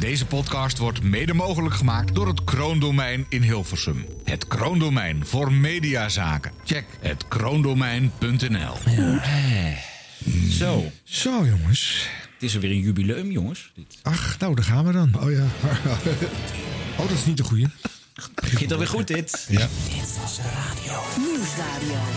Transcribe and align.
Deze 0.00 0.26
podcast 0.26 0.78
wordt 0.78 1.02
mede 1.02 1.34
mogelijk 1.34 1.74
gemaakt 1.74 2.14
door 2.14 2.26
het 2.28 2.44
Kroondomein 2.44 3.26
in 3.28 3.42
Hilversum. 3.42 4.04
Het 4.24 4.46
Kroondomein 4.48 5.26
voor 5.26 5.52
mediazaken. 5.52 6.52
Check 6.64 6.84
het 7.00 7.28
kroondomein.nl. 7.28 8.74
Zo, 10.50 10.90
Zo, 11.04 11.46
jongens. 11.46 12.06
het 12.34 12.42
is 12.42 12.54
er 12.54 12.60
weer 12.60 12.70
een 12.70 12.80
jubileum, 12.80 13.30
jongens. 13.30 13.72
Dit 13.74 13.98
Ach, 14.02 14.38
nou, 14.38 14.54
daar 14.54 14.64
gaan 14.64 14.84
we 14.86 14.92
dan. 14.92 15.14
Oh 15.22 15.30
ja. 15.32 15.44
Oh, 16.96 17.08
dat 17.08 17.16
is 17.18 17.24
niet 17.24 17.36
de 17.36 17.44
goeie. 17.44 17.66
begint 18.34 18.72
alweer 18.72 18.88
goed, 18.88 19.06
dit. 19.06 19.46
ja. 19.48 19.68
Nieuwsradio. 21.18 22.08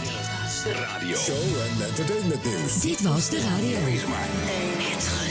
Show 1.18 1.36
en 1.36 1.86
entertainment 1.88 2.43
nieuws. 2.45 2.81
Dit 2.81 3.02
was 3.02 3.29
de 3.29 3.39
radio. 3.39 3.77
Het 3.77 5.23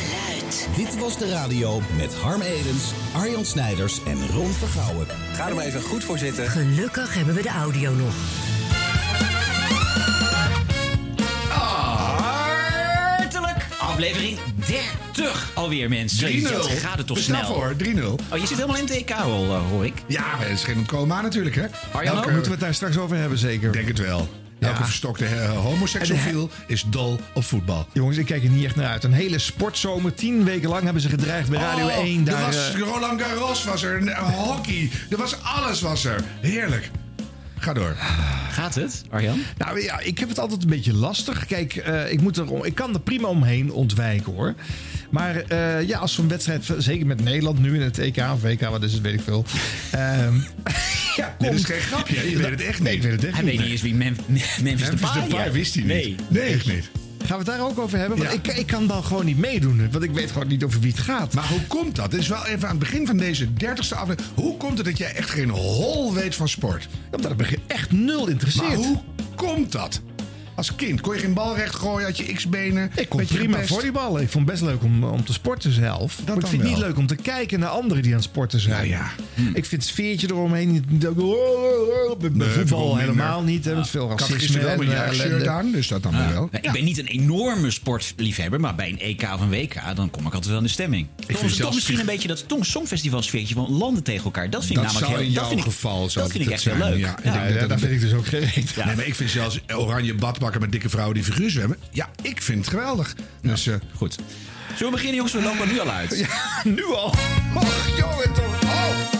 Dit 0.77 0.99
was 0.99 1.19
de 1.19 1.29
radio 1.31 1.81
met 1.97 2.15
Harm 2.15 2.41
Edens, 2.41 2.93
Arjan 3.15 3.45
Snijders 3.45 4.01
en 4.07 4.29
Ron 4.29 4.53
Vergouwen. 4.53 5.07
Ga 5.33 5.49
er 5.49 5.55
maar 5.55 5.65
even 5.65 5.83
goed 5.83 6.05
voor 6.05 6.19
zitten. 6.19 6.47
Gelukkig 6.49 7.15
hebben 7.15 7.35
we 7.35 7.43
de 7.43 7.49
audio 7.49 7.93
nog. 7.95 8.15
Hartelijk 12.23 13.67
aflevering 13.79 14.39
30 14.67 15.51
alweer, 15.55 15.89
mensen. 15.89 16.29
3-0. 16.29 16.43
Wat 16.57 16.67
gaat 16.71 16.99
het 16.99 17.07
toch 17.07 17.19
Snel 17.19 17.45
snel? 17.45 17.55
voor, 17.55 17.75
3-0. 17.79 18.03
Oh, 18.33 18.39
je 18.39 18.47
zit 18.47 18.57
helemaal 18.57 18.77
in 18.77 18.87
TK 18.87 19.11
al, 19.11 19.45
eh, 19.45 19.61
hoor 19.71 19.85
ik. 19.85 19.95
Ja, 20.07 20.21
maar 20.37 20.49
het 20.49 20.59
is 20.59 20.65
geen 20.65 20.79
ontkomen 20.79 21.17
aan 21.17 21.23
natuurlijk, 21.23 21.55
hè? 21.55 21.67
Arjan 21.93 22.17
ook? 22.19 22.25
Moeten 22.25 22.43
we 22.45 22.51
het 22.51 22.61
daar 22.61 22.75
straks 22.75 22.99
over 22.99 23.17
hebben, 23.17 23.39
zeker? 23.39 23.67
Ik 23.67 23.73
denk 23.73 23.89
het 23.89 23.99
wel. 23.99 24.29
Elke 24.69 24.85
verstokte 24.85 25.27
homoseksueel 25.55 26.51
is 26.67 26.85
dol 26.89 27.21
op 27.35 27.45
voetbal. 27.45 27.87
Jongens, 27.93 28.17
ik 28.17 28.27
kijk 28.27 28.45
er 28.45 28.51
niet 28.51 28.65
echt 28.65 28.77
naar 28.77 28.87
uit. 28.87 29.05
Een 29.05 29.13
hele 29.13 29.39
sportzomer, 29.39 30.15
tien 30.15 30.45
weken 30.45 30.69
lang 30.69 30.83
hebben 30.85 31.03
ze 31.03 31.09
gedreigd 31.09 31.49
bij 31.49 31.61
Radio 31.61 31.87
Oh, 31.87 31.97
1. 31.97 32.25
Daar, 32.25 32.39
er 32.39 32.45
was 32.47 32.73
eh, 32.75 32.79
Roland 32.81 33.23
Garros 33.23 33.65
was 33.65 33.83
er, 33.83 34.17
hockey, 34.19 34.91
er 35.11 35.17
was 35.17 35.43
alles 35.43 35.81
was 35.81 36.05
er. 36.05 36.25
Heerlijk. 36.41 36.91
Ga 37.63 37.73
door. 37.73 37.97
Gaat 38.51 38.75
het, 38.75 39.03
Arjan? 39.11 39.41
Nou 39.59 39.83
ja, 39.83 40.01
ik 40.01 40.19
heb 40.19 40.29
het 40.29 40.39
altijd 40.39 40.63
een 40.63 40.69
beetje 40.69 40.95
lastig. 40.95 41.47
Kijk, 41.47 41.77
eh, 41.77 42.13
ik, 42.13 42.21
moet 42.21 42.37
er, 42.37 42.67
ik 42.67 42.75
kan 42.75 42.95
er 42.95 43.01
prima 43.01 43.29
omheen 43.29 43.73
ontwijken 43.73 44.33
hoor. 44.33 44.55
Maar 45.11 45.37
eh, 45.37 45.89
ja, 45.89 45.99
als 45.99 46.15
zo'n 46.15 46.29
wedstrijd, 46.29 46.71
zeker 46.79 47.07
met 47.07 47.21
Nederland 47.25 47.59
nu 47.59 47.75
in 47.75 47.81
het 47.81 47.99
EK 47.99 48.17
of 48.33 48.43
WK, 48.43 48.61
wat 48.61 48.83
is 48.83 48.93
het, 48.93 49.03
weet 49.03 49.15
ik 49.15 49.21
veel. 49.21 49.45
Ehm 49.91 50.35
ja, 51.17 51.37
Dit 51.39 51.53
is 51.53 51.65
geen 51.65 51.81
grapje, 51.81 52.31
je 52.31 52.37
weet 52.37 52.51
het 52.51 52.61
echt 52.63 52.81
Nee, 52.81 52.95
niet. 52.95 53.05
ik 53.05 53.11
weet 53.11 53.21
het 53.21 53.25
echt 53.31 53.35
Hij 53.37 53.45
niet. 53.45 53.53
weet 53.53 53.61
niet 53.63 53.71
eens 53.73 53.83
wie 53.83 53.95
Mem 53.95 54.17
Memphis 54.27 54.63
Memphis 54.63 54.89
Depay 55.13 55.29
Depay 55.29 55.47
is. 55.47 55.53
wist 55.53 55.75
hij 55.75 55.83
niet. 55.85 55.93
Nee. 55.93 56.17
Nee, 56.29 56.43
echt 56.53 56.67
niet. 56.67 56.91
Gaan 57.27 57.39
we 57.45 57.51
het 57.51 57.59
daar 57.59 57.69
ook 57.69 57.79
over 57.79 57.99
hebben? 57.99 58.19
Want 58.19 58.31
Ja. 58.31 58.37
ik, 58.53 58.59
ik 58.59 58.67
kan 58.67 58.87
dan 58.87 59.05
gewoon 59.05 59.25
niet 59.25 59.39
meedoen. 59.39 59.89
Want 59.91 60.05
ik 60.05 60.11
weet 60.11 60.31
gewoon 60.31 60.49
niet 60.49 60.65
over 60.65 60.81
wie 60.81 60.91
het 60.93 61.01
gaat. 61.01 61.35
Maar 61.35 61.49
hoe 61.49 61.67
komt 61.67 61.97
dat? 61.97 62.11
Dit 62.11 62.21
is 62.21 62.29
wel 62.29 62.47
even 62.47 62.63
aan 62.69 62.77
het 62.77 62.79
begin 62.79 63.07
van 63.07 63.17
deze 63.17 63.53
dertigste 63.53 63.95
aflevering. 63.95 64.35
Hoe 64.35 64.57
komt 64.57 64.79
het 64.79 64.87
dat 64.87 64.99
jij 64.99 65.15
echt 65.15 65.31
geen 65.31 65.49
hol 65.51 66.15
weet 66.15 66.35
van 66.35 66.49
sport? 66.49 66.89
Omdat 67.13 67.31
het 67.31 67.41
me 67.51 67.59
echt 67.67 67.93
nul 67.93 68.29
interesseert. 68.29 68.69
Maar 68.69 68.77
hoe 68.77 69.01
komt 69.37 69.73
dat? 69.73 70.01
Als 70.55 70.75
kind 70.75 71.01
kon 71.01 71.15
je 71.15 71.21
geen 71.21 71.35
bal 71.35 71.57
recht 71.57 71.75
gooien, 71.75 72.07
had 72.07 72.17
je 72.17 72.25
x-benen. 72.33 72.91
Ik 72.97 73.09
kon 73.09 73.25
prima 73.25 73.53
gepest? 73.55 73.69
volleyballen. 73.75 74.23
Ik 74.23 74.29
vond 74.31 74.49
het 74.49 74.61
best 74.61 74.71
leuk 74.73 74.83
om, 74.83 75.05
om 75.05 75.25
te 75.25 75.33
sporten 75.33 75.73
zelf. 75.73 76.19
maar 76.27 76.37
ik 76.37 76.47
vind 76.47 76.63
het 76.63 76.71
niet 76.71 76.79
wel. 76.79 76.89
leuk 76.89 76.97
om 76.97 77.07
te 77.07 77.17
kijken 77.17 77.61
naar 77.61 77.69
anderen 77.69 78.03
die 78.03 78.13
aan 78.13 78.19
het 78.19 78.29
sporten 78.29 78.61
zijn. 78.61 78.89
Ja, 78.89 79.13
ja. 79.37 79.45
Ik 79.55 79.65
vind 79.67 79.83
het 79.83 79.91
sfeertje 79.91 80.27
eromheen 80.31 80.71
niet... 80.73 81.03
Nee, 82.35 82.49
voetbal 82.49 82.97
helemaal 82.97 83.43
niet. 83.43 83.65
Hè, 83.65 83.75
met 83.75 83.89
veel 83.89 84.11
Ik 84.11 84.19
racisme 84.21 84.39
gisteren 84.39 84.63
wel 84.63 84.71
en 85.41 85.51
aan, 85.51 85.73
dus 85.73 85.89
dat 85.89 86.03
dan 86.03 86.13
wel. 86.13 86.29
Nou, 86.29 86.49
Ik 86.61 86.73
ben 86.73 86.85
niet 86.85 86.99
een 86.99 87.07
enorme 87.07 87.71
sportliefhebber, 87.71 88.61
maar 88.61 88.75
bij 88.75 88.89
een 88.89 88.99
EK 89.01 89.23
of 89.35 89.41
een 89.41 89.49
WK, 89.51 89.75
dan 89.95 90.11
kom 90.11 90.27
ik 90.27 90.33
altijd 90.33 90.47
wel 90.47 90.57
in 90.57 90.63
de 90.63 90.71
stemming. 90.71 91.07
Ik 91.27 91.37
vind 91.37 91.57
toch, 91.57 91.75
misschien 91.75 92.01
een 92.01 92.07
beetje 92.07 92.29
dat 92.29 92.49
tong 92.49 92.67
songfestival 92.67 93.23
sfeertje 93.23 93.55
van 93.55 93.71
landen 93.71 94.03
tegen 94.03 94.25
elkaar. 94.25 94.51
Dat 94.51 94.65
vind 94.65 94.79
ik 94.79 94.85
Dat 94.85 94.93
namelijk 94.93 95.13
heel, 95.19 95.27
in 95.29 95.33
dat 95.35 95.43
jouw 95.43 95.49
vind 95.49 95.61
ik, 95.67 95.73
geval 95.73 96.11
zou 96.11 96.25
dat 96.25 96.35
vind 96.37 96.45
ik 96.45 96.51
het 96.51 96.53
echt 96.53 96.65
heel 96.65 96.77
zijn, 96.77 96.91
leuk. 96.93 97.01
ja. 97.01 97.17
Ik 97.19 97.25
dat 97.53 97.61
het 97.61 97.71
een- 97.71 97.79
vind 97.79 97.93
ik 97.93 98.01
dus 98.01 98.13
ook. 98.13 98.27
Ja. 98.75 98.87
Nee, 98.87 98.97
maar 98.97 99.07
ik 99.07 99.15
vind 99.15 99.31
zelfs 99.31 99.61
oranje 99.77 100.15
badbakken 100.43 100.61
met 100.61 100.73
dikke 100.73 100.89
vrouwen 100.89 101.15
die 101.15 101.25
figuur 101.25 101.51
zwemmen. 101.51 101.79
Ja, 101.91 102.11
ik 102.23 102.43
vind 102.43 102.59
het 102.59 102.69
geweldig. 102.69 103.15
Dus 103.41 103.67
eh, 103.67 103.75
Goed. 103.95 104.19
Zullen 104.77 104.85
we 104.85 104.91
beginnen, 104.91 105.15
jongens? 105.17 105.33
We 105.35 105.43
lopen 105.43 105.69
nu 105.69 105.81
al 105.81 105.91
uit. 105.91 106.29
nu 106.77 106.85
al. 106.85 107.15
Och, 107.55 107.89
jongen 107.97 108.33
toch. 108.33 108.63
Oh. 108.63 109.11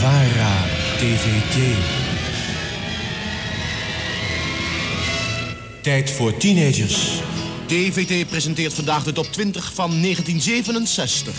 VARA 0.00 0.64
DVD. 0.98 1.76
Tijd 5.80 6.10
voor 6.10 6.36
teenagers. 6.36 7.22
DVT 7.72 8.28
presenteert 8.28 8.74
vandaag 8.74 9.04
de 9.04 9.12
top 9.12 9.32
20 9.32 9.72
van 9.74 9.90
1967. 10.02 11.34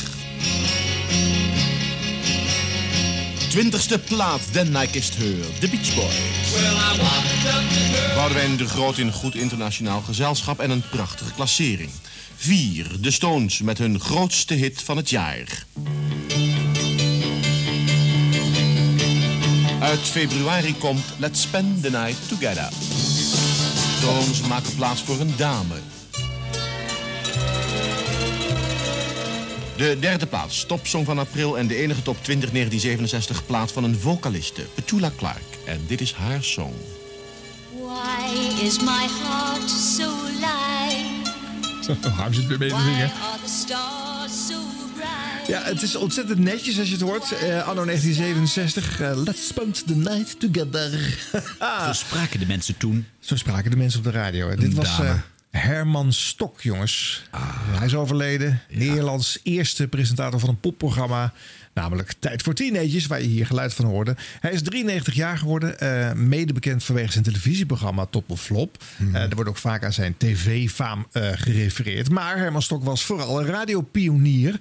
20ste 3.49 4.03
plaat, 4.07 4.41
Den 4.51 4.71
Nijkist 4.71 5.15
Heur, 5.15 5.45
The 5.59 5.69
Beach 5.69 5.95
Boys. 5.95 6.15
Boudewijn 8.15 8.57
de 8.57 8.67
Groot 8.67 8.97
in 8.97 9.11
goed 9.11 9.35
internationaal 9.35 10.01
gezelschap 10.01 10.59
en 10.59 10.69
een 10.69 10.83
prachtige 10.89 11.33
klassering. 11.33 11.89
4. 12.35 12.87
De 12.99 13.11
Stones 13.11 13.61
met 13.61 13.77
hun 13.77 13.99
grootste 13.99 14.53
hit 14.53 14.81
van 14.81 14.97
het 14.97 15.09
jaar. 15.09 15.65
Uit 19.79 19.99
februari 19.99 20.75
komt 20.77 21.05
Let's 21.17 21.41
Spend 21.41 21.81
the 21.81 21.89
Night 21.89 22.27
Together. 22.27 22.69
Stones 23.97 24.41
maken 24.41 24.75
plaats 24.75 25.01
voor 25.01 25.19
een 25.19 25.33
dame. 25.37 25.75
De 29.77 29.97
derde 29.99 30.25
plaats, 30.25 30.65
topsong 30.65 31.05
van 31.05 31.19
april 31.19 31.57
en 31.57 31.67
de 31.67 31.75
enige 31.75 32.01
top 32.01 32.17
20 32.23 32.49
1967 32.51 33.45
plaat 33.45 33.71
van 33.71 33.83
een 33.83 33.99
vocaliste, 33.99 34.61
Petula 34.73 35.11
Clark. 35.17 35.41
En 35.65 35.81
dit 35.87 36.01
is 36.01 36.13
haar 36.13 36.43
song. 36.43 36.73
Why 37.71 38.63
is 38.65 38.79
my 38.79 39.07
heart 39.23 39.69
so 39.69 40.11
light? 40.39 42.05
Harm 42.15 42.33
zit 42.33 42.47
weer 42.47 42.57
mee 42.57 42.69
te 42.69 42.75
Why 42.75 42.83
zingen. 42.83 43.11
are 43.11 43.37
the 43.45 43.51
stars 43.63 44.47
so 44.47 44.59
bright? 44.95 45.47
Ja, 45.47 45.61
het 45.63 45.81
is 45.81 45.95
ontzettend 45.95 46.39
netjes 46.39 46.79
als 46.79 46.87
je 46.87 46.93
het 46.93 47.01
hoort. 47.03 47.31
Eh, 47.31 47.67
anno 47.67 47.85
1967. 47.85 48.99
eh, 49.01 49.23
let's 49.23 49.47
spend 49.47 49.87
the 49.87 49.95
night 49.95 50.39
together. 50.39 51.17
Zo 51.87 51.93
spraken 51.93 52.39
de 52.39 52.45
mensen 52.45 52.77
toen. 52.77 53.07
Zo 53.19 53.35
spraken 53.35 53.71
de 53.71 53.77
mensen 53.77 53.99
op 53.99 54.05
de 54.05 54.11
radio. 54.11 54.55
Dit 54.55 54.73
was 54.73 54.97
dame. 54.97 55.21
Herman 55.57 56.13
Stok, 56.13 56.61
jongens. 56.61 57.23
Hij 57.77 57.85
is 57.85 57.95
overleden. 57.95 58.61
Nederlands 58.69 59.39
eerste 59.43 59.87
presentator 59.87 60.39
van 60.39 60.49
een 60.49 60.59
popprogramma. 60.59 61.33
Namelijk 61.73 62.13
Tijd 62.19 62.41
voor 62.41 62.53
Teenagers, 62.53 63.07
waar 63.07 63.21
je 63.21 63.27
hier 63.27 63.45
geluid 63.45 63.73
van 63.73 63.85
hoorde. 63.85 64.15
Hij 64.39 64.51
is 64.51 64.61
93 64.61 65.13
jaar 65.13 65.37
geworden. 65.37 65.79
eh, 65.79 66.13
mede 66.13 66.53
bekend 66.53 66.83
vanwege 66.83 67.11
zijn 67.11 67.23
televisieprogramma 67.23 68.05
Top 68.05 68.29
of 68.29 68.41
Flop. 68.41 68.83
Eh, 69.13 69.21
er 69.21 69.35
wordt 69.35 69.49
ook 69.49 69.57
vaak 69.57 69.83
aan 69.83 69.93
zijn 69.93 70.17
tv-faam 70.17 71.07
eh, 71.11 71.29
gerefereerd. 71.35 72.09
Maar 72.09 72.37
Herman 72.37 72.61
Stok 72.61 72.83
was 72.83 73.03
vooral 73.03 73.39
een 73.39 73.45
radiopionier. 73.45 74.57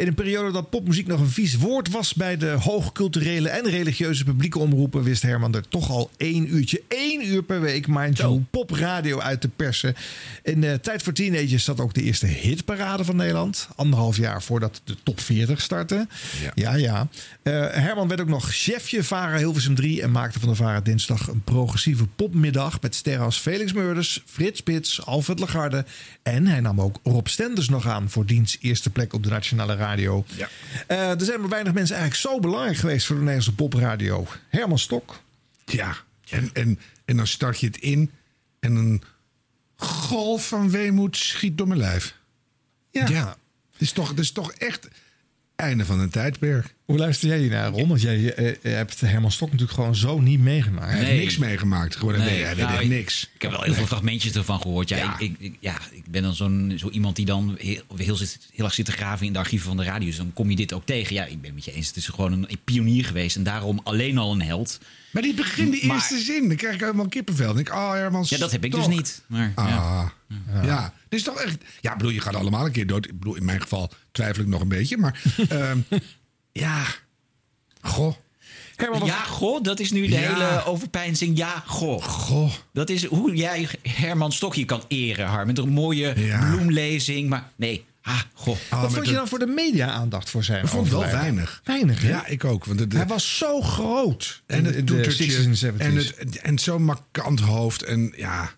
In 0.00 0.06
een 0.06 0.14
periode 0.14 0.52
dat 0.52 0.70
popmuziek 0.70 1.06
nog 1.06 1.20
een 1.20 1.30
vies 1.30 1.56
woord 1.56 1.90
was 1.90 2.14
bij 2.14 2.36
de 2.36 2.46
hoogculturele 2.50 3.48
en 3.48 3.70
religieuze 3.70 4.24
publieke 4.24 4.58
omroepen, 4.58 5.02
wist 5.02 5.22
Herman 5.22 5.54
er 5.54 5.68
toch 5.68 5.90
al 5.90 6.10
één 6.16 6.54
uurtje, 6.54 6.82
één 6.88 7.26
uur 7.26 7.42
per 7.42 7.60
week, 7.60 7.86
mind 7.86 8.16
you, 8.16 8.44
popradio 8.50 9.20
uit 9.20 9.40
te 9.40 9.48
persen. 9.48 9.94
In 10.42 10.60
de 10.60 10.78
Tijd 10.82 11.02
voor 11.02 11.12
Teenagers 11.12 11.64
zat 11.64 11.80
ook 11.80 11.94
de 11.94 12.02
eerste 12.02 12.26
hitparade 12.26 13.04
van 13.04 13.16
Nederland. 13.16 13.68
Anderhalf 13.76 14.16
jaar 14.16 14.42
voordat 14.42 14.80
de 14.84 14.96
top 15.02 15.20
40 15.20 15.60
startte. 15.60 16.06
Ja, 16.54 16.74
ja. 16.74 17.08
Eh, 17.42 17.52
Herman 17.70 18.08
werd 18.08 18.20
ook 18.20 18.28
nog 18.28 18.54
chefje 18.54 19.04
Vara 19.04 19.36
Hilversum 19.36 19.74
3 19.74 20.02
en 20.02 20.10
maakte 20.10 20.40
van 20.40 20.48
de 20.48 20.54
Vara 20.54 20.80
dinsdag 20.80 21.28
een 21.28 21.44
progressieve 21.44 22.06
popmiddag 22.06 22.80
met 22.80 22.94
sterren 22.94 23.24
als 23.24 23.38
Felix 23.38 23.72
Meurders, 23.72 24.22
Frits 24.26 24.58
Spits, 24.58 25.06
Alfred 25.06 25.38
Lagarde. 25.38 25.84
En 26.22 26.46
hij 26.46 26.60
nam 26.60 26.80
ook 26.80 27.00
Rob 27.02 27.26
Stenders 27.26 27.68
nog 27.68 27.86
aan 27.86 28.10
voor 28.10 28.26
diens 28.26 28.56
eerste 28.60 28.90
plek 28.90 29.12
op 29.12 29.22
de 29.22 29.30
nationale 29.30 29.76
radio. 29.90 30.24
Ja. 30.36 30.48
Eh, 30.86 31.10
er 31.10 31.24
zijn 31.24 31.40
maar 31.40 31.48
weinig 31.48 31.72
mensen 31.72 31.96
eigenlijk 31.96 32.26
zo 32.26 32.40
belangrijk 32.40 32.76
geweest 32.76 33.06
voor 33.06 33.16
de 33.16 33.20
Nederlandse 33.22 33.54
popradio. 33.54 34.26
Herman 34.48 34.78
Stok. 34.78 35.20
ja, 35.64 35.96
en, 36.30 36.50
en, 36.52 36.78
en 37.04 37.16
dan 37.16 37.26
start 37.26 37.60
je 37.60 37.66
het 37.66 37.76
in 37.76 38.10
en 38.60 38.74
een 38.74 39.02
golf 39.76 40.48
van 40.48 40.70
weemoed 40.70 41.16
schiet 41.16 41.58
door 41.58 41.68
mijn 41.68 41.80
lijf. 41.80 42.14
Ja, 42.90 43.08
Ja. 43.08 43.36
Het, 43.72 43.80
is 43.80 43.92
toch, 43.92 44.08
het 44.08 44.18
is 44.18 44.32
toch 44.32 44.52
echt 44.52 44.88
einde 45.56 45.84
van 45.84 46.00
een 46.00 46.10
tijdperk. 46.10 46.74
Hoe 46.90 46.98
luister 46.98 47.28
jij 47.28 47.38
hier 47.38 47.50
naar, 47.50 47.70
Ron? 47.70 47.88
Want 47.88 48.00
jij 48.02 48.34
eh, 48.34 48.72
hebt 48.74 49.00
Herman 49.00 49.30
Stok 49.30 49.50
natuurlijk 49.50 49.78
gewoon 49.78 49.96
zo 49.96 50.20
niet 50.20 50.40
meegemaakt. 50.40 50.86
Hij 50.90 50.98
heeft 50.98 51.10
Nee. 51.10 51.18
niks 51.20 51.38
meegemaakt. 51.38 51.96
Gewoon, 51.96 52.18
Nee, 52.18 52.24
nee, 52.30 52.42
hij 52.44 52.54
nou, 52.54 52.72
echt 52.72 52.82
ik- 52.82 52.88
niks. 52.88 53.30
Ik 53.34 53.42
heb 53.42 53.50
wel 53.50 53.62
heel 53.62 53.74
veel 53.74 53.86
fragmentjes 53.86 54.32
ervan 54.34 54.60
gehoord. 54.60 54.88
Ja, 54.88 54.96
Ja. 54.96 55.18
Ik, 55.18 55.34
ik, 55.38 55.56
ja 55.60 55.78
ik 55.90 56.02
ben 56.10 56.22
dan 56.22 56.34
zo'n 56.34 56.72
zo 56.76 56.88
iemand 56.88 57.16
die 57.16 57.24
dan 57.26 57.54
heel, 57.58 57.82
heel, 57.96 58.16
zit, 58.16 58.38
heel 58.52 58.64
erg 58.64 58.74
zit 58.74 58.84
te 58.84 58.92
graven 58.92 59.26
in 59.26 59.32
de 59.32 59.38
archieven 59.38 59.68
van 59.68 59.76
de 59.76 59.82
radio. 59.84 60.06
Dus 60.06 60.16
dan 60.16 60.32
kom 60.32 60.50
je 60.50 60.56
dit 60.56 60.72
ook 60.72 60.86
tegen. 60.86 61.14
Ja, 61.14 61.24
ik 61.24 61.34
ben 61.40 61.44
het 61.44 61.54
met 61.54 61.64
je 61.64 61.72
eens. 61.72 61.86
Het 61.86 61.96
is 61.96 62.06
gewoon 62.06 62.32
een 62.32 62.48
pionier 62.64 63.04
geweest 63.04 63.36
en 63.36 63.42
daarom 63.42 63.80
alleen 63.84 64.18
al 64.18 64.32
een 64.32 64.42
held. 64.42 64.78
Maar 65.12 65.22
die 65.22 65.34
begin, 65.34 65.70
die 65.70 65.86
Maar- 65.86 65.96
eerste 65.96 66.18
zin, 66.18 66.48
dan 66.48 66.56
krijg 66.56 66.74
ik 66.74 66.80
helemaal 66.80 67.08
kippenvel. 67.08 67.46
Dan 67.46 67.54
denk 67.56 67.68
ik, 67.68 67.74
oh 67.74 67.92
Herman 67.92 68.24
Ja, 68.28 68.38
dat 68.38 68.50
heb 68.52 68.64
ik 68.64 68.70
dus 68.72 68.80
Stok. 68.84 68.94
niet. 68.94 69.22
Maar, 69.26 69.52
ja. 69.56 69.62
Ah, 69.64 70.64
ja. 70.64 70.94
Dit 71.08 71.18
is 71.18 71.24
toch 71.24 71.40
echt... 71.40 71.56
Ja, 71.80 71.90
ik 71.92 71.96
bedoel, 71.96 72.12
je 72.12 72.20
gaat 72.20 72.34
allemaal 72.36 72.66
een 72.66 72.72
keer 72.72 72.86
dood. 72.86 73.06
Ik 73.06 73.18
bedoel, 73.18 73.36
in 73.36 73.44
mijn 73.44 73.60
geval 73.60 73.92
twijfel 74.12 74.42
ik 74.42 74.48
nog 74.48 74.60
een 74.60 74.68
beetje. 74.68 74.96
Maar 74.96 75.22
ehm, 75.48 75.78
ja, 76.52 76.84
goh, 77.82 78.14
Herman 78.76 79.00
was- 79.00 79.08
Ja, 79.08 79.22
goh, 79.22 79.62
dat 79.62 79.80
is 79.80 79.90
nu 79.90 80.06
de 80.06 80.12
Ja. 80.18 80.20
hele 80.36 80.64
overpeinzing. 80.64 81.36
Ja, 81.38 81.62
goh. 81.66 82.02
goh. 82.02 82.52
Dat 82.72 82.90
is 82.90 83.04
hoe 83.04 83.34
jij 83.36 83.68
Herman 83.82 84.32
Stokje 84.32 84.64
kan 84.64 84.82
eren, 84.88 85.26
Har. 85.26 85.46
Met 85.46 85.58
een 85.58 85.68
mooie 85.68 86.12
Ja. 86.20 86.50
bloemlezing. 86.50 87.28
Maar 87.28 87.50
nee, 87.56 87.84
ah, 88.02 88.20
goh. 88.34 88.56
Ah, 88.68 88.80
Wat 88.82 88.92
vond 88.92 89.06
je 89.08 89.12
dan 89.14 89.28
voor 89.28 89.38
de 89.38 89.46
media-aandacht 89.46 90.30
voor 90.30 90.44
zijn 90.44 90.62
Ik 90.62 90.68
vond 90.68 90.82
het 90.82 90.92
wel 90.92 91.02
overlijden? 91.04 91.34
weinig. 91.34 91.60
Weinig, 91.64 92.02
hè? 92.02 92.08
Ja, 92.08 92.26
ik 92.26 92.44
ook. 92.44 92.64
Want 92.64 92.80
het, 92.80 92.92
Hij 92.92 93.06
was 93.06 93.36
zo 93.38 93.60
groot. 93.62 94.42
en 94.46 94.64
het 94.64 94.86
de- 94.86 95.04
60s 95.10 95.44
en 95.46 95.56
70s. 95.56 96.12
en, 96.14 96.26
het, 96.26 96.36
en 96.40 96.58
zo'n 96.58 96.82
markant 96.84 97.40
hoofd. 97.40 97.82
En 97.82 98.12
ja, 98.16 98.50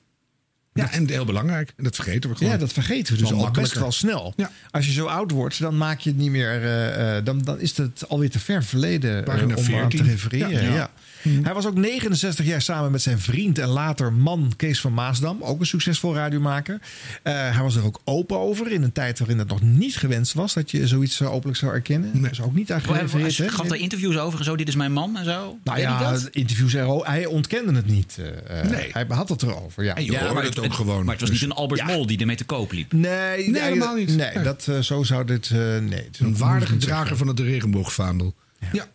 ja, 0.75 0.91
en 0.91 1.09
heel 1.09 1.25
belangrijk. 1.25 1.73
En 1.77 1.85
dat 1.85 1.95
vergeten 1.95 2.31
we 2.31 2.37
gewoon. 2.37 2.53
Ja, 2.53 2.59
dat 2.59 2.73
vergeten 2.73 3.15
we 3.15 3.21
dus 3.21 3.33
al 3.33 3.51
best 3.51 3.75
wel 3.75 3.93
snel. 3.93 4.33
Ja. 4.37 4.51
Als 4.71 4.87
je 4.87 4.93
zo 4.93 5.07
oud 5.07 5.31
wordt, 5.31 5.61
dan 5.61 5.77
maak 5.77 6.01
je 6.01 6.11
het 6.11 6.19
niet 6.19 6.31
meer. 6.31 6.63
eh, 6.63 7.17
eh, 7.17 7.25
dan, 7.25 7.43
dan 7.43 7.61
is 7.61 7.77
het 7.77 8.09
alweer 8.09 8.31
te 8.31 8.39
ver 8.39 8.65
verleden 8.65 9.19
eh, 9.19 9.25
Pagina 9.25 9.45
om 9.55 9.59
aan 9.59 9.65
14. 9.65 10.05
te 10.05 10.11
refereren. 10.11 10.51
Ja. 10.51 10.61
Ja. 10.61 10.75
Ja. 10.75 10.91
Hij 11.23 11.55
was 11.55 11.67
ook 11.67 11.75
69 11.77 12.45
jaar 12.47 12.63
samen 12.63 12.91
met 12.91 13.03
zijn 13.03 13.19
vriend 13.21 13.59
en 13.59 13.69
later 13.69 14.13
man 14.13 14.53
Kees 14.57 14.81
van 14.81 14.95
Maasdam, 14.95 15.43
ook 15.43 15.61
een 15.61 15.67
succesvol 15.67 16.15
radiomaker. 16.15 16.79
Eh, 17.23 17.33
hij 17.33 17.63
was 17.63 17.77
er 17.77 17.85
ook 17.85 18.01
open 18.05 18.39
over 18.39 18.73
in 18.73 18.83
een 18.83 18.93
tijd 18.93 19.19
waarin 19.19 19.39
het 19.39 19.49
nog 19.49 19.63
niet 19.63 19.97
gewenst 19.97 20.33
was 20.33 20.55
dat 20.55 20.71
je 20.71 20.87
zoiets 20.87 21.17
zo 21.17 21.25
openlijk 21.25 21.59
zou 21.59 21.73
erkennen. 21.73 22.11
Nee. 22.13 22.23
Dat 22.23 22.31
is 22.31 22.41
ook 22.43 22.55
niet 22.55 22.73
aan 22.73 22.81
Hij 22.87 22.95
gerefereerd. 23.09 23.51
gaf 23.55 23.67
daar 23.67 23.79
interviews 23.79 24.17
over 24.19 24.39
en 24.39 24.45
zo. 24.45 24.57
Dit 24.57 24.69
is 24.69 24.75
mijn 24.75 24.93
man 24.93 25.17
en 25.17 25.25
zo. 25.25 25.59
Nou 25.65 25.77
Weet 25.77 25.87
ja, 25.87 26.11
dat? 26.11 26.29
interviews 26.33 26.75
er, 26.75 27.07
hij 27.07 27.27
ontkende 27.27 27.73
het 27.75 27.87
niet. 27.87 28.19
eh, 28.19 28.61
eh, 28.61 28.71
Nee. 28.71 28.91
Hij 28.93 29.05
had 29.09 29.29
het 29.29 29.43
erover. 29.43 29.85
Ja. 29.85 29.95
En 29.95 30.05
je 30.05 30.19
hoorde 30.19 30.49
het 30.49 30.59
ook 30.59 30.73
gewoon. 30.75 31.05
Maar 31.05 31.13
het 31.13 31.21
was 31.21 31.31
Dus 31.31 31.41
niet 31.41 31.51
een 31.51 31.57
Albert 31.57 31.87
Mol 31.87 32.07
die 32.07 32.19
ermee 32.19 32.37
te 32.37 32.45
koop 32.45 32.73
liep. 32.73 32.93
Nee, 32.93 33.51
Nee, 33.51 33.63
helemaal 33.63 33.95
niet. 33.95 34.17
Nee, 34.17 34.35
Nee. 34.35 34.45
Dat, 34.45 34.67
eh, 34.69 34.79
zo 34.79 35.03
zou 35.03 35.25
dit. 35.25 35.51
eh, 35.51 35.59
nee, 35.59 36.09
Een 36.19 36.37
waardige 36.37 36.77
drager 36.77 37.17
van 37.17 37.27
het 37.27 37.41
regenboogvaandel. 37.41 38.35
Ja. 38.73 38.87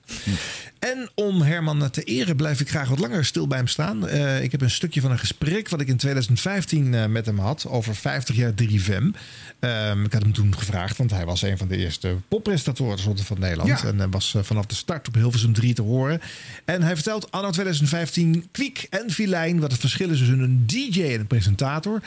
En 0.80 1.10
om 1.16 1.42
Herman 1.42 1.90
te 1.90 2.04
eren 2.04 2.36
blijf 2.36 2.60
ik 2.60 2.70
graag 2.70 2.90
wat 2.90 3.00
langer 3.00 3.26
stil 3.26 3.48
bij 3.48 3.58
hem 3.58 3.68
staan. 3.68 4.08
Eh, 4.08 4.44
ik 4.44 4.52
heb 4.52 4.62
een 4.62 4.70
stukje 4.70 5.02
van 5.02 5.12
een 5.12 5.20
gesprek 5.20 5.70
wat 5.70 5.82
ik 5.82 5.88
in 5.88 5.98
2015 5.98 6.94
eh, 6.94 7.06
met 7.06 7.26
hem 7.26 7.40
had 7.40 7.66
over 7.68 7.96
50 7.96 8.36
jaar 8.36 8.54
3FM. 8.54 9.12
Ehm, 9.60 10.04
ik 10.04 10.14
had 10.14 10.22
hem 10.22 10.34
toen 10.34 10.58
gevraagd, 10.58 10.98
want 10.98 11.12
hij 11.12 11.26
was 11.26 11.42
een 11.42 11.58
van 11.58 11.68
de 11.68 11.78
eerste 11.78 12.16
poppresentatoren 12.28 13.18
van 13.24 13.40
Nederland. 13.40 13.70
Ja. 13.70 13.84
En 13.84 14.02
eh, 14.02 14.08
was 14.10 14.36
vanaf 14.42 14.66
de 14.66 14.76
start 14.76 15.08
op 15.08 15.14
Hilversum 15.14 15.54
3 15.54 15.74
te 15.74 15.82
horen. 15.82 16.22
En 16.66 16.82
hij 16.82 16.96
vertelt 16.96 17.32
anno 17.32 17.50
2015 17.50 18.48
kwiek 18.52 18.88
en 18.90 19.12
filijn 19.12 19.60
wat 19.60 19.72
het 19.72 19.80
verschil 19.80 20.10
is 20.10 20.18
tussen 20.18 20.40
een 20.40 20.64
DJ 20.66 21.04
en 21.04 21.20
een 21.20 21.28
presentator. 21.28 22.02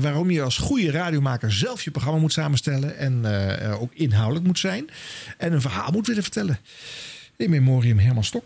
Waarom 0.00 0.30
je 0.30 0.42
als 0.42 0.56
goede 0.56 0.90
radiomaker 0.90 1.52
zelf 1.52 1.82
je 1.82 1.90
programma 1.90 2.20
moet 2.20 2.32
samenstellen 2.32 2.98
en 2.98 3.26
ook 3.80 3.94
inhoudelijk 3.94 4.46
moet 4.46 4.58
zijn. 4.58 4.90
En 5.38 5.52
een 5.52 5.60
verhaal 5.60 5.90
moet 5.90 6.06
willen 6.06 6.22
vertellen. 6.22 6.58
In 7.38 7.50
memoriam 7.50 7.98
Herman 7.98 8.24
Stok. 8.24 8.44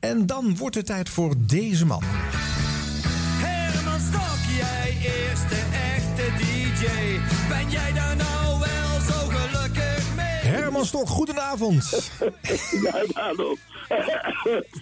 En 0.00 0.26
dan 0.26 0.56
wordt 0.56 0.74
het 0.76 0.86
tijd 0.86 1.08
voor 1.08 1.34
deze 1.38 1.86
man. 1.86 2.02
Herman 2.04 4.00
Stok, 4.00 4.38
jij 4.56 4.96
eerste 5.02 5.54
echte 5.72 6.44
DJ. 6.44 6.86
Ben 7.48 7.70
jij 7.70 7.92
daar 7.92 8.16
nou 8.16 8.58
wel 8.58 9.00
zo 9.00 9.28
gelukkig 9.28 10.14
mee? 10.16 10.26
Herman 10.26 10.84
Stok, 10.84 11.08
goedenavond. 11.08 11.84
Ja, 12.82 13.04
hallo. 13.12 13.56
Ja, 13.88 14.34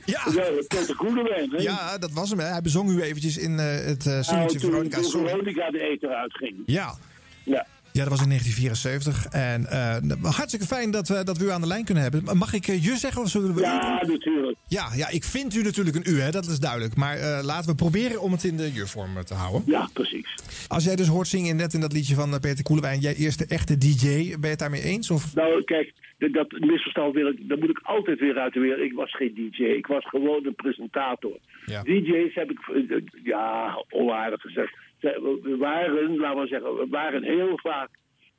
Ja, 0.04 0.22
Peter 0.68 0.96
Koelewijn, 0.96 1.50
hè? 1.50 1.56
ja 1.62 1.98
dat 1.98 2.10
was 2.12 2.30
hem. 2.30 2.38
hè. 2.38 2.46
Hij 2.46 2.60
bezong 2.62 2.90
u 2.90 3.02
eventjes 3.02 3.36
in 3.36 3.58
eh, 3.58 3.66
het 3.86 4.04
uh, 4.04 4.12
Nou, 4.12 4.24
zingetje 4.24 4.58
toen, 4.58 4.70
Veronica. 4.70 5.00
toen. 5.00 5.10
Veronica 5.10 5.70
de 5.70 5.80
eten 5.80 6.08
uitging. 6.08 6.54
Ja. 6.66 6.94
Ja. 7.44 7.66
Ja, 7.98 8.00
dat 8.00 8.12
was 8.12 8.22
in 8.22 8.28
1974. 8.28 9.26
En 9.32 9.66
eh, 9.66 10.32
hartstikke 10.32 10.66
fijn 10.66 10.90
dat 10.90 11.08
we, 11.08 11.24
dat 11.24 11.38
we 11.38 11.44
u 11.44 11.50
aan 11.50 11.60
de 11.60 11.66
lijn 11.66 11.84
kunnen 11.84 12.02
hebben. 12.02 12.38
Mag 12.38 12.52
ik 12.54 12.66
eh, 12.66 12.84
je 12.84 12.96
zeggen 12.96 13.22
of 13.22 13.28
zullen 13.28 13.54
we 13.54 13.60
u? 13.60 13.64
Ja, 13.64 14.02
natuurlijk. 14.06 14.56
Ja, 14.68 14.86
ja, 14.96 15.08
ik 15.08 15.24
vind 15.24 15.54
u 15.54 15.62
natuurlijk 15.62 15.96
een 15.96 16.14
u, 16.14 16.20
hè, 16.20 16.30
dat 16.30 16.46
is 16.46 16.58
duidelijk. 16.58 16.96
Maar 16.96 17.16
eh, 17.16 17.44
laten 17.44 17.70
we 17.70 17.74
proberen 17.74 18.20
om 18.20 18.32
het 18.32 18.44
in 18.44 18.56
de 18.56 18.72
je-vorm 18.72 19.24
te 19.24 19.34
houden. 19.34 19.62
Ja, 19.66 19.88
precies. 19.92 20.34
Als 20.68 20.84
jij 20.84 20.96
dus 20.96 21.06
hoort 21.06 21.28
zingen 21.28 21.56
net 21.56 21.74
in 21.74 21.80
dat 21.80 21.92
liedje 21.92 22.14
van 22.14 22.40
Peter 22.40 22.64
Koelewijn... 22.64 23.00
jij 23.00 23.14
eerste 23.14 23.46
echte 23.46 23.78
DJ, 23.78 24.06
ben 24.06 24.40
je 24.40 24.46
het 24.46 24.58
daarmee 24.58 24.82
eens? 24.82 25.10
Of? 25.10 25.34
Nou, 25.34 25.64
kijk, 25.64 25.92
dat, 26.18 26.52
misverstand 26.58 27.14
wil 27.14 27.28
ik, 27.28 27.48
dat 27.48 27.60
moet 27.60 27.70
ik 27.70 27.80
altijd 27.82 28.20
weer 28.20 28.38
uit 28.38 28.52
de 28.52 28.60
wereld. 28.60 28.80
Ik 28.80 28.92
was 28.92 29.16
geen 29.16 29.34
DJ, 29.34 29.62
ik 29.62 29.86
was 29.86 30.04
gewoon 30.08 30.46
een 30.46 30.54
presentator. 30.54 31.38
Ja. 31.66 31.82
DJ's 31.82 32.34
heb 32.34 32.50
ik, 32.50 32.58
ja, 33.24 33.84
onaardig 33.90 34.40
gezegd. 34.40 34.74
Ze- 35.04 35.38
We 35.42 35.56
waren, 35.56 36.16
laten 36.16 36.40
we 36.42 36.46
zeggen, 36.46 36.76
we 36.76 36.86
waren 36.90 37.22
heel 37.22 37.58
vaak 37.62 37.88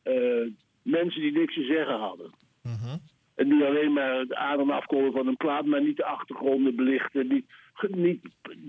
eh, 0.04 0.48
mensen 0.82 1.22
die 1.22 1.32
niks 1.32 1.54
te 1.54 1.64
zeggen 1.64 1.96
hadden. 2.00 2.32
En 3.36 3.50
die 3.50 3.64
alleen 3.64 3.94
maar 3.94 4.26
de 4.26 4.36
adem 4.36 4.70
afkomen 4.72 5.12
van 5.12 5.28
een 5.28 5.38
plaat, 5.38 5.66
maar 5.66 5.82
niet 5.82 5.98
de 5.98 6.06
achtergronden 6.06 6.76
belichten. 6.76 7.28
Niet, 7.28 7.46
niet 7.88 8.22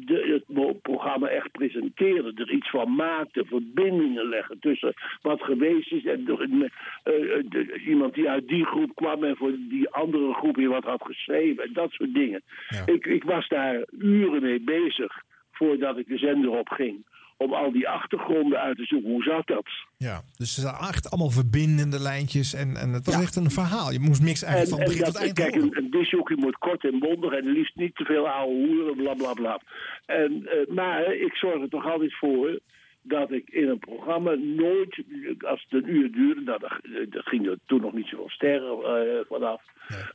de, 0.06 0.42
het 0.48 0.82
programma 0.82 1.28
echt 1.28 1.50
presenteren. 1.50 2.36
Er 2.36 2.50
iets 2.52 2.70
van 2.70 2.94
maakten, 2.94 3.46
verbindingen 3.46 4.28
leggen 4.28 4.58
tussen 4.60 4.94
wat 5.22 5.42
geweest 5.42 5.92
is 5.92 6.04
en 6.04 6.24
de, 6.24 6.70
eh, 7.02 7.12
eh, 7.14 7.44
de- 7.48 7.80
iemand 7.86 8.14
die 8.14 8.28
uit 8.30 8.48
die 8.48 8.64
groep 8.64 8.94
kwam 8.94 9.24
en 9.24 9.36
voor 9.36 9.52
die 9.68 9.88
andere 9.90 10.34
groep 10.34 10.56
weer 10.56 10.68
wat 10.68 10.84
had 10.84 11.02
geschreven. 11.04 11.64
En 11.64 11.72
dat 11.72 11.90
soort 11.90 12.14
dingen. 12.14 12.42
Ik, 12.86 13.06
ik 13.06 13.24
was 13.24 13.48
daar 13.48 13.84
uren 13.98 14.42
mee 14.42 14.60
bezig 14.60 15.22
voordat 15.52 15.98
ik 15.98 16.08
de 16.08 16.18
zender 16.18 16.50
op 16.50 16.68
ging. 16.68 17.06
Om 17.38 17.52
al 17.52 17.72
die 17.72 17.88
achtergronden 17.88 18.60
uit 18.60 18.76
te 18.76 18.84
zoeken. 18.84 19.10
Hoe 19.10 19.22
zat 19.22 19.46
dat? 19.46 19.66
Ja, 19.96 20.22
dus 20.36 20.54
ze 20.54 20.60
zijn 20.60 20.74
echt 20.74 21.10
allemaal 21.10 21.30
verbindende 21.30 22.00
lijntjes. 22.00 22.54
En, 22.54 22.76
en 22.76 22.92
het 22.92 23.06
was 23.06 23.14
Ja. 23.14 23.20
echt 23.20 23.36
een 23.36 23.50
verhaal. 23.50 23.92
Je 23.92 24.00
moest 24.00 24.22
mix 24.22 24.42
eigenlijk 24.42 24.72
van 24.74 24.80
En, 24.80 24.86
begin 24.86 25.04
dat, 25.04 25.12
tot 25.14 25.22
eind 25.22 25.38
kijk, 25.38 25.54
een, 25.54 25.76
een 25.76 25.90
disjockey 25.90 26.36
moet 26.36 26.58
kort 26.58 26.84
en 26.84 26.98
bondig 26.98 27.32
en 27.32 27.46
liefst 27.52 27.76
niet 27.76 27.94
te 27.96 28.04
veel 28.04 28.28
ouwe 28.28 28.54
hoeren, 28.66 28.96
bla 28.96 29.14
bla 29.14 29.32
bla. 29.32 29.60
En, 30.06 30.46
eh, 30.46 30.74
maar 30.74 31.14
ik 31.14 31.34
zorg 31.34 31.62
er 31.62 31.68
toch 31.68 31.90
altijd 31.90 32.14
voor 32.16 32.58
dat 33.02 33.30
ik 33.32 33.50
in 33.50 33.68
een 33.68 33.78
programma 33.78 34.34
nooit, 34.34 35.02
als 35.40 35.66
het 35.68 35.82
een 35.84 35.90
uur 35.90 36.12
duurde, 36.12 36.40
nou, 36.40 36.58
dat, 36.58 36.72
dat 37.12 37.26
ging 37.26 37.46
er 37.46 37.58
toen 37.66 37.80
nog 37.80 37.92
niet 37.92 38.06
zoveel 38.06 38.30
sterren 38.30 38.78
eh, 38.84 39.24
vanaf, 39.28 39.62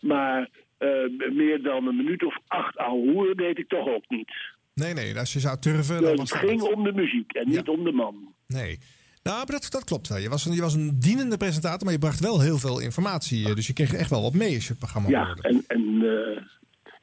maar 0.01 0.49
eh, 0.77 0.89
meer 1.31 1.61
dan 1.61 1.87
een 1.87 1.95
minuut 1.95 2.23
of 2.23 2.37
acht 2.47 2.77
ouwe 2.77 3.11
hoeren 3.11 3.37
deed 3.37 3.57
ik 3.57 3.67
toch 3.67 3.87
ook 3.87 4.03
niet. 4.07 4.31
Nee, 4.73 4.93
nee, 4.93 5.19
als 5.19 5.33
je 5.33 5.39
zou 5.39 5.57
Dus 5.59 5.87
was 5.87 6.29
het 6.31 6.49
ging 6.49 6.61
om 6.61 6.83
de 6.83 6.91
muziek 6.93 7.31
en 7.33 7.49
niet 7.49 7.67
om 7.67 7.83
de 7.83 7.91
man. 7.91 8.33
Nee. 8.47 8.79
Nou, 9.23 9.37
maar 9.37 9.45
dat, 9.45 9.67
dat 9.71 9.83
klopt 9.83 10.07
wel. 10.07 10.17
Je 10.17 10.29
was, 10.29 10.45
een, 10.45 10.53
je 10.53 10.61
was 10.61 10.73
een 10.73 10.99
dienende 10.99 11.37
presentator, 11.37 11.83
maar 11.83 11.93
je 11.93 11.99
bracht 11.99 12.19
wel 12.19 12.39
heel 12.41 12.57
veel 12.57 12.79
informatie. 12.79 13.47
eh, 13.49 13.55
Dus 13.55 13.67
je 13.67 13.73
kreeg 13.73 13.93
echt 13.93 14.09
wel 14.09 14.21
wat 14.21 14.33
mee 14.33 14.53
als 14.55 14.63
je 14.63 14.69
het 14.69 14.79
programma 14.79 15.09
Ja, 15.09 15.25
hoorde. 15.25 15.41
en, 15.41 15.63
en 15.67 16.01
eh, 16.01 16.43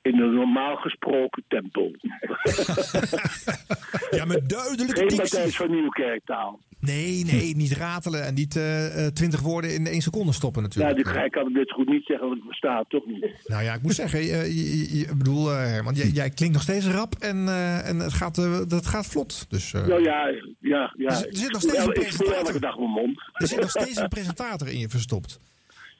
in 0.08 0.18
een 0.20 0.34
normaal 0.34 0.76
gesproken 0.76 1.44
tempo. 1.48 1.90
Ja, 4.10 4.24
met 4.24 4.48
duidelijke 4.48 4.96
Geen. 5.06 5.16
Matthijs 5.16 5.56
van 5.56 5.70
Nieuwkerktaal. 5.70 6.60
Nee, 6.80 7.24
nee, 7.24 7.56
niet 7.56 7.72
ratelen 7.72 8.24
en 8.24 8.34
niet 8.34 8.56
eh, 8.56 9.06
eh, 9.06 9.12
twintig 9.12 9.40
woorden 9.40 9.74
in 9.74 9.86
één 9.86 10.00
seconde 10.00 10.32
stoppen 10.32 10.62
Ja, 10.62 10.68
natuurlijk. 10.68 11.04
die, 11.04 11.14
hij 11.18 11.28
kan 11.28 11.44
het 11.44 11.52
net 11.54 11.70
goed 11.72 11.88
niet 11.88 12.04
zeggen, 12.06 12.26
want 12.26 12.38
ik 12.38 12.44
versta 12.46 12.78
het 12.78 12.88
toch 12.90 13.06
niet. 13.06 13.26
Nou 13.46 13.62
ja, 13.62 13.74
ik 13.74 13.82
moet 13.82 13.94
zeggen, 13.94 14.20
je, 14.20 14.26
je- 14.54 14.98
je- 14.98 15.06
ik 15.06 15.18
bedoel, 15.18 15.50
eh, 15.50 15.56
Herman, 15.56 15.94
jij, 15.94 16.06
jij 16.06 16.30
klinkt 16.30 16.54
nog 16.54 16.62
steeds 16.62 16.86
rap 16.86 17.14
en, 17.14 17.48
en 17.84 17.98
het, 17.98 18.12
gaat, 18.12 18.34
dat 18.70 18.86
gaat 18.86 19.06
vlot. 19.06 19.46
Dus 19.50 19.72
Nou 19.72 20.02
ja, 20.02 20.28
ja, 20.60 20.94
ja. 20.96 21.08
Er 21.08 21.16
zit- 21.16 21.38
zit 21.38 21.52
nog 21.52 21.60
steeds 21.60 21.76
een 21.78 21.82
Ja, 21.84 21.88
ik 21.90 21.94
speel 21.94 22.02
presentator. 22.04 22.46
elke 22.46 22.60
dag 22.60 22.76
mijn 22.78 22.90
mond. 22.90 23.20
er 23.32 23.46
zit 23.46 23.60
nog 23.60 23.70
steeds 23.70 23.96
een 23.96 24.08
presentator 24.08 24.68
in 24.68 24.78
je 24.78 24.88
verstopt. 24.88 25.40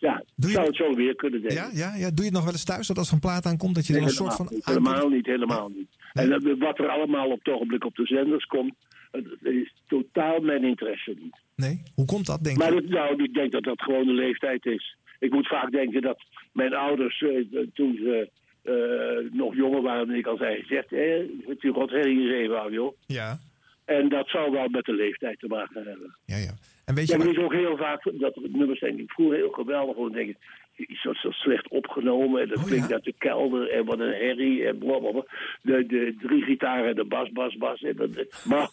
Ja, 0.00 0.12
Doe 0.14 0.24
ik 0.36 0.46
je- 0.46 0.52
zou 0.52 0.66
het 0.66 0.76
zo 0.76 0.94
weer 0.94 1.14
kunnen 1.14 1.40
denken. 1.40 1.56
Ja, 1.58 1.70
ja, 1.72 1.94
ja, 1.96 2.06
doe 2.10 2.16
je 2.18 2.24
het 2.24 2.32
nog 2.32 2.44
wel 2.44 2.52
eens 2.52 2.64
thuis 2.64 2.86
dat 2.86 2.98
als 2.98 3.08
er 3.08 3.14
een 3.14 3.20
plaat 3.20 3.46
aankomt 3.46 3.74
dat 3.74 3.86
je 3.86 3.94
er 3.96 4.02
een 4.02 4.08
soort 4.08 4.34
van 4.34 4.48
niet, 4.50 4.64
helemaal 4.64 5.08
niet, 5.08 5.26
helemaal 5.26 5.68
niet. 5.68 5.88
En 6.12 6.28
dat- 6.28 6.58
wat 6.58 6.78
er 6.78 6.88
allemaal 6.88 7.30
op 7.30 7.38
het 7.44 7.54
ogenblik 7.54 7.84
op 7.84 7.96
de 7.96 8.06
zenders 8.06 8.44
komt, 8.44 8.74
dat 9.10 9.22
is 9.42 9.72
totaal 9.86 10.40
mijn 10.40 10.64
interesse 10.64 11.14
niet. 11.18 11.36
Nee? 11.56 11.82
Hoe 11.94 12.04
komt 12.06 12.26
dat, 12.26 12.44
denk 12.44 12.58
Maar 12.58 12.74
je? 12.74 12.80
dat, 12.80 12.90
nou, 12.90 13.22
ik 13.22 13.34
denk 13.34 13.52
dat 13.52 13.64
dat 13.64 13.82
gewoon 13.82 14.06
de 14.06 14.12
leeftijd 14.12 14.66
is. 14.66 14.96
Ik 15.18 15.32
moet 15.32 15.46
vaak 15.48 15.70
denken 15.70 16.02
dat 16.02 16.18
mijn 16.52 16.74
ouders, 16.74 17.22
eh, 17.22 17.60
toen 17.74 17.94
ze 17.96 18.30
eh, 18.62 19.32
nog 19.32 19.54
jonger 19.56 19.82
waren 19.82 20.10
ik 20.14 20.26
al 20.26 20.36
zei, 20.36 20.64
zegt, 20.66 20.90
hé, 20.90 21.26
het 21.46 21.62
u 21.62 21.70
God 21.72 21.90
herrie 21.90 22.28
zeven 22.28 22.72
joh. 22.72 22.96
Ja, 23.06 23.38
En 23.84 24.08
dat 24.08 24.28
zal 24.28 24.50
wel 24.52 24.68
met 24.68 24.84
de 24.84 24.92
leeftijd 24.94 25.38
te 25.38 25.46
maken 25.46 25.82
hebben. 25.84 26.16
ja, 26.24 26.36
ja. 26.36 26.52
En 26.88 26.94
weet 26.94 27.08
Ja, 27.08 27.12
je, 27.12 27.18
maar 27.18 27.28
het 27.28 27.36
is 27.36 27.44
ook 27.44 27.52
heel 27.52 27.76
vaak 27.76 28.02
dat 28.04 28.36
er 28.36 28.42
nummers 28.50 28.80
denk 28.80 28.98
ik 28.98 29.10
vroeger 29.10 29.36
heel 29.36 29.50
geweldig. 29.50 29.94
Gewoon 29.94 30.12
denk 30.12 30.28
ik, 30.28 31.00
wat 31.02 31.16
zo 31.16 31.30
slecht 31.30 31.68
opgenomen. 31.68 32.42
En 32.42 32.48
dat 32.48 32.64
klinkt 32.64 32.92
uit 32.92 33.04
de 33.04 33.14
kelder 33.18 33.70
en 33.70 33.84
wat 33.84 33.98
een 33.98 34.12
herrie 34.12 34.66
en 34.66 34.78
blablabla. 34.78 35.24
De, 35.62 35.86
de 35.86 36.16
drie 36.20 36.42
gitaren 36.42 36.88
en 36.88 36.94
de 36.94 37.04
bas, 37.04 37.32
bas, 37.32 37.56
bas. 37.56 37.82
En 37.82 37.96
dat, 37.96 38.10
maar, 38.44 38.70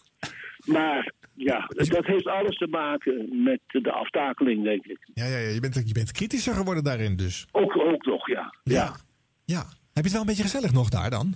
maar 0.64 1.12
ja, 1.34 1.70
dat 1.90 2.06
heeft 2.06 2.26
alles 2.26 2.56
te 2.56 2.66
maken 2.66 3.42
met 3.42 3.60
de 3.66 3.92
aftakeling, 3.92 4.64
denk 4.64 4.84
ik. 4.84 4.98
Ja, 5.14 5.26
ja, 5.26 5.38
ja 5.38 5.48
je, 5.48 5.60
bent, 5.60 5.82
je 5.86 5.94
bent 5.94 6.12
kritischer 6.12 6.54
geworden 6.54 6.84
daarin 6.84 7.16
dus. 7.16 7.46
Ook, 7.52 7.76
ook 7.76 8.06
nog, 8.06 8.28
ja. 8.28 8.54
ja. 8.62 8.96
Ja. 9.44 9.58
Heb 9.92 10.04
je 10.04 10.10
het 10.10 10.12
wel 10.12 10.20
een 10.20 10.26
beetje 10.26 10.42
gezellig 10.42 10.72
nog 10.72 10.88
daar 10.88 11.10
dan? 11.10 11.34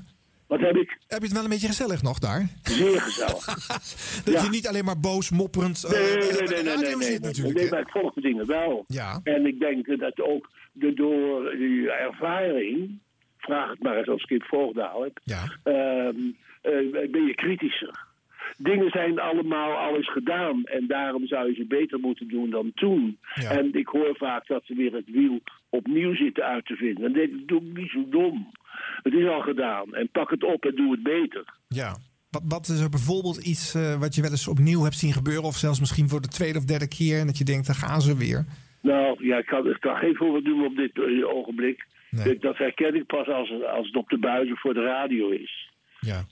Wat 0.51 0.61
heb 0.61 0.77
ik? 0.77 0.99
Heb 1.07 1.19
je 1.19 1.25
het 1.25 1.33
wel 1.33 1.45
een 1.45 1.51
beetje 1.51 1.67
gezellig 1.67 2.03
nog 2.03 2.19
daar? 2.19 2.49
Zeer 2.63 3.01
gezellig. 3.01 3.45
Dat 4.25 4.35
Ja. 4.35 4.43
je 4.43 4.49
niet 4.51 4.69
alleen 4.69 4.85
maar 4.85 5.01
boos, 5.01 5.31
mopperend... 5.31 5.85
eh, 5.85 5.91
Nee, 5.91 6.01
nee, 6.01 6.17
nee, 6.17 6.33
de 6.33 6.55
nee, 6.55 6.63
nee, 6.63 6.77
nee, 6.77 6.97
nee, 6.97 7.09
nee, 7.09 7.19
natuurlijk. 7.21 7.55
nee, 7.57 7.65
hè? 7.65 7.71
maar 7.71 7.81
ik 7.81 7.89
volg 7.91 8.15
de 8.15 8.21
dingen 8.21 8.47
wel. 8.47 8.85
Ja. 8.87 9.21
En 9.25 9.47
ik 9.47 9.61
denk 9.61 9.99
dat 9.99 10.21
ook 10.21 10.51
de, 10.73 10.95
door 10.95 11.51
die 11.57 11.91
ervaring, 11.91 12.99
vraag 13.39 13.71
het 13.71 13.83
maar 13.83 13.97
eens 13.97 14.09
als 14.09 14.25
Kip 14.25 14.43
Voogdaal 14.45 15.03
heb, 15.03 15.21
Ja. 15.25 15.43
ehm, 15.63 16.17
eh, 16.63 17.11
ben 17.11 17.27
je 17.27 17.35
kritischer. 17.35 18.09
Dingen 18.57 18.91
zijn 18.91 19.19
allemaal 19.19 19.73
al 19.77 19.97
eens 19.97 20.11
gedaan 20.13 20.65
en 20.65 20.87
daarom 20.87 21.27
zou 21.27 21.49
je 21.49 21.55
ze 21.55 21.65
beter 21.65 21.99
moeten 21.99 22.29
doen 22.29 22.51
dan 22.51 22.73
toen. 22.75 23.19
Ja. 23.35 23.51
En 23.51 23.75
ik 23.75 23.87
hoor 23.87 24.17
vaak 24.17 24.47
dat 24.47 24.63
ze 24.65 24.75
weer 24.75 24.93
het 24.93 25.11
wiel 25.11 25.41
opnieuw 25.69 26.15
zitten 26.15 26.45
uit 26.45 26.67
te 26.67 26.75
vinden. 26.77 27.05
En 27.05 27.13
dit 27.13 27.31
doe 27.49 27.61
ik 27.63 27.77
niet 27.79 27.91
zo 27.91 28.05
dom. 28.09 28.51
Het 29.03 29.13
is 29.13 29.27
al 29.29 29.41
gedaan 29.41 29.95
en 29.95 30.09
pak 30.13 30.31
het 30.31 30.45
op 30.45 30.65
en 30.65 30.75
doe 30.75 30.91
het 30.91 31.03
beter. 31.03 31.45
Ja. 31.69 31.97
Wat, 32.31 32.43
wat 32.49 32.69
is 32.69 32.81
er 32.81 32.89
bijvoorbeeld 32.89 33.47
iets 33.47 33.75
eh, 33.75 34.01
wat 34.01 34.15
je 34.15 34.23
wel 34.23 34.31
eens 34.31 34.49
opnieuw 34.49 34.83
hebt 34.83 34.95
zien 34.99 35.13
gebeuren... 35.13 35.45
of 35.45 35.57
zelfs 35.57 35.81
misschien 35.81 36.09
voor 36.09 36.21
de 36.21 36.29
tweede 36.29 36.59
of 36.59 36.65
derde 36.65 36.89
keer... 36.89 37.19
en 37.19 37.27
dat 37.27 37.39
je 37.39 37.45
denkt, 37.45 37.67
daar 37.67 37.77
gaan 37.77 38.01
ze 38.01 38.17
weer. 38.17 38.45
Nou, 38.83 39.27
ja, 39.27 39.39
ik 39.39 39.47
kan, 39.47 39.69
ik 39.69 39.81
kan 39.81 39.97
geen 39.97 40.17
voorbeeld 40.17 40.45
doen 40.45 40.65
op 40.65 40.77
dit 40.77 40.99
eh, 40.99 41.29
ogenblik. 41.29 41.87
Nee. 42.11 42.39
Dat- 42.39 42.57
herken 42.57 42.95
ik 42.95 43.07
pas 43.07 43.27
als, 43.27 43.51
als 43.65 43.87
het 43.87 43.97
op 43.97 44.09
de 44.09 44.19
buizen 44.19 44.57
voor 44.57 44.75
de 44.75 44.83
radio 44.83 45.29
is. 45.29 45.71
Ja. 46.01 46.25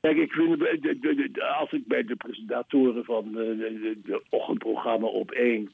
Kijk, 0.00 0.16
ik 0.16 0.32
vind, 0.32 0.62
als 1.58 1.72
ik 1.72 1.86
bij 1.86 2.04
de 2.04 2.16
presentatoren 2.16 3.04
van 3.04 3.24
eh, 3.26 3.34
de, 3.34 3.78
de, 3.82 4.00
de 4.04 4.22
ochtendprogramma 4.28 5.06
op 5.06 5.30
één... 5.30 5.72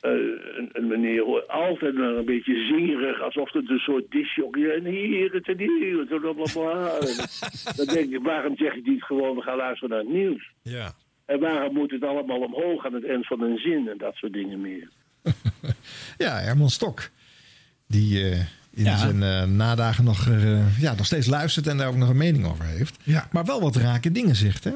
eh, 0.00 0.10
een, 0.56 0.68
een 0.72 0.86
meneer 0.86 1.46
altijd 1.46 1.94
maar 1.94 2.16
een 2.16 2.24
beetje 2.24 2.66
zingerig, 2.66 3.20
alsof 3.22 3.52
het 3.52 3.70
een 3.70 3.78
soort 3.78 4.10
disjockey 4.10 4.74
en 4.74 4.84
hier 4.84 5.32
het 5.32 5.48
en 5.48 5.58
hier 5.58 5.98
het 5.98 6.10
en 6.10 6.20
bla, 6.20 6.32
bla, 6.32 6.52
bla. 6.52 6.98
Dan 7.76 7.86
denk 7.86 8.12
ik, 8.12 8.22
waarom 8.22 8.56
zeg 8.56 8.74
je 8.74 8.80
niet 8.84 9.02
gewoon, 9.02 9.36
we 9.36 9.42
gaan 9.42 9.56
luisteren 9.56 9.90
naar 9.90 9.98
het 10.04 10.14
nieuws? 10.14 10.50
Ja. 10.62 10.92
En 11.26 11.40
waarom 11.40 11.74
moet 11.74 11.90
het 11.90 12.02
allemaal 12.04 12.38
omhoog 12.40 12.86
aan 12.86 12.94
het 12.94 13.04
eind 13.06 13.26
van 13.26 13.40
een 13.42 13.58
zin 13.58 13.88
en 13.88 13.98
dat 13.98 14.14
soort 14.14 14.32
dingen 14.32 14.60
meer? 14.60 14.88
Ja, 16.18 16.38
Herman 16.38 16.70
Stok. 16.70 17.10
Die 17.86 18.24
eh, 18.24 18.38
in 18.74 18.84
Ja. 18.84 18.96
zijn 18.96 19.22
eh, 19.22 19.44
nadagen 19.44 20.04
nog, 20.04 20.28
eh, 20.28 20.80
ja, 20.80 20.94
nog 20.94 21.06
steeds 21.06 21.26
luistert 21.26 21.66
en 21.66 21.76
daar 21.76 21.88
ook 21.88 21.96
nog 21.96 22.08
een 22.08 22.16
mening 22.16 22.46
over 22.46 22.64
heeft. 22.64 22.96
Ja. 23.02 23.28
Maar 23.32 23.44
wel 23.44 23.60
wat 23.60 23.76
rake 23.76 24.12
dingen 24.12 24.34
zegt, 24.36 24.64
hè? 24.64 24.72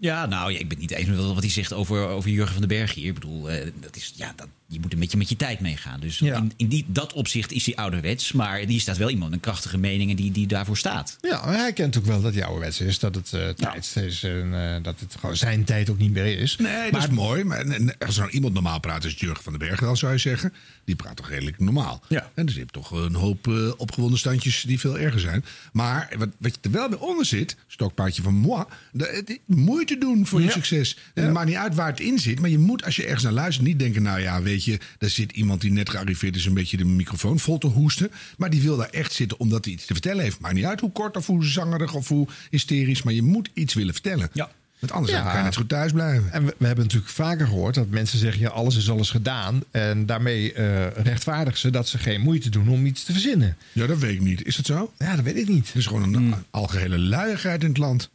Ja, 0.00 0.26
nou, 0.26 0.52
ja, 0.52 0.58
ik 0.58 0.68
ben 0.68 0.78
niet 0.78 0.90
eens 0.90 1.08
met 1.08 1.16
wat 1.18 1.38
hij 1.38 1.50
zegt 1.50 1.72
over, 1.72 2.06
over 2.06 2.30
Jurgen 2.30 2.52
van 2.52 2.68
den 2.68 2.78
Berg 2.78 2.94
hier. 2.94 3.06
Ik 3.06 3.14
bedoel, 3.14 3.50
eh, 3.50 3.70
dat 3.80 3.96
is, 3.96 4.12
ja, 4.16 4.32
dat, 4.36 4.48
je 4.70 4.80
moet 4.80 4.92
een 4.92 4.98
beetje 4.98 5.18
met 5.18 5.28
je 5.28 5.36
tijd 5.36 5.60
meegaan. 5.60 6.00
Dus 6.00 6.18
Ja. 6.18 6.36
in, 6.36 6.52
in 6.56 6.68
die, 6.68 6.84
dat 6.88 7.12
opzicht 7.12 7.52
is 7.52 7.66
hij 7.66 7.76
ouderwets. 7.76 8.32
Maar 8.32 8.66
die 8.66 8.80
staat 8.80 8.96
wel 8.96 9.10
iemand 9.10 9.32
een 9.32 9.40
krachtige 9.40 9.78
mening 9.78 10.10
en 10.10 10.16
die, 10.16 10.32
die 10.32 10.46
daarvoor 10.46 10.76
staat. 10.76 11.18
Ja, 11.20 11.44
maar 11.44 11.54
hij 11.54 11.72
kent 11.72 11.98
ook 11.98 12.04
wel 12.04 12.20
dat 12.20 12.34
hij 12.34 12.44
ouderwets 12.44 12.80
is. 12.80 12.98
Dat 12.98 13.14
het 13.14 13.32
eh, 13.32 13.48
tijd 13.48 13.96
is 13.96 14.22
en 14.22 14.74
eh, 14.74 14.82
dat 14.82 15.00
het 15.00 15.16
gewoon 15.20 15.36
zijn 15.36 15.64
tijd 15.64 15.90
ook 15.90 15.98
niet 15.98 16.12
meer 16.12 16.38
is. 16.38 16.56
Nee, 16.56 16.90
dat 16.90 17.02
is 17.02 17.08
mooi. 17.08 17.44
Maar 17.44 17.58
als 17.98 18.14
er 18.14 18.20
nou 18.20 18.30
iemand 18.30 18.54
normaal 18.54 18.80
praat, 18.80 19.04
is 19.04 19.14
Jurgen 19.16 19.42
van 19.42 19.52
den 19.52 19.68
Berg 19.68 19.80
dan, 19.80 19.96
zou 19.96 20.12
je 20.12 20.18
zeggen. 20.18 20.52
Die 20.84 20.96
praat 20.96 21.16
toch 21.16 21.28
redelijk 21.28 21.58
normaal. 21.58 22.02
Ja. 22.08 22.30
En 22.34 22.46
dus 22.46 22.54
je 22.54 22.60
hebt 22.60 22.72
toch 22.72 22.90
een 22.90 23.14
hoop 23.14 23.48
eh, 23.48 23.70
opgewonden 23.76 24.18
standjes 24.18 24.62
die 24.62 24.80
veel 24.80 24.98
erger 24.98 25.20
zijn. 25.20 25.44
Maar 25.72 26.12
wat, 26.18 26.28
wat 26.38 26.58
er 26.60 26.70
wel 26.70 26.88
bij 26.88 26.98
onder 26.98 27.26
zit, 27.26 27.56
stokpaardje 27.66 28.22
van 28.22 28.34
moi, 28.34 28.64
de, 28.92 29.40
moeite 29.46 29.98
doen 29.98 30.26
voor 30.26 30.42
je 30.42 30.50
succes. 30.50 30.96
En 31.14 31.24
het 31.24 31.32
maakt 31.32 31.46
niet 31.46 31.56
uit 31.56 31.74
waar 31.74 31.90
het 31.90 32.00
in 32.00 32.18
zit, 32.18 32.40
maar 32.40 32.50
je 32.50 32.58
moet 32.58 32.84
als 32.84 32.96
je 32.96 33.04
ergens 33.04 33.22
naar 33.22 33.32
luistert 33.32 33.66
niet 33.66 33.78
denken, 33.78 34.02
nou 34.02 34.20
ja, 34.20 34.42
weet 34.42 34.57
je, 34.64 34.78
daar 34.98 35.10
zit 35.10 35.32
iemand 35.32 35.60
die 35.60 35.72
net 35.72 35.90
gearriveerd 35.90 36.36
is 36.36 36.46
een 36.46 36.54
beetje 36.54 36.76
de 36.76 36.84
microfoon 36.84 37.38
vol 37.38 37.58
te 37.58 37.66
hoesten. 37.66 38.10
Maar 38.36 38.50
die 38.50 38.62
wil 38.62 38.76
daar 38.76 38.90
echt 38.90 39.12
zitten 39.12 39.38
omdat 39.40 39.64
hij 39.64 39.74
iets 39.74 39.84
te 39.84 39.92
vertellen 39.92 40.22
heeft. 40.24 40.40
Maakt 40.40 40.54
niet 40.54 40.64
uit 40.64 40.80
hoe 40.80 40.92
kort 40.92 41.16
of 41.16 41.26
hoe 41.26 41.44
zangerig 41.44 41.94
of 41.94 42.08
hoe 42.08 42.26
hysterisch, 42.50 43.02
maar 43.02 43.14
je 43.14 43.22
moet 43.22 43.48
iets 43.54 43.74
willen 43.74 43.92
vertellen. 43.92 44.30
Ja. 44.32 44.50
Want 44.78 44.92
anders 44.92 45.12
Ja. 45.12 45.22
kan 45.22 45.36
je 45.36 45.42
net 45.42 45.54
zo 45.54 45.60
goed 45.60 45.68
thuis 45.68 45.92
blijven. 45.92 46.32
En 46.32 46.44
we, 46.44 46.54
we 46.58 46.66
hebben 46.66 46.84
natuurlijk 46.84 47.12
vaker 47.12 47.46
gehoord 47.46 47.74
dat 47.74 47.88
mensen 47.88 48.18
zeggen: 48.18 48.40
ja, 48.40 48.48
alles 48.48 48.76
is 48.76 48.90
alles 48.90 49.10
gedaan. 49.10 49.62
En 49.70 50.06
daarmee 50.06 50.52
eh 50.52 50.86
rechtvaardigen 51.02 51.58
ze 51.60 51.70
dat 51.70 51.88
ze 51.88 51.98
geen 51.98 52.20
moeite 52.20 52.50
doen 52.50 52.68
om 52.68 52.86
iets 52.86 53.04
te 53.04 53.12
verzinnen. 53.12 53.56
Ja, 53.72 53.86
dat 53.86 53.98
weet 53.98 54.14
ik 54.14 54.20
niet. 54.20 54.46
Is 54.46 54.56
het 54.56 54.66
zo? 54.66 54.92
Ja, 54.98 55.16
dat 55.16 55.24
weet 55.24 55.36
ik 55.36 55.48
niet. 55.48 55.66
Het 55.66 55.76
is 55.76 55.86
gewoon 55.86 56.14
een 56.14 56.34
algehele 56.50 56.98
luiigheid 56.98 57.62
in 57.62 57.68
het 57.68 57.78
land. 57.78 58.10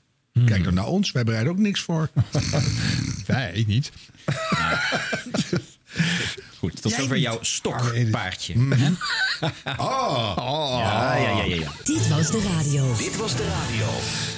Kijk 0.45 0.63
dan 0.63 0.73
naar 0.73 0.85
ons, 0.88 1.12
wij 1.12 1.23
bereiden 1.23 1.51
ook 1.53 1.59
niks 1.59 1.81
voor. 1.81 2.09
Wij 3.25 3.63
niet. 3.67 3.91
Goed, 6.59 6.81
tot 6.81 6.91
zover 6.91 7.17
jouw 7.17 7.38
stokpaardje. 7.41 8.57
Mm. 8.57 8.71
hè? 8.71 8.89
Oh. 9.77 10.75
Ja, 10.79 11.15
ja, 11.15 11.29
ja, 11.29 11.43
ja, 11.43 11.55
ja. 11.55 11.71
Dit 11.83 12.07
was 12.07 12.31
de 12.31 12.41
radio. 12.55 12.95
Dit 12.97 13.15
was 13.15 13.35
de 13.35 13.47
radio. 13.47 13.85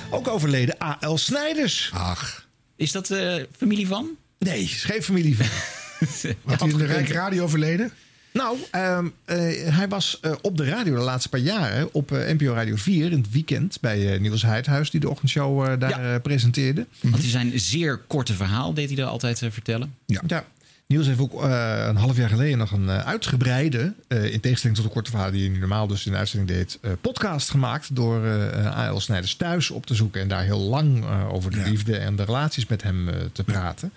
Ook 0.10 0.28
overleden 0.28 0.76
A.L. 0.84 1.18
Snijders. 1.18 1.90
Ach, 1.94 2.48
Is 2.76 2.92
dat 2.92 3.10
eh, 3.12 3.36
familie 3.58 3.88
van? 3.88 4.10
Nee, 4.40 4.62
is 4.64 4.84
geen 4.84 5.04
familie 5.04 5.36
van. 5.38 5.46
had 6.46 6.60
hij 6.60 6.70
in 6.70 6.78
de 6.78 6.86
Rijke 6.86 7.14
Radio 7.14 7.48
verleden? 7.48 7.92
Nou, 8.34 8.58
ehm, 8.72 9.08
eh, 9.26 9.38
hij 9.74 9.88
was 9.90 10.20
eh, 10.22 10.32
op 10.42 10.58
de 10.58 10.66
radio 10.66 10.96
de 10.96 11.02
laatste 11.02 11.30
paar 11.30 11.40
jaren 11.40 11.94
op 11.94 12.12
eh, 12.12 12.34
NPO 12.34 12.54
Radio 12.54 12.76
4 12.76 13.12
in 13.12 13.18
het 13.18 13.32
weekend 13.32 13.78
bij 13.82 14.14
eh, 14.14 14.20
Niels 14.20 14.42
Heidhuis, 14.42 14.90
die 14.92 15.00
de 15.00 15.10
ochtendshow 15.10 15.64
eh, 15.66 15.80
daar 15.80 15.90
Ja. 15.90 16.14
eh, 16.16 16.22
presenteerde. 16.22 16.86
Want 17.02 17.18
hij 17.22 17.30
zijn 17.30 17.60
zeer 17.60 17.98
korte 17.98 18.34
verhaal 18.34 18.74
deed 18.74 18.90
hij 18.90 18.98
er 18.98 19.06
altijd 19.06 19.42
eh, 19.42 19.52
vertellen. 19.52 19.96
Ja. 20.06 20.22
Ja. 20.28 20.46
Niels 20.88 21.08
heeft 21.08 21.20
ook 21.20 21.44
eh, 21.44 21.86
een 21.88 21.96
half 21.96 22.18
jaar 22.18 22.30
geleden 22.30 22.58
nog 22.58 22.72
een 22.72 22.90
eh, 22.90 23.00
uitgebreide, 23.00 23.94
eh, 24.08 24.34
in 24.34 24.40
tegenstelling 24.40 24.78
tot 24.80 24.88
de 24.88 24.94
korte 24.94 25.10
verhalen 25.10 25.34
die 25.34 25.50
hij 25.50 25.60
normaal 25.60 25.88
dus 25.88 26.06
in 26.06 26.12
de 26.12 26.18
uitzending 26.18 26.58
deed, 26.58 26.78
eh, 26.82 26.92
podcast 27.02 27.50
gemaakt 27.50 27.96
door 27.96 28.26
eh 28.26 28.78
A.L. 28.78 29.00
Snijders 29.00 29.36
thuis 29.36 29.70
op 29.72 29.86
te 29.86 29.96
zoeken 29.96 30.22
en 30.22 30.28
daar 30.28 30.44
heel 30.44 30.60
lang 30.60 31.04
eh, 31.04 31.34
over 31.34 31.52
de 31.52 31.58
Ja. 31.60 31.66
liefde 31.70 31.98
en 31.98 32.16
de 32.16 32.24
relaties 32.24 32.68
met 32.68 32.84
hem 32.84 33.10
eh, 33.10 33.16
te 33.32 33.44
praten. 33.44 33.92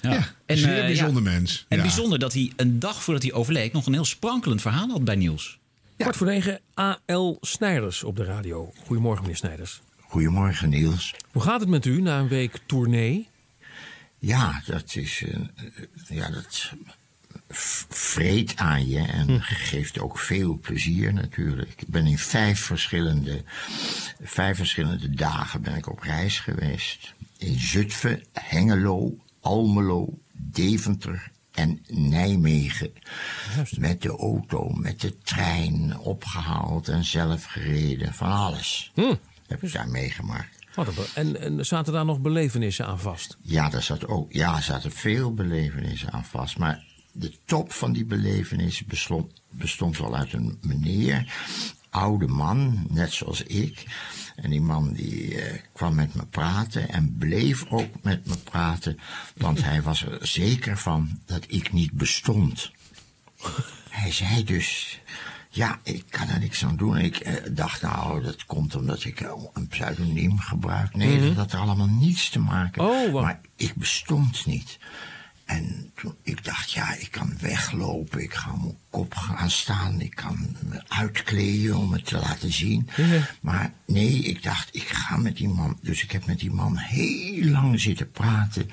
Ja, 0.00 0.28
En, 0.46 0.56
Zeer 0.58 0.84
bijzonder 0.86 1.22
ja. 1.22 1.30
mens. 1.30 1.64
En 1.68 1.76
Ja. 1.76 1.82
bijzonder 1.82 2.18
dat 2.18 2.32
hij 2.32 2.52
een 2.56 2.78
dag 2.78 3.02
voordat 3.02 3.22
hij 3.22 3.32
overleed 3.32 3.72
nog 3.72 3.86
een 3.86 3.92
heel 3.92 4.04
sprankelend 4.04 4.60
verhaal 4.60 4.88
had 4.88 5.04
bij 5.04 5.14
Niels. 5.16 5.58
Kwart 5.96 6.16
voor 6.16 6.26
negen, 6.26 6.60
A.L. 6.80 7.38
Snijders 7.40 8.02
op 8.04 8.16
de 8.16 8.24
radio. 8.24 8.72
Goedemorgen, 8.86 9.22
meneer 9.22 9.36
Snijders. 9.36 9.80
Goedemorgen 10.00 10.68
Niels. 10.68 11.14
Hoe 11.32 11.42
gaat 11.42 11.60
het 11.60 11.68
met 11.68 11.84
u 11.84 12.00
na 12.00 12.18
een 12.18 12.28
week 12.28 12.58
tournee? 12.66 13.28
Ja, 14.26 14.62
dat 14.66 14.94
is. 14.94 15.22
eh, 15.22 15.40
ja, 16.08 16.30
dat 16.30 16.72
vreet 17.88 18.56
aan 18.56 18.88
je 18.88 18.98
en 18.98 19.42
geeft 19.42 19.98
ook 19.98 20.18
veel 20.18 20.58
plezier 20.58 21.12
natuurlijk. 21.12 21.82
Ik 21.82 21.88
ben 21.88 22.06
in 22.06 22.18
vijf 22.18 22.60
verschillende, 22.60 23.42
vijf 24.22 24.56
verschillende 24.56 25.10
dagen 25.10 25.62
ben 25.62 25.74
ik 25.74 25.90
op 25.90 26.00
reis 26.00 26.38
geweest. 26.38 27.14
In 27.38 27.58
Zutphen, 27.60 28.24
Hengelo, 28.32 29.16
Almelo, 29.40 30.18
Deventer 30.32 31.30
en 31.52 31.84
Nijmegen. 31.88 32.92
Met 33.78 34.02
de 34.02 34.08
auto, 34.16 34.68
met 34.68 35.00
de 35.00 35.18
trein, 35.18 35.98
opgehaald 35.98 36.88
en 36.88 37.04
zelf 37.04 37.44
gereden. 37.44 38.14
Van 38.14 38.30
alles 38.30 38.92
heb 39.46 39.62
ik 39.62 39.72
daar 39.72 39.88
meegemaakt. 39.88 40.63
En, 41.14 41.40
en 41.40 41.66
zaten 41.66 41.92
daar 41.92 42.04
nog 42.04 42.20
belevenissen 42.20 42.86
aan 42.86 43.00
vast? 43.00 43.36
Ja, 43.40 43.68
daar 43.68 43.82
zat 43.82 44.06
ook, 44.06 44.32
ja, 44.32 44.56
er 44.56 44.62
zaten 44.62 44.90
veel 44.92 45.34
belevenissen 45.34 46.12
aan 46.12 46.24
vast. 46.24 46.58
Maar 46.58 46.84
de 47.12 47.32
top 47.44 47.72
van 47.72 47.92
die 47.92 48.04
belevenissen 48.04 48.86
bestond, 48.86 49.32
bestond 49.50 49.98
wel 49.98 50.16
uit 50.16 50.32
een 50.32 50.58
meneer, 50.60 51.34
oude 51.90 52.26
man, 52.26 52.86
net 52.88 53.12
zoals 53.12 53.42
ik. 53.42 53.84
En 54.36 54.50
die 54.50 54.60
man 54.60 54.92
die 54.92 55.40
eh, 55.40 55.60
kwam 55.72 55.94
met 55.94 56.14
me 56.14 56.26
praten 56.26 56.88
en 56.88 57.16
bleef 57.18 57.64
ook 57.68 58.02
met 58.02 58.26
me 58.26 58.36
praten, 58.36 58.98
want 59.36 59.64
hij 59.64 59.82
was 59.82 60.04
er 60.04 60.26
zeker 60.26 60.78
van 60.78 61.20
dat 61.26 61.44
ik 61.46 61.72
niet 61.72 61.92
bestond. 61.92 62.70
Hij 63.94 64.12
zei 64.12 64.44
dus, 64.44 65.00
ja, 65.54 65.78
ik 65.82 66.04
kan 66.10 66.28
er 66.28 66.38
niks 66.38 66.64
aan 66.64 66.76
doen. 66.76 66.96
Ik 66.96 67.16
eh, 67.16 67.34
dacht, 67.50 67.82
nou, 67.82 68.22
dat 68.22 68.44
komt 68.44 68.74
omdat 68.74 69.04
ik 69.04 69.20
eh, 69.20 69.32
een 69.52 69.66
pseudoniem 69.66 70.38
gebruik. 70.38 70.94
Nee, 70.94 71.20
dat 71.20 71.36
had 71.36 71.52
er 71.52 71.58
allemaal 71.58 71.88
niets 71.88 72.28
te 72.28 72.38
maken. 72.38 72.82
Oh, 72.82 73.12
maar 73.12 73.40
ik 73.56 73.74
bestond 73.74 74.46
niet. 74.46 74.78
En 75.44 75.90
toen, 75.94 76.14
ik 76.22 76.44
dacht, 76.44 76.72
ja, 76.72 76.94
ik 76.94 77.10
kan 77.10 77.36
weglopen, 77.40 78.22
ik 78.22 78.34
ga 78.34 78.56
mijn 78.56 78.76
kop 78.90 79.14
gaan 79.14 79.50
staan, 79.50 80.00
ik 80.00 80.14
kan 80.14 80.56
me 80.68 80.82
uitkleden 80.88 81.76
om 81.76 81.92
het 81.92 82.06
te 82.06 82.18
laten 82.18 82.52
zien. 82.52 82.88
Maar 83.40 83.72
nee, 83.84 84.12
ik 84.12 84.42
dacht, 84.42 84.68
ik 84.72 84.88
ga 84.88 85.16
met 85.16 85.36
die 85.36 85.48
man. 85.48 85.78
Dus 85.80 86.02
ik 86.02 86.12
heb 86.12 86.26
met 86.26 86.38
die 86.38 86.50
man 86.50 86.76
heel 86.76 87.44
lang 87.50 87.80
zitten 87.80 88.10
praten. 88.10 88.70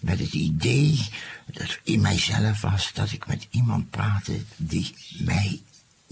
Met 0.00 0.18
het 0.18 0.32
idee 0.32 1.08
dat 1.46 1.78
in 1.82 2.00
mijzelf 2.00 2.60
was 2.60 2.92
dat 2.92 3.12
ik 3.12 3.26
met 3.26 3.46
iemand 3.50 3.90
praatte 3.90 4.40
die 4.56 4.94
mij 5.18 5.60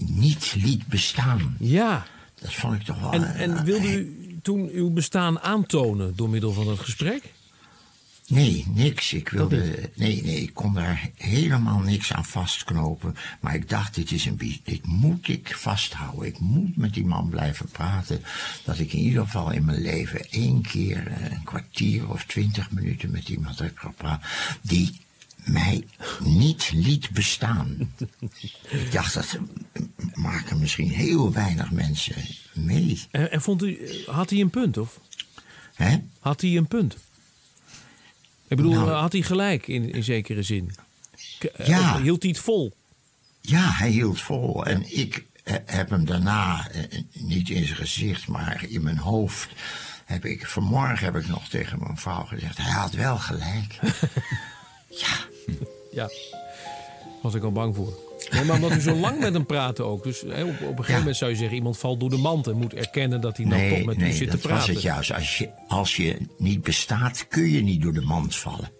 niet 0.07 0.55
liet 0.57 0.87
bestaan. 0.87 1.55
Ja. 1.59 2.05
Dat 2.41 2.53
vond 2.53 2.73
ik 2.73 2.81
toch 2.81 2.99
wel. 2.99 3.13
En, 3.13 3.33
eh, 3.33 3.41
en 3.41 3.63
wilde 3.63 3.93
u 3.93 4.37
toen 4.41 4.69
uw 4.73 4.89
bestaan 4.89 5.39
aantonen 5.39 6.15
door 6.15 6.29
middel 6.29 6.53
van 6.53 6.67
het 6.67 6.79
gesprek? 6.79 7.33
Nee, 8.29 8.65
niks. 8.73 9.13
Ik 9.13 9.29
wilde. 9.29 9.89
Nee, 9.95 10.23
nee, 10.23 10.41
ik 10.41 10.53
kon 10.53 10.73
daar 10.73 11.09
helemaal 11.15 11.79
niks 11.79 12.13
aan 12.13 12.25
vastknopen. 12.25 13.15
Maar 13.39 13.55
ik 13.55 13.69
dacht, 13.69 13.95
dit, 13.95 14.11
is 14.11 14.25
een, 14.25 14.59
dit 14.63 14.85
moet 14.85 15.27
ik 15.27 15.55
vasthouden. 15.55 16.27
Ik 16.27 16.39
moet 16.39 16.77
met 16.77 16.93
die 16.93 17.05
man 17.05 17.29
blijven 17.29 17.69
praten. 17.69 18.21
Dat 18.65 18.79
ik 18.79 18.93
in 18.93 18.99
ieder 18.99 19.23
geval 19.23 19.51
in 19.51 19.65
mijn 19.65 19.81
leven 19.81 20.29
één 20.29 20.61
keer 20.61 21.07
eh, 21.07 21.31
een 21.31 21.43
kwartier 21.43 22.09
of 22.09 22.25
twintig 22.25 22.71
minuten 22.71 23.11
met 23.11 23.29
iemand 23.29 23.59
heb 23.59 23.77
gepraat. 23.77 24.23
Die 24.61 24.99
mij 25.45 25.83
niet 26.23 26.71
liet 26.73 27.09
bestaan. 27.09 27.93
ik 28.69 28.91
dacht, 28.91 29.13
dat 29.13 29.37
maken 30.13 30.59
misschien 30.59 30.89
heel 30.89 31.31
weinig 31.33 31.71
mensen 31.71 32.15
mee. 32.53 33.01
En, 33.11 33.31
en 33.31 33.41
vond 33.41 33.63
u, 33.63 33.79
had 34.05 34.29
hij 34.29 34.39
een 34.39 34.49
punt, 34.49 34.77
of? 34.77 34.99
Hè? 35.75 35.97
Had 36.19 36.41
hij 36.41 36.57
een 36.57 36.67
punt? 36.67 36.97
Ik 38.47 38.57
bedoel, 38.57 38.73
Nou. 38.73 38.89
had 38.91 39.11
hij 39.11 39.21
gelijk 39.21 39.67
in, 39.67 39.93
in 39.93 40.03
zekere 40.03 40.43
zin? 40.43 40.71
K- 41.39 41.43
eh, 41.43 41.67
Ja. 41.67 41.95
of 41.95 42.01
hield 42.01 42.21
hij 42.21 42.31
het 42.31 42.39
vol? 42.39 42.73
Ja, 43.41 43.69
hij 43.71 43.89
hield 43.89 44.21
vol. 44.21 44.65
En 44.65 44.97
ik 44.97 45.25
eh, 45.43 45.55
heb 45.65 45.89
hem 45.89 46.05
daarna, 46.05 46.69
eh, 46.69 46.99
niet 47.13 47.49
in 47.49 47.65
zijn 47.65 47.77
gezicht, 47.77 48.27
maar 48.27 48.65
in 48.69 48.81
mijn 48.83 48.97
hoofd. 48.97 49.49
Heb 50.05 50.25
ik, 50.25 50.47
vanmorgen 50.47 51.05
heb 51.05 51.15
ik 51.15 51.27
nog 51.27 51.47
tegen 51.49 51.79
mijn 51.79 51.97
vrouw 51.97 52.23
gezegd: 52.25 52.57
hij 52.57 52.71
had 52.71 52.93
wel 52.93 53.17
gelijk. 53.17 53.79
Ja, 55.91 56.09
was 57.21 57.33
ik 57.33 57.43
al 57.43 57.51
bang 57.51 57.75
voor. 57.75 57.93
Nee, 58.31 58.43
maar 58.43 58.55
omdat 58.55 58.71
u 58.71 58.81
zo 58.81 58.95
lang 58.95 59.19
met 59.19 59.33
hem 59.33 59.45
praatte 59.45 59.83
ook. 59.83 60.03
Dus 60.03 60.21
hè, 60.21 60.43
op, 60.43 60.49
op 60.49 60.61
een 60.61 60.75
gegeven 60.75 60.97
moment 60.97 61.17
zou 61.17 61.31
je 61.31 61.37
zeggen... 61.37 61.55
iemand 61.55 61.77
valt 61.77 61.99
door 61.99 62.09
de 62.09 62.17
mand 62.17 62.47
en 62.47 62.55
moet 62.55 62.73
erkennen 62.73 63.21
dat 63.21 63.37
hij 63.37 63.45
nou 63.45 63.61
nee, 63.61 63.69
toch 63.69 63.85
met 63.85 63.97
u 63.97 63.99
nee, 63.99 64.13
zit 64.13 64.31
dat 64.31 64.41
te 64.41 64.47
was 64.47 64.57
praten. 64.57 64.73
het 64.73 64.83
juist. 64.83 65.13
Als 65.13 65.37
je, 65.37 65.49
als 65.67 65.95
je 65.95 66.17
niet 66.37 66.61
bestaat, 66.61 67.27
kun 67.27 67.49
je 67.49 67.61
niet 67.61 67.81
door 67.81 67.93
de 67.93 68.01
mand 68.01 68.35
vallen. 68.35 68.71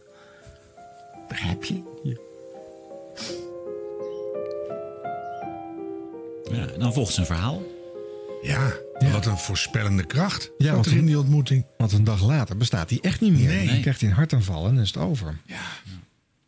Begrijp 1.27 1.63
je? 1.63 1.81
Ja, 6.51 6.67
en 6.67 6.79
dan 6.79 6.93
volgt 6.93 7.13
zijn 7.13 7.25
verhaal. 7.25 7.61
Ja, 8.41 8.73
wat 9.08 9.25
een 9.25 9.38
voorspellende 9.38 10.06
kracht. 10.06 10.51
Ja, 10.58 10.74
want 10.74 10.86
er 10.86 10.98
in 10.98 11.06
die 11.06 11.20
ontmoeting. 11.20 11.65
Want 11.77 11.91
een 11.91 12.03
dag 12.03 12.24
later 12.24 12.58
bestaat 12.58 12.89
hij 12.89 13.00
echt 13.01 13.22
niet 13.22 13.32
meer. 13.32 13.48
Nee. 13.48 13.68
Dan 13.68 13.82
krijgt 13.82 14.01
hij 14.01 14.10
een 14.10 14.15
hartaanval 14.15 14.68
en 14.68 14.77
is 14.77 14.88
het 14.88 14.98
over. 14.98 15.38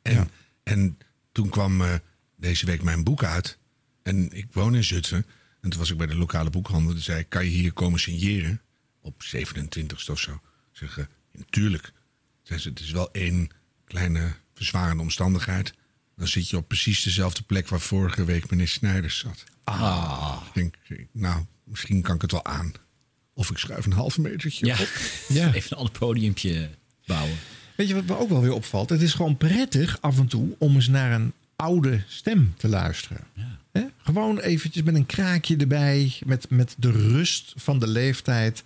En, 0.02 0.30
en 0.64 0.98
toen 1.32 1.50
kwam 1.50 1.82
eh, 1.82 1.94
deze 2.36 2.66
week 2.66 2.84
mijn 2.84 3.04
boek 3.04 3.24
uit. 3.24 3.58
En 4.04 4.32
ik 4.32 4.48
woon 4.52 4.76
in 4.76 4.84
Zutphen. 4.84 5.26
En 5.62 5.70
toen 5.70 5.80
was 5.80 5.92
ik 5.92 5.98
bij 5.98 6.08
de 6.08 6.16
lokale 6.16 6.50
boekhandel. 6.50 6.94
Die 6.94 7.02
zei, 7.02 7.24
kan 7.28 7.44
je 7.44 7.52
hier 7.52 7.74
komen 7.74 8.00
signeren? 8.00 8.62
Op 9.02 9.24
27 9.24 10.10
of 10.10 10.20
zo. 10.20 10.32
Ik 10.32 10.40
zeg, 10.72 10.98
eh, 10.98 11.06
natuurlijk. 11.34 11.92
Zei 12.42 12.60
ze, 12.60 12.70
het 12.70 12.80
is 12.80 12.92
wel 12.92 13.12
één 13.12 13.50
kleine 13.86 14.32
verzwarende 14.54 15.02
omstandigheid. 15.04 15.74
Dan 16.22 16.30
zit 16.30 16.50
je 16.50 16.58
op 16.58 16.68
precies 16.68 17.04
dezelfde 17.04 17.42
plek 17.42 17.68
waar 17.68 17.80
vorige 17.80 18.26
week 18.26 18.50
meneer 18.50 18.68
Snijders 18.68 19.18
zat. 19.18 19.44
Ah. 19.64 20.42
Ik 20.48 20.54
denk, 20.54 20.76
nou, 21.12 21.46
misschien 21.64 22.02
kan 22.02 22.16
ik 22.16 22.22
het 22.22 22.32
wel 22.32 22.46
aan. 22.46 22.72
Of 23.34 23.50
ik 23.50 23.58
schuif 23.58 23.86
een 23.86 23.92
half 23.94 24.18
metertje 24.18 24.66
Ja, 24.66 24.78
op. 24.80 24.88
Ja. 25.28 25.54
even 25.54 25.72
een 25.72 25.78
ander 25.78 26.00
podiumpje 26.00 26.70
bouwen. 27.06 27.38
Weet 27.76 27.88
je 27.88 27.94
wat 27.94 28.06
me 28.06 28.18
ook 28.18 28.30
wel 28.30 28.42
weer 28.42 28.54
opvalt? 28.54 28.90
Het 28.90 29.02
is 29.02 29.14
gewoon 29.14 29.38
prettig 29.38 30.02
af 30.02 30.18
en 30.18 30.28
toe 30.28 30.56
om 30.58 30.76
eens 30.76 30.88
naar 30.88 31.12
een 31.12 31.34
oude 31.56 32.04
stem 32.08 32.54
te 32.58 32.68
luisteren. 32.68 33.24
Hè? 33.72 33.84
Gewoon 33.98 34.40
eventjes 34.40 34.84
met 34.84 34.96
een 34.96 35.06
kraakje 35.06 35.58
erbij, 35.58 36.14
met, 36.26 36.50
met 36.50 36.76
de 36.78 36.92
rust 36.92 37.54
van 37.56 37.80
de 37.80 37.88
leeftijd. 37.88 38.64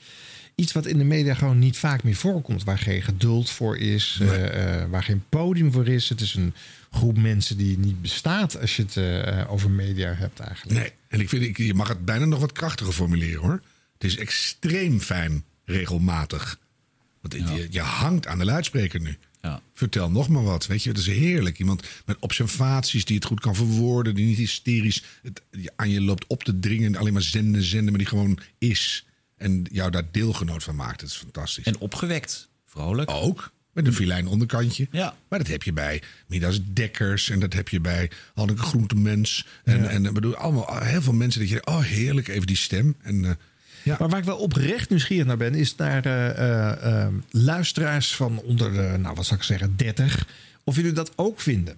Iets 0.55 0.71
wat 0.71 0.85
in 0.85 0.97
de 0.97 1.03
media 1.03 1.33
gewoon 1.33 1.59
niet 1.59 1.77
vaak 1.77 2.03
meer 2.03 2.15
voorkomt. 2.15 2.63
Waar 2.63 2.77
geen 2.77 3.01
geduld 3.01 3.49
voor 3.49 3.77
is, 3.77 4.17
eh, 4.21 4.81
eh, 4.81 4.89
waar 4.89 5.03
geen 5.03 5.23
podium 5.29 5.71
voor 5.71 5.87
is. 5.87 6.09
Het 6.09 6.21
is 6.21 6.35
een 6.35 6.53
groep 6.91 7.17
mensen 7.17 7.57
die 7.57 7.77
niet 7.77 8.01
bestaat 8.01 8.59
als 8.59 8.75
je 8.75 8.81
het 8.81 8.97
eh, 8.97 9.51
over 9.51 9.69
media 9.69 10.13
hebt 10.13 10.39
eigenlijk. 10.39 10.79
Nee, 10.79 10.91
en 11.07 11.19
ik 11.19 11.29
vind, 11.29 11.43
ik, 11.43 11.57
je 11.57 11.73
mag 11.73 11.87
het 11.87 12.05
bijna 12.05 12.25
nog 12.25 12.39
wat 12.39 12.51
krachtiger 12.51 12.93
formuleren 12.93 13.41
hoor. 13.41 13.61
Het 13.93 14.03
is 14.03 14.17
extreem 14.17 14.99
fijn, 14.99 15.43
regelmatig. 15.65 16.59
Want 17.21 17.33
je, 17.33 17.67
je 17.69 17.81
hangt 17.81 18.27
aan 18.27 18.37
de 18.37 18.45
luidspreker 18.45 19.01
nu. 19.01 19.17
Ja. 19.41 19.61
Vertel 19.73 20.11
nog 20.11 20.29
maar 20.29 20.43
wat. 20.43 20.65
Weet 20.65 20.83
je, 20.83 20.89
het 20.89 20.97
is 20.97 21.07
heerlijk. 21.07 21.59
Iemand 21.59 21.87
met 22.05 22.17
observaties 22.19 23.05
die 23.05 23.15
het 23.15 23.25
goed 23.25 23.39
kan 23.39 23.55
verwoorden, 23.55 24.15
die 24.15 24.25
niet 24.25 24.37
hysterisch 24.37 25.03
het, 25.21 25.41
aan 25.75 25.89
je 25.89 26.01
loopt 26.01 26.27
op 26.27 26.43
te 26.43 26.59
dringen. 26.59 26.95
Alleen 26.95 27.13
maar 27.13 27.21
zenden, 27.21 27.63
zenden, 27.63 27.89
maar 27.89 27.99
die 27.99 28.07
gewoon 28.07 28.39
is. 28.57 29.05
En 29.37 29.65
jou 29.71 29.91
daar 29.91 30.11
deelgenoot 30.11 30.63
van 30.63 30.75
maakt. 30.75 30.99
Dat 30.99 31.09
is 31.09 31.15
fantastisch. 31.15 31.65
En 31.65 31.77
opgewekt. 31.77 32.49
Vrolijk. 32.65 33.11
Ook. 33.11 33.53
Met 33.71 33.87
een 33.87 33.93
filijn 33.93 34.27
onderkantje. 34.27 34.87
Ja. 34.91 35.15
Maar 35.27 35.39
dat 35.39 35.47
heb 35.47 35.63
je 35.63 35.73
bij 35.73 36.01
Midas 36.27 36.59
Dekkers. 36.73 37.29
En 37.29 37.39
dat 37.39 37.53
heb 37.53 37.69
je 37.69 37.79
bij 37.79 38.11
Hanneke 38.33 38.61
Groentemens. 38.61 39.47
En, 39.63 39.89
en 39.89 40.05
ik 40.05 40.13
bedoel, 40.13 40.35
allemaal 40.35 40.83
heel 40.83 41.01
veel 41.01 41.13
mensen 41.13 41.41
dat 41.41 41.49
je... 41.49 41.65
Oh, 41.65 41.79
heerlijk, 41.81 42.27
even 42.27 42.47
die 42.47 42.55
stem. 42.55 42.95
En, 43.01 43.25
eh, 43.25 43.31
ja. 43.83 43.95
Maar 43.99 44.09
waar 44.09 44.19
ik 44.19 44.25
wel 44.25 44.37
oprecht 44.37 44.89
nieuwsgierig 44.89 45.25
naar 45.25 45.37
ben, 45.37 45.55
is 45.55 45.75
naar 45.75 46.05
eh, 46.05 47.03
eh, 47.03 47.13
luisteraars 47.29 48.15
van 48.15 48.39
onder 48.39 48.71
de, 48.71 48.97
nou 48.97 49.15
wat 49.15 49.25
zou 49.25 49.39
ik 49.39 49.45
zeggen, 49.45 49.75
30. 49.75 50.27
Of 50.63 50.75
jullie 50.75 50.91
dat 50.91 51.11
ook 51.15 51.41
vinden. 51.41 51.77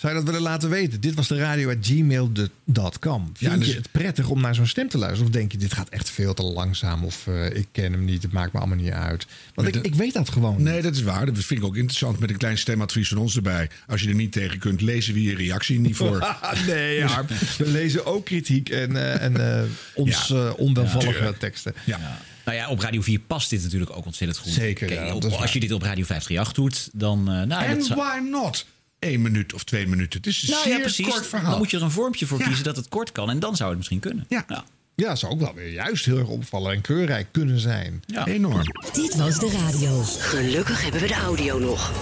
Zou 0.00 0.12
je 0.12 0.18
dat 0.18 0.28
willen 0.28 0.42
laten 0.48 0.70
weten? 0.70 1.00
Dit 1.00 1.14
was 1.14 1.28
de 1.28 1.36
radio 1.38 1.70
at 1.70 1.76
gmail.com. 1.80 3.30
Vind 3.34 3.52
Ja, 3.52 3.56
dus- 3.58 3.66
je 3.68 3.74
het 3.74 3.90
prettig 3.92 4.28
om 4.28 4.40
naar 4.40 4.54
zo'n 4.54 4.66
stem 4.66 4.88
te 4.88 4.98
luisteren? 4.98 5.26
Of 5.26 5.32
denk 5.32 5.52
je, 5.52 5.58
dit 5.58 5.72
gaat 5.72 5.88
echt 5.88 6.10
veel 6.10 6.34
te 6.34 6.42
langzaam? 6.42 7.04
Of 7.04 7.26
eh, 7.26 7.46
ik 7.56 7.66
ken 7.72 7.92
hem 7.92 8.04
niet, 8.04 8.22
het 8.22 8.32
maakt 8.32 8.52
me 8.52 8.58
allemaal 8.58 8.76
niet 8.76 8.90
uit. 8.92 9.26
Want 9.54 9.68
ik, 9.68 9.74
ik 9.76 9.94
weet 9.94 10.12
dat 10.12 10.28
gewoon 10.28 10.62
Nee, 10.62 10.82
dat 10.82 10.94
is 10.94 11.02
waar. 11.02 11.26
Dat 11.26 11.34
vind 11.44 11.60
ik 11.60 11.66
ook 11.66 11.76
interessant 11.76 12.18
met 12.18 12.30
een 12.30 12.36
klein 12.36 12.58
stemadvies 12.58 13.08
van 13.08 13.18
ons 13.18 13.36
erbij. 13.36 13.70
Als 13.86 14.02
je 14.02 14.08
er 14.08 14.14
niet 14.14 14.32
tegen 14.32 14.58
kunt, 14.58 14.80
lezen 14.80 15.14
we 15.14 15.22
je 15.22 15.34
reactie 15.34 15.80
niet 15.80 15.96
voor. 15.96 16.36
nee, 16.66 17.04
Harm. 17.04 17.26
We 17.58 17.66
lezen 17.66 18.06
ook 18.06 18.24
kritiek 18.24 18.68
en, 18.68 18.96
eh, 18.96 19.22
en 19.22 19.58
eh, 19.58 19.62
ons 19.94 20.26
Ja. 20.26 20.50
onwelvallige 20.50 21.34
teksten. 21.38 21.74
Ja. 21.84 22.18
Nou 22.44 22.58
ja, 22.58 22.68
op 22.68 22.80
Radio 22.80 23.00
4 23.00 23.18
past 23.18 23.50
dit 23.50 23.62
natuurlijk 23.62 23.90
ook 23.96 24.04
ontzettend 24.06 24.38
goed. 24.40 24.52
Zeker, 24.52 24.86
Kijk, 24.86 25.00
ja, 25.06 25.14
op- 25.14 25.24
als 25.24 25.52
je 25.52 25.60
dit 25.60 25.72
op 25.72 25.82
Radio 25.82 26.04
538 26.04 26.52
doet, 26.52 26.90
dan... 26.92 27.18
eh, 27.18 27.42
nou, 27.42 27.64
En 27.64 27.78
why 27.78 28.18
not? 28.30 28.66
Eén 28.98 29.22
minuut 29.22 29.52
of 29.54 29.64
twee 29.64 29.86
minuten. 29.86 30.18
Het 30.18 30.26
is 30.28 30.42
een 30.42 30.50
nou 30.50 30.62
zeer 30.62 30.72
ja, 30.72 30.80
precies. 30.80 31.06
kort 31.08 31.26
verhaal. 31.26 31.50
Dan 31.50 31.58
moet 31.58 31.70
je 31.70 31.76
er 31.76 31.82
een 31.82 31.90
vormpje 31.90 32.26
voor 32.26 32.38
Ja. 32.38 32.46
kiezen 32.46 32.64
dat 32.64 32.76
het 32.76 32.88
kort 32.88 33.12
kan. 33.12 33.30
En 33.30 33.38
dan 33.38 33.56
zou 33.56 33.68
het 33.68 33.78
misschien 33.78 34.00
kunnen. 34.00 34.24
Ja. 34.28 34.44
Ja. 34.48 34.64
Ja, 34.94 35.16
zou 35.16 35.32
ook 35.32 35.40
wel 35.40 35.54
weer 35.54 35.72
juist 35.72 36.04
heel 36.04 36.18
erg 36.18 36.28
opvallen 36.28 36.72
en 36.72 36.80
kleurrijk 36.80 37.28
kunnen 37.32 37.60
zijn. 37.60 38.02
Ja. 38.06 38.26
Enorm. 38.26 38.62
Dit 38.92 39.14
was 39.16 39.38
de 39.38 39.50
radio. 39.50 40.02
Gelukkig 40.02 40.82
hebben 40.82 41.00
we 41.00 41.06
de 41.06 41.14
audio 41.14 41.58
nog. 41.58 41.92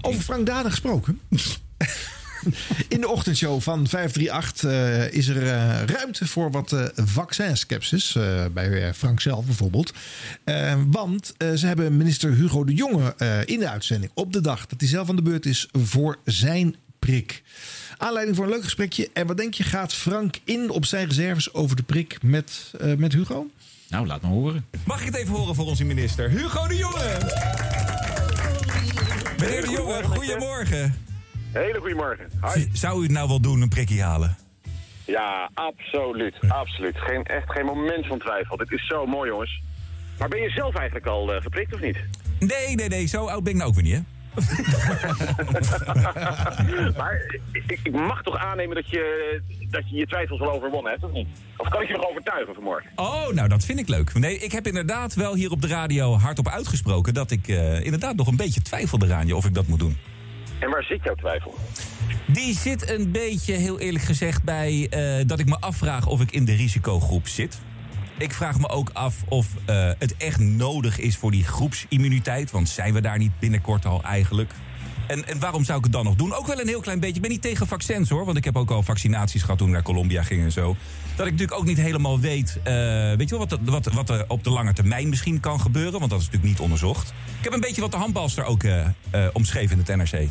Over 0.00 0.20
Frank 0.22 0.46
Daden 0.46 0.70
gesproken. 0.70 1.20
In 2.88 3.00
de 3.00 3.08
ochtendshow 3.08 3.60
van 3.60 3.86
538 3.86 4.70
eh, 4.70 5.12
is 5.18 5.28
er 5.28 5.46
eh, 5.46 5.82
ruimte 5.86 6.26
voor 6.26 6.50
wat 6.50 6.72
eh 6.72 6.84
vaccinskepsis. 6.94 8.14
eh, 8.14 8.44
bij 8.52 8.94
Frank 8.94 9.20
zelf 9.20 9.44
bijvoorbeeld. 9.44 9.92
Want 10.86 11.34
eh, 11.36 11.52
ze 11.52 11.66
hebben 11.66 11.96
minister 11.96 12.32
Hugo 12.34 12.64
de 12.64 12.74
Jonge 12.74 13.14
eh, 13.18 13.46
in 13.46 13.58
de 13.58 13.68
uitzending 13.68 14.10
op 14.14 14.32
de 14.32 14.40
dag 14.40 14.66
dat 14.66 14.80
hij 14.80 14.88
zelf 14.88 15.08
aan 15.08 15.16
de 15.16 15.22
beurt 15.22 15.46
is 15.46 15.68
voor 15.72 16.18
zijn 16.24 16.76
prik. 16.98 17.42
Aanleiding 17.96 18.36
voor 18.36 18.44
een 18.46 18.50
leuk 18.52 18.64
gesprekje. 18.64 19.10
En 19.12 19.26
wat 19.26 19.36
denk 19.36 19.54
je, 19.54 19.62
gaat 19.62 19.94
Frank 19.94 20.36
in 20.44 20.70
op 20.70 20.84
zijn 20.84 21.06
reserves 21.08 21.54
over 21.54 21.76
de 21.76 21.82
prik 21.82 22.18
met, 22.22 22.70
eh, 22.80 22.94
met 22.94 23.12
Hugo? 23.12 23.46
Nou, 23.88 24.06
laat 24.06 24.20
maar 24.22 24.30
horen. 24.30 24.64
Mag 24.84 25.00
ik 25.00 25.06
het 25.06 25.16
even 25.16 25.34
horen 25.34 25.54
voor 25.54 25.66
onze 25.66 25.84
minister? 25.84 26.30
Hugo 26.30 26.66
de 26.68 26.76
Jonge! 26.76 27.16
Meneer 29.38 29.60
de 29.64 29.70
Jonge, 29.70 30.02
goedemorgen. 30.04 30.94
Hele 31.52 31.78
goedemorgen. 31.80 32.30
Zou 32.72 32.98
u 32.98 33.02
het 33.02 33.12
nou 33.12 33.28
wel 33.28 33.40
doen, 33.40 33.60
een 33.60 33.68
prikkie 33.68 34.02
halen? 34.02 34.36
Ja, 35.04 35.50
absoluut. 35.54 36.34
Absoluut. 36.48 36.98
Geen, 36.98 37.24
echt 37.24 37.50
geen 37.50 37.64
moment 37.64 38.06
van 38.06 38.18
twijfel. 38.18 38.56
Dit 38.56 38.72
is 38.72 38.86
zo 38.86 39.06
mooi, 39.06 39.30
jongens. 39.30 39.62
Maar 40.18 40.28
ben 40.28 40.40
je 40.40 40.50
zelf 40.50 40.74
eigenlijk 40.74 41.06
al 41.06 41.34
eh, 41.34 41.42
geprikt 41.42 41.74
of 41.74 41.80
niet? 41.80 41.96
Nee, 42.38 42.74
nee, 42.74 42.88
nee, 42.88 43.06
zo 43.06 43.26
oud 43.26 43.42
ben 43.42 43.52
ik 43.52 43.58
nou 43.58 43.70
ook 43.70 43.74
weer 43.76 43.84
niet, 43.84 43.94
hè? 43.94 44.00
maar 46.98 47.38
ik, 47.52 47.80
ik 47.82 47.92
mag 47.92 48.22
toch 48.22 48.36
aannemen 48.36 48.74
dat 48.76 48.90
je, 48.90 49.40
dat 49.70 49.90
je 49.90 49.96
je 49.96 50.06
twijfels 50.06 50.38
wel 50.38 50.52
overwonnen 50.52 50.90
hebt, 50.90 51.04
of 51.04 51.12
niet? 51.12 51.28
Of 51.56 51.68
kan 51.68 51.82
ik 51.82 51.88
je 51.88 51.94
nog 51.94 52.08
overtuigen 52.08 52.54
vanmorgen? 52.54 52.90
Oh, 52.94 53.28
nou, 53.28 53.48
dat 53.48 53.64
vind 53.64 53.78
ik 53.78 53.88
leuk. 53.88 54.14
Nee, 54.14 54.38
ik 54.38 54.52
heb 54.52 54.66
inderdaad 54.66 55.14
wel 55.14 55.34
hier 55.34 55.50
op 55.50 55.62
de 55.62 55.68
radio 55.68 56.14
hardop 56.14 56.48
uitgesproken... 56.48 57.14
dat 57.14 57.30
ik 57.30 57.48
eh, 57.48 57.84
inderdaad 57.84 58.16
nog 58.16 58.26
een 58.26 58.36
beetje 58.36 58.62
twijfelde 58.62 59.14
aan 59.14 59.26
je 59.26 59.36
of 59.36 59.44
ik 59.44 59.54
dat 59.54 59.66
moet 59.66 59.78
doen. 59.78 59.96
En 60.60 60.70
waar 60.70 60.82
zit 60.82 61.02
jouw 61.02 61.14
twijfel? 61.14 61.54
Die 62.26 62.54
zit 62.54 62.90
een 62.90 63.10
beetje, 63.12 63.52
heel 63.52 63.78
eerlijk 63.80 64.04
gezegd, 64.04 64.42
bij 64.42 64.86
eh, 64.90 65.26
dat 65.26 65.38
ik 65.38 65.46
me 65.46 65.60
afvraag 65.60 66.06
of 66.06 66.20
ik 66.20 66.30
in 66.30 66.44
de 66.44 66.54
risicogroep 66.54 67.28
zit. 67.28 67.58
Ik 68.18 68.32
vraag 68.32 68.58
me 68.58 68.68
ook 68.68 68.90
af 68.92 69.14
of 69.28 69.46
eh, 69.64 69.90
het 69.98 70.16
echt 70.16 70.38
nodig 70.38 70.98
is 70.98 71.16
voor 71.16 71.30
die 71.30 71.44
groepsimmuniteit. 71.44 72.50
Want 72.50 72.68
zijn 72.68 72.92
we 72.94 73.00
daar 73.00 73.18
niet 73.18 73.38
binnenkort 73.38 73.84
al 73.86 74.02
eigenlijk? 74.02 74.52
En, 75.06 75.26
en 75.26 75.40
waarom 75.40 75.64
zou 75.64 75.78
ik 75.78 75.84
het 75.84 75.92
dan 75.92 76.04
nog 76.04 76.14
doen? 76.14 76.34
Ook 76.34 76.46
wel 76.46 76.60
een 76.60 76.66
heel 76.68 76.80
klein 76.80 77.00
beetje. 77.00 77.14
Ik 77.14 77.20
ben 77.22 77.30
niet 77.30 77.42
tegen 77.42 77.66
vaccins 77.66 78.08
hoor. 78.08 78.24
Want 78.24 78.36
ik 78.36 78.44
heb 78.44 78.56
ook 78.56 78.70
al 78.70 78.82
vaccinaties 78.82 79.42
gehad 79.42 79.58
toen 79.58 79.66
ik 79.66 79.72
naar 79.72 79.82
Colombia 79.82 80.22
ging 80.22 80.42
en 80.42 80.52
zo. 80.52 80.76
Dat 81.16 81.26
ik 81.26 81.32
natuurlijk 81.32 81.60
ook 81.60 81.66
niet 81.66 81.76
helemaal 81.80 82.20
weet. 82.20 82.58
eh, 82.64 82.74
weet 83.16 83.28
je 83.28 83.38
wel, 83.38 83.46
wat, 83.46 83.58
wat, 83.62 83.86
wat 83.92 84.10
er 84.10 84.24
op 84.28 84.44
de 84.44 84.50
lange 84.50 84.72
termijn 84.72 85.08
misschien 85.08 85.40
kan 85.40 85.60
gebeuren. 85.60 85.98
Want 85.98 86.10
dat 86.10 86.20
is 86.20 86.24
natuurlijk 86.26 86.52
niet 86.52 86.62
onderzocht. 86.62 87.08
Ik 87.38 87.44
heb 87.44 87.52
een 87.52 87.60
beetje 87.60 87.80
wat 87.80 87.90
de 87.90 87.96
handbalster 87.96 88.44
ook 88.44 88.62
omschreven 89.32 89.78
in 89.78 89.84
het 89.86 90.12
NRC. 90.12 90.28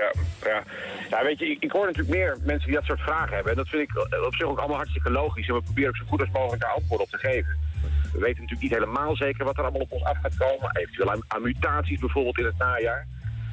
Ja, 0.00 0.12
ja. 0.50 0.62
ja 1.10 1.24
weet 1.24 1.38
je, 1.38 1.50
ik, 1.50 1.62
ik 1.62 1.72
hoor 1.72 1.86
natuurlijk 1.86 2.16
meer 2.16 2.36
mensen 2.44 2.66
die 2.66 2.74
dat 2.74 2.84
soort 2.84 3.00
vragen 3.00 3.34
hebben. 3.34 3.52
En 3.52 3.58
dat 3.58 3.68
vind 3.68 3.82
ik 3.82 3.98
op 4.26 4.34
zich 4.34 4.46
ook 4.46 4.58
allemaal 4.58 4.76
hartstikke 4.76 5.10
logisch. 5.10 5.48
En 5.48 5.54
we 5.54 5.62
proberen 5.62 5.88
ook 5.88 5.96
zo 5.96 6.04
goed 6.06 6.20
als 6.20 6.30
mogelijk 6.30 6.62
daar 6.62 6.72
antwoord 6.72 7.00
op 7.00 7.08
te 7.08 7.18
geven. 7.18 7.56
We 8.12 8.18
weten 8.20 8.42
natuurlijk 8.42 8.62
niet 8.62 8.78
helemaal 8.78 9.16
zeker 9.16 9.44
wat 9.44 9.56
er 9.56 9.62
allemaal 9.62 9.80
op 9.80 9.92
ons 9.92 10.04
af 10.04 10.18
gaat 10.22 10.36
komen. 10.36 10.76
Eventueel 10.76 11.10
aan, 11.10 11.42
mutaties 11.42 11.98
bijvoorbeeld 11.98 12.38
in 12.38 12.44
het 12.44 12.58
najaar. 12.58 13.06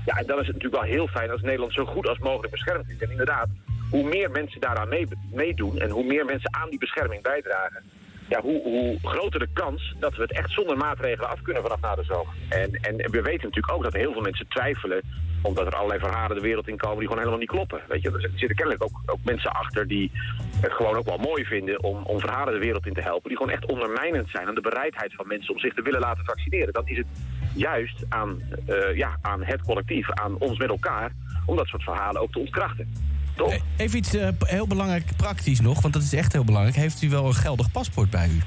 Ja, 0.06 0.16
en 0.16 0.26
dan 0.26 0.40
is 0.40 0.48
het 0.48 0.56
natuurlijk 0.56 0.84
wel 0.84 0.94
heel 0.94 1.08
fijn 1.08 1.32
als 1.32 1.42
Nederland 1.42 1.74
zo 1.74 1.86
goed 1.86 2.08
als 2.08 2.18
mogelijk 2.18 2.52
beschermd 2.52 2.90
is. 2.90 2.98
En 2.98 3.12
inderdaad, 3.12 3.48
hoe 3.90 4.04
meer 4.04 4.32
mensen 4.32 4.62
daaraan 4.62 4.90
mee- 4.90 5.08
meedoen 5.32 5.80
en 5.80 5.90
hoe 5.90 6.04
meer 6.04 6.26
mensen 6.26 6.54
aan 6.54 6.70
die 6.70 6.80
bescherming 6.80 7.22
bijdragen, 7.22 7.84
ja, 8.30 8.42
hoe, 8.42 8.62
hoe 8.64 9.00
groter 9.04 9.40
de 9.40 9.54
kans 9.54 9.96
dat 10.00 10.16
we 10.16 10.22
het 10.22 10.32
echt 10.32 10.52
zonder 10.52 10.78
maatregelen 10.78 11.30
af 11.30 11.42
kunnen 11.42 11.62
vanaf 11.62 11.82
na 11.82 11.96
de 11.96 12.04
zomer. 12.04 12.34
En, 12.50 12.72
en 12.72 12.96
we 12.96 13.22
weten 13.22 13.44
natuurlijk 13.44 13.74
ook 13.74 13.84
dat 13.84 13.94
heel 13.94 14.12
veel 14.12 14.22
mensen 14.22 14.48
twijfelen 14.48 15.02
omdat 15.42 15.66
er 15.66 15.76
allerlei 15.76 16.00
verhalen 16.00 16.36
de 16.36 16.42
wereld 16.42 16.68
in 16.68 16.78
komen 16.78 16.98
die 16.98 17.08
gewoon 17.08 17.24
helemaal 17.24 17.40
niet 17.40 17.50
kloppen. 17.50 17.82
Weet 17.88 18.02
je, 18.02 18.12
er 18.12 18.30
zitten 18.36 18.56
kennelijk 18.56 18.84
ook, 18.84 19.02
ook 19.06 19.24
mensen 19.24 19.52
achter 19.52 19.88
die 19.88 20.12
het 20.60 20.72
gewoon 20.72 20.96
ook 20.96 21.06
wel 21.06 21.18
mooi 21.18 21.46
vinden 21.46 21.84
om, 21.84 22.04
om 22.04 22.20
verhalen 22.20 22.54
de 22.54 22.60
wereld 22.60 22.86
in 22.86 22.94
te 22.94 23.02
helpen. 23.02 23.30
Die 23.30 23.38
gewoon 23.38 23.54
echt 23.54 23.72
ondermijnend 23.72 24.30
zijn 24.30 24.48
aan 24.48 24.56
de 24.56 24.62
bereidheid 24.62 25.14
van 25.16 25.28
mensen 25.28 25.54
om 25.54 25.60
zich 25.60 25.74
te 25.74 25.82
willen 25.82 26.00
laten 26.00 26.26
vaccineren. 26.26 26.74
Dan 26.74 26.88
is 26.88 26.98
het 26.98 27.08
juist 27.54 28.06
aan, 28.10 28.42
eh, 28.66 28.96
ja, 28.96 29.18
aan 29.22 29.44
het 29.44 29.62
collectief, 29.62 30.12
aan 30.12 30.38
ons 30.38 30.58
met 30.58 30.70
elkaar, 30.70 31.12
om 31.46 31.56
dat 31.56 31.68
soort 31.68 31.84
verhalen 31.84 32.22
ook 32.22 32.32
te 32.32 32.40
ontkrachten. 32.40 32.94
Toch? 33.36 33.58
Even 33.78 33.98
iets 33.98 34.16
eh, 34.16 34.28
heel 34.40 34.68
belangrijk 34.68 35.06
praktisch 35.18 35.60
nog, 35.60 35.82
want 35.82 35.94
dat 35.94 36.04
is 36.04 36.14
echt 36.14 36.34
heel 36.34 36.44
belangrijk. 36.44 36.76
Heeft 36.76 37.02
u 37.02 37.10
wel 37.10 37.26
een 37.26 37.34
geldig 37.34 37.72
paspoort 37.72 38.10
bij 38.10 38.28
u? 38.28 38.40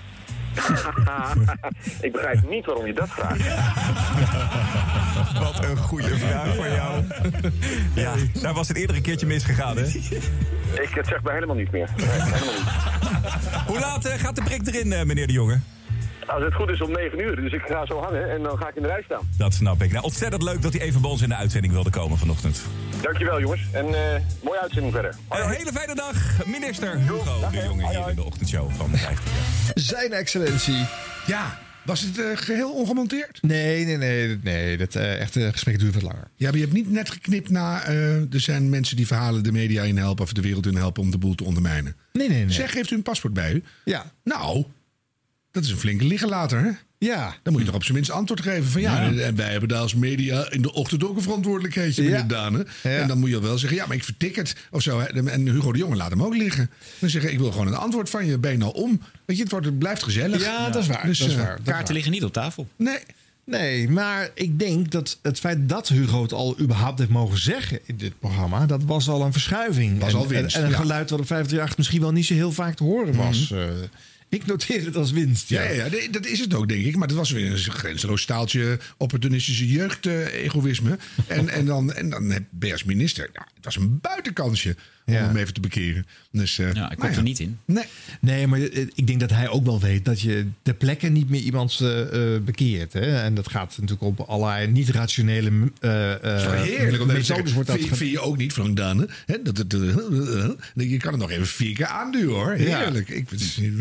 Ik 2.01 2.12
begrijp 2.12 2.49
niet 2.49 2.67
waarom 2.67 2.87
je 2.87 2.93
dat 2.93 3.09
vraagt. 3.09 3.43
Wat 5.38 5.64
een 5.64 5.77
goede 5.77 6.19
vraag 6.19 6.55
van 6.55 6.71
jou. 6.71 7.05
Ja, 7.95 8.14
daar 8.43 8.55
was 8.55 8.69
het 8.69 8.77
eerder 8.77 8.97
een 8.97 9.03
keertje 9.03 9.27
misgegaan, 9.27 9.77
hè? 9.77 9.87
Ik, 9.87 10.88
het 10.90 11.07
zegt 11.07 11.23
mij 11.23 11.35
helemaal 11.35 11.57
niet 11.57 11.71
meer. 11.71 11.88
Nee, 11.97 12.07
helemaal 12.07 12.55
niet. 12.55 12.64
Hoe 13.67 13.79
laat 13.79 14.05
eh, 14.05 14.19
gaat 14.19 14.37
de 14.37 14.43
prik 14.43 14.67
erin, 14.67 14.93
eh, 14.93 15.05
meneer 15.05 15.27
de 15.27 15.33
Jonge? 15.33 15.61
Als 16.27 16.45
het 16.45 16.55
goed 16.55 16.69
is 16.69 16.81
om 16.81 16.93
9 16.93 17.21
uur, 17.21 17.37
dus 17.37 17.53
ik 17.53 17.63
ga 17.67 17.87
zo 17.87 18.01
hangen 18.01 18.31
en 18.31 18.43
dan 18.43 18.59
ga 18.59 18.69
ik 18.69 18.75
in 18.75 18.83
de 18.83 18.89
rij 18.89 19.03
staan. 19.03 19.29
Dat 19.39 19.55
snap 19.55 19.83
ik. 19.83 19.91
Nou, 19.93 20.05
ontzettend 20.05 20.43
leuk 20.43 20.63
dat 20.63 20.73
hij 20.73 20.83
even 20.83 21.01
bij 21.01 21.11
ons 21.11 21.23
in 21.23 21.29
de 21.29 21.35
uitzending 21.35 21.73
wilde 21.73 21.91
komen 21.91 22.19
vanochtend. 22.19 22.65
Dankjewel 23.03 23.41
jongens 23.41 23.63
en 23.73 23.87
eh, 23.87 24.21
mooie 24.43 24.61
uitzending 24.61 24.93
verder. 24.93 25.15
Een 25.29 25.51
hele 25.51 25.73
fijne 25.73 25.95
dag, 25.95 26.47
minister 26.47 26.99
Hugo 26.99 27.51
de 27.51 27.63
Jonge 27.65 27.89
hier 27.89 28.09
in 28.09 28.17
de 28.17 28.25
ochtendshow 28.25 28.71
van 28.71 28.91
de 28.91 28.97
50 28.97 29.33
Zijn 29.75 30.13
excellentie. 30.13 30.87
Ja, 31.27 31.59
was 31.85 32.01
het 32.01 32.19
eh, 32.19 32.25
geheel 32.35 32.73
ongemonteerd? 32.73 33.39
Nee, 33.43 33.85
nee, 33.85 33.97
nee. 33.97 34.39
nee 34.43 34.77
dat 34.77 34.95
eh, 34.95 35.21
echte 35.21 35.49
gesprek 35.53 35.79
duurt 35.79 35.95
wat 35.95 36.03
langer. 36.03 36.31
Ja, 36.37 36.47
maar 36.47 36.55
je 36.55 36.61
hebt 36.61 36.73
niet 36.73 36.91
net 36.91 37.11
geknipt 37.11 37.51
na... 37.51 37.83
eh, 37.83 38.33
er 38.33 38.41
zijn 38.41 38.69
mensen 38.69 38.97
die 38.97 39.07
verhalen 39.07 39.43
de 39.43 39.53
media 39.53 39.83
in 39.83 39.97
helpen... 39.97 40.25
of 40.25 40.33
de 40.33 40.41
wereld 40.41 40.67
in 40.67 40.77
helpen 40.77 41.03
om 41.03 41.11
de 41.11 41.19
boel 41.19 41.35
te 41.35 41.45
ondermijnen. 41.45 41.97
Nee, 42.13 42.29
nee, 42.29 42.45
nee. 42.45 42.53
Zeg, 42.53 42.75
heeft 42.75 42.91
u 42.91 42.97
een 42.97 43.03
paspoort 43.03 43.33
bij 43.33 43.53
u? 43.53 43.63
Ja. 43.85 44.13
Nou, 44.23 44.65
dat 45.55 45.64
is 45.64 45.71
een 45.71 45.77
flinke 45.79 46.05
liggen 46.05 46.29
later, 46.29 46.61
hè? 46.61 46.71
Ja. 46.99 47.35
Dan 47.43 47.53
moet 47.53 47.61
je 47.62 47.67
toch 47.67 47.77
op 47.77 47.83
zijn 47.83 47.95
minst 47.97 48.11
antwoord 48.11 48.40
geven 48.40 48.64
van 48.71 48.81
ja, 48.81 49.01
Ja. 49.03 49.23
en 49.23 49.37
wij 49.37 49.51
hebben 49.51 49.69
daar 49.69 49.79
als 49.81 49.95
media 49.95 50.51
in 50.51 50.62
de 50.62 50.73
ochtend 50.73 51.05
ook 51.05 51.17
een 51.17 51.23
verantwoordelijkheidje, 51.23 52.03
meneer 52.03 52.17
Ja. 52.19 52.23
Dane. 52.25 52.67
Ja. 52.83 52.90
En 52.90 53.09
dan 53.09 53.19
moet 53.19 53.31
je 53.31 53.40
wel 53.40 53.59
zeggen, 53.59 53.79
ja, 53.79 53.87
maar 53.87 53.97
ik 53.97 54.05
vertik 54.05 54.37
het 54.37 54.57
of 54.71 54.83
zo. 54.83 55.01
hè. 55.01 55.05
En 55.31 55.49
Hugo 55.49 55.73
de 55.73 55.79
Jonge 55.79 55.97
laat 55.97 56.11
hem 56.11 56.23
ook 56.23 56.37
liggen. 56.37 56.71
Dan 56.99 57.11
zeggen, 57.11 57.33
ik 57.33 57.38
wil 57.38 57.51
gewoon 57.53 57.67
een 57.67 57.75
antwoord 57.75 58.11
van 58.11 58.27
je, 58.27 58.38
ben 58.38 58.51
je 58.53 58.59
nou 58.59 58.75
om? 58.75 59.01
Weet 59.25 59.37
je, 59.37 59.43
het, 59.43 59.51
wordt, 59.53 59.67
het 59.67 59.79
blijft 59.79 60.03
gezellig. 60.03 60.43
Ja, 60.45 60.71
dat 60.71 60.83
is 60.83 60.88
waar. 60.88 61.07
Dus, 61.07 61.19
dat 61.19 61.29
is 61.29 61.35
eh, 61.35 61.40
waar. 61.40 61.59
dat 61.62 61.75
waar. 61.75 61.93
liggen 61.93 62.12
niet 62.12 62.25
op 62.25 62.33
tafel. 62.33 62.69
Nee. 62.77 62.99
Nee, 63.47 63.88
maar 63.90 64.31
ik 64.35 64.59
denk 64.59 64.90
dat 64.90 65.19
het 65.23 65.38
feit 65.38 65.69
dat 65.69 65.88
Hugo 65.88 66.23
het 66.23 66.33
al 66.33 66.61
überhaupt 66.61 66.99
heeft 66.99 67.11
mogen 67.11 67.38
zeggen 67.38 67.79
in 67.85 67.97
dit 67.97 68.19
programma, 68.19 68.67
dat 68.67 68.85
was 68.85 69.09
al 69.09 69.23
een 69.23 69.33
verschuiving. 69.33 69.99
Was 70.01 70.12
en, 70.12 70.19
al 70.19 70.27
winst, 70.27 70.55
En, 70.57 70.61
en 70.61 70.67
een 70.67 70.73
ja. 70.73 70.79
geluid 70.81 71.11
wat 71.11 71.21
op 71.21 71.27
538 71.27 71.77
misschien 71.77 72.01
wel 72.01 72.12
niet 72.12 72.27
zo 72.27 72.35
heel 72.35 72.53
vaak 72.53 72.75
te 72.77 72.85
horen 72.85 73.17
was. 73.17 73.51
Eh, 73.51 73.59
ik 74.35 74.47
noteer 74.47 74.85
het 74.85 74.97
als 74.97 75.12
winst. 75.12 75.49
Ja, 75.49 75.62
ja, 75.62 75.88
dat 76.11 76.27
is 76.27 76.40
het 76.40 76.55
ook, 76.55 76.68
denk 76.68 76.85
ik. 76.85 76.97
Maar 76.97 77.09
dat 77.09 77.16
was 77.16 77.31
weer 77.31 77.51
een 77.51 77.59
grenzeloos 77.59 78.23
staaltje 78.23 78.79
opportunistische 78.97 79.68
jeugd-egoïsme. 79.68 80.99
en, 81.27 81.49
en, 81.49 81.66
dan, 81.66 81.92
en 81.92 82.11
dan 82.11 82.29
ben 82.29 82.68
je 82.68 82.73
als 82.73 82.85
minister... 82.85 83.31
Ja, 83.33 83.47
het 83.55 83.64
was 83.64 83.77
een 83.77 84.01
buitenkansje 84.01 84.77
om 85.07 85.14
hem 85.14 85.37
even 85.37 85.55
te 85.55 85.61
bekeren. 85.61 86.07
Dus, 86.31 86.57
ja, 86.57 86.90
ik 86.90 86.99
kom 86.99 87.09
er 87.09 87.23
niet 87.23 87.40
in. 87.40 87.59
Nee. 87.64 87.85
Nee, 88.21 88.47
maar 88.47 88.61
eh, 88.61 88.87
ik 88.95 89.07
denk 89.07 89.21
dat 89.21 89.31
hij 89.31 89.49
ook 89.49 89.64
wel 89.64 89.81
weet 89.81 90.05
dat 90.05 90.21
je 90.21 90.47
ter 90.62 90.75
plekke 90.75 91.09
niet 91.09 91.31
meer 91.31 91.40
iemand 91.40 91.81
eh, 91.81 92.35
eh, 92.35 92.43
bekeert. 92.43 92.93
Hè? 92.93 93.23
En 93.23 93.35
dat 93.35 93.51
gaat 93.51 93.77
natuurlijk 93.81 94.03
op 94.03 94.21
allerlei 94.21 94.67
niet-rationele 94.67 95.51
eh 95.81 96.12
eh, 96.12 96.21
Dat 96.21 96.43
wel 96.43 96.53
heerlijk 96.53 97.05
methodes 97.05 97.53
wordt 97.53 97.69
dat 97.69 97.81
vind, 97.81 98.11
je 98.11 98.21
ook 98.21 98.37
niet, 98.37 98.53
Frank 98.53 98.77
Dane? 98.77 99.09
Hè, 99.27 99.43
dat, 99.43 99.57
het, 99.57 99.75
eh, 99.75 99.81
je 100.75 100.97
kan 100.97 101.12
het 101.12 101.21
nog 101.21 101.31
even 101.31 101.47
vier 101.47 101.75
keer 101.75 101.87
aanduwen, 101.87 102.35
hoor. 102.35 102.61
Ja. 102.61 102.79
Heerlijk. 102.79 103.09
Ik, 103.09 103.29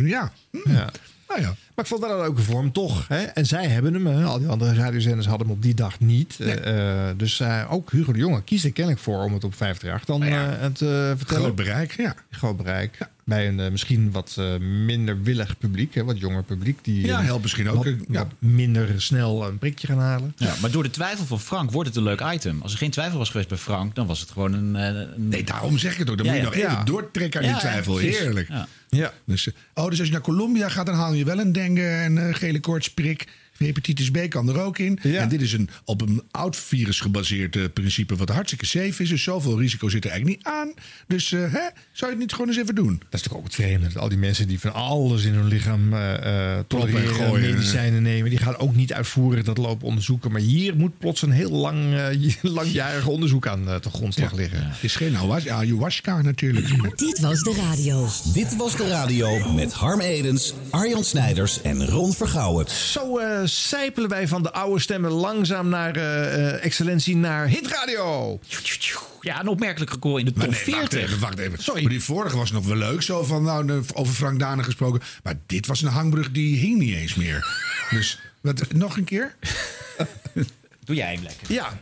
ja. 0.05 0.33
Hm. 0.51 0.71
Ja. 0.71 0.91
Nou 1.27 1.41
ja. 1.41 1.47
Maar 1.47 1.85
ik 1.85 1.91
vond 1.91 2.01
dat 2.01 2.11
een 2.11 2.17
leuke 2.19 2.41
vorm, 2.41 2.71
toch? 2.71 3.07
Hè? 3.07 3.21
En 3.21 3.45
zij 3.45 3.67
hebben 3.67 3.93
hem, 3.93 4.07
hè? 4.07 4.23
al 4.23 4.39
die 4.39 4.47
andere 4.47 4.73
radiozenders 4.73 5.27
hadden 5.27 5.47
hem 5.47 5.55
op 5.55 5.61
die 5.63 5.73
dag 5.73 5.99
niet. 5.99 6.39
Eh, 6.39 7.07
eh, 7.09 7.17
dus 7.17 7.39
eh, 7.39 7.63
ook 7.69 7.91
Hugo 7.91 8.11
de 8.11 8.19
Jonge 8.19 8.43
kiest 8.43 8.65
er 8.65 8.71
kennelijk 8.71 9.03
voor 9.03 9.23
om 9.23 9.33
het 9.33 9.43
op 9.43 9.55
538 9.55 10.05
dan 10.05 10.23
eh, 10.23 10.61
het 10.61 10.81
eh, 10.81 11.17
vertellen. 11.17 11.41
Groot 11.43 11.55
bereik, 11.55 11.91
ja. 11.97 12.15
Groot 12.29 12.57
bereik. 12.57 12.97
Bij 13.25 13.47
een 13.47 13.71
misschien 13.71 14.11
wat 14.11 14.37
minder 14.59 15.21
willig 15.21 15.57
publiek, 15.57 15.93
hè? 15.95 16.03
wat 16.03 16.19
jonger 16.19 16.43
publiek. 16.43 16.83
Die 16.83 17.05
Ja, 17.05 17.21
helpt 17.21 17.41
misschien 17.41 17.69
ook, 17.69 17.83
Wat, 17.85 17.93
ja. 18.09 18.17
wat 18.19 18.27
minder 18.39 19.01
snel 19.01 19.47
een 19.47 19.57
prikje 19.57 19.87
gaan 19.87 19.99
halen. 19.99 20.33
Ja, 20.37 20.53
maar 20.61 20.71
door 20.71 20.83
de 20.83 20.89
twijfel 20.89 21.25
van 21.25 21.39
Frank 21.39 21.71
wordt 21.71 21.87
het 21.89 21.97
een 21.97 22.03
leuk 22.03 22.21
item. 22.33 22.61
Als 22.61 22.71
er 22.71 22.77
geen 22.77 22.89
twijfel 22.91 23.17
was 23.17 23.29
geweest 23.29 23.49
bij 23.49 23.57
Frank, 23.57 23.95
dan 23.95 24.07
was 24.07 24.19
het 24.19 24.31
gewoon 24.31 24.53
een... 24.53 24.75
een... 24.75 25.27
Nee, 25.27 25.43
daarom 25.43 25.77
zeg 25.77 25.91
ik 25.93 25.97
het 25.97 26.09
ook. 26.09 26.17
Dan 26.17 26.25
Ja, 26.25 26.31
moet 26.31 26.41
je 26.41 26.47
ja. 26.47 26.53
nog 26.55 26.63
even 26.67 26.77
Ja. 26.79 26.83
doortrekken 26.83 27.39
aan 27.39 27.45
die 27.45 27.55
Ja, 27.55 27.61
ja, 27.63 27.69
twijfel. 27.71 27.97
Heerlijk. 27.97 28.47
Ja. 28.47 28.67
Ja. 28.95 29.13
Dus, 29.25 29.47
eh, 29.47 29.53
oh, 29.83 29.89
dus 29.89 29.99
als 29.99 30.07
je 30.07 30.13
naar 30.13 30.23
Colombia 30.23 30.69
gaat, 30.69 30.85
dan 30.85 30.95
haal 30.95 31.13
je 31.13 31.25
wel 31.25 31.39
een 31.39 31.51
dengue 31.51 31.87
en 31.87 32.35
gele 32.35 32.59
koortsprik. 32.59 33.27
Hepatitis 33.63 34.11
B 34.11 34.17
kan 34.29 34.49
er 34.49 34.59
ook 34.61 34.77
in. 34.77 34.99
En 34.99 35.29
dit 35.29 35.41
is 35.41 35.53
een, 35.53 35.69
op 35.85 36.01
een 36.01 36.21
oud 36.31 36.55
virus 36.55 36.99
gebaseerd 36.99 37.55
eh, 37.55 37.63
principe 37.73 38.15
wat 38.15 38.29
hartstikke 38.29 38.65
safe 38.65 39.03
is. 39.03 39.09
Dus 39.09 39.23
zoveel 39.23 39.59
risico 39.59 39.89
zit 39.89 40.05
er 40.05 40.11
eigenlijk 40.11 40.37
niet 40.37 40.47
aan. 40.53 40.73
Dus 41.07 41.31
eh, 41.31 41.39
hè, 41.39 41.47
zou 41.49 41.71
je 41.99 42.05
het 42.07 42.17
niet 42.17 42.31
gewoon 42.31 42.47
eens 42.47 42.57
even 42.57 42.75
doen? 42.75 42.87
Dat 42.87 42.97
is 42.99 43.09
natuurlijk 43.09 43.35
ook 43.35 43.43
het 43.43 43.55
vreemde. 43.55 43.87
dat 43.87 43.97
Al 43.97 44.09
die 44.09 44.17
mensen 44.17 44.47
die 44.47 44.59
van 44.59 44.73
alles 44.73 45.23
in 45.23 45.33
hun 45.33 45.47
lichaam 45.47 45.93
eh 45.93 46.11
eh, 46.13 46.59
tolereren, 46.67 47.07
en 47.07 47.13
gooien. 47.15 47.49
medicijnen 47.51 48.01
nemen, 48.01 48.29
die 48.29 48.39
gaan 48.39 48.57
ook 48.57 48.75
niet 48.75 48.93
uitvoerig 48.93 49.43
dat 49.43 49.57
lopen 49.57 49.87
onderzoeken. 49.87 50.31
Maar 50.31 50.41
hier 50.41 50.75
moet 50.75 50.97
plots 50.97 51.21
een 51.21 51.31
heel 51.31 51.51
lang, 51.51 51.95
langjarig 52.41 53.07
onderzoek 53.07 53.47
aan 53.47 53.65
de 53.65 53.89
grondslag 53.93 54.33
liggen. 54.33 54.67
Het 54.67 54.83
is 54.83 54.95
geen 54.95 55.15
ayahuas- 55.17 55.47
ayahuasca 55.47 56.21
natuurlijk. 56.21 56.67
Dit 56.95 57.19
was 57.19 57.39
de 57.41 57.55
radio. 57.69 58.07
Dit 58.33 58.55
was 58.55 58.77
de 58.77 58.87
radio 58.87 59.51
met 59.53 59.73
Harm 59.73 59.99
Edens, 59.99 60.53
Arjan 60.69 61.03
Snijders 61.03 61.61
en 61.61 61.85
Ron 61.85 62.13
Vergouwen. 62.13 62.65
Zo 62.69 63.17
eh 63.53 63.59
sijpelen 63.59 64.09
wij 64.09 64.27
van 64.27 64.43
de 64.43 64.53
oude 64.53 64.79
stemmen 64.81 65.11
langzaam 65.11 65.69
naar 65.69 65.95
eh, 65.95 66.33
eh, 66.53 66.63
excellentie 66.65 67.15
naar 67.15 67.47
hitradio. 67.47 68.39
Ja, 69.21 69.39
een 69.39 69.47
opmerkelijk 69.47 69.91
record 69.91 70.19
in 70.19 70.25
de 70.25 70.31
top 70.31 70.41
Maar 70.41 70.49
nee, 70.51 70.59
40. 70.59 70.79
wacht 70.79 70.93
even, 70.93 71.19
wacht 71.19 71.37
even. 71.39 71.81
Maar 71.83 71.91
die 71.91 72.03
vorige 72.03 72.37
was 72.37 72.51
nog 72.51 72.65
wel 72.65 72.77
leuk, 72.77 73.01
zo 73.01 73.23
van, 73.23 73.43
nou, 73.43 73.83
over 73.93 74.13
Frank 74.13 74.39
Dane 74.39 74.63
gesproken. 74.63 75.01
Maar 75.23 75.35
dit 75.45 75.67
was 75.67 75.81
een 75.81 75.87
hangbrug 75.87 76.31
die 76.31 76.57
hing 76.57 76.79
niet 76.79 76.95
eens 76.95 77.15
meer. 77.15 77.47
Dus, 77.89 78.19
wat, 78.41 78.73
nog 78.73 78.97
een 78.97 79.03
keer? 79.03 79.35
Doe 80.85 80.95
jij 80.95 81.13
hem 81.13 81.23
lekker. 81.23 81.51
Ja. 81.53 81.79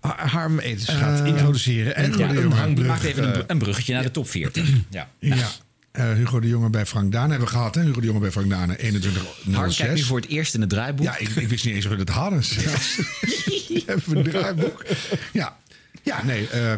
Ha- 0.00 0.26
Harm 0.26 0.58
Edens 0.58 0.88
gaat 0.88 1.20
Eh, 1.20 1.26
introduceren. 1.26 1.96
En 1.96 2.20
een 2.20 2.52
hangbrug. 2.52 2.86
Maakt 2.86 3.02
even 3.04 3.22
een, 3.28 3.34
eh, 3.34 3.40
een 3.46 3.58
bruggetje 3.58 3.92
naar 3.94 4.02
de 4.02 4.10
top 4.10 4.28
40. 4.30 4.68
Ja. 4.90 5.08
Ja. 5.18 5.48
Eh, 6.00 6.12
Hugo 6.12 6.40
de 6.40 6.48
Jonge 6.48 6.70
bij 6.70 6.86
Frank 6.86 7.12
Dane 7.12 7.28
hebben 7.28 7.48
we 7.48 7.54
gehad, 7.54 7.74
hè? 7.74 7.82
Hugo 7.82 8.00
de 8.00 8.06
Jonge 8.06 8.18
bij 8.18 8.30
Frank 8.30 8.50
Dane, 8.50 8.76
2106. 8.76 9.54
Harm 9.54 9.74
kijkt 9.74 9.94
nu 9.94 10.02
voor 10.02 10.20
het 10.20 10.28
eerst 10.28 10.54
in 10.54 10.60
het 10.60 10.70
draaiboek. 10.70 11.06
Ja, 11.06 11.18
ik, 11.18 11.28
ik 11.28 11.48
wist 11.48 11.64
niet 11.64 11.74
eens 11.74 11.84
of 11.84 11.90
we 11.90 11.96
dat 11.96 12.08
hadden. 12.08 12.42
Hebben 13.86 14.04
we 14.06 14.16
een 14.16 14.22
draaiboek? 14.22 14.84
Ja, 15.32 15.56
ja 16.02 16.24
nee. 16.24 16.48
eh, 16.48 16.74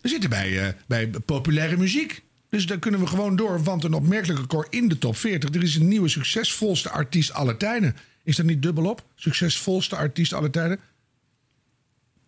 we 0.00 0.08
zitten 0.08 0.30
bij, 0.30 0.66
eh, 0.66 0.72
bij 0.86 1.10
populaire 1.26 1.76
muziek. 1.76 2.22
Dus 2.48 2.66
daar 2.66 2.78
kunnen 2.78 3.00
we 3.00 3.06
gewoon 3.06 3.36
door, 3.36 3.62
want 3.62 3.84
een 3.84 3.94
opmerkelijk 3.94 4.40
record 4.40 4.74
in 4.74 4.88
de 4.88 4.98
top 4.98 5.16
40. 5.16 5.54
Er 5.54 5.62
is 5.62 5.76
een 5.76 5.88
nieuwe 5.88 6.08
succesvolste 6.08 6.90
artiest 6.90 7.32
aller 7.32 7.56
tijden. 7.56 7.96
Is 8.24 8.36
dat 8.36 8.46
niet 8.46 8.62
dubbelop? 8.62 9.04
Succesvolste 9.14 9.96
artiest 9.96 10.32
aller 10.32 10.50
tijden? 10.50 10.78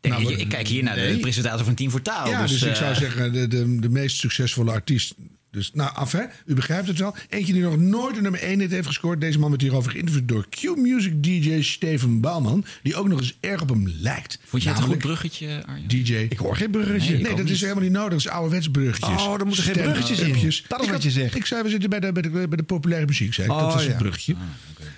Denk, 0.00 0.14
Nou, 0.14 0.32
ik, 0.32 0.38
ik 0.38 0.48
kijk 0.48 0.68
hier 0.68 0.82
naar 0.82 0.96
de 0.96 1.18
presentator 1.20 1.64
van 1.64 1.74
Team 1.74 1.90
voor 1.90 2.02
Taal. 2.02 2.28
Ja, 2.28 2.42
dus, 2.42 2.62
ik 2.62 2.68
eh, 2.68 2.76
zou 2.76 2.94
zeggen, 2.94 3.32
de, 3.32 3.48
de, 3.48 3.80
de 3.80 3.88
meest 3.88 4.16
succesvolle 4.16 4.70
artiest. 4.70 5.14
Dus, 5.50 5.70
nou, 5.74 5.94
af 5.94 6.12
hè, 6.12 6.22
u 6.46 6.54
begrijpt 6.54 6.88
het 6.88 6.98
wel. 6.98 7.14
Eentje 7.28 7.52
die 7.52 7.62
nog 7.62 7.76
nooit 7.76 8.16
een 8.16 8.22
nummer 8.22 8.42
1 8.42 8.60
hit 8.60 8.70
heeft 8.70 8.86
gescoord. 8.86 9.20
Deze 9.20 9.38
man 9.38 9.50
werd 9.50 9.62
hierover 9.62 9.90
geïnterviewd 9.90 10.28
door 10.28 10.46
Q-Music 10.48 11.22
DJ 11.22 11.62
Steven 11.62 12.20
Bouwman. 12.20 12.64
Die 12.82 12.96
ook 12.96 13.08
nog 13.08 13.20
eens 13.20 13.36
erg 13.40 13.60
op 13.62 13.68
hem 13.68 13.92
lijkt. 14.00 14.38
Vond 14.44 14.62
je 14.62 14.68
het 14.68 14.78
een 14.78 14.84
goed 14.84 14.98
bruggetje, 14.98 15.62
Arjen? 15.66 15.88
DJ. 15.88 16.14
Ik 16.14 16.38
hoor 16.38 16.56
geen 16.56 16.70
bruggetje. 16.70 17.12
Nee, 17.12 17.22
Nee, 17.22 17.30
ik 17.30 17.36
dat 17.36 17.44
is 17.46 17.50
niet. 17.50 17.60
helemaal 17.60 17.82
niet 17.82 17.92
nodig. 17.92 18.10
Dat 18.10 18.18
is 18.20 18.28
ouderwets 18.28 18.70
bruggetjes. 18.70 19.22
Oh, 19.22 19.34
er 19.40 19.46
moeten 19.46 19.64
geen 19.64 19.72
bruggetjes 19.82 20.18
in. 20.20 20.32
Dat 20.32 20.42
is 20.80 20.86
Ik 20.86 20.90
wat 20.92 21.02
je 21.02 21.10
zegt. 21.10 21.36
Ik 21.36 21.46
zei, 21.46 21.62
we 21.62 21.68
zitten 21.68 21.90
bij 21.90 22.00
de, 22.00 22.12
bij 22.12 22.22
de, 22.22 22.28
bij 22.30 22.46
de 22.56 22.62
populaire 22.62 23.06
muziek, 23.06 23.34
zei 23.34 23.46
ik. 23.46 23.52
Oh, 23.52 23.60
dat 23.60 23.72
was 23.72 23.82
ja. 23.82 23.88
het 23.88 23.98
bruggetje. 23.98 24.34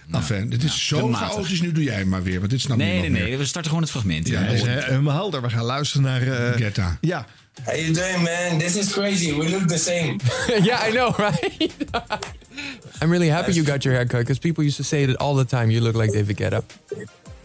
Nou, 0.07 0.25
fijn. 0.25 0.49
Dit 0.49 0.63
is 0.63 0.87
zo 0.87 1.09
matig. 1.09 1.29
chaotisch. 1.29 1.61
Nu 1.61 1.73
doe 1.73 1.85
jij 1.85 1.95
hem 1.97 2.09
maar 2.09 2.23
weer, 2.23 2.39
want 2.39 2.51
dit 2.51 2.61
snapt 2.61 2.79
Nee, 2.81 2.89
nee, 2.89 2.97
niemand 3.01 3.21
nee. 3.21 3.29
meer. 3.31 3.39
We 3.39 3.45
starten 3.45 3.69
gewoon 3.71 3.85
het 3.85 3.93
fragment. 3.93 4.29
Ja, 4.29 4.41
is 4.41 4.63
eh, 4.63 4.85
helemaal 4.85 5.15
helder. 5.15 5.43
We 5.43 5.51
gaan 5.51 5.65
luisteren 5.65 6.03
naar... 6.07 6.23
eh, 6.23 6.57
Getta. 6.57 6.99
Ja. 7.01 7.27
How 7.67 7.73
you 7.75 7.93
doing, 7.95 8.23
man? 8.25 8.59
This 8.59 8.77
is 8.77 8.93
crazy. 8.95 9.33
We 9.39 9.49
look 9.49 9.69
the 9.69 9.79
same. 9.79 10.19
yeah, 10.63 10.79
I 10.81 10.91
know, 10.91 11.11
right? 11.19 11.73
I'm 13.03 13.11
really 13.11 13.29
happy 13.29 13.53
you 13.53 13.63
got 13.65 13.85
your 13.85 13.95
haircut 13.95 14.21
because 14.21 14.39
people 14.39 14.65
used 14.65 14.77
to 14.79 14.85
say 14.85 15.05
that 15.07 15.17
all 15.17 15.35
the 15.35 15.45
time. 15.45 15.71
You 15.71 15.81
look 15.81 15.95
like 15.95 16.13
David 16.13 16.37
Guetta, 16.37 16.63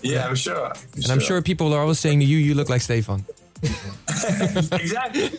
Yeah, 0.02 0.26
I'm 0.28 0.36
sure. 0.36 0.72
and 0.96 1.12
I'm 1.12 1.20
sure 1.20 1.42
people 1.42 1.74
are 1.74 1.82
always 1.82 2.00
saying 2.00 2.20
to 2.22 2.26
you, 2.26 2.38
"You 2.38 2.54
look 2.56 2.70
like 2.70 2.82
Stefan." 2.82 3.26
exactly. 4.72 5.30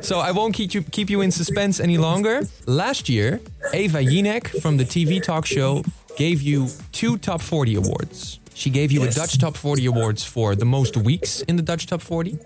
So 0.00 0.18
I 0.20 0.30
won't 0.32 0.54
keep 0.54 0.74
you 0.74 0.82
keep 0.82 1.08
you 1.10 1.20
in 1.22 1.30
suspense 1.30 1.80
any 1.80 1.96
longer. 1.98 2.42
Last 2.66 3.08
year, 3.08 3.40
Eva 3.72 3.98
Jinek 4.02 4.60
from 4.62 4.76
the 4.78 4.84
TV 4.84 5.22
talk 5.22 5.46
show 5.46 5.84
gave 6.16 6.42
you 6.42 6.68
two 6.92 7.16
top 7.18 7.40
40 7.40 7.76
awards. 7.76 8.38
She 8.54 8.70
gave 8.70 8.90
you 8.90 9.02
Yes. 9.04 9.16
a 9.16 9.20
Dutch 9.20 9.38
top 9.38 9.56
40 9.56 9.86
awards 9.86 10.24
for 10.24 10.56
the 10.56 10.64
most 10.64 10.96
weeks 10.96 11.42
in 11.42 11.56
the 11.56 11.62
Dutch 11.62 11.86
top 11.86 12.00
40. 12.02 12.38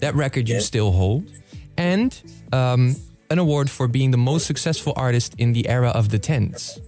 That 0.00 0.14
record 0.14 0.48
you 0.48 0.60
still 0.60 0.92
hold, 0.92 1.30
and 1.76 2.20
um, 2.52 2.96
an 3.30 3.38
award 3.38 3.70
for 3.70 3.88
being 3.88 4.10
the 4.10 4.18
most 4.18 4.46
successful 4.46 4.92
artist 4.96 5.34
in 5.38 5.52
the 5.52 5.68
era 5.68 5.88
of 5.88 6.10
the 6.10 6.18
tens. 6.18 6.78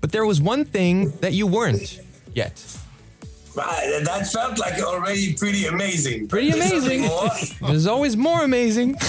But 0.00 0.12
there 0.12 0.26
was 0.26 0.40
one 0.40 0.64
thing 0.64 1.10
that 1.20 1.32
you 1.32 1.46
weren't 1.46 2.00
yet. 2.34 2.62
Right, 3.54 4.00
that 4.04 4.26
felt 4.26 4.58
like 4.58 4.82
already 4.82 5.34
pretty 5.34 5.66
amazing. 5.66 6.28
Pretty 6.28 6.50
amazing. 6.50 7.02
more. 7.02 7.28
There's 7.68 7.86
always 7.86 8.16
more 8.16 8.42
amazing. 8.42 8.94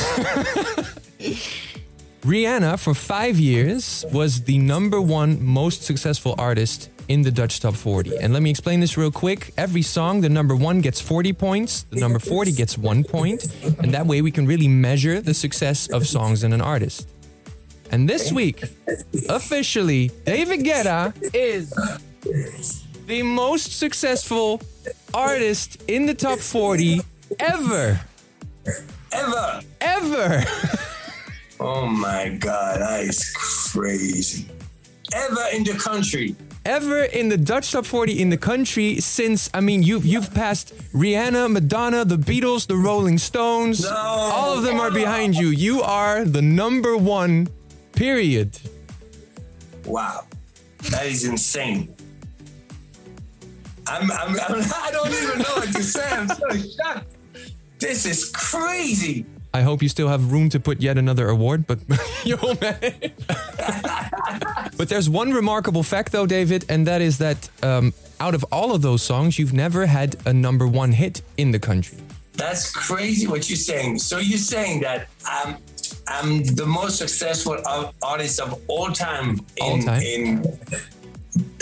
Rihanna, 2.22 2.80
for 2.80 2.94
five 2.94 3.39
years, 3.39 4.06
was 4.12 4.44
the 4.44 4.58
number 4.58 5.02
one 5.02 5.44
most 5.44 5.84
successful 5.84 6.36
artist 6.38 6.89
in 7.08 7.22
the 7.22 7.32
Dutch 7.32 7.60
Top 7.60 7.76
40. 7.76 8.18
And 8.18 8.34
let 8.34 8.41
me 8.41 8.50
explain 8.50 8.80
this 8.80 8.98
real 8.98 9.12
quick. 9.12 9.54
Every 9.58 9.82
song, 9.82 10.22
the 10.22 10.30
number 10.30 10.56
one 10.56 10.82
gets 10.82 11.00
40 11.02 11.34
points, 11.34 11.84
the 11.84 12.00
number 12.00 12.20
40 12.20 12.52
gets 12.52 12.78
one 12.78 13.04
point. 13.04 13.46
And 13.80 13.94
that 13.94 14.06
way 14.06 14.22
we 14.22 14.32
can 14.32 14.46
really 14.46 14.68
measure 14.68 15.22
the 15.22 15.34
success 15.34 15.88
of 15.89 16.08
songs 16.08 16.44
in 16.44 16.54
an 16.54 16.62
artist. 16.62 17.10
And 17.91 18.10
this 18.10 18.32
week, 18.32 18.63
officially, 19.30 20.12
David 20.26 20.62
Guetta 20.62 21.13
is 21.34 21.74
the 23.06 23.22
most 23.22 23.78
successful 23.78 24.62
artist 25.13 25.84
in 25.88 26.06
the 26.06 26.13
top 26.15 26.39
40 26.39 27.02
ever. 27.39 28.00
Ever. 29.12 29.62
Ever. 29.82 30.44
Oh 31.58 31.88
my 31.88 32.30
God, 32.38 32.82
that 32.82 33.02
is 33.06 33.32
crazy. 33.72 34.46
Ever 35.13 35.46
in 35.54 35.63
the 35.63 35.74
country. 35.74 36.36
Ever 36.65 37.04
in 37.04 37.30
the 37.30 37.38
Dutch 37.38 37.71
top 37.71 37.86
40 37.86 38.19
in 38.19 38.30
the 38.30 38.38
country 38.38 38.99
since 38.99 39.51
I 39.54 39.62
mean 39.62 39.84
you've 39.84 40.04
you've 40.04 40.34
passed 40.34 40.75
Rihanna, 40.93 41.51
Madonna, 41.51 42.04
the 42.06 42.17
Beatles, 42.17 42.65
the 42.65 42.75
Rolling 42.75 43.19
Stones. 43.19 43.86
All 43.86 44.58
of 44.58 44.63
them 44.63 44.80
are 44.80 44.89
behind 44.89 45.36
you. 45.36 45.49
You 45.49 45.84
are 45.84 46.25
the 46.25 46.41
number 46.41 46.97
one. 46.97 47.49
Period. 47.91 48.58
Wow, 49.86 50.25
that 50.89 51.06
is 51.06 51.23
insane. 51.23 51.95
I'm, 53.88 54.12
I'm, 54.12 54.30
I'm, 54.30 54.36
I 54.75 54.89
don't 54.91 55.10
even 55.10 55.38
know 55.38 55.56
what 55.56 55.71
to 55.71 55.84
say. 55.84 56.10
I'm 56.10 56.28
so 56.28 56.49
shocked. 56.49 57.15
This 57.78 58.08
is 58.08 58.32
crazy. 58.32 59.25
I 59.56 59.62
hope 59.62 59.82
you 59.82 59.88
still 59.88 60.10
have 60.10 60.34
room 60.34 60.50
to 60.50 60.60
put 60.60 60.82
yet 60.82 60.98
another 60.98 61.30
award, 61.30 61.65
but 61.65 61.80
you'll 62.26 62.58
manage. 62.60 63.13
but 64.78 64.89
there's 64.89 65.10
one 65.10 65.32
remarkable 65.32 65.82
fact, 65.84 66.12
though, 66.12 66.26
David, 66.26 66.65
and 66.68 66.86
that 66.88 67.02
is 67.02 67.20
that 67.20 67.50
um, 67.63 67.94
out 68.20 68.36
of 68.36 68.44
all 68.52 68.76
of 68.76 68.82
those 68.82 69.02
songs, 69.02 69.39
you've 69.39 69.54
never 69.54 69.86
had 69.86 70.18
a 70.26 70.34
number 70.34 70.68
one 70.68 70.91
hit 70.91 71.22
in 71.38 71.52
the 71.52 71.60
country. 71.60 71.98
That's 72.34 72.70
crazy 72.70 73.28
what 73.28 73.50
you're 73.50 73.56
saying. 73.56 74.00
So 74.00 74.18
you're 74.18 74.38
saying 74.38 74.82
that 74.82 75.08
I'm 75.26 75.56
I'm 76.08 76.44
the 76.44 76.65
most 76.65 76.98
successful 76.98 77.58
artist 78.04 78.41
of 78.41 78.60
all 78.68 78.91
time 78.91 79.39
in 79.56 79.63
All 79.63 79.82
time. 79.82 80.02
in 80.02 80.44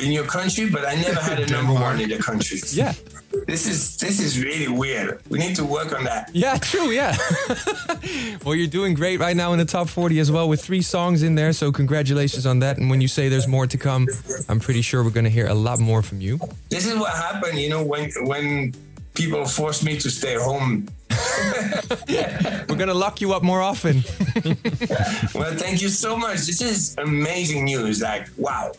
in 0.04 0.12
your 0.12 0.26
country, 0.26 0.68
but 0.70 0.84
I 0.86 0.96
never 0.96 1.20
had 1.22 1.40
a 1.42 1.48
number 1.56 1.74
one 1.74 2.02
in 2.02 2.10
the 2.10 2.18
country. 2.18 2.60
Yeah. 2.72 2.94
This 3.46 3.68
is 3.68 3.98
this 3.98 4.20
is 4.20 4.42
really 4.42 4.68
weird. 4.68 5.22
We 5.30 5.40
need 5.40 5.56
to 5.58 5.66
work 5.66 5.94
on 5.94 6.04
that. 6.06 6.30
Yeah, 6.34 6.58
true, 6.58 6.90
yeah. 6.92 7.16
well, 8.46 8.56
you're 8.56 8.68
doing 8.68 8.94
great 8.94 9.20
right 9.20 9.36
now 9.36 9.54
in 9.54 9.60
the 9.60 9.66
top 9.66 9.90
40 9.90 10.20
as 10.20 10.32
well 10.32 10.48
with 10.48 10.64
three 10.64 10.82
songs 10.82 11.24
in 11.24 11.36
there, 11.36 11.54
so 11.54 11.72
congratulations 11.72 12.46
on 12.46 12.60
that. 12.60 12.78
And 12.78 12.90
when 12.90 13.02
you 13.02 13.08
say 13.08 13.30
there's 13.30 13.48
more 13.48 13.68
to 13.68 13.78
come, 13.78 14.08
I'm 14.50 14.60
pretty 14.60 14.82
sure 14.82 15.04
we're 15.04 15.10
going 15.10 15.26
to 15.26 15.30
hear 15.30 15.48
a 15.48 15.54
lot 15.54 15.80
more 15.80 16.02
from 16.02 16.22
you. 16.22 16.40
This 16.70 16.86
is 16.86 16.98
what 16.98 17.12
happened, 17.14 17.60
you 17.60 17.70
know, 17.70 17.84
when 17.84 18.10
when 18.24 18.74
people 19.14 19.46
force 19.46 19.84
me 19.84 19.98
to 20.00 20.10
stay 20.10 20.36
home. 20.36 20.88
We're 22.10 22.76
going 22.76 22.88
to 22.88 22.94
lock 22.94 23.22
you 23.22 23.34
up 23.34 23.44
more 23.44 23.62
often. 23.62 24.04
Well, 25.36 25.56
thank 25.56 25.82
you 25.82 25.90
so 25.90 26.16
much. 26.16 26.46
This 26.46 26.62
is 26.62 26.96
amazing 26.98 27.66
news. 27.66 28.02
Like, 28.02 28.28
wow. 28.38 28.74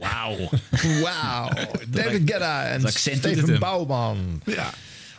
Wauw. 0.00 0.50
Wauw. 1.02 1.48
David 1.88 2.30
Guetta 2.30 2.64
en 2.64 2.92
Steven. 2.92 3.58
Bouwman. 3.58 4.42
Ja. 4.44 4.70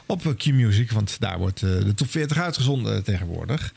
Op 0.07 0.25
eh, 0.25 0.33
Q-Music, 0.37 0.91
want 0.91 1.15
daar 1.19 1.37
wordt 1.37 1.61
eh, 1.61 1.69
de 1.69 1.93
top 1.93 2.09
40 2.09 2.37
uitgezonden 2.37 3.03
tegenwoordig. 3.03 3.73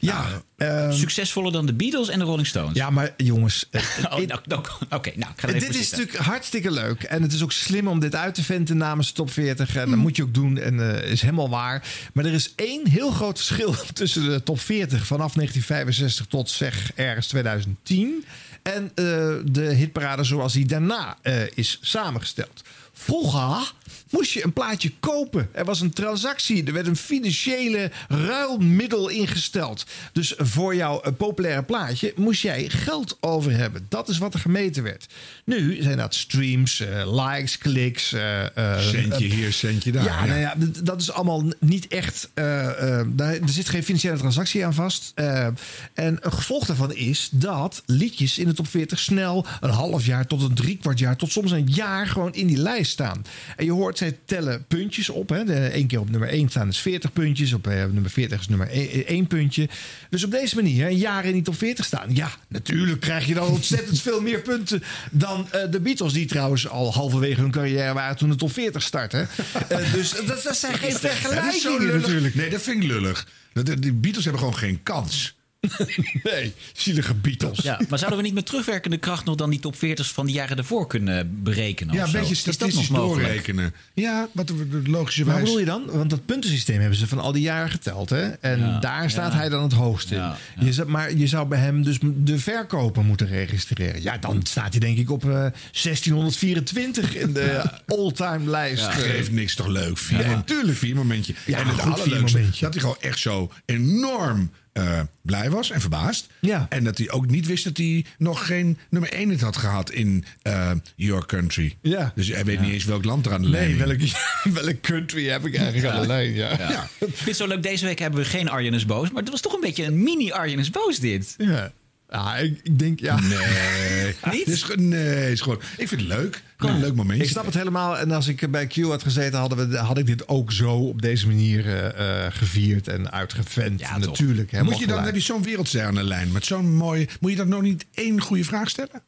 Ja, 0.00 0.42
ehm, 0.56 0.92
Succesvoller 0.92 1.52
dan 1.52 1.66
de 1.66 1.72
Beatles 1.72 2.08
en 2.08 2.18
de 2.18 2.24
Rolling 2.24 2.46
Stones. 2.46 2.74
ja 2.74 2.90
maar 2.90 3.14
jongens. 3.16 3.66
eh, 3.70 3.82
Oh, 4.04 4.10
nou, 4.10 4.40
nou, 4.44 4.64
Oké, 4.90 5.12
nou, 5.16 5.32
ik 5.32 5.40
ga 5.40 5.48
even 5.48 5.60
dit 5.60 5.68
is 5.68 5.76
zitten. 5.76 5.98
natuurlijk 5.98 6.24
hartstikke 6.24 6.70
leuk. 6.70 7.02
En 7.02 7.22
het 7.22 7.32
is 7.32 7.42
ook 7.42 7.52
slim 7.52 7.88
om 7.88 8.00
dit 8.00 8.14
uit 8.14 8.34
te 8.34 8.42
venten 8.44 8.76
namens 8.76 9.08
de 9.08 9.14
top 9.14 9.30
40. 9.30 9.76
En 9.76 9.90
dat 9.90 9.98
moet 9.98 10.16
je 10.16 10.22
ook 10.22 10.34
doen. 10.34 10.58
En 10.58 11.04
is 11.04 11.20
helemaal 11.20 11.50
waar. 11.50 11.82
Maar 12.12 12.24
er 12.24 12.32
is 12.32 12.52
één 12.56 12.88
heel 12.88 13.10
groot 13.10 13.36
verschil 13.36 13.74
tussen 13.92 14.28
de 14.28 14.42
top 14.42 14.60
40 14.60 15.06
vanaf 15.06 15.32
1965 15.32 16.26
tot 16.26 16.50
zeg 16.50 16.92
ergens 16.94 17.26
2010. 17.26 18.24
En 18.62 18.90
eh, 18.94 19.04
de 19.44 19.62
hitparade 19.62 20.24
zoals 20.24 20.52
die 20.52 20.66
daarna 20.66 21.16
eh, 21.22 21.42
is 21.54 21.78
samengesteld. 21.82 22.62
Vroeger 23.02 23.72
moest 24.10 24.30
je 24.32 24.44
een 24.44 24.52
plaatje 24.52 24.92
kopen. 25.00 25.48
Er 25.52 25.64
was 25.64 25.80
een 25.80 25.90
transactie. 25.90 26.64
Er 26.64 26.72
werd 26.72 26.86
een 26.86 26.96
financiële 26.96 27.90
ruilmiddel 28.08 29.08
ingesteld. 29.08 29.86
Dus 30.12 30.34
voor 30.36 30.74
jouw 30.74 31.00
eh, 31.00 31.12
populaire 31.16 31.62
plaatje 31.62 32.12
moest 32.16 32.42
jij 32.42 32.68
geld 32.68 33.16
over 33.20 33.52
hebben. 33.56 33.86
Dat 33.88 34.08
is 34.08 34.18
wat 34.18 34.34
er 34.34 34.40
gemeten 34.40 34.82
werd. 34.82 35.06
Nu 35.44 35.82
zijn 35.82 35.96
dat 35.96 36.14
streams, 36.14 36.80
eh, 36.80 37.26
likes, 37.26 37.58
kliks. 37.58 38.12
eh, 38.12 38.78
Centje 38.78 39.26
hier, 39.26 39.52
centje 39.52 39.92
daar. 39.92 40.04
ja, 40.04 40.24
ja. 40.24 40.26
nou 40.26 40.40
ja, 40.40 40.54
dat 40.82 41.00
is 41.00 41.10
allemaal 41.12 41.44
niet 41.58 41.88
echt. 41.88 42.30
daar, 42.34 43.34
er 43.34 43.48
zit 43.48 43.68
geen 43.68 43.84
financiële 43.84 44.16
transactie 44.16 44.66
aan 44.66 44.74
vast. 44.74 45.12
En 45.14 45.56
een 45.94 46.32
gevolg 46.32 46.66
daarvan 46.66 46.94
is 46.94 47.28
dat 47.32 47.82
liedjes 47.86 48.38
in 48.38 48.46
de 48.48 48.54
top 48.54 48.68
40 48.68 48.98
snel 48.98 49.46
een 49.60 49.70
half 49.70 50.06
jaar 50.06 50.26
tot 50.26 50.42
een 50.42 50.54
driekwart 50.54 50.98
jaar 50.98 51.16
tot 51.16 51.32
soms 51.32 51.50
een 51.50 51.66
jaar 51.68 52.06
gewoon 52.06 52.34
in 52.34 52.46
die 52.46 52.56
lijst 52.56 52.89
staan. 52.90 53.24
En 53.56 53.64
je 53.64 53.72
hoort, 53.72 53.98
zij 53.98 54.18
tellen 54.24 54.64
puntjes 54.68 55.08
op. 55.08 55.28
Hè. 55.28 55.44
De, 55.44 55.54
één 55.54 55.86
keer 55.86 56.00
op 56.00 56.10
nummer 56.10 56.28
1 56.28 56.48
staan 56.48 56.68
is 56.68 56.78
40 56.78 57.12
puntjes. 57.12 57.52
Op 57.52 57.66
eh, 57.66 57.84
nummer 57.84 58.10
40 58.10 58.40
is 58.40 58.48
nummer 58.48 58.68
1 59.06 59.26
puntje. 59.26 59.68
Dus 60.10 60.24
op 60.24 60.30
deze 60.30 60.54
manier 60.54 60.86
een 60.86 60.96
jaar 60.96 61.24
in 61.24 61.32
die 61.32 61.42
top 61.42 61.56
40 61.56 61.84
staan. 61.84 62.14
Ja, 62.14 62.30
natuurlijk 62.48 63.00
krijg 63.00 63.26
je 63.26 63.34
dan 63.34 63.48
ontzettend 63.48 64.00
veel 64.10 64.20
meer 64.20 64.40
punten 64.40 64.82
dan 65.10 65.46
eh, 65.50 65.70
de 65.70 65.80
Beatles. 65.80 66.12
Die 66.12 66.26
trouwens 66.26 66.68
al 66.68 66.92
halverwege 66.92 67.40
hun 67.40 67.50
carrière 67.50 67.92
waren 67.94 68.16
toen 68.16 68.30
de 68.30 68.36
top 68.36 68.52
40 68.52 68.82
startte. 68.82 69.26
Eh, 69.68 69.92
dus 69.92 70.10
dat, 70.26 70.42
dat 70.42 70.56
zijn 70.56 70.74
geen 70.74 70.92
Dat 70.92 71.04
is 71.04 71.10
zo 71.10 71.16
vergelijkingen 71.18 71.78
lullig. 71.78 72.00
natuurlijk. 72.00 72.34
Nee, 72.34 72.50
dat 72.50 72.62
vind 72.62 72.82
ik 72.82 72.88
lullig. 72.90 73.26
De 73.52 73.92
Beatles 73.92 74.24
hebben 74.24 74.42
gewoon 74.42 74.58
geen 74.58 74.82
kans. 74.82 75.34
nee, 76.22 76.52
zielige 76.72 77.14
Beatles. 77.14 77.58
Ja, 77.58 77.80
maar 77.88 77.98
zouden 77.98 78.18
we 78.18 78.24
niet 78.24 78.34
met 78.34 78.46
terugwerkende 78.46 78.96
kracht 78.98 79.24
nog 79.24 79.36
dan 79.36 79.50
die 79.50 79.58
top 79.60 79.74
40's 79.76 80.12
van 80.12 80.26
die 80.26 80.34
jaren 80.34 80.56
ervoor 80.56 80.86
kunnen 80.86 81.42
berekenen? 81.42 81.94
Ja, 81.94 82.04
een 82.04 82.12
beetje 82.12 82.30
Is 82.34 82.42
dat 82.44 82.54
statistisch 82.54 82.88
doorrekenen. 82.88 83.74
Ja, 83.94 84.28
wat 84.32 84.46
de 84.46 84.82
logische 84.84 85.24
Maar 85.24 85.34
wijze. 85.34 85.44
bedoel 85.44 85.58
je 85.60 85.66
dan? 85.66 85.82
Want 85.98 86.10
dat 86.10 86.26
puntensysteem 86.26 86.80
hebben 86.80 86.98
ze 86.98 87.06
van 87.06 87.18
al 87.18 87.32
die 87.32 87.42
jaren 87.42 87.70
geteld. 87.70 88.10
Hè? 88.10 88.22
En 88.28 88.58
Ja, 88.60 88.78
daar 88.78 89.10
staat 89.10 89.32
ja. 89.32 89.38
hij 89.38 89.48
dan 89.48 89.62
het 89.62 89.72
hoogst 89.72 90.10
in. 90.10 90.16
Ja, 90.16 90.36
Je 90.60 90.72
zou, 90.72 90.88
maar 90.88 91.16
je 91.16 91.26
zou 91.26 91.48
bij 91.48 91.58
hem 91.58 91.82
dus 91.82 91.98
de 92.02 92.38
verkoper 92.38 93.04
moeten 93.04 93.26
registreren. 93.26 94.02
Ja, 94.02 94.18
dan 94.18 94.40
staat 94.42 94.70
hij 94.70 94.80
denk 94.80 94.98
ik 94.98 95.10
op 95.10 95.22
eh, 95.24 95.30
1624 95.30 97.16
in 97.16 97.32
de 97.32 97.70
all-time 97.86 98.50
lijst. 98.50 98.82
Ja, 98.82 98.90
Eh, 98.90 98.96
geeft 98.96 99.30
niks 99.32 99.54
toch 99.54 99.66
leuk. 99.66 99.98
Vier, 99.98 100.20
Ja, 100.28 100.42
tuurlijk. 100.42 100.78
Vier 100.78 100.94
momentje. 100.96 101.34
Ja, 101.46 101.58
en 101.58 101.66
het 101.66 101.80
goed, 101.80 101.82
vier 102.00 102.02
allerleukste, 102.02 102.36
momentje. 102.38 102.60
dat 102.64 102.72
hij 102.72 102.82
gewoon 102.82 103.00
echt 103.00 103.18
zo 103.18 103.52
enorm 103.64 104.50
eh, 104.72 105.00
blij 105.22 105.50
was 105.50 105.70
en 105.70 105.80
verbaasd. 105.80 106.26
Ja. 106.40 106.66
En 106.68 106.84
dat 106.84 106.98
hij 106.98 107.10
ook 107.10 107.26
niet 107.26 107.46
wist 107.46 107.64
dat 107.64 107.76
hij 107.76 108.04
nog 108.18 108.46
geen 108.46 108.78
nummer 108.90 109.12
1 109.12 109.28
het 109.28 109.40
had 109.40 109.56
gehad 109.56 109.90
in 109.90 110.24
eh, 110.42 110.70
Your 110.96 111.26
Country. 111.26 111.76
Ja. 111.82 112.12
Dus 112.14 112.28
hij 112.28 112.44
weet 112.44 112.60
niet 112.60 112.72
eens 112.72 112.84
welk 112.84 113.04
land 113.04 113.26
er 113.26 113.32
aan 113.32 113.42
de 113.42 113.48
lijn 113.48 113.68
Nee, 113.68 113.78
welke, 113.78 114.08
welke 114.60 114.80
country 114.80 115.28
heb 115.28 115.46
ik 115.46 115.56
eigenlijk 115.56 115.94
aan 115.94 116.00
de 116.00 116.06
lijn? 116.06 116.34
Ja. 116.34 116.50
Ja. 116.58 116.82
Ik 116.82 117.16
vind 117.16 117.24
het 117.24 117.36
zo 117.36 117.46
leuk, 117.46 117.62
deze 117.62 117.84
week 117.84 117.98
hebben 117.98 118.20
we 118.20 118.26
geen 118.26 118.48
Arjen 118.48 118.74
is 118.74 118.86
boos. 118.86 119.10
Maar 119.10 119.22
het 119.22 119.30
was 119.30 119.40
toch 119.40 119.52
een 119.52 119.60
beetje 119.60 119.84
een 119.84 120.02
mini 120.02 120.32
Arjen 120.32 120.58
is 120.58 120.70
boos 120.70 120.98
dit. 120.98 121.34
Ja. 121.38 121.72
Ja, 122.10 122.36
ik, 122.36 122.60
ik 122.62 122.78
denk, 122.78 123.00
ja. 123.00 123.20
Nee. 123.20 124.14
Niet? 124.46 124.62
Ge- 124.64 124.76
nee, 124.80 125.32
is 125.32 125.40
gewoon, 125.40 125.60
ik 125.76 125.88
vind 125.88 126.00
het 126.00 126.10
leuk. 126.10 126.42
Gewoon 126.56 126.74
een 126.74 126.80
leuk 126.80 126.94
momentje. 126.94 127.24
Ik 127.24 127.30
snap 127.30 127.44
het 127.44 127.54
helemaal. 127.54 127.98
En 127.98 128.10
als 128.10 128.26
ik 128.28 128.50
bij 128.50 128.66
Q 128.66 128.74
had 128.82 129.02
gezeten, 129.02 129.38
hadden 129.38 129.68
we, 129.70 129.76
had 129.76 129.98
ik 129.98 130.06
dit 130.06 130.28
ook 130.28 130.52
zo 130.52 130.70
op 130.76 131.02
deze 131.02 131.26
manier 131.26 131.66
eh, 131.66 132.26
eh, 132.26 132.32
gevierd 132.34 132.88
en 132.88 133.10
uitgevent. 133.12 133.80
Ja, 133.80 133.94
toch. 133.98 134.04
Natuurlijk. 134.06 134.50
helemaal 134.50 134.72
Moet 134.72 134.80
je 134.80 134.86
dan, 134.86 134.96
gelijk. 134.98 135.14
heb 135.16 135.26
je 135.26 135.32
zo'n 135.32 135.42
wereldster 135.42 135.84
aan 135.84 135.94
de 135.94 136.04
lijn 136.04 136.32
met 136.32 136.44
zo'n 136.46 136.74
mooie... 136.74 137.08
Moet 137.20 137.30
je 137.30 137.36
dan 137.36 137.48
nog 137.48 137.62
niet 137.62 137.86
één 137.94 138.20
goede 138.20 138.44
vraag 138.44 138.68
stellen? 138.70 139.02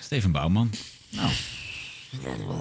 Steven 0.00 0.32
Bouwman. 0.32 0.70
Nou, 1.10 1.30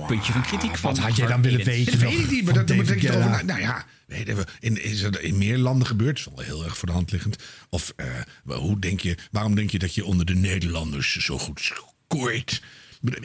puntje 0.07 0.31
van 0.33 0.41
kritiek. 0.41 0.77
Van 0.77 0.93
Wat 0.95 0.99
had 1.03 1.15
jij 1.15 1.27
dan 1.27 1.41
willen 1.41 1.65
weten? 1.65 1.99
Dat 1.99 2.09
weet 2.09 2.19
ik 2.19 2.31
niet, 2.31 2.45
maar 2.45 2.53
dat, 2.53 2.67
daar 2.67 2.77
moet 2.77 2.91
ik 2.91 3.03
erover 3.03 3.29
na- 3.29 3.41
Nou 3.43 3.59
ja, 3.59 3.85
we, 4.25 4.45
in, 4.59 4.83
is 4.83 5.01
er 5.01 5.21
in 5.21 5.37
meer 5.37 5.57
landen 5.57 5.87
gebeurd? 5.87 6.23
Dat 6.23 6.33
is 6.33 6.45
wel 6.45 6.55
heel 6.55 6.63
erg 6.65 6.77
voor 6.77 6.87
de 6.87 6.93
hand 6.93 7.11
liggend. 7.11 7.35
Of 7.69 7.93
eh, 7.95 8.07
hoe 8.43 8.79
denk 8.79 8.99
je, 8.99 9.17
waarom 9.31 9.55
denk 9.55 9.69
je 9.69 9.79
dat 9.79 9.95
je 9.95 10.05
onder 10.05 10.25
de 10.25 10.35
Nederlanders 10.35 11.15
zo 11.17 11.37
goed 11.37 11.61
scoort? 11.61 12.61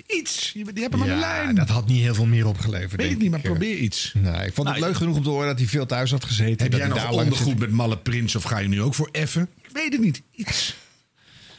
Iets, 0.06 0.50
je, 0.54 0.72
die 0.72 0.82
hebben 0.82 1.00
de 1.00 1.06
Ja, 1.06 1.18
lijn. 1.18 1.54
dat 1.54 1.68
had 1.68 1.86
niet 1.86 2.00
heel 2.02 2.14
veel 2.14 2.26
meer 2.26 2.46
opgeleverd. 2.46 3.00
Weet 3.00 3.10
ik 3.10 3.18
niet, 3.18 3.30
maar 3.30 3.38
eh. 3.40 3.44
probeer 3.44 3.76
iets. 3.76 4.12
Nee, 4.14 4.46
ik 4.46 4.54
vond 4.54 4.68
het 4.68 4.76
Nou, 4.76 4.80
leuk 4.80 4.96
genoeg 4.96 5.16
om 5.16 5.22
te 5.22 5.28
horen 5.28 5.46
dat 5.46 5.58
hij 5.58 5.66
veel 5.68 5.86
thuis 5.86 6.10
had 6.10 6.24
gezeten. 6.24 6.62
Heb 6.62 6.70
dat 6.70 6.80
jij 6.80 6.88
nog 6.88 7.10
ondergoed 7.10 7.46
zit. 7.48 7.58
met 7.58 7.70
Malle 7.70 7.98
Prins 7.98 8.36
of 8.36 8.42
ga 8.42 8.58
je 8.58 8.68
nu 8.68 8.82
ook 8.82 8.94
voor 8.94 9.08
effen? 9.12 9.48
Ik 9.62 9.70
weet 9.72 9.92
het 9.92 10.00
niet. 10.00 10.22
Iets. 10.32 10.74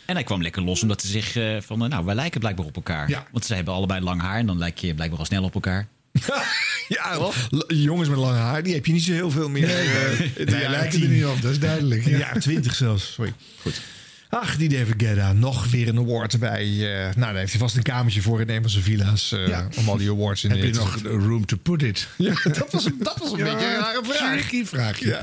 En 0.06 0.16
hij 0.16 0.24
kwam 0.24 0.42
lekker 0.42 0.62
los 0.62 0.82
omdat 0.82 1.02
ze 1.02 1.08
zich 1.08 1.36
eh, 1.36 1.58
van, 1.62 1.90
nou, 1.90 2.06
wij 2.06 2.16
lijken 2.16 2.40
blijkbaar 2.40 2.66
op 2.66 2.76
elkaar. 2.76 3.10
Ja. 3.10 3.28
Want 3.32 3.46
ze 3.46 3.54
hebben 3.56 3.74
allebei 3.74 4.02
lang 4.02 4.22
haar 4.22 4.38
en 4.38 4.46
dan 4.46 4.58
lijk 4.58 4.78
je 4.78 4.94
blijkbaar 4.94 5.20
al 5.20 5.26
snel 5.26 5.44
op 5.44 5.54
elkaar. 5.54 5.88
Ja, 6.88 7.32
jongens 7.68 8.10
met 8.10 8.18
lang 8.18 8.38
haar, 8.38 8.64
die 8.64 8.74
heb 8.74 8.86
je 8.86 8.92
niet 8.94 9.04
zo 9.04 9.12
heel 9.12 9.32
veel 9.32 9.50
meer. 9.50 9.70
eh, 9.70 10.20
Nee, 10.20 10.46
jaren 10.46 10.70
lijken 10.70 10.86
er 11.02 11.08
10. 11.08 11.12
niet 11.12 11.26
op, 11.26 11.42
dat 11.42 11.52
is 11.52 11.60
duidelijk. 11.60 12.06
Ja. 12.06 12.34
20 12.40 12.76
zelfs, 12.76 13.14
sorry. 13.14 13.34
Goed. 13.62 13.82
Ach, 14.32 14.56
die 14.58 14.70
David 14.70 14.94
Guetta, 14.98 15.34
nog 15.34 15.70
weer 15.72 15.88
een 15.88 15.98
award 15.98 16.34
erbij. 16.34 16.64
eh, 16.66 17.04
nou, 17.04 17.16
daar 17.16 17.36
heeft 17.36 17.52
hij 17.52 17.62
vast 17.62 17.76
een 17.76 17.84
kamertje 17.84 18.22
voor 18.22 18.42
in 18.42 18.50
een 18.50 18.62
van 18.62 18.70
zijn 18.70 18.84
villa's. 18.84 19.32
eh, 19.32 19.48
Ja. 19.48 19.68
Om 19.78 19.90
al 19.90 19.98
die 19.98 20.10
awards 20.10 20.44
in 20.44 20.50
Heb 20.52 20.64
je 20.64 20.74
nog 20.74 21.02
room 21.04 21.46
to 21.46 21.58
put 21.58 21.82
it? 21.82 22.08
Ja, 22.18 22.34
dat 22.44 22.68
was, 22.72 22.88
dat 23.00 23.18
was 23.20 23.32
een 23.32 23.38
Ja, 23.38 23.44
beetje 23.54 23.66
een 23.68 23.80
rare 23.80 24.02
vraag. 24.04 24.32
tricky 24.40 24.66
vraagje. 24.66 25.20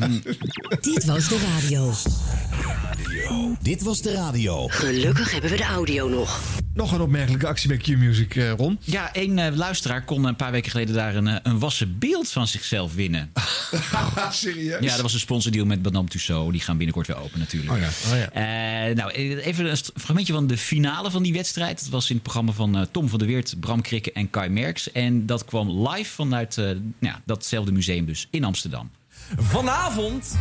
Dit 0.81 1.05
was 1.05 1.29
de 1.29 1.39
radio. 1.55 1.93
Dit 3.63 3.83
was 3.83 4.03
de 4.03 4.13
radio. 4.13 4.69
Gelukkig 4.69 5.33
hebben 5.33 5.51
we 5.51 5.57
de 5.57 5.65
audio 5.65 6.09
nog. 6.09 6.41
Nog 6.75 6.93
een 6.93 7.01
opmerkelijke 7.01 7.47
actie 7.47 7.69
bij 7.69 7.77
Q-Music, 7.77 8.37
eh, 8.37 8.51
Ron. 8.53 8.79
Ja, 8.85 9.11
een 9.13 9.39
eh, 9.39 9.55
luisteraar 9.57 10.05
kon 10.05 10.25
een 10.25 10.37
paar 10.37 10.51
weken 10.53 10.71
geleden 10.71 10.95
daar 10.95 11.15
een, 11.15 11.27
een 11.49 11.59
wassen 11.59 11.99
beeld 11.99 12.31
van 12.31 12.47
zichzelf 12.47 12.95
winnen. 12.95 13.31
Serieus? 14.31 14.81
Ja, 14.85 14.93
dat 14.93 15.01
was 15.01 15.13
een 15.15 15.21
sponsordeal 15.21 15.65
met 15.67 15.83
Madame 15.83 16.09
Tussauds. 16.09 16.53
Die 16.53 16.61
gaan 16.61 16.77
binnenkort 16.77 17.07
weer 17.07 17.17
open 17.23 17.39
natuurlijk. 17.39 17.73
Oh 17.73 17.79
ja. 17.79 17.89
Oh 18.13 18.19
ja. 18.19 18.31
Nou, 18.97 19.11
even 19.11 19.71
een 19.71 19.77
fragmentje 19.77 20.33
van 20.33 20.47
de 20.47 20.57
finale 20.59 21.11
van 21.11 21.23
die 21.23 21.33
wedstrijd. 21.33 21.81
Dat 21.83 21.89
was 21.89 22.09
in 22.09 22.15
het 22.15 22.23
programma 22.25 22.53
van 22.53 22.77
eh, 22.77 22.83
Tom 22.91 23.09
van 23.09 23.19
der 23.19 23.29
Weert, 23.29 23.61
Bram 23.61 23.81
Krikke 23.81 24.13
en 24.13 24.31
Kai 24.31 24.49
Merks. 24.49 24.93
En 24.93 25.27
dat 25.27 25.45
kwam 25.45 25.89
live 25.89 26.11
vanuit 26.11 26.59
eh, 26.59 26.71
ja, 26.99 27.23
datzelfde 27.25 27.73
museum 27.73 28.05
dus 28.05 28.29
in 28.31 28.45
Amsterdam. 28.45 28.91
Vanavond 29.37 30.37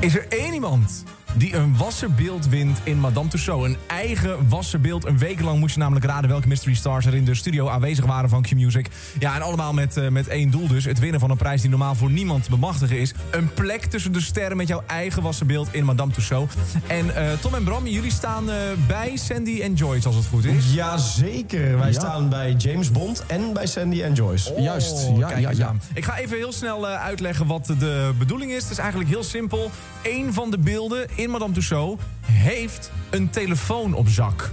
is 0.00 0.14
er 0.14 0.26
één 0.28 0.54
iemand 0.54 1.04
die 1.36 1.54
een 1.56 1.76
wasserbeeld 1.76 2.48
wint 2.48 2.78
in 2.82 2.98
Madame 3.00 3.28
Tussauds. 3.28 3.66
Een 3.68 3.76
eigen 3.86 4.48
wasserbeeld. 4.48 5.04
Een 5.04 5.18
week 5.18 5.40
lang 5.40 5.58
moest 5.58 5.74
je 5.74 5.80
namelijk 5.80 6.04
raden 6.06 6.30
welke 6.30 6.48
mystery 6.48 6.74
stars 6.74 7.06
er 7.06 7.14
in 7.14 7.24
de 7.24 7.34
studio 7.34 7.68
aanwezig 7.68 8.04
waren 8.04 8.28
van 8.28 8.42
Q-Music. 8.42 8.86
Ja, 9.18 9.34
en 9.34 9.42
allemaal 9.42 9.72
met, 9.72 9.96
eh, 9.96 10.08
met 10.08 10.28
één 10.28 10.50
doel 10.50 10.68
dus. 10.68 10.84
Het 10.84 10.98
winnen 10.98 11.20
van 11.20 11.30
een 11.30 11.36
prijs 11.36 11.60
die 11.60 11.70
normaal 11.70 11.94
voor 11.94 12.10
niemand 12.10 12.44
te 12.44 12.50
bemachtigen 12.50 12.98
is. 12.98 13.12
Een 13.30 13.52
plek 13.54 13.84
tussen 13.84 14.12
de 14.12 14.20
sterren 14.20 14.56
met 14.56 14.68
jouw 14.68 14.82
eigen 14.86 15.22
wasserbeeld 15.22 15.68
in 15.70 15.84
Madame 15.84 16.12
Tussauds. 16.12 16.54
En 16.86 17.16
eh, 17.16 17.32
Tom 17.40 17.54
en 17.54 17.64
Bram, 17.64 17.86
jullie 17.86 18.10
staan 18.12 18.50
eh, 18.50 18.56
bij 18.86 19.16
Sandy 19.16 19.60
en 19.60 19.74
Joyce 19.74 20.06
als 20.06 20.16
het 20.16 20.26
goed 20.26 20.44
is. 20.44 20.72
Jazeker, 20.72 21.78
wij 21.78 21.86
Ja. 21.92 21.92
staan 21.92 22.28
bij 22.28 22.52
James 22.52 22.90
Bond 22.90 23.24
en 23.26 23.52
bij 23.52 23.66
Sandy 23.66 24.02
en 24.02 24.12
Joyce. 24.12 24.52
Juist, 24.58 25.08
ja, 25.16 25.36
ja, 25.36 25.50
ja. 25.50 25.74
Ik 25.94 26.04
ga 26.04 26.16
even 26.18 26.36
heel 26.36 26.52
snel 26.52 26.88
eh, 26.88 27.02
uitleggen 27.04 27.46
wat 27.46 27.66
de 27.66 28.12
bedoeling 28.18 28.52
is. 28.52 28.62
Het 28.62 28.70
is 28.72 28.78
eigenlijk 28.78 29.10
heel 29.10 29.24
simpel. 29.24 29.70
Eén 30.02 30.32
van 30.32 30.50
de 30.50 30.58
beelden 30.58 31.06
in 31.14 31.23
Madame 31.30 31.52
Tussauds 31.52 32.02
heeft 32.26 32.90
een 33.10 33.30
telefoon 33.30 33.94
op 33.94 34.08
zak. 34.08 34.50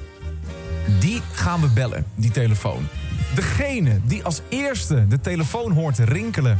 Die 1.00 1.22
gaan 1.32 1.62
we 1.62 1.68
bellen, 1.68 2.06
die 2.16 2.32
telefoon. 2.32 2.88
Degene 3.36 4.00
die 4.06 4.24
als 4.24 4.42
eerste 4.50 5.08
de 5.08 5.20
telefoon 5.20 5.72
hoort 5.72 5.98
rinkelen, 6.00 6.58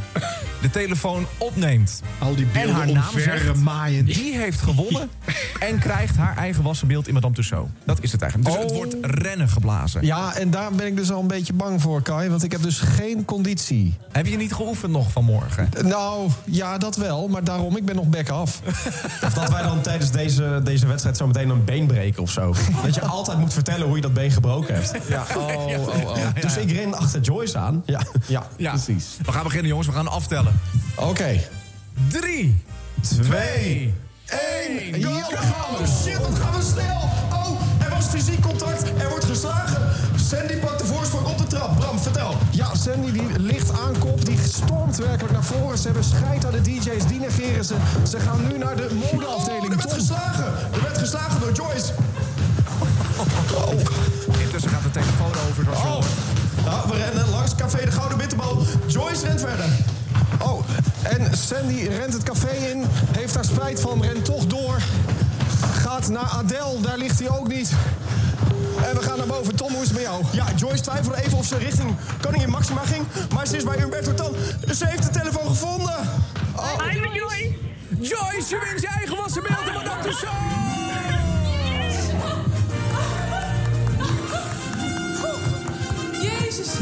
de 0.60 0.70
telefoon 0.70 1.26
opneemt 1.38 2.00
Al 2.18 2.34
die 2.34 2.44
en 2.44 2.52
beelden 2.52 2.74
haar 2.74 2.92
naam 2.92 3.18
zegt, 3.18 3.54
maaiend. 3.56 4.06
die 4.14 4.38
heeft 4.38 4.60
gewonnen 4.60 5.10
en 5.58 5.78
krijgt 5.78 6.16
haar 6.16 6.36
eigen 6.36 6.62
wassenbeeld 6.62 7.08
in 7.08 7.14
Madame 7.14 7.34
Tussauds. 7.34 7.70
Dat 7.84 7.98
is 8.02 8.12
het 8.12 8.22
eigenlijk. 8.22 8.50
Dus 8.50 8.58
Oh. 8.64 8.68
het 8.68 8.76
wordt 8.76 8.96
rennen 9.00 9.48
geblazen. 9.48 10.04
Ja, 10.06 10.34
en 10.34 10.50
daar 10.50 10.72
ben 10.72 10.86
ik 10.86 10.96
dus 10.96 11.10
al 11.10 11.20
een 11.20 11.26
beetje 11.26 11.52
bang 11.52 11.82
voor, 11.82 12.02
Kai. 12.02 12.28
Want 12.30 12.42
ik 12.42 12.52
heb 12.52 12.62
dus 12.62 12.78
geen 12.78 13.24
conditie. 13.24 13.94
Heb 14.12 14.26
je 14.26 14.36
niet 14.36 14.54
geoefend 14.54 14.92
nog 14.92 15.10
vanmorgen? 15.12 15.68
Nou, 15.84 16.30
ja, 16.44 16.78
dat 16.78 16.96
wel. 16.96 17.28
Maar 17.28 17.44
daarom, 17.44 17.76
ik 17.76 17.84
ben 17.84 17.96
nog 17.96 18.06
bek 18.08 18.28
af. 18.28 18.60
Of 19.24 19.32
dat 19.34 19.50
wij 19.50 19.62
dan 19.62 19.80
tijdens 19.80 20.10
deze, 20.10 20.60
deze 20.64 20.86
wedstrijd 20.86 21.16
zo 21.16 21.26
meteen 21.26 21.48
een 21.48 21.64
been 21.64 21.86
breken 21.86 22.22
of 22.22 22.30
zo. 22.30 22.54
Dat 22.82 22.94
je 22.94 23.00
altijd 23.00 23.38
moet 23.38 23.52
vertellen 23.52 23.86
hoe 23.86 23.96
je 23.96 24.02
dat 24.02 24.14
been 24.14 24.30
gebroken 24.30 24.74
hebt. 24.74 24.96
Ja, 25.08 25.24
oh, 25.36 25.66
oh, 25.66 26.04
oh. 26.04 26.16
Dus 26.40 26.51
ik 26.56 26.70
ren 26.70 26.94
achter 26.94 27.20
Joyce 27.20 27.58
aan. 27.58 27.82
Ja, 27.86 28.00
ja, 28.26 28.46
Ja. 28.56 28.70
precies. 28.70 29.06
We 29.24 29.32
gaan 29.32 29.42
beginnen, 29.42 29.68
jongens. 29.68 29.86
We 29.88 29.94
gaan 29.94 30.08
aftellen. 30.08 30.60
Oké. 30.96 31.40
Drie, 32.08 32.62
twee, 33.00 33.94
één. 34.26 35.00
Ja, 35.00 35.28
daar 35.30 35.38
gaan 35.42 35.76
we. 35.78 35.86
Shit, 36.02 36.18
wat 36.18 36.38
gaan 36.38 36.58
we 36.58 36.62
snel. 36.64 37.00
Oh, 37.32 37.60
er 37.84 37.90
was 37.90 38.04
fysiek 38.06 38.40
contact. 38.40 38.82
Er 38.98 39.08
wordt 39.08 39.24
geslagen. 39.24 39.90
Sandy 40.28 40.54
pakt 40.56 40.78
de 40.78 40.86
voorsprong 40.86 41.26
op 41.26 41.38
de 41.38 41.46
trap. 41.46 41.76
Bram, 41.78 41.98
vertel. 41.98 42.34
Ja, 42.50 42.74
Sandy 42.74 43.12
die 43.12 43.38
ligt 43.38 43.70
aan 43.80 43.98
kop. 43.98 44.24
Die 44.24 44.38
stormt 44.48 44.96
werkelijk 44.96 45.32
naar 45.32 45.44
voren. 45.44 45.78
Ze 45.78 45.84
hebben 45.84 46.04
scheid 46.04 46.44
aan 46.46 46.52
de 46.52 46.60
DJ's. 46.60 47.06
Die 47.06 47.18
negeren 47.20 47.64
ze. 47.64 47.74
Ze 48.08 48.20
gaan 48.20 48.46
nu 48.48 48.58
naar 48.58 48.76
de 48.76 48.88
modeafdeling. 49.12 49.70
er 49.70 49.76
werd 49.76 49.92
geslagen. 49.92 50.44
Er 50.72 50.82
werd 50.82 50.98
geslagen 50.98 51.40
door 51.40 51.52
Joyce. 51.52 51.92
Intussen 54.38 54.70
gaat 54.70 54.82
de 54.82 54.90
telefoon 54.90 55.32
over. 55.50 55.64
Zoals 55.64 55.78
je 55.80 55.86
Oh. 55.86 55.92
hoort. 55.92 56.06
Ja, 56.72 56.88
we 56.88 56.96
rennen 56.96 57.30
langs 57.30 57.54
Café 57.54 57.84
de 57.84 57.90
Gouden 57.90 58.18
Bitterbal. 58.18 58.62
Joyce 58.86 59.26
rent 59.26 59.40
verder. 59.40 59.64
Oh, 60.38 60.64
en 61.02 61.36
Sandy 61.36 61.88
rent 61.88 62.12
het 62.12 62.22
café 62.22 62.50
in. 62.50 62.84
Heeft 63.16 63.34
daar 63.34 63.44
spijt 63.44 63.80
van, 63.80 64.02
rent 64.02 64.24
toch 64.24 64.46
door. 64.46 64.82
Gaat 65.72 66.08
naar 66.08 66.24
Adele, 66.24 66.80
daar 66.80 66.98
ligt 66.98 67.18
hij 67.18 67.28
ook 67.28 67.48
niet. 67.48 67.72
En 68.88 68.96
we 68.96 69.02
gaan 69.02 69.18
naar 69.18 69.26
boven. 69.26 69.56
Tom, 69.56 69.72
hoe 69.72 69.82
is 69.82 69.88
het 69.88 69.96
met 69.96 70.02
jou? 70.02 70.24
Ja, 70.30 70.44
Joyce 70.56 70.82
twijfelde 70.82 71.22
even 71.24 71.38
of 71.38 71.46
ze 71.46 71.56
richting 71.56 71.96
Koningin 72.20 72.50
Maxima 72.50 72.80
ging. 72.84 73.06
Maar 73.34 73.46
ze 73.46 73.56
is 73.56 73.64
bij 73.64 73.76
Humberto 73.78 74.14
Tan. 74.14 74.34
Ze 74.74 74.86
heeft 74.86 75.02
de 75.02 75.18
telefoon 75.18 75.46
gevonden. 75.46 75.98
Oh. 76.56 76.72
Joyce! 76.92 77.54
Joyce, 77.88 78.48
je 78.48 78.60
wint 78.64 78.80
je 78.80 78.88
eigen 78.96 79.16
wassenbeeld 79.16 79.66
in 79.66 79.72
Madame 79.72 80.02
Tussauds! 80.02 80.81
Jezus. 86.56 86.72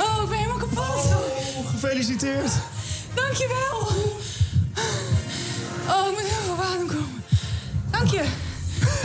Oh, 0.00 0.22
ik 0.22 0.28
ben 0.28 0.38
helemaal 0.38 0.56
kapot. 0.58 1.14
Gefeliciteerd. 1.70 2.50
Dankjewel. 3.14 3.88
Oh, 5.88 6.06
ik 6.06 6.10
moet 6.10 6.28
heel 6.28 6.42
veel 6.44 6.52
op 6.52 6.60
adem 6.60 6.86
komen. 6.86 7.24
Dank 7.90 8.10
je. 8.10 8.24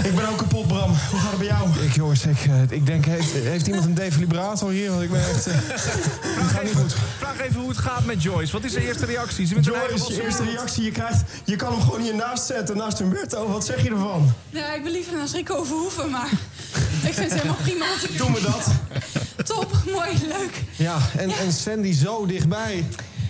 Ik 0.03 0.15
ben 0.15 0.29
ook 0.29 0.37
kapot, 0.37 0.67
Bram. 0.67 0.89
Hoe 1.11 1.19
gaat 1.19 1.29
het 1.29 1.37
bij 1.37 1.47
jou? 1.47 1.69
Ik, 1.79 1.95
jongens, 1.95 2.25
ik, 2.25 2.39
eh, 2.39 2.61
ik 2.69 2.85
denk, 2.85 3.05
heeft, 3.05 3.31
heeft 3.33 3.67
iemand 3.67 3.85
een 3.85 3.93
defibrillator 3.93 4.71
hier? 4.71 4.89
Want 4.89 5.01
ik 5.01 5.11
ben 5.11 5.19
echt... 5.19 5.47
eh, 5.47 5.53
het 5.55 6.51
gaat 6.51 6.63
niet 6.63 6.75
goed. 6.75 6.95
Vraag 7.17 7.39
even 7.39 7.59
hoe 7.59 7.69
het 7.69 7.77
gaat 7.77 8.05
met 8.05 8.23
Joyce. 8.23 8.51
Wat 8.51 8.63
is 8.63 8.73
de 8.73 8.85
eerste 8.85 9.05
reactie? 9.05 9.45
Ze 9.47 9.59
Joyce, 9.59 10.13
je 10.13 10.23
eerste 10.23 10.43
reactie, 10.43 10.83
je 10.83 10.91
krijgt... 10.91 11.21
Je 11.43 11.55
kan 11.55 11.71
hem 11.71 11.81
gewoon 11.81 12.01
hiernaast 12.01 12.45
zetten, 12.45 12.77
naast 12.77 12.99
Humberto. 12.99 13.47
Wat 13.51 13.65
zeg 13.65 13.83
je 13.83 13.89
ervan? 13.89 14.33
Ja, 14.49 14.73
ik 14.73 14.83
ben 14.83 14.91
liever 14.91 15.17
naar 15.17 15.27
Rico 15.33 15.63
Verhoeven, 15.63 16.09
maar 16.09 16.29
ik 17.09 17.13
vind 17.13 17.31
het 17.31 17.33
helemaal 17.33 17.61
prima. 17.63 17.85
Doen 18.17 18.33
we 18.33 18.41
dat? 18.41 18.67
Top, 19.43 19.71
mooi, 19.93 20.11
leuk. 20.27 20.63
Ja, 20.75 20.97
en, 21.17 21.29
en 21.29 21.51
Sandy 21.51 21.93
zo 21.93 22.25
dichtbij. 22.25 22.85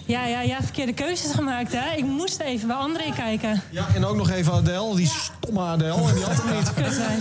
Ja, 0.06 0.26
ja, 0.26 0.42
ja, 0.42 0.62
verkeerde 0.62 0.94
keuzes 0.94 1.32
gemaakt, 1.32 1.72
hè? 1.72 1.96
Ik 1.96 2.06
moest 2.06 2.40
even 2.40 2.68
bij 2.68 2.76
André 2.76 3.12
kijken. 3.16 3.62
Ja, 3.70 3.88
en 3.96 4.06
ook 4.06 4.16
nog 4.16 4.30
even 4.30 4.54
Adele, 4.54 4.96
die 4.96 5.08
stomme 5.42 5.60
Adele. 5.62 6.08
En 6.08 6.16
die 6.16 6.24
had 6.24 6.44
hem 6.44 6.56
niet. 6.58 6.74
Kut 6.74 6.94
zijn. 6.94 7.20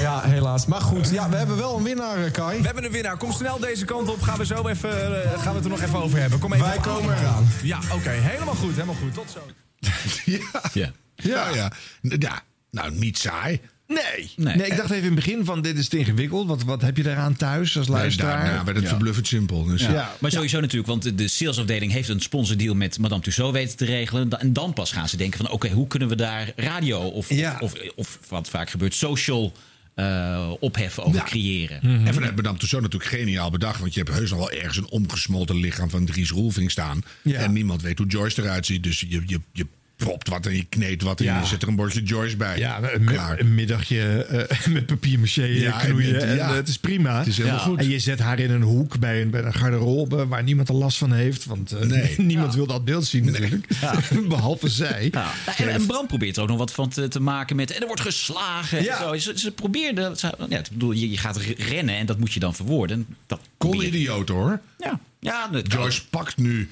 Ja, 0.00 0.20
helaas. 0.20 0.66
Maar 0.66 0.80
goed, 0.80 1.10
ja, 1.10 1.28
we 1.28 1.36
hebben 1.36 1.56
wel 1.56 1.76
een 1.76 1.82
winnaar, 1.82 2.24
eh, 2.24 2.32
Kai. 2.32 2.58
We 2.60 2.66
hebben 2.66 2.84
een 2.84 2.90
winnaar. 2.90 3.16
Kom 3.16 3.32
snel 3.32 3.58
deze 3.58 3.84
kant 3.84 4.08
op. 4.08 4.22
Gaan 4.22 4.38
we 4.38 4.46
zo 4.46 4.68
even, 4.68 5.22
eh, 5.24 5.30
gaan 5.42 5.50
we 5.50 5.54
het 5.54 5.64
er 5.64 5.70
nog 5.70 5.82
even 5.82 6.02
over 6.02 6.18
hebben. 6.18 6.38
Kom 6.38 6.52
even 6.52 6.66
Wij 6.66 6.76
op 6.76 6.82
komen 6.82 7.18
eraan. 7.18 7.48
Ja, 7.62 7.78
oké. 7.92 8.10
Helemaal 8.10 8.54
goed. 8.54 8.74
Helemaal 8.74 8.94
goed. 8.94 9.14
Tot 9.14 9.30
zo. 9.30 9.40
ja. 10.32 10.38
Ja. 10.72 10.90
Ja, 11.14 11.48
ja. 11.48 11.70
ja. 12.02 12.42
Nou, 12.70 12.92
niet 12.92 13.18
saai. 13.18 13.60
Nee. 13.92 14.30
Nee. 14.36 14.56
nee. 14.56 14.66
ik 14.66 14.76
dacht 14.76 14.90
even 14.90 14.96
in 14.96 15.04
het 15.04 15.14
begin 15.14 15.44
van 15.44 15.62
dit 15.62 15.78
is 15.78 15.88
te 15.88 15.98
ingewikkeld. 15.98 16.48
Wat, 16.48 16.62
wat 16.64 16.82
heb 16.82 16.96
je 16.96 17.02
daaraan 17.02 17.36
thuis 17.36 17.78
als 17.78 17.88
luisteraar? 17.88 18.44
Daarna 18.44 18.64
werd 18.64 18.76
het 18.76 18.84
Ja. 18.84 18.90
verbluffend 18.92 19.26
simpel. 19.26 19.64
Dus 19.64 19.82
Ja. 19.82 19.90
ja. 19.92 20.16
Maar 20.20 20.30
sowieso 20.30 20.60
natuurlijk, 20.60 20.88
want 20.88 21.02
de- 21.02 21.14
de 21.14 21.28
salesafdeling 21.28 21.92
heeft 21.92 22.08
een 22.08 22.20
sponsordeal 22.20 22.74
met 22.74 22.98
Madame 22.98 23.22
Tussauds 23.22 23.52
weten 23.52 23.76
te 23.76 23.84
regelen. 23.84 24.30
En 24.40 24.52
dan 24.52 24.72
pas 24.72 24.92
gaan 24.92 25.08
ze 25.08 25.16
denken 25.16 25.38
van 25.38 25.50
oké, 25.50 25.68
hoe 25.68 25.86
kunnen 25.86 26.08
we 26.08 26.16
daar 26.16 26.52
radio 26.56 27.00
of, 27.00 27.28
Ja. 27.28 27.56
of, 27.60 27.72
of, 27.72 27.80
of 27.94 28.18
wat 28.28 28.48
vaak 28.48 28.70
gebeurt, 28.70 28.94
social 28.94 29.52
eh, 29.94 30.50
opheffen 30.60 31.02
over 31.04 31.18
Ja. 31.18 31.24
creëren. 31.24 31.80
En 31.82 32.14
vanuit 32.14 32.36
Madame 32.36 32.58
Tussauds 32.58 32.84
natuurlijk 32.84 33.12
geniaal 33.20 33.50
bedacht. 33.50 33.80
Want 33.80 33.94
je 33.94 34.00
hebt 34.02 34.12
heus 34.14 34.30
nog 34.30 34.38
wel 34.38 34.50
ergens 34.50 34.76
een 34.76 34.90
omgesmolten 34.90 35.56
lichaam 35.56 35.90
van 35.90 36.04
Dries 36.04 36.30
Roelving 36.30 36.70
staan. 36.70 37.02
Ja. 37.22 37.38
En 37.38 37.52
niemand 37.52 37.82
weet 37.82 37.98
hoe 37.98 38.06
Joyce 38.06 38.42
eruit 38.42 38.66
ziet. 38.66 38.82
Dus 38.82 39.00
je, 39.00 39.22
je, 39.26 39.40
je 39.52 39.66
propt 40.04 40.28
wat 40.28 40.46
en 40.46 40.56
je 40.56 40.64
kneedt 40.64 41.02
wat 41.02 41.18
en 41.20 41.24
Ja. 41.24 41.40
je 41.40 41.46
zet 41.46 41.62
er 41.62 41.68
een 41.68 41.76
bordje 41.76 42.02
Joyce 42.02 42.36
bij. 42.36 42.58
Ja, 42.58 42.92
een, 42.92 43.04
Klaar. 43.04 43.40
een 43.40 43.54
middagje 43.54 44.24
eh, 44.24 44.66
met 44.72 44.86
papier-maché 44.86 45.42
eh, 45.42 45.60
Ja, 45.60 45.80
en 45.82 45.88
knoeien. 45.88 46.20
En, 46.28 46.36
ja. 46.36 46.48
eh, 46.48 46.54
het 46.54 46.68
is 46.68 46.78
prima. 46.78 47.18
Het 47.18 47.26
is 47.26 47.36
helemaal 47.36 47.58
Ja. 47.58 47.64
goed. 47.64 47.78
En 47.78 47.88
je 47.90 47.98
zet 47.98 48.18
haar 48.18 48.38
in 48.38 48.50
een 48.50 48.62
hoek 48.62 48.98
bij 48.98 49.22
een, 49.22 49.30
bij 49.30 49.42
een 49.42 49.54
garderobe 49.54 50.26
waar 50.26 50.42
niemand 50.42 50.68
er 50.68 50.74
last 50.74 50.98
van 50.98 51.12
heeft. 51.12 51.44
Want 51.44 51.72
eh, 51.72 51.86
Nee. 51.86 52.14
niemand 52.32 52.54
wil 52.54 52.66
dat 52.66 52.84
beeld 52.84 53.04
zien 53.06 53.24
natuurlijk. 53.24 53.66
Behalve 54.28 54.68
zij. 54.68 55.08
Ja. 55.12 55.32
En, 55.56 55.68
en 55.68 55.86
Bram 55.86 56.06
probeert 56.06 56.36
er 56.36 56.42
ook 56.42 56.48
nog 56.48 56.58
wat 56.58 56.72
van 56.72 56.88
te, 56.88 57.08
te 57.08 57.20
maken 57.20 57.56
met. 57.56 57.70
En 57.70 57.80
er 57.80 57.86
wordt 57.86 58.02
geslagen. 58.02 58.82
Ja. 58.82 58.98
En 59.12 59.20
zo. 59.20 59.32
Ze, 59.32 59.38
ze 59.38 59.50
probeerden. 59.52 60.16
ze- 60.16 60.34
Ja, 60.48 60.58
ik 60.58 60.68
bedoel, 60.72 60.92
je, 60.92 61.10
je 61.10 61.16
gaat 61.18 61.36
re- 61.36 61.54
rennen 61.56 61.96
en 61.96 62.06
dat 62.06 62.18
moet 62.18 62.32
je 62.32 62.40
dan 62.40 62.54
verwoorden. 62.54 62.96
En 63.08 63.16
Dat 63.26 63.40
Kon 63.58 63.82
idioot 63.82 64.28
hoor. 64.28 64.60
Ja, 64.78 65.00
ja. 65.20 65.50
Joyce 65.62 66.08
pakt 66.08 66.36
nu 66.36 66.68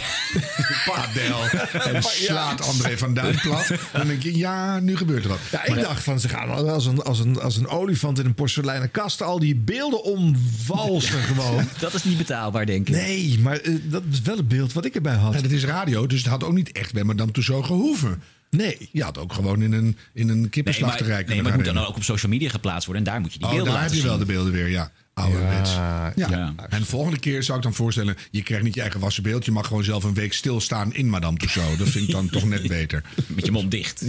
Padel 0.86 1.40
en 1.94 2.02
slaat 2.02 2.66
André 2.66 2.98
van 2.98 3.14
Duin 3.14 3.38
plat. 3.40 3.72
Dan 3.92 4.06
denk 4.06 4.22
je, 4.22 4.36
ja, 4.36 4.80
nu 4.80 4.96
gebeurt 4.96 5.24
er 5.24 5.30
wat. 5.30 5.38
Ja, 5.50 5.64
ik 5.64 5.80
dacht 5.80 6.02
van 6.02 6.20
ze 6.20 6.28
gaan 6.28 6.50
als 6.68 6.86
een, 6.86 7.02
als, 7.02 7.18
een, 7.18 7.40
als 7.40 7.56
een 7.56 7.68
olifant 7.68 8.18
in 8.18 8.24
een 8.26 8.34
porseleinen 8.34 8.90
kast 8.90 9.22
al 9.22 9.38
die 9.38 9.56
beelden 9.56 10.02
omwalsen 10.02 11.22
gewoon. 11.22 11.68
Dat 11.78 11.94
is 11.94 12.04
niet 12.04 12.18
betaalbaar, 12.18 12.66
denk 12.66 12.88
ik. 12.88 12.94
Nee, 12.94 13.38
maar 13.38 13.56
eh, 13.56 13.74
dat 13.82 14.02
is 14.10 14.20
wel 14.20 14.36
het 14.36 14.48
beeld 14.48 14.72
wat 14.72 14.84
ik 14.84 14.94
erbij 14.94 15.14
had. 15.14 15.34
En 15.34 15.42
het 15.42 15.52
is 15.52 15.64
radio, 15.64 16.06
dus 16.06 16.18
het 16.18 16.28
had 16.28 16.44
ook 16.44 16.54
niet 16.54 16.72
echt 16.72 16.92
bij 16.92 17.02
Madame 17.02 17.32
Tussauds 17.32 17.66
gehoeven. 17.66 18.22
Nee. 18.50 18.88
Je 18.92 19.02
had 19.02 19.18
ook 19.18 19.32
gewoon 19.32 19.62
in 19.62 19.72
een, 19.72 19.96
in 20.12 20.28
een 20.28 20.40
Nee, 20.40 20.48
kippenslachterij 20.48 21.08
maar, 21.08 21.16
nee, 21.16 21.24
kunnen 21.24 21.42
maar 21.44 21.52
het 21.52 21.64
moet 21.64 21.74
dan 21.74 21.84
ook 21.86 21.96
op 21.96 22.02
social 22.02 22.32
media 22.32 22.50
geplaatst 22.50 22.86
worden. 22.86 23.04
En 23.04 23.12
daar 23.12 23.20
moet 23.20 23.32
je 23.32 23.38
die 23.38 23.48
Oh, 23.48 23.54
beelden 23.54 23.72
daar 23.72 23.82
heb 23.82 23.92
je 23.92 24.02
wel 24.02 24.18
de 24.18 24.24
beelden 24.24 24.52
weer, 24.52 24.68
ja. 24.68 24.90
Ouderwets. 25.14 25.74
Ja, 25.74 26.12
Ja. 26.16 26.28
ja. 26.30 26.54
En 26.68 26.78
de 26.80 26.86
volgende 26.86 27.18
keer 27.18 27.42
zou 27.42 27.58
ik 27.58 27.64
dan 27.64 27.74
voorstellen... 27.74 28.16
je 28.30 28.42
krijgt 28.42 28.64
niet 28.64 28.74
je 28.74 28.80
eigen 28.80 29.00
wassen 29.00 29.22
beeld. 29.22 29.44
Je 29.44 29.50
mag 29.50 29.66
gewoon 29.66 29.84
zelf 29.84 30.04
een 30.04 30.14
week 30.14 30.32
stilstaan 30.32 30.94
in 30.94 31.08
Madame 31.08 31.36
Tussauds. 31.36 31.78
Dat 31.78 31.88
vind 31.88 32.04
ik 32.08 32.14
dan 32.14 32.28
toch 32.28 32.44
net 32.44 32.68
beter. 32.68 33.02
Met 33.26 33.44
je 33.44 33.50
mond 33.52 33.70
dicht. 33.70 34.02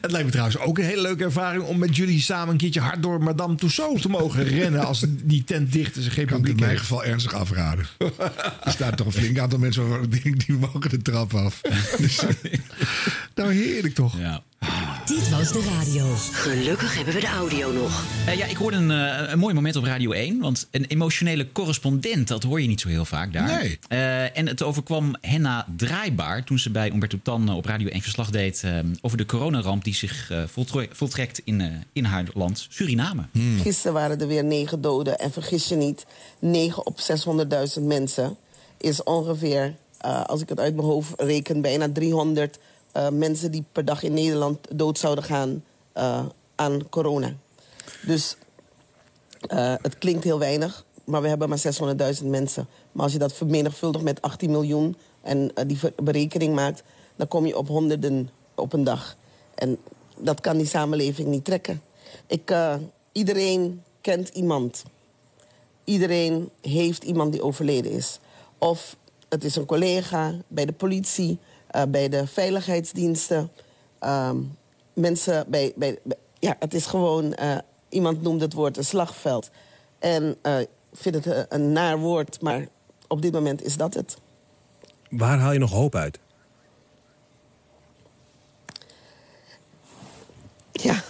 Het 0.00 0.10
lijkt 0.10 0.24
me 0.26 0.30
trouwens 0.30 0.58
ook 0.58 0.78
een 0.78 0.84
hele 0.84 1.00
leuke 1.02 1.24
ervaring 1.24 1.62
om 1.62 1.78
met 1.78 1.96
jullie 1.96 2.20
samen 2.20 2.48
een 2.52 2.56
keertje 2.58 2.80
hard 2.80 3.02
door 3.02 3.22
Madame 3.22 3.54
Tussauds 3.54 4.02
te 4.02 4.08
mogen 4.08 4.44
rennen 4.44 4.86
als 4.86 5.04
die 5.08 5.44
tent 5.44 5.72
dicht 5.72 5.96
is 5.96 6.04
en 6.04 6.10
geen 6.10 6.26
Kan 6.26 6.40
ik 6.40 6.48
in 6.48 6.56
mijn 6.56 6.78
geval 6.78 7.04
ernstig 7.04 7.34
afraden. 7.34 7.86
Er 8.64 8.72
staat 8.72 8.96
toch 8.96 9.06
een 9.06 9.12
flink 9.12 9.38
aantal 9.38 9.58
mensen 9.58 9.88
waarvan 9.88 10.12
ik 10.12 10.22
denk, 10.22 10.46
die 10.46 10.56
mogen 10.56 10.90
de 10.90 11.02
trap 11.02 11.34
af. 11.34 11.60
Dus, 11.98 12.22
Nou, 13.34 13.52
heerlijk 13.52 13.94
toch? 13.94 14.18
Ja. 14.18 14.42
Dit 15.06 15.30
was 15.30 15.52
de 15.52 15.62
radio. 15.78 16.04
Gelukkig 16.32 16.94
hebben 16.96 17.14
we 17.14 17.20
de 17.20 17.26
audio 17.26 17.72
nog. 17.72 18.04
Eh, 18.26 18.36
ja, 18.36 18.46
ik 18.46 18.56
hoorde 18.56 18.76
een, 18.76 18.90
eh, 18.90 19.30
een 19.32 19.38
mooi 19.38 19.54
moment 19.54 19.76
op 19.76 19.84
Radio 19.84 20.12
1. 20.12 20.40
Want 20.40 20.68
een 20.70 20.84
emotionele 20.84 21.52
correspondent, 21.52 22.28
dat 22.28 22.42
hoor 22.42 22.60
je 22.60 22.68
niet 22.68 22.80
zo 22.80 22.88
heel 22.88 23.04
vaak 23.04 23.32
daar. 23.32 23.60
Nee. 23.60 23.78
Eh, 23.88 24.38
en 24.38 24.46
het 24.46 24.62
overkwam 24.62 25.14
Henna 25.20 25.66
Draaibaar 25.76 26.44
toen 26.44 26.58
ze 26.58 26.70
bij 26.70 26.90
Umberto 26.90 27.18
Tan 27.22 27.48
op 27.48 27.64
Radio 27.64 27.88
1 27.88 28.02
verslag 28.02 28.30
deed... 28.30 28.64
over 29.00 29.18
de 29.18 29.26
coronaramp 29.26 29.84
die 29.84 29.94
zich 29.94 30.30
voltre- 30.46 30.88
voltrekt 30.92 31.40
in, 31.44 31.84
in 31.92 32.04
haar 32.04 32.24
land, 32.34 32.66
Suriname. 32.70 33.22
Gisteren 33.62 33.92
waren 33.92 34.20
er 34.20 34.26
weer 34.26 34.44
negen 34.44 34.80
doden. 34.80 35.18
En 35.18 35.32
vergis 35.32 35.68
je 35.68 35.74
niet, 35.74 36.06
9 36.38 36.86
op 36.86 36.98
600.000 37.78 37.82
mensen 37.82 38.36
is 38.78 39.02
ongeveer, 39.02 39.74
eh, 39.98 40.24
als 40.24 40.40
ik 40.40 40.48
het 40.48 40.60
uit 40.60 40.74
mijn 40.74 40.86
hoofd 40.86 41.12
reken, 41.16 41.60
bijna 41.60 41.92
300 41.92 42.58
eh, 42.92 43.08
mensen 43.08 43.50
die 43.50 43.64
per 43.72 43.84
dag 43.84 44.02
in 44.02 44.14
Nederland 44.14 44.58
dood 44.70 44.98
zouden 44.98 45.24
gaan 45.24 45.64
eh, 45.92 46.24
aan 46.54 46.88
corona. 46.88 47.34
Dus 48.06 48.36
eh, 49.40 49.74
het 49.82 49.98
klinkt 49.98 50.24
heel 50.24 50.38
weinig, 50.38 50.84
maar 51.04 51.22
we 51.22 51.28
hebben 51.28 51.48
maar 51.48 51.62
600.000 52.20 52.26
mensen. 52.26 52.68
Maar 52.92 53.02
als 53.02 53.12
je 53.12 53.18
dat 53.18 53.32
vermenigvuldigt 53.32 54.04
met 54.04 54.22
18 54.22 54.50
miljoen 54.50 54.96
en 55.22 55.52
die 55.66 55.78
berekening 56.02 56.54
maakt, 56.54 56.82
dan 57.16 57.28
kom 57.28 57.46
je 57.46 57.58
op 57.58 57.68
honderden 57.68 58.30
op 58.54 58.72
een 58.72 58.84
dag. 58.84 59.16
En 59.54 59.78
dat 60.18 60.40
kan 60.40 60.56
die 60.56 60.66
samenleving 60.66 61.28
niet 61.28 61.44
trekken. 61.44 61.82
Ik, 62.26 62.54
iedereen 63.12 63.82
kent 64.00 64.28
iemand. 64.28 64.82
Iedereen 65.84 66.50
heeft 66.60 67.04
iemand 67.04 67.32
die 67.32 67.42
overleden 67.42 67.92
is. 67.92 68.18
Of 68.58 68.96
het 69.28 69.44
is 69.44 69.56
een 69.56 69.66
collega 69.66 70.34
bij 70.48 70.66
de 70.66 70.72
politie, 70.72 71.38
eh, 71.72 71.82
bij 71.88 72.08
de 72.08 72.26
veiligheidsdiensten. 72.26 73.50
ehm, 73.98 74.36
mensen 74.94 75.44
bij, 75.50 75.72
bij, 75.76 75.98
bij- 76.02 76.16
Ja, 76.38 76.56
het 76.58 76.74
is 76.74 76.86
gewoon. 76.86 77.34
eh, 77.34 77.58
iemand 77.88 78.22
noemt 78.22 78.40
het 78.40 78.52
woord 78.52 78.76
een 78.76 78.84
slagveld. 78.84 79.50
En 79.98 80.36
ik 80.60 80.68
vind 80.92 81.24
het 81.24 81.46
een 81.48 81.72
naar 81.72 81.98
woord, 81.98 82.40
maar 82.40 82.66
op 83.08 83.22
dit 83.22 83.32
moment 83.32 83.62
is 83.62 83.76
dat 83.76 83.94
het. 83.94 84.16
Waar 85.10 85.38
haal 85.38 85.52
je 85.52 85.58
nog 85.58 85.70
hoop 85.70 85.94
uit? 85.94 86.18
Ja. 90.72 91.02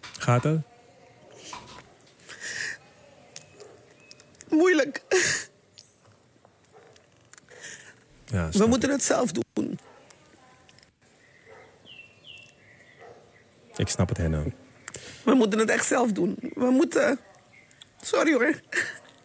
Gaat 0.00 0.42
het? 0.44 0.60
Moeilijk. 4.48 5.02
Ja, 8.26 8.48
We 8.50 8.66
moeten 8.66 8.90
het 8.90 9.02
zelf 9.02 9.32
doen. 9.32 9.78
ik 13.76 13.88
snap 13.88 14.08
het, 14.08 14.16
Henna. 14.18 14.42
We 15.24 15.34
moeten 15.34 15.58
het 15.58 15.70
echt 15.70 15.86
zelf 15.86 16.12
doen. 16.12 16.36
We 16.54 16.70
moeten. 16.70 17.18
Sorry 18.00 18.32
hoor. 18.32 18.60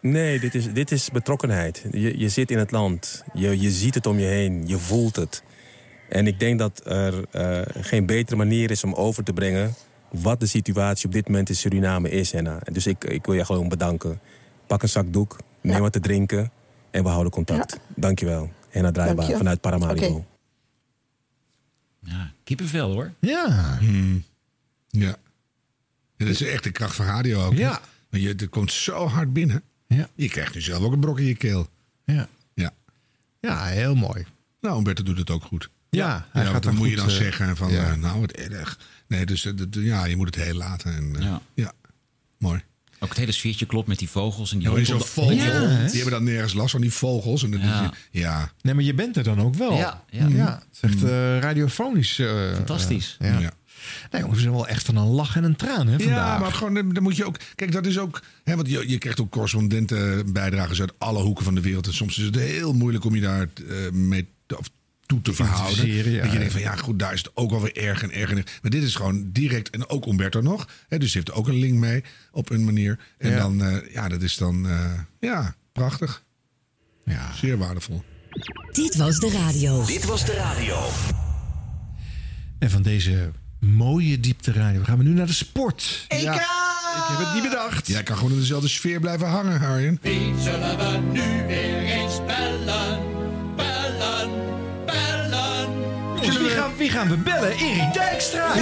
Nee, 0.00 0.40
dit 0.40 0.54
is, 0.54 0.72
dit 0.72 0.90
is 0.90 1.10
betrokkenheid. 1.10 1.84
Je, 1.90 2.18
je 2.18 2.28
zit 2.28 2.50
in 2.50 2.58
het 2.58 2.70
land. 2.70 3.24
Je, 3.32 3.60
je 3.60 3.70
ziet 3.70 3.94
het 3.94 4.06
om 4.06 4.18
je 4.18 4.26
heen. 4.26 4.66
Je 4.66 4.78
voelt 4.78 5.16
het. 5.16 5.42
En 6.08 6.26
ik 6.26 6.40
denk 6.40 6.58
dat 6.58 6.80
er 6.84 7.24
eh, 7.30 7.60
geen 7.80 8.06
betere 8.06 8.36
manier 8.36 8.70
is 8.70 8.84
om 8.84 8.94
over 8.94 9.24
te 9.24 9.32
brengen... 9.32 9.74
wat 10.10 10.40
de 10.40 10.46
situatie 10.46 11.06
op 11.06 11.12
dit 11.12 11.26
moment 11.26 11.48
in 11.48 11.56
Suriname 11.56 12.10
is, 12.10 12.32
Henna. 12.32 12.58
Dus 12.72 12.86
ik, 12.86 13.04
ik 13.04 13.26
wil 13.26 13.34
je 13.34 13.44
gewoon 13.44 13.68
bedanken. 13.68 14.20
Pak 14.66 14.82
een 14.82 14.88
zak 14.88 15.12
doek, 15.12 15.36
neem 15.60 15.80
wat 15.80 15.92
te 15.92 16.00
drinken 16.00 16.50
en 16.90 17.02
we 17.02 17.08
houden 17.08 17.32
contact. 17.32 17.78
Dankjewel. 17.96 18.40
Henna 18.40 18.61
Draaibaar 18.72 19.14
Dank 19.16 19.28
je. 19.28 19.36
vanuit 19.36 19.60
Paramaribo. 19.60 20.06
Oké. 20.06 20.26
Ja, 22.00 22.32
kippenvel 22.44 22.92
hoor. 22.92 23.12
Ja. 23.20 23.76
Hmm. 23.78 24.24
Ja. 24.88 25.16
Dat 26.16 26.28
is 26.28 26.42
echt 26.42 26.64
de 26.64 26.70
kracht 26.70 26.94
van 26.94 27.06
radio 27.06 27.44
ook. 27.44 27.54
Ja. 27.54 27.80
Want 28.10 28.22
je, 28.22 28.28
het 28.28 28.48
komt 28.48 28.72
zo 28.72 29.06
hard 29.06 29.32
binnen. 29.32 29.62
Ja. 29.86 30.08
Je 30.14 30.28
krijgt 30.28 30.54
nu 30.54 30.60
zelf 30.60 30.82
ook 30.82 30.92
een 30.92 31.00
brok 31.00 31.18
in 31.18 31.24
je 31.26 31.34
keel. 31.36 31.68
Ja. 32.04 32.28
Ja. 32.54 32.72
Ja, 33.40 33.64
heel 33.64 33.94
mooi. 33.94 34.24
Nou, 34.60 34.74
Humberto 34.74 35.02
doet 35.02 35.18
het 35.18 35.30
ook 35.30 35.42
goed. 35.44 35.70
Ja, 35.90 36.26
hij 36.30 36.40
ja, 36.42 36.44
gaat 36.44 36.52
wat 36.52 36.62
dan 36.62 36.74
moet 36.76 36.88
je 36.88 36.96
dan 36.96 37.08
eh, 37.08 37.14
zeggen 37.14 37.56
van, 37.56 37.70
ja. 37.72 37.90
eh, 37.90 37.94
nou, 37.96 38.20
wat 38.20 38.30
erg. 38.30 38.78
Nee, 39.06 39.26
dus 39.26 39.44
eh, 39.44 39.52
dat- 39.56 39.68
ja, 39.74 40.04
je 40.04 40.16
moet 40.16 40.34
het 40.34 40.44
heel 40.44 40.54
laten. 40.54 40.94
En, 40.94 41.22
Ja. 41.22 41.40
ja. 41.54 41.72
mooi. 42.38 42.62
Ook 43.02 43.08
het 43.08 43.18
hele 43.18 43.32
sfeertje 43.32 43.66
klopt 43.66 43.88
met 43.88 43.98
die 43.98 44.08
vogels 44.10 44.52
en 44.52 44.58
die 44.58 44.70
Ja, 44.70 44.98
vogel, 44.98 45.32
Ja, 45.32 45.60
die 45.86 45.94
hebben 45.94 46.10
dan 46.10 46.24
nergens 46.24 46.52
last 46.54 46.70
van 46.70 46.80
die 46.80 46.92
vogels. 46.92 47.42
En 47.42 47.50
dan 47.50 47.60
Ja. 47.60 47.90
je, 48.10 48.20
ja. 48.20 48.52
Nee, 48.62 48.74
maar 48.74 48.84
je 48.84 48.94
bent 48.94 49.16
er 49.16 49.22
dan 49.24 49.40
ook 49.40 49.54
wel. 49.54 49.76
Ja, 49.76 50.04
ja. 50.10 50.26
ja. 50.28 50.62
het 50.70 50.90
is 50.90 50.90
echt 50.90 51.02
eh, 51.10 51.38
radiofonisch. 51.38 52.18
eh, 52.18 52.52
Fantastisch. 52.54 53.16
eh, 53.18 53.28
ja. 53.32 53.38
Ja. 53.38 53.52
Nee, 54.10 54.20
jongens, 54.20 54.34
we 54.38 54.42
zijn 54.42 54.54
wel 54.54 54.66
echt 54.68 54.86
van 54.86 54.96
een 54.96 55.06
lach 55.06 55.36
en 55.36 55.44
een 55.44 55.56
traan 55.56 55.86
hè, 55.86 55.98
vandaag. 56.00 56.16
Ja, 56.34 56.38
maar 56.38 56.52
gewoon, 56.52 56.92
dan 56.92 57.02
moet 57.02 57.16
je 57.16 57.24
ook. 57.24 57.36
Kijk, 57.54 57.72
dat 57.72 57.86
is 57.86 57.98
ook. 57.98 58.22
Hè, 58.44 58.56
want 58.56 58.68
je, 58.68 58.88
je 58.88 58.98
krijgt 58.98 59.20
ook 59.20 59.30
correspondenten 59.30 60.32
bijdragers 60.32 60.80
uit 60.80 60.92
alle 60.98 61.22
hoeken 61.22 61.44
van 61.44 61.54
de 61.54 61.60
wereld. 61.60 61.86
En 61.86 61.94
soms 61.94 62.18
is 62.18 62.24
het 62.24 62.34
heel 62.34 62.72
moeilijk 62.72 63.04
om 63.04 63.14
je 63.14 63.20
daar 63.20 63.48
eh, 63.68 63.90
mee 63.92 64.28
te- 64.46 64.58
of 64.58 64.70
toe 65.06 65.22
te 65.22 65.32
verhouden. 65.32 65.86
ja. 66.12 66.22
dat 66.22 66.32
je 66.32 66.38
denkt 66.38 66.52
van 66.52 66.60
ja, 66.62 66.76
goed, 66.76 66.98
daar 66.98 67.12
is 67.12 67.18
het 67.22 67.30
ook 67.36 67.50
wel 67.50 67.60
weer 67.60 67.76
erg 67.76 68.02
en 68.02 68.12
erg 68.12 68.30
en 68.30 68.36
erg. 68.36 68.58
Maar 68.62 68.70
dit 68.70 68.82
is 68.82 68.94
gewoon 68.94 69.30
direct. 69.32 69.70
En 69.70 69.88
ook 69.88 70.06
Umberto 70.06 70.40
nog. 70.40 70.68
Hè, 70.88 70.98
dus 70.98 71.14
heeft 71.14 71.32
ook 71.32 71.48
een 71.48 71.58
link 71.58 71.74
mee 71.78 72.04
op 72.32 72.50
een 72.50 72.64
manier. 72.64 72.98
En 73.18 73.30
Ja. 73.30 73.36
dan, 73.38 73.62
eh, 73.64 73.92
ja, 73.92 74.08
dat 74.08 74.22
is 74.22 74.36
dan. 74.36 74.68
eh, 74.68 74.90
ja, 75.20 75.54
prachtig. 75.72 76.22
Ja. 77.04 77.32
Zeer 77.34 77.58
waardevol. 77.58 78.02
Dit 78.72 78.96
was 78.96 79.18
de 79.18 79.30
radio. 79.30 79.84
Dit 79.86 80.04
was 80.04 80.24
de 80.26 80.32
radio. 80.34 80.78
En 82.58 82.70
van 82.70 82.82
deze 82.82 83.30
mooie 83.60 84.20
diepte 84.20 84.52
radio 84.52 84.82
gaan 84.84 84.98
we 84.98 85.04
nu 85.04 85.10
naar 85.12 85.26
de 85.26 85.32
sport. 85.32 86.04
Ja, 86.08 86.34
ik 86.34 87.08
heb 87.08 87.18
het 87.26 87.34
niet 87.34 87.42
bedacht. 87.42 87.86
Jij 87.86 88.02
kan 88.02 88.16
gewoon 88.16 88.32
in 88.32 88.38
dezelfde 88.38 88.68
sfeer 88.68 89.00
blijven 89.00 89.28
hangen, 89.28 89.60
Arjen. 89.60 89.98
Wie 90.02 90.34
zullen 90.40 90.76
we 90.78 90.98
nu 91.12 91.46
weer 91.46 91.82
eens? 91.82 92.24
Bellen, 92.26 93.11
Dus 96.22 96.38
wie 96.38 96.48
gaan, 96.48 96.76
wie 96.76 96.90
gaan 96.90 97.08
we 97.08 97.16
bellen? 97.16 97.52
Erik 97.52 97.92
Dijkstra. 97.92 98.54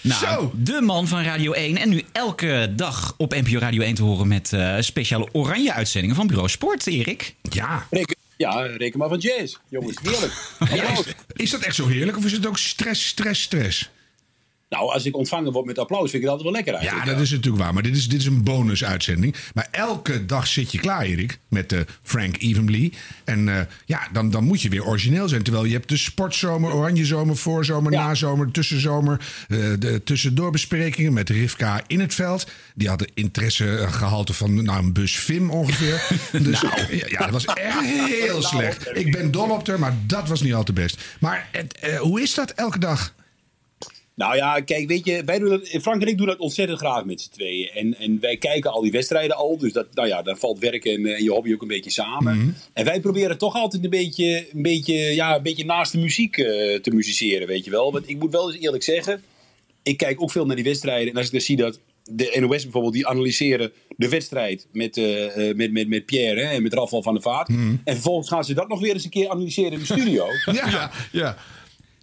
Nou, 0.00 0.50
de 0.54 0.80
man 0.80 1.08
van 1.08 1.22
Radio 1.22 1.52
1. 1.52 1.76
En 1.76 1.88
nu 1.88 2.02
elke 2.12 2.72
dag 2.76 3.14
op 3.16 3.32
NPO 3.32 3.58
Radio 3.58 3.82
1 3.82 3.94
te 3.94 4.02
horen 4.02 4.28
met 4.28 4.52
eh, 4.52 4.76
speciale 4.80 5.28
oranje 5.32 5.72
uitzendingen 5.72 6.16
van 6.16 6.26
Bureau 6.26 6.48
Sport, 6.48 6.86
Erik. 6.86 7.34
Ja. 7.42 7.86
Reken, 7.90 8.16
ja, 8.36 8.60
reken 8.60 8.98
maar 8.98 9.08
van 9.08 9.18
jazz. 9.18 9.56
Jongens, 9.68 9.96
heerlijk. 10.02 10.32
Is, 10.98 11.14
is 11.32 11.50
dat 11.50 11.60
echt 11.60 11.74
zo 11.74 11.86
heerlijk 11.86 12.16
of 12.16 12.24
is 12.24 12.32
het 12.32 12.46
ook 12.46 12.58
stress, 12.58 13.06
stress, 13.06 13.42
stress? 13.42 13.90
Nou, 14.68 14.92
als 14.92 15.04
ik 15.04 15.16
ontvangen 15.16 15.52
word 15.52 15.66
met 15.66 15.78
applaus, 15.78 16.10
vind 16.10 16.14
ik 16.14 16.20
het 16.22 16.28
altijd 16.30 16.48
wel 16.48 16.52
lekker 16.52 16.72
Ja, 16.72 16.78
eigenlijk. 16.80 17.10
dat 17.10 17.20
is 17.20 17.30
natuurlijk 17.30 17.62
waar. 17.62 17.74
Maar 17.74 17.82
dit 17.82 17.96
is, 17.96 18.08
dit 18.08 18.20
is 18.20 18.26
een 18.26 18.42
bonusuitzending. 18.42 19.34
Maar 19.54 19.68
elke 19.70 20.26
dag 20.26 20.46
zit 20.46 20.72
je 20.72 20.78
klaar, 20.78 21.02
Erik, 21.02 21.38
met 21.48 21.72
eh, 21.72 21.80
Frank 22.02 22.36
Evenly. 22.38 22.92
En 23.24 23.48
eh, 23.48 23.60
ja, 23.84 24.08
dan, 24.12 24.30
dan 24.30 24.44
moet 24.44 24.62
je 24.62 24.68
weer 24.68 24.84
origineel 24.84 25.28
zijn. 25.28 25.42
Terwijl 25.42 25.64
je 25.64 25.72
hebt 25.72 25.88
de 25.88 25.96
sportzomer, 25.96 26.72
oranjezomer, 26.74 27.36
voorzomer, 27.36 27.92
nazomer, 27.92 28.50
tussenzomer. 28.50 29.20
eh, 29.48 29.58
de 29.78 30.00
tussendoorbesprekingen 30.04 31.12
met 31.12 31.28
Rivka 31.30 31.80
in 31.86 32.00
het 32.00 32.14
veld. 32.14 32.46
Die 32.74 32.88
hadden 32.88 33.10
interessegehalte 33.14 34.32
van 34.32 34.64
nou, 34.64 34.78
een 34.84 34.92
bus 34.92 35.16
Vim 35.18 35.50
ongeveer. 35.50 36.02
Dus 36.42 36.60
ja, 36.60 36.76
ja, 37.06 37.18
dat 37.18 37.30
was 37.30 37.44
echt 37.44 37.80
heel 37.84 38.42
slecht. 38.52 38.88
Ik 38.92 39.12
ben 39.12 39.30
dol 39.30 39.50
op 39.50 39.66
haar, 39.66 39.78
maar 39.78 39.94
dat 40.06 40.28
was 40.28 40.42
niet 40.42 40.54
al 40.54 40.64
te 40.64 40.72
best. 40.72 41.02
Maar 41.20 41.48
hoe 42.00 42.22
is 42.22 42.34
dat 42.34 42.50
elke 42.50 42.78
dag? 42.78 43.14
Nou 44.14 44.36
ja, 44.36 44.60
kijk, 44.60 44.88
weet 44.88 45.04
je, 45.04 45.22
wij 45.24 45.38
doen 45.38 45.48
dat, 45.48 45.68
Frank 45.68 46.02
en 46.02 46.08
ik 46.08 46.18
doen 46.18 46.26
dat 46.26 46.38
ontzettend 46.38 46.78
graag 46.78 47.04
met 47.04 47.20
z'n 47.20 47.30
tweeën. 47.30 47.68
En, 47.68 47.98
en 47.98 48.20
wij 48.20 48.36
kijken 48.36 48.70
al 48.70 48.82
die 48.82 48.92
wedstrijden 48.92 49.36
al. 49.36 49.58
Dus 49.58 49.72
dat, 49.72 49.86
nou 49.94 50.08
ja, 50.08 50.22
dan 50.22 50.36
valt 50.36 50.58
werk 50.58 50.84
en, 50.84 51.06
eh, 51.06 51.14
en 51.14 51.22
je 51.22 51.30
hobby 51.30 51.52
ook 51.52 51.62
een 51.62 51.68
beetje 51.68 51.90
samen. 51.90 52.36
Mhm. 52.36 52.50
En 52.72 52.84
wij 52.84 53.00
proberen 53.00 53.38
toch 53.38 53.54
altijd 53.54 53.84
een 53.84 53.90
beetje, 53.90 54.46
een 54.52 54.62
beetje, 54.62 54.94
ja, 54.94 55.36
een 55.36 55.42
beetje 55.42 55.64
naast 55.64 55.92
de 55.92 55.98
muziek 55.98 56.36
eh, 56.36 56.44
te 56.80 56.90
musiceren, 56.90 57.46
weet 57.46 57.64
je 57.64 57.70
wel. 57.70 57.92
Want 57.92 58.08
ik 58.08 58.18
moet 58.18 58.32
wel 58.32 58.52
eens 58.52 58.62
eerlijk 58.62 58.82
zeggen, 58.82 59.22
ik 59.82 59.96
kijk 59.96 60.22
ook 60.22 60.30
veel 60.30 60.46
naar 60.46 60.56
die 60.56 60.64
wedstrijden. 60.64 61.10
En 61.10 61.16
als 61.16 61.26
ik 61.26 61.32
dan 61.32 61.40
zie 61.40 61.56
dat 61.56 61.80
de 62.04 62.36
NOS 62.40 62.62
bijvoorbeeld, 62.62 62.94
die 62.94 63.06
analyseren 63.06 63.72
de 63.96 64.08
wedstrijd 64.08 64.66
met, 64.72 64.96
eh, 64.96 65.54
met, 65.54 65.72
met, 65.72 65.88
met 65.88 66.04
Pierre 66.04 66.40
hè, 66.40 66.50
en 66.50 66.62
met 66.62 66.74
Rafal 66.74 67.02
van 67.02 67.14
der 67.14 67.22
Vaart. 67.22 67.48
En 67.48 67.80
vervolgens 67.84 68.28
gaan 68.28 68.44
ze 68.44 68.54
dat 68.54 68.68
nog 68.68 68.80
weer 68.80 68.92
eens 68.92 69.04
een 69.04 69.10
keer 69.10 69.28
analyseren 69.28 69.72
in 69.72 69.78
de 69.78 69.84
studio. 69.84 70.26
ja, 70.52 70.90
ja. 71.12 71.36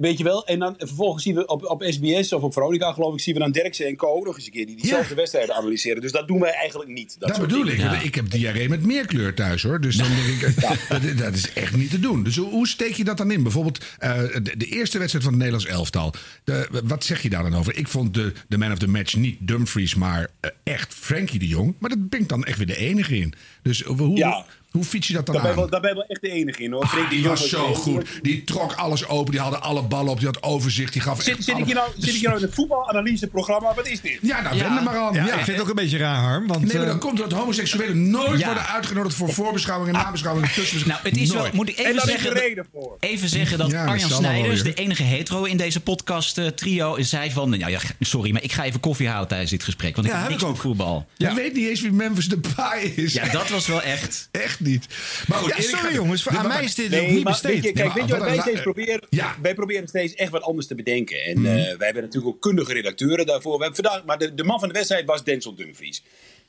Weet 0.02 0.18
je 0.18 0.24
wel? 0.24 0.46
En 0.46 0.60
dan 0.60 0.76
vervolgens 0.78 1.24
zien 1.24 1.36
we 1.36 1.46
op, 1.46 1.66
op 1.66 1.84
SBS 1.84 2.34
of 2.34 2.42
op 2.42 2.54
Veronica, 2.54 2.94
geloof 2.94 3.14
ik, 3.14 3.20
zien 3.20 3.34
we 3.34 3.40
dan 3.40 3.52
Derksen 3.52 3.86
en 3.86 3.96
Co. 3.96 4.20
nog 4.24 4.36
eens 4.36 4.46
een 4.46 4.52
keer 4.52 4.66
die 4.66 4.76
diezelfde 4.76 5.16
wedstrijden 5.16 5.56
analyseren. 5.56 6.02
Dus 6.02 6.12
dat 6.12 6.28
doen 6.28 6.40
wij 6.40 6.52
eigenlijk 6.52 6.90
niet. 6.90 7.16
Dat, 7.20 7.40
bedoel 7.40 7.66
ik. 7.66 7.78
dingen. 7.78 8.04
Ik 8.04 8.16
heb 8.16 8.30
diarree 8.32 8.70
met 8.70 8.86
meer 8.86 9.06
kleur 9.06 9.34
thuis 9.34 9.64
hoor. 9.64 9.82
Dus 9.82 9.96
dan 9.96 10.08
denk 10.16 10.42
ik, 10.42 10.62
dat, 10.90 11.18
dat 11.18 11.34
is 11.34 11.54
echt 11.54 11.76
niet 11.76 11.90
te 11.90 12.00
doen. 12.00 12.24
Dus 12.24 12.36
hoe, 12.36 12.50
hoe 12.50 12.68
steek 12.68 12.94
je 12.94 13.04
dat 13.04 13.18
dan 13.18 13.32
in? 13.32 13.44
Bijvoorbeeld 13.44 13.86
eh, 14.00 14.18
de, 14.18 14.58
de 14.58 14.66
eerste 14.66 14.98
wedstrijd 14.98 15.26
van 15.26 15.34
het 15.34 15.44
Nederlands 15.44 15.66
elftal. 15.66 16.14
De, 16.44 16.82
wat 16.84 17.04
zeg 17.04 17.22
je 17.22 17.30
daar 17.30 17.44
dan 17.44 17.56
over? 17.56 17.78
Ik 17.78 17.88
vond 17.88 18.14
de, 18.14 18.34
de 18.48 18.58
man 18.58 18.72
of 18.72 18.80
the 18.80 18.88
match 18.88 19.16
niet 19.16 19.38
Dumfries, 19.40 19.96
maar 19.96 20.28
eh, 20.40 20.50
echt 20.64 20.94
Frankie 20.94 21.40
de 21.40 21.48
Jong. 21.48 21.76
Maar 21.80 21.90
dat 21.90 22.10
ben 22.10 22.20
ik 22.20 22.30
dan 22.30 22.44
echt 22.44 22.58
weer 22.58 22.68
de 22.68 22.78
enige 22.78 23.18
in. 23.18 23.34
Dus 23.62 23.82
hoe, 23.82 24.18
Ja. 24.18 24.46
Hoe 24.72 24.84
fiets 24.84 25.08
je 25.08 25.14
dat 25.14 25.26
dan 25.26 25.36
Daar 25.36 25.44
ben, 25.44 25.52
aan? 25.54 25.58
wel, 25.58 25.70
daar 25.70 25.82
ben 25.82 25.90
je 25.90 25.96
wel 25.96 26.06
echt 26.08 26.22
de 26.22 26.30
enige 26.30 26.64
in 26.64 26.72
hoor. 26.72 26.82
Ah, 26.84 27.10
die 27.10 27.24
was 27.28 27.50
zo 27.50 27.74
goed. 27.74 28.06
Die 28.22 28.44
trok 28.44 28.74
alles 28.74 29.08
open. 29.08 29.32
Die 29.32 29.40
hadden 29.42 29.62
alle 29.62 29.82
ballen 29.82 30.12
op. 30.12 30.18
Die 30.18 30.28
had 30.28 30.44
overzicht. 30.44 30.94
Die 30.94 31.02
gaf 31.02 31.22
Zit, 31.22 31.28
echt 31.28 31.38
zit, 31.38 31.48
ik 31.48 31.56
alle- 31.56 31.66
hier 31.66 31.76
nou, 31.76 31.90
zit 31.98 32.08
ik 32.14 32.20
hier 32.20 32.30
nou 32.30 32.38
in 32.42 32.46
het 32.46 32.54
voetbalanalyseprogramma? 32.56 33.74
Wat 33.76 33.88
is 33.88 34.02
dit? 34.02 34.18
Ja, 34.22 34.42
nou, 34.42 34.60
wend 34.60 34.78
er 34.78 34.84
maar 34.84 34.98
aan. 34.98 35.14
Ja, 35.14 35.26
Ja, 35.26 35.34
ik 35.38 35.44
vind 35.44 35.48
het 35.48 35.62
ook 35.62 35.70
een 35.70 35.76
beetje 35.76 35.98
raar, 35.98 36.16
Harm. 36.22 36.48
Want, 36.48 36.64
Nee, 36.66 36.76
maar 36.78 36.86
dan 36.86 36.96
eh, 36.96 37.02
komt 37.02 37.20
er 37.20 37.30
dat 37.30 37.40
homoseksuelen 37.40 38.10
nooit 38.10 38.40
Ja. 38.40 38.46
worden 38.46 38.68
uitgenodigd 38.68 39.16
voor 39.16 39.34
voorbeschouwingen, 39.34 39.94
nabeschouwingen, 39.94 40.48
tussenbeschouwingen. 40.54 41.04
Nou, 41.04 41.16
het 41.16 41.28
is 41.28 41.34
wel, 41.34 41.42
Nooit. 41.42 41.54
moet 41.54 41.70
ik 41.70 41.78
En 41.78 41.86
even 41.86 42.02
zeggen, 42.02 42.34
de 42.34 42.40
reden 42.40 42.66
voor. 42.74 42.98
even 43.00 43.30
zeggen 43.30 43.58
dat 43.58 43.72
Ja, 43.72 43.82
dat 43.86 43.94
Arjan 43.94 44.10
Snijders, 44.10 44.64
de 44.64 44.74
enige 44.74 45.04
hetero 45.04 45.44
in 45.44 45.58
deze 45.58 45.80
podcast 45.80 46.38
eh, 46.38 46.46
trio, 46.48 46.96
zei 47.02 47.32
van, 47.32 47.50
nou 47.50 47.72
ja, 47.72 47.80
sorry, 48.00 48.32
maar 48.32 48.44
ik 48.44 48.52
ga 48.52 48.64
even 48.64 48.80
koffie 48.80 49.08
halen 49.08 49.28
tijdens 49.28 49.52
dit 49.52 49.64
gesprek, 49.64 49.96
want 49.96 50.08
ik 50.08 50.14
Ja, 50.14 50.20
heb 50.20 50.30
niks 50.30 50.42
ik 50.42 50.48
met 50.48 50.58
voetbal. 50.58 51.06
Je 51.18 51.34
weet 51.34 51.54
niet 51.54 51.68
eens 51.70 51.82
wie 51.82 51.92
Memphis 51.92 52.28
Depay 52.30 52.82
is. 52.96 53.14
Ja, 53.14 53.30
dat 53.30 53.50
was 53.50 53.68
wel 53.68 53.82
echt. 53.82 54.28
Echt 54.32 54.61
niet. 54.62 54.88
Maar 55.28 55.38
goed, 55.38 55.56
Ja, 55.56 55.62
sorry 55.62 55.94
jongens, 55.94 56.28
aan 56.28 56.48
mij 56.48 56.64
is 56.64 56.76
dit 56.76 56.90
Nee, 56.90 57.02
ook 57.02 57.12
niet 57.12 57.24
maar 57.24 57.32
besteed. 57.34 57.54
Weet 57.54 57.64
je, 57.64 57.72
kijk, 57.72 57.88
maar 57.88 57.96
weet 57.96 58.08
je 58.08 58.14
wat 58.18 58.24
wij 58.24 58.40
steeds 58.40 58.62
proberen? 58.62 59.08
Ja. 59.10 59.30
Mhm. 59.32 59.42
Wij 59.42 59.54
proberen 59.54 59.88
steeds 59.88 60.14
echt 60.14 60.32
wat 60.32 60.42
anders 60.42 60.68
te 60.68 60.76
bedenken. 60.76 61.24
En 61.24 61.38
eh, 61.38 61.44
wij 61.44 61.86
hebben 61.86 62.04
natuurlijk 62.04 62.36
ook 62.36 62.42
kundige 62.42 62.74
redacteuren 62.74 63.26
daarvoor. 63.26 63.58
We 63.58 63.64
hebben 63.64 63.84
vandaag, 63.84 64.06
maar 64.06 64.18
de, 64.18 64.34
de 64.34 64.44
man 64.44 64.60
van 64.60 64.68
de 64.68 64.74
wedstrijd 64.74 65.06
was 65.06 65.24
Denzel 65.24 65.56
Dumfries. 65.56 66.04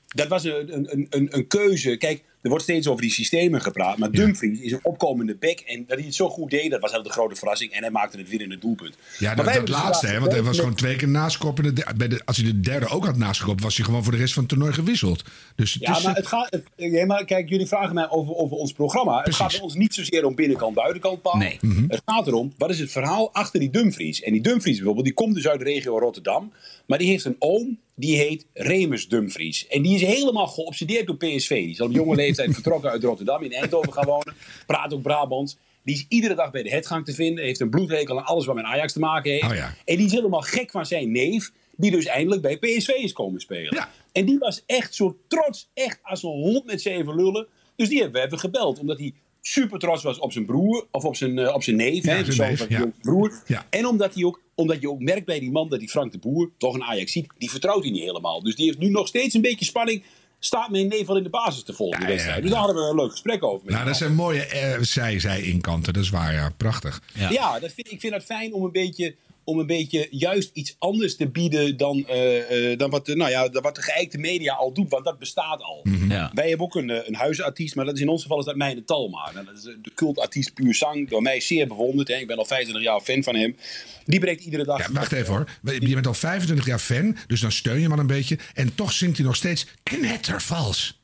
Dat 0.06 0.28
was 0.28 0.44
een, 0.44 0.74
een, 0.74 1.06
een, 1.10 1.28
een 1.30 1.46
keuze. 1.46 1.96
Kijk, 1.96 2.22
er 2.42 2.48
wordt 2.48 2.64
steeds 2.64 2.86
over 2.86 3.02
die 3.02 3.10
systemen 3.10 3.60
gepraat. 3.60 3.98
Maar 3.98 4.10
Dumfries 4.10 4.60
is 4.60 4.72
een 4.72 4.80
opkomende 4.82 5.34
back. 5.34 5.58
En 5.58 5.84
dat 5.86 5.96
hij 5.96 6.06
het 6.06 6.14
zo 6.14 6.28
goed 6.28 6.50
deed, 6.50 6.70
dat 6.70 6.80
was 6.80 6.90
heel 6.92 7.02
de 7.02 7.10
grote 7.10 7.34
verrassing. 7.34 7.72
En 7.72 7.82
hij 7.82 7.90
maakte 7.90 8.18
het 8.18 8.28
winnende 8.28 8.58
doelpunt. 8.58 8.96
Ja, 9.18 9.34
Maar 9.34 9.44
dat, 9.44 9.54
dat 9.54 9.66
dus 9.66 9.74
laatste, 9.74 10.06
hè, 10.06 10.20
want 10.20 10.32
hij 10.32 10.42
was 10.42 10.58
gewoon 10.58 10.74
twee 10.74 10.96
keer 10.96 11.08
naskoppen. 11.08 11.74
de 11.74 11.86
Bij 11.96 12.08
de, 12.08 12.20
als 12.24 12.36
hij 12.36 12.46
de 12.46 12.60
derde 12.60 12.88
ook 12.88 13.04
had 13.04 13.16
naskoppen, 13.16 13.64
was 13.64 13.76
hij 13.76 13.84
gewoon 13.84 14.02
voor 14.02 14.12
de 14.12 14.18
rest 14.18 14.32
van 14.32 14.42
het 14.42 14.52
toernooi 14.52 14.72
gewisseld. 14.72 15.24
Dus 15.54 15.72
het 15.72 15.82
Ja, 15.82 15.90
maar 15.90 16.02
eh, 16.02 16.14
het 16.14 16.26
gaat. 16.26 16.46
Het, 16.50 16.64
nee, 16.76 17.06
maar 17.06 17.24
kijk, 17.24 17.48
jullie 17.48 17.66
vragen 17.66 17.94
mij 17.94 18.10
over, 18.10 18.34
over 18.34 18.56
ons 18.56 18.72
programma. 18.72 19.22
Het 19.22 19.34
gaat 19.34 19.60
ons 19.60 19.74
niet 19.74 19.94
zozeer 19.94 20.24
om 20.24 20.34
binnenkant, 20.34 20.74
buitenkant 20.74 21.22
paal. 21.22 21.36
Nee. 21.36 21.58
Het 21.88 22.02
gaat 22.04 22.26
erom, 22.26 22.52
wat 22.58 22.70
is 22.70 22.78
het 22.78 22.92
verhaal 22.92 23.32
achter 23.32 23.60
die 23.60 23.70
Dumfries? 23.70 24.22
En 24.22 24.32
die 24.32 24.42
Dumfries 24.42 24.76
bijvoorbeeld, 24.76 25.06
die 25.06 25.14
komt 25.14 25.34
dus 25.34 25.48
uit 25.48 25.58
de 25.58 25.64
regio 25.64 25.98
Rotterdam. 25.98 26.52
Maar 26.86 26.98
die 26.98 27.08
heeft 27.08 27.24
een 27.24 27.36
oom, 27.38 27.78
die 27.94 28.16
heet 28.16 28.46
Remus 28.54 29.08
Dumfries. 29.08 29.66
En 29.66 29.82
die 29.82 29.94
is 29.94 30.02
helemaal 30.02 30.46
geobsedeerd 30.46 31.06
door 31.06 31.16
PSV. 31.16 31.48
Die 31.48 31.70
is 31.70 31.80
al 31.80 31.86
op 31.86 31.92
jonge 31.92 32.14
leeftijd 32.14 32.31
vertrokken 32.34 32.90
uit 32.90 33.04
Rotterdam, 33.04 33.42
in 33.42 33.52
Eindhoven 33.52 33.92
gaan 33.92 34.06
wonen. 34.06 34.34
Praat 34.66 34.92
ook 34.92 35.02
Brabants. 35.02 35.56
Die 35.84 35.94
is 35.94 36.06
iedere 36.08 36.34
dag 36.34 36.50
bij 36.50 36.62
de 36.62 36.70
hetgang 36.70 37.04
te 37.04 37.12
vinden. 37.12 37.44
Heeft 37.44 37.60
een 37.60 37.70
bloedhekel 37.70 38.18
aan 38.18 38.24
alles 38.24 38.46
wat 38.46 38.54
met 38.54 38.64
Ajax 38.64 38.92
te 38.92 38.98
maken 38.98 39.30
heeft. 39.30 39.44
Oh 39.44 39.54
ja. 39.54 39.74
En 39.84 39.96
die 39.96 40.06
is 40.06 40.12
helemaal 40.12 40.40
gek 40.40 40.70
van 40.70 40.86
zijn 40.86 41.10
neef. 41.10 41.52
Die 41.76 41.90
dus 41.90 42.04
eindelijk 42.04 42.42
bij 42.42 42.56
PSV 42.56 42.88
is 42.88 43.12
komen 43.12 43.40
spelen. 43.40 43.74
Ja. 43.74 43.90
En 44.12 44.24
die 44.24 44.38
was 44.38 44.62
echt 44.66 44.94
zo 44.94 45.18
trots. 45.28 45.70
Echt 45.74 45.98
als 46.02 46.22
een 46.22 46.30
hond 46.30 46.64
met 46.64 46.82
zeven 46.82 47.14
lullen. 47.14 47.46
Dus 47.76 47.88
die 47.88 48.00
hebben 48.00 48.20
we 48.20 48.26
even 48.26 48.38
gebeld. 48.38 48.78
Omdat 48.78 48.98
hij 48.98 49.14
super 49.40 49.78
trots 49.78 50.02
was 50.02 50.18
op 50.18 50.32
zijn 50.32 50.44
broer. 50.44 50.86
Of 50.90 51.04
op 51.04 51.16
zijn, 51.16 51.38
eh, 51.38 51.54
op 51.54 51.62
zijn 51.62 51.76
neef. 51.76 52.04
Ja, 52.04 52.14
hè, 52.14 52.32
zijn 52.32 52.50
neef, 52.50 52.68
ja. 52.68 52.78
zijn 52.78 52.94
broer. 53.00 53.42
Ja. 53.46 53.66
En 53.70 53.86
omdat, 53.86 54.14
hij 54.14 54.24
ook, 54.24 54.42
omdat 54.54 54.80
je 54.80 54.90
ook 54.90 55.00
merkt 55.00 55.26
bij 55.26 55.40
die 55.40 55.50
man 55.50 55.68
dat 55.68 55.78
die 55.78 55.88
Frank 55.88 56.12
de 56.12 56.18
Boer, 56.18 56.50
toch 56.58 56.74
een 56.74 56.84
Ajax 56.84 57.12
ziet, 57.12 57.26
die 57.38 57.50
vertrouwt 57.50 57.82
hij 57.82 57.92
niet 57.92 58.02
helemaal. 58.02 58.42
Dus 58.42 58.56
die 58.56 58.66
heeft 58.66 58.78
nu 58.78 58.88
nog 58.88 59.08
steeds 59.08 59.34
een 59.34 59.40
beetje 59.40 59.64
spanning. 59.64 60.02
Staat 60.44 60.70
mijn 60.70 60.88
neef 60.88 61.08
al 61.08 61.16
in 61.16 61.22
de 61.22 61.28
basis 61.30 61.62
te 61.62 61.72
volgen, 61.72 62.00
Ja, 62.00 62.06
de 62.06 62.12
wedstrijd. 62.12 62.36
ja, 62.36 62.42
Dus 62.42 62.50
daar 62.50 62.60
hadden 62.64 62.82
we 62.82 62.88
een 62.90 62.96
leuk 62.96 63.10
gesprek 63.10 63.42
over. 63.44 63.64
met 63.64 63.74
nou, 63.74 63.86
dat 63.86 63.96
zijn 63.96 64.14
mooie 64.14 64.46
eh, 64.46 64.78
zij, 64.80 65.18
zij 65.20 65.42
inkanten. 65.42 65.92
Dat 65.92 66.02
is 66.02 66.10
waar, 66.10 66.32
ja. 66.32 66.50
Prachtig. 66.56 67.02
Ja. 67.14 67.30
Ja, 67.30 67.58
dat 67.60 67.72
vind, 67.72 67.90
ik 67.92 68.00
vind 68.00 68.14
het 68.14 68.24
fijn 68.24 68.52
om 68.54 68.64
een 68.64 68.72
beetje, 68.72 69.14
om 69.44 69.58
een 69.58 69.66
beetje 69.66 70.06
juist 70.10 70.50
iets 70.52 70.76
anders 70.78 71.16
te 71.16 71.28
bieden 71.28 71.76
dan, 71.76 72.06
eh, 72.06 72.70
eh, 72.72 72.78
dan 72.78 72.90
wat, 72.90 73.06
de, 73.06 73.16
nou 73.16 73.30
ja, 73.30 73.48
dan 73.48 73.62
wat 73.62 73.74
de 73.74 73.82
geëikte 73.82 74.18
media 74.18 74.54
al 74.54 74.72
doet. 74.72 74.90
Want 74.90 75.04
dat 75.04 75.18
bestaat 75.18 75.62
al. 75.62 75.86
Ja. 76.08 76.30
Wij 76.34 76.48
hebben 76.48 76.66
ook 76.66 76.74
een, 76.74 76.90
eh, 76.90 77.08
een 77.08 77.14
huisartiest, 77.14 77.74
maar 77.74 77.84
dat 77.84 77.94
is 77.94 78.00
in 78.00 78.08
ons 78.08 78.22
geval 78.22 78.38
is 78.38 78.44
dat 78.44 78.56
Meine 78.56 78.84
Talma. 78.84 79.30
Nou, 79.32 79.46
dat 79.46 79.56
is 79.56 79.66
eh, 79.66 79.74
de 79.82 79.90
cultartiest 79.94 80.54
puur 80.54 80.74
zang, 80.74 81.08
door 81.08 81.22
mij 81.22 81.40
zeer 81.40 81.66
bewonderd. 81.66 82.08
Hè. 82.08 82.14
Ik 82.14 82.26
ben 82.26 82.38
al 82.38 82.44
25 82.44 82.84
jaar 82.84 83.00
fan 83.00 83.22
van 83.22 83.34
hem. 83.34 83.56
Die 84.04 84.20
breekt 84.20 84.44
iedere 84.44 84.64
dag... 84.64 84.78
Ja, 84.78 84.92
wacht 84.92 85.12
even 85.12 85.34
hoor. 85.34 85.48
Je 85.62 85.94
bent 85.94 86.06
al 86.06 86.14
25 86.14 86.66
jaar 86.66 86.78
fan, 86.78 87.16
dus 87.26 87.40
dan 87.40 87.52
steun 87.52 87.76
je 87.76 87.82
hem 87.82 87.92
al 87.92 87.98
een 87.98 88.06
beetje. 88.06 88.38
En 88.54 88.74
toch 88.74 88.92
zingt 88.92 89.16
hij 89.16 89.26
nog 89.26 89.36
steeds 89.36 89.66
knettervals. 89.82 91.00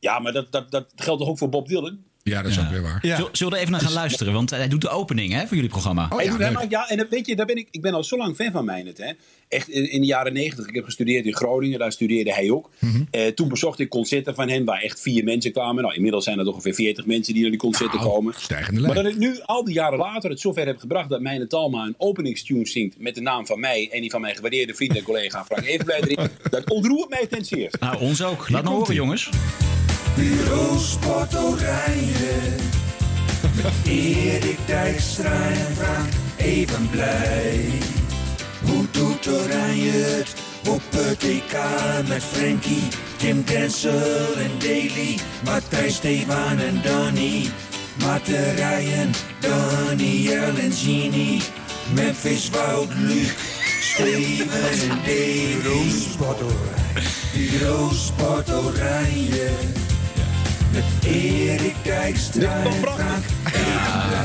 Ja, 0.00 0.18
maar 0.18 0.32
dat, 0.32 0.52
dat, 0.52 0.70
dat 0.70 0.92
geldt 0.96 1.20
toch 1.20 1.30
ook 1.30 1.38
voor 1.38 1.48
Bob 1.48 1.68
Dylan? 1.68 2.04
Ja, 2.28 2.42
dat 2.42 2.50
is 2.50 2.58
ook 2.60 2.68
weer 2.70 2.82
waar. 2.82 2.98
Zullen- 3.02 3.28
Zullen 3.32 3.52
we 3.52 3.58
even 3.58 3.72
naar 3.72 3.80
gaan 3.80 3.92
luisteren? 3.92 4.32
Want 4.32 4.50
hij 4.50 4.68
doet 4.68 4.80
de 4.80 4.88
opening 4.88 5.32
hè, 5.32 5.46
voor 5.46 5.54
jullie 5.56 5.70
programma. 5.70 6.08
Hij 6.16 6.28
doet 6.28 6.38
helemaal- 6.38 6.64
ja, 6.68 6.88
en 6.88 7.06
weet 7.10 7.26
je, 7.26 7.36
daar 7.36 7.46
ben 7.46 7.56
ik, 7.56 7.68
ik 7.70 7.80
ben 7.80 7.94
al 7.94 8.04
zo 8.04 8.16
lang 8.16 8.36
fan 8.36 8.50
van 8.52 8.64
Meijnet. 8.64 8.98
Hè. 8.98 9.10
Echt 9.48 9.68
in, 9.68 9.90
in 9.90 10.00
de 10.00 10.06
jaren 10.06 10.32
negentig. 10.32 10.66
Ik 10.66 10.74
heb 10.74 10.84
gestudeerd 10.84 11.24
in 11.26 11.34
Groningen, 11.34 11.78
daar 11.78 11.92
studeerde 11.92 12.32
hij 12.34 12.50
ook. 12.50 12.70
Mhm. 12.78 13.02
Eh, 13.10 13.26
toen 13.26 13.48
bezocht 13.48 13.78
ik 13.78 13.88
concerten 13.88 14.34
van 14.34 14.48
hem 14.48 14.64
waar 14.64 14.80
echt 14.80 15.00
vier 15.00 15.24
mensen 15.24 15.52
kwamen. 15.52 15.82
Nou, 15.82 15.94
inmiddels 15.94 16.24
zijn 16.24 16.38
er 16.38 16.46
ongeveer 16.46 16.74
veertig 16.74 17.06
mensen 17.06 17.32
die 17.32 17.42
naar 17.42 17.50
die 17.50 17.60
concerten 17.60 17.98
komen. 18.00 18.34
Stijgende 18.36 18.80
Maar 18.80 18.90
lijn. 18.90 19.04
dat 19.04 19.12
ik 19.12 19.18
nu, 19.18 19.40
al 19.44 19.64
die 19.64 19.74
jaren 19.74 19.98
later, 19.98 20.30
het 20.30 20.40
zover 20.40 20.66
heb 20.66 20.78
gebracht 20.78 21.08
dat 21.08 21.20
Meijnet 21.20 21.50
Talma 21.50 21.84
een 21.84 21.94
openingstune 21.98 22.66
zingt 22.66 22.94
met 22.98 23.14
de 23.14 23.20
naam 23.20 23.46
van 23.46 23.60
mij 23.60 23.88
en 23.92 24.00
die 24.00 24.10
van 24.10 24.20
mijn 24.20 24.34
gewaardeerde 24.34 24.74
vriend 24.74 24.96
en 24.96 25.02
collega 25.02 25.44
Frank 25.44 25.66
Evenblij 25.66 26.00
erin. 26.00 26.28
Dat 26.50 26.70
ontroert 26.70 27.08
mij 27.08 27.26
ten 27.26 27.44
zeerste. 27.44 27.76
Nou, 27.80 28.00
ons 28.00 28.22
ook. 28.22 28.48
Laat 28.48 28.64
maar 28.64 28.72
horen, 28.72 28.94
jongens. 28.94 29.28
Bureau 30.18 30.78
Sport 30.78 31.34
Oranje. 31.34 32.36
Met 33.54 33.72
Erik 33.84 34.58
Dijkstra 34.66 35.48
en 35.48 35.74
Frank 35.76 36.12
even 36.36 36.90
blij. 36.90 37.68
Hoe 38.62 38.84
doet 38.90 39.28
Oranje 39.28 39.90
het 39.90 40.34
op 40.68 40.82
het 40.90 41.22
EK 41.22 41.58
met 42.08 42.22
Frankie, 42.24 42.88
Tim 43.16 43.44
Denzel 43.44 44.36
en 44.36 44.50
Daly, 44.58 45.18
Matthijs, 45.44 45.94
Stevan 45.94 46.58
en 46.58 46.82
Danny, 46.82 47.50
Batterijen, 47.98 49.10
Daniel 49.40 50.56
en 50.56 50.72
Gini, 50.72 51.40
Memphis, 51.94 52.50
Wout, 52.50 52.88
Luc, 52.94 53.34
Steven 53.80 54.90
en 54.90 54.98
Davy. 55.04 55.54
Bureau 55.62 55.88
Sport 56.10 56.42
Oranje. 56.42 57.08
Bureau 57.32 57.94
Sport 57.94 58.52
Oranje. 58.52 59.87
Met 60.72 60.84
Erik 61.04 61.74
Dijkstra 61.84 62.64
en 62.64 62.72
Frank 62.72 63.24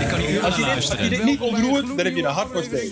Ik 0.02 0.08
kan 0.08 0.20
niet 0.20 0.41
Als 0.41 0.56
je, 0.56 0.64
dit, 0.64 0.91
als 0.91 1.00
je 1.00 1.10
dit 1.10 1.24
niet 1.24 1.39
ontroert, 1.39 1.88
dan 1.88 1.98
heb 1.98 2.16
je 2.16 2.24
een 2.24 2.32
hart 2.32 2.52
voor 2.52 2.64
steek. 2.64 2.91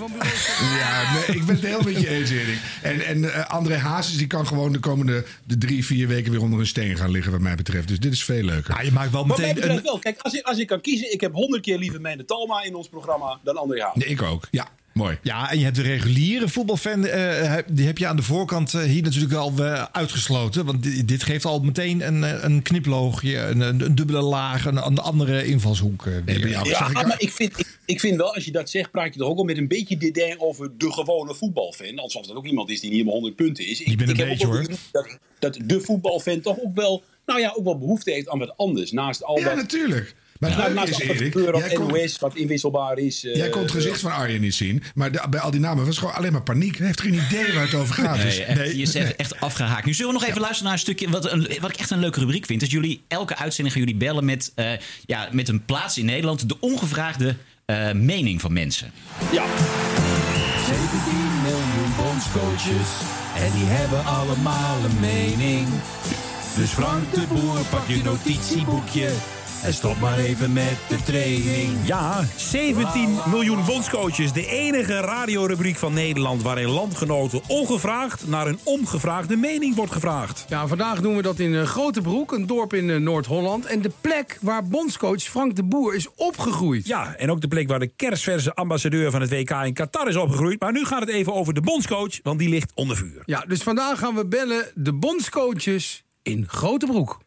Ja, 0.79 1.13
nee, 1.13 1.37
ik 1.37 1.45
ben 1.45 1.55
het 1.55 1.65
heel 1.65 1.81
met 1.81 2.01
je 2.01 2.09
eens, 2.09 2.29
Erik. 2.29 2.57
En, 2.81 3.05
en 3.05 3.33
eh, 3.33 3.49
André 3.49 3.75
Hazes 3.75 4.17
die 4.17 4.27
kan 4.27 4.47
gewoon 4.47 4.71
de 4.71 4.79
komende 4.79 5.25
de 5.43 5.57
drie, 5.57 5.85
vier 5.85 6.07
weken 6.07 6.31
weer 6.31 6.41
onder 6.41 6.59
een 6.59 6.67
steen 6.67 6.97
gaan 6.97 7.11
liggen, 7.11 7.31
wat 7.31 7.41
mij 7.41 7.55
betreft. 7.55 7.87
Dus 7.87 7.99
dit 7.99 8.13
is 8.13 8.23
veel 8.23 8.43
leuker. 8.43 8.75
Ja, 8.75 8.81
je 8.81 8.91
maakt 8.91 9.11
wel 9.11 9.27
Wat 9.27 9.37
mij 9.37 9.47
meteen... 9.47 9.61
betreft 9.61 9.83
wel. 9.83 9.99
Kijk, 9.99 10.19
als 10.21 10.33
ik, 10.33 10.45
als 10.45 10.57
ik 10.57 10.67
kan 10.67 10.81
kiezen, 10.81 11.13
ik 11.13 11.21
heb 11.21 11.33
honderd 11.33 11.63
keer 11.63 11.77
liever 11.77 12.01
Mijne 12.01 12.25
Talma 12.25 12.63
in 12.63 12.75
ons 12.75 12.87
programma 12.87 13.39
dan 13.43 13.57
André 13.57 13.81
Haas. 13.81 13.95
Nee, 13.95 14.07
ik 14.07 14.21
ook. 14.21 14.47
Ja, 14.51 14.67
mooi. 14.93 15.17
ja, 15.21 15.51
en 15.51 15.57
je 15.57 15.63
hebt 15.63 15.75
de 15.75 15.81
reguliere 15.81 16.47
voetbalfan. 16.49 17.05
eh, 17.05 17.55
die 17.71 17.85
heb 17.85 17.97
je 17.97 18.07
aan 18.07 18.15
de 18.15 18.21
voorkant 18.21 18.73
eh, 18.73 18.81
hier 18.81 19.01
natuurlijk 19.03 19.33
al 19.33 19.53
eh, 19.57 19.83
uitgesloten. 19.91 20.65
Want 20.65 20.83
di- 20.83 21.05
dit 21.05 21.23
geeft 21.23 21.45
al 21.45 21.59
meteen 21.59 22.07
een, 22.07 22.45
een 22.45 22.61
kniploogje, 22.61 23.37
een, 23.37 23.59
een, 23.59 23.81
een 23.85 23.95
dubbele 23.95 24.21
laag, 24.21 24.65
een, 24.65 24.85
een 24.85 24.97
andere 24.97 25.45
invalshoek. 25.45 26.05
eh, 26.05 26.13
weer. 26.25 26.49
Ja, 26.49 26.89
maar 26.91 27.15
ik 27.17 27.31
vind, 27.31 27.59
ik, 27.59 27.77
ik 27.85 27.99
vind 27.99 28.17
wel, 28.17 28.33
als 28.35 28.45
je 28.45 28.51
dat 28.51 28.69
zegt, 28.69 28.91
praat 28.91 29.13
je 29.13 29.19
toch 29.19 29.29
ook 29.29 29.37
al 29.37 29.43
met 29.43 29.57
een 29.57 29.67
beetje 29.67 29.97
dédain 29.97 30.39
over 30.39 30.71
de 30.77 30.91
gewone 30.93 31.33
voetbalfan. 31.35 31.99
Alsof 31.99 32.25
dat 32.27 32.35
ook 32.35 32.45
iemand 32.45 32.69
is 32.69 32.79
die 32.79 32.89
niet 32.89 32.97
helemaal 32.99 33.19
100 33.19 33.35
punten 33.35 33.67
is. 33.67 33.81
Ik, 33.81 33.97
bent 33.97 34.01
een 34.01 34.15
ik 34.15 34.19
heb 34.19 34.27
beetje, 34.29 34.45
hoor. 34.47 34.65
dat, 34.91 35.17
dat 35.39 35.57
de 35.65 35.81
voetbalfan 35.81 36.41
toch 36.41 36.57
ook 36.59 36.75
wel, 36.75 37.03
nou 37.25 37.39
ja, 37.39 37.53
ook 37.57 37.63
wel 37.63 37.77
behoefte 37.77 38.11
heeft 38.11 38.29
aan 38.29 38.39
wat 38.39 38.53
anders. 38.57 38.91
Naast 38.91 39.23
al 39.23 39.37
Ja, 39.39 39.43
dat, 39.45 39.55
natuurlijk. 39.55 40.15
Maar 40.41 40.49
het 40.49 40.59
Ja, 40.59 40.65
leuke 40.65 40.79
naast 40.79 41.01
is, 41.01 41.07
Erik, 41.07 41.33
jij 41.33 41.51
op 41.53 41.73
kon- 41.73 41.87
NOS, 41.87 42.19
wat 42.19 42.35
inwisselbaar 42.35 42.97
is. 42.97 43.25
eh, 43.25 43.35
Jij 43.35 43.49
kon 43.49 43.61
het 43.61 43.71
gezicht 43.71 43.99
van 44.01 44.11
Arjen 44.11 44.41
niet 44.41 44.55
zien, 44.55 44.83
maar 44.95 45.11
de- 45.11 45.23
bij 45.29 45.39
al 45.39 45.51
die 45.51 45.59
namen 45.59 45.85
was 45.85 45.97
gewoon 45.97 46.13
alleen 46.13 46.31
maar 46.31 46.43
paniek. 46.43 46.77
Hij 46.77 46.85
heeft 46.87 47.01
geen 47.01 47.13
idee 47.13 47.53
waar 47.53 47.63
het 47.63 47.73
over 47.73 47.93
gaat. 47.95 48.15
Nee, 48.17 48.25
Dus- 48.25 48.37
echt, 48.39 48.71
je 48.71 48.81
is 48.81 48.95
echt, 48.95 49.15
echt 49.15 49.39
afgehaakt. 49.39 49.85
Nu 49.85 49.93
zullen 49.93 50.13
we 50.13 50.19
nog 50.19 50.27
even 50.29 50.41
luisteren 50.41 50.63
naar 50.65 50.73
een 50.73 50.79
stukje. 50.79 51.09
Wat, 51.09 51.31
een, 51.31 51.47
wat 51.61 51.69
ik 51.69 51.75
echt 51.79 51.89
een 51.91 51.99
leuke 51.99 52.19
rubriek 52.19 52.45
vind. 52.45 52.59
Dat 52.59 52.71
jullie 52.71 53.01
elke 53.07 53.35
uitzending 53.37 53.75
gaan 53.75 53.85
jullie 53.85 53.99
bellen 53.99 54.25
met, 54.25 54.51
eh, 54.55 54.71
ja, 55.05 55.29
met 55.31 55.49
een 55.49 55.65
plaats 55.65 55.97
in 55.97 56.05
Nederland. 56.05 56.49
De 56.49 56.57
ongevraagde 56.59 57.35
eh, 57.65 57.91
mening 57.91 58.41
van 58.41 58.53
mensen. 58.53 58.91
Ja. 59.31 59.43
17 60.67 61.41
miljoen 61.43 61.91
bondscoaches 61.97 62.89
en 63.35 63.51
die 63.59 63.65
hebben 63.65 64.05
allemaal 64.05 64.77
een 64.83 64.99
mening. 64.99 65.67
Dus 66.61 66.71
Frank 66.71 67.13
de 67.13 67.25
Boer, 67.27 67.65
pak 67.69 67.87
je 67.87 68.03
notitieboekje 68.03 69.09
en 69.63 69.73
stop 69.73 69.99
maar 69.99 70.17
even 70.17 70.53
met 70.53 70.77
de 70.89 71.03
training. 71.03 71.69
Ja, 71.85 72.23
17 72.37 73.17
miljoen 73.29 73.65
bondscoaches. 73.65 74.33
De 74.33 74.47
enige 74.47 74.99
radiorubriek 74.99 75.75
van 75.75 75.93
Nederland 75.93 76.41
waarin 76.41 76.69
landgenoten 76.69 77.41
ongevraagd 77.47 78.27
naar 78.27 78.47
een 78.47 78.59
omgevraagde 78.63 79.35
mening 79.35 79.75
wordt 79.75 79.91
gevraagd. 79.91 80.45
Ja, 80.49 80.67
vandaag 80.67 81.01
doen 81.01 81.15
we 81.15 81.21
dat 81.21 81.39
in 81.39 81.55
eh, 81.55 81.63
Grotebroek, 81.63 82.31
een 82.31 82.47
dorp 82.47 82.73
in 82.73 82.89
eh, 82.89 82.97
Noord-Holland. 82.97 83.65
En 83.65 83.81
de 83.81 83.91
plek 84.01 84.37
waar 84.41 84.67
bondscoach 84.67 85.23
Frank 85.23 85.55
de 85.55 85.63
Boer 85.63 85.95
is 85.95 86.07
opgegroeid. 86.15 86.87
Ja, 86.87 87.15
en 87.15 87.31
ook 87.31 87.41
de 87.41 87.47
plek 87.47 87.67
waar 87.67 87.79
de 87.79 87.93
kerstverse 87.95 88.53
ambassadeur 88.53 89.11
van 89.11 89.21
het 89.21 89.29
WK 89.29 89.49
in 89.49 89.73
Qatar 89.73 90.07
is 90.07 90.15
opgegroeid. 90.15 90.59
Maar 90.59 90.71
nu 90.71 90.85
gaat 90.85 90.99
het 90.99 91.09
even 91.09 91.33
over 91.33 91.53
de 91.53 91.61
bondscoach, 91.61 92.19
want 92.23 92.39
die 92.39 92.49
ligt 92.49 92.71
onder 92.75 92.97
vuur. 92.97 93.21
Ja, 93.25 93.45
dus 93.47 93.63
vandaag 93.63 93.99
gaan 93.99 94.15
we 94.15 94.25
bellen 94.25 94.71
de 94.75 94.93
bondscoaches 94.93 96.03
in 96.23 96.43
Grotebroek. 96.47 97.19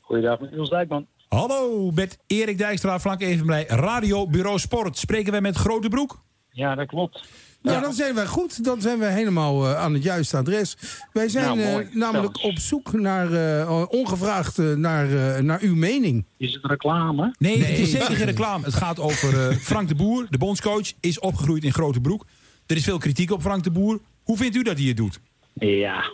Goeiedag, 0.00 0.40
met 0.40 0.50
Niels 0.50 0.70
Dijkman. 0.70 1.06
Hallo, 1.28 1.90
met 1.90 2.18
Erik 2.26 2.58
Dijkstra, 2.58 3.00
Frank 3.00 3.20
Evenblij, 3.20 3.64
Radio 3.68 4.26
Bureau 4.26 4.58
Sport. 4.58 4.98
Spreken 4.98 5.32
wij 5.32 5.40
met 5.40 5.56
Grote 5.56 5.88
Broek? 5.88 6.18
Ja, 6.50 6.74
dat 6.74 6.86
klopt. 6.86 7.28
Ja, 7.62 7.80
dan 7.80 7.92
zijn 7.92 8.14
wij 8.14 8.26
goed. 8.26 8.64
Dan 8.64 8.80
zijn 8.80 8.98
we 8.98 9.04
helemaal 9.04 9.64
eh, 9.68 9.76
aan 9.76 9.92
het 9.94 10.02
juiste 10.02 10.36
adres. 10.36 10.76
Wij 11.12 11.28
zijn 11.28 11.58
Nou, 11.58 11.82
eh, 11.82 11.94
namelijk 11.94 12.36
Zelfs. 12.36 12.56
op 12.56 12.58
zoek 12.58 12.92
naar, 12.92 13.32
eh, 13.60 13.86
ongevraagd 13.88 14.56
naar, 14.58 15.34
eh, 15.36 15.42
naar 15.42 15.60
uw 15.60 15.74
mening. 15.74 16.26
Is 16.36 16.52
het 16.54 16.64
reclame? 16.64 17.34
Nee, 17.38 17.64
het 17.64 17.78
is 17.78 17.90
zeker 17.90 18.16
geen 18.16 18.26
reclame. 18.26 18.64
Het 18.64 18.74
gaat 18.74 19.00
over 19.00 19.48
eh, 19.48 19.56
Frank 19.70 19.88
de 19.88 19.94
Boer, 19.94 20.26
de 20.30 20.38
bondscoach, 20.38 20.92
is 21.00 21.18
opgegroeid 21.20 21.64
in 21.64 21.72
Grote 21.72 22.00
Broek. 22.00 22.26
Er 22.66 22.76
is 22.76 22.84
veel 22.84 22.98
kritiek 22.98 23.30
op 23.30 23.40
Frank 23.40 23.64
de 23.64 23.70
Boer. 23.70 24.00
Hoe 24.22 24.36
vindt 24.36 24.56
u 24.56 24.62
dat 24.62 24.78
hij 24.78 24.86
het 24.86 24.96
doet? 24.96 25.20
Ja, 25.54 26.04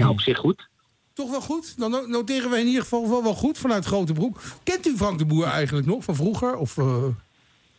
ja 0.00 0.08
op 0.10 0.20
zich 0.20 0.38
goed. 0.38 0.68
Toch 1.12 1.30
wel 1.30 1.40
goed? 1.40 1.78
Dan 1.78 1.90
no- 1.90 2.06
noteren 2.06 2.50
wij 2.50 2.60
in 2.60 2.66
ieder 2.66 2.82
geval 2.82 3.08
wel, 3.08 3.22
wel 3.22 3.34
goed 3.34 3.58
vanuit 3.58 3.84
Grotebroek. 3.84 4.40
Kent 4.62 4.86
u 4.86 4.96
Frank 4.96 5.18
de 5.18 5.24
Boer 5.24 5.46
eigenlijk 5.46 5.86
nog 5.86 6.04
van 6.04 6.14
vroeger? 6.14 6.56
Of, 6.56 6.78
eh, 6.78 7.04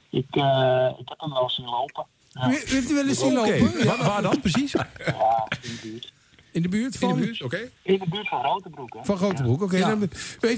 Ik, 0.10 0.26
eh, 0.32 0.90
ik 1.00 1.10
heb 1.10 1.20
hem 1.20 1.34
wel 1.34 1.50
zien 1.50 1.66
lopen. 1.66 2.06
Ja. 2.30 2.50
U, 2.50 2.54
heeft 2.66 2.92
u 2.92 2.94
wel 2.94 3.08
eens 3.08 3.20
zien 3.20 3.40
Oké, 3.40 3.50
lopen? 3.60 3.86
waar, 3.86 3.98
waar 4.06 4.22
dan 4.22 4.40
precies? 4.42 4.72
Ja, 5.06 5.48
in 5.62 5.70
de 5.72 5.80
buurt. 5.82 6.14
In 6.52 6.62
de 6.62 6.70
buurt 6.70 6.98
van? 6.98 7.10
In 7.10 7.16
de 7.16 7.22
buurt, 7.22 7.42
oké. 7.44 7.70
In 7.82 8.00
de 8.00 8.06
buurt 8.10 8.28
van 8.28 8.42
Rotebroek, 8.42 8.94
hè? 8.94 9.00
Van 9.04 9.18
Grotebroek, 9.18 9.62
oké. 9.62 9.78
Ja. 9.78 9.88
dan- 9.90 10.10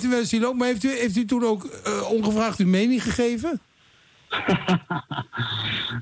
U 0.04 0.10
wel 0.10 0.20
eens 0.20 0.30
zien 0.30 0.42
lopen, 0.42 0.58
maar 0.58 0.68
heeft 0.68 0.84
u, 0.84 0.90
heeft 0.98 1.16
u 1.18 1.26
toen 1.26 1.44
ook 1.44 1.64
eh, 1.66 2.10
ongevraagd 2.12 2.60
uw 2.60 2.68
mening 2.68 3.04
gegeven? 3.04 3.60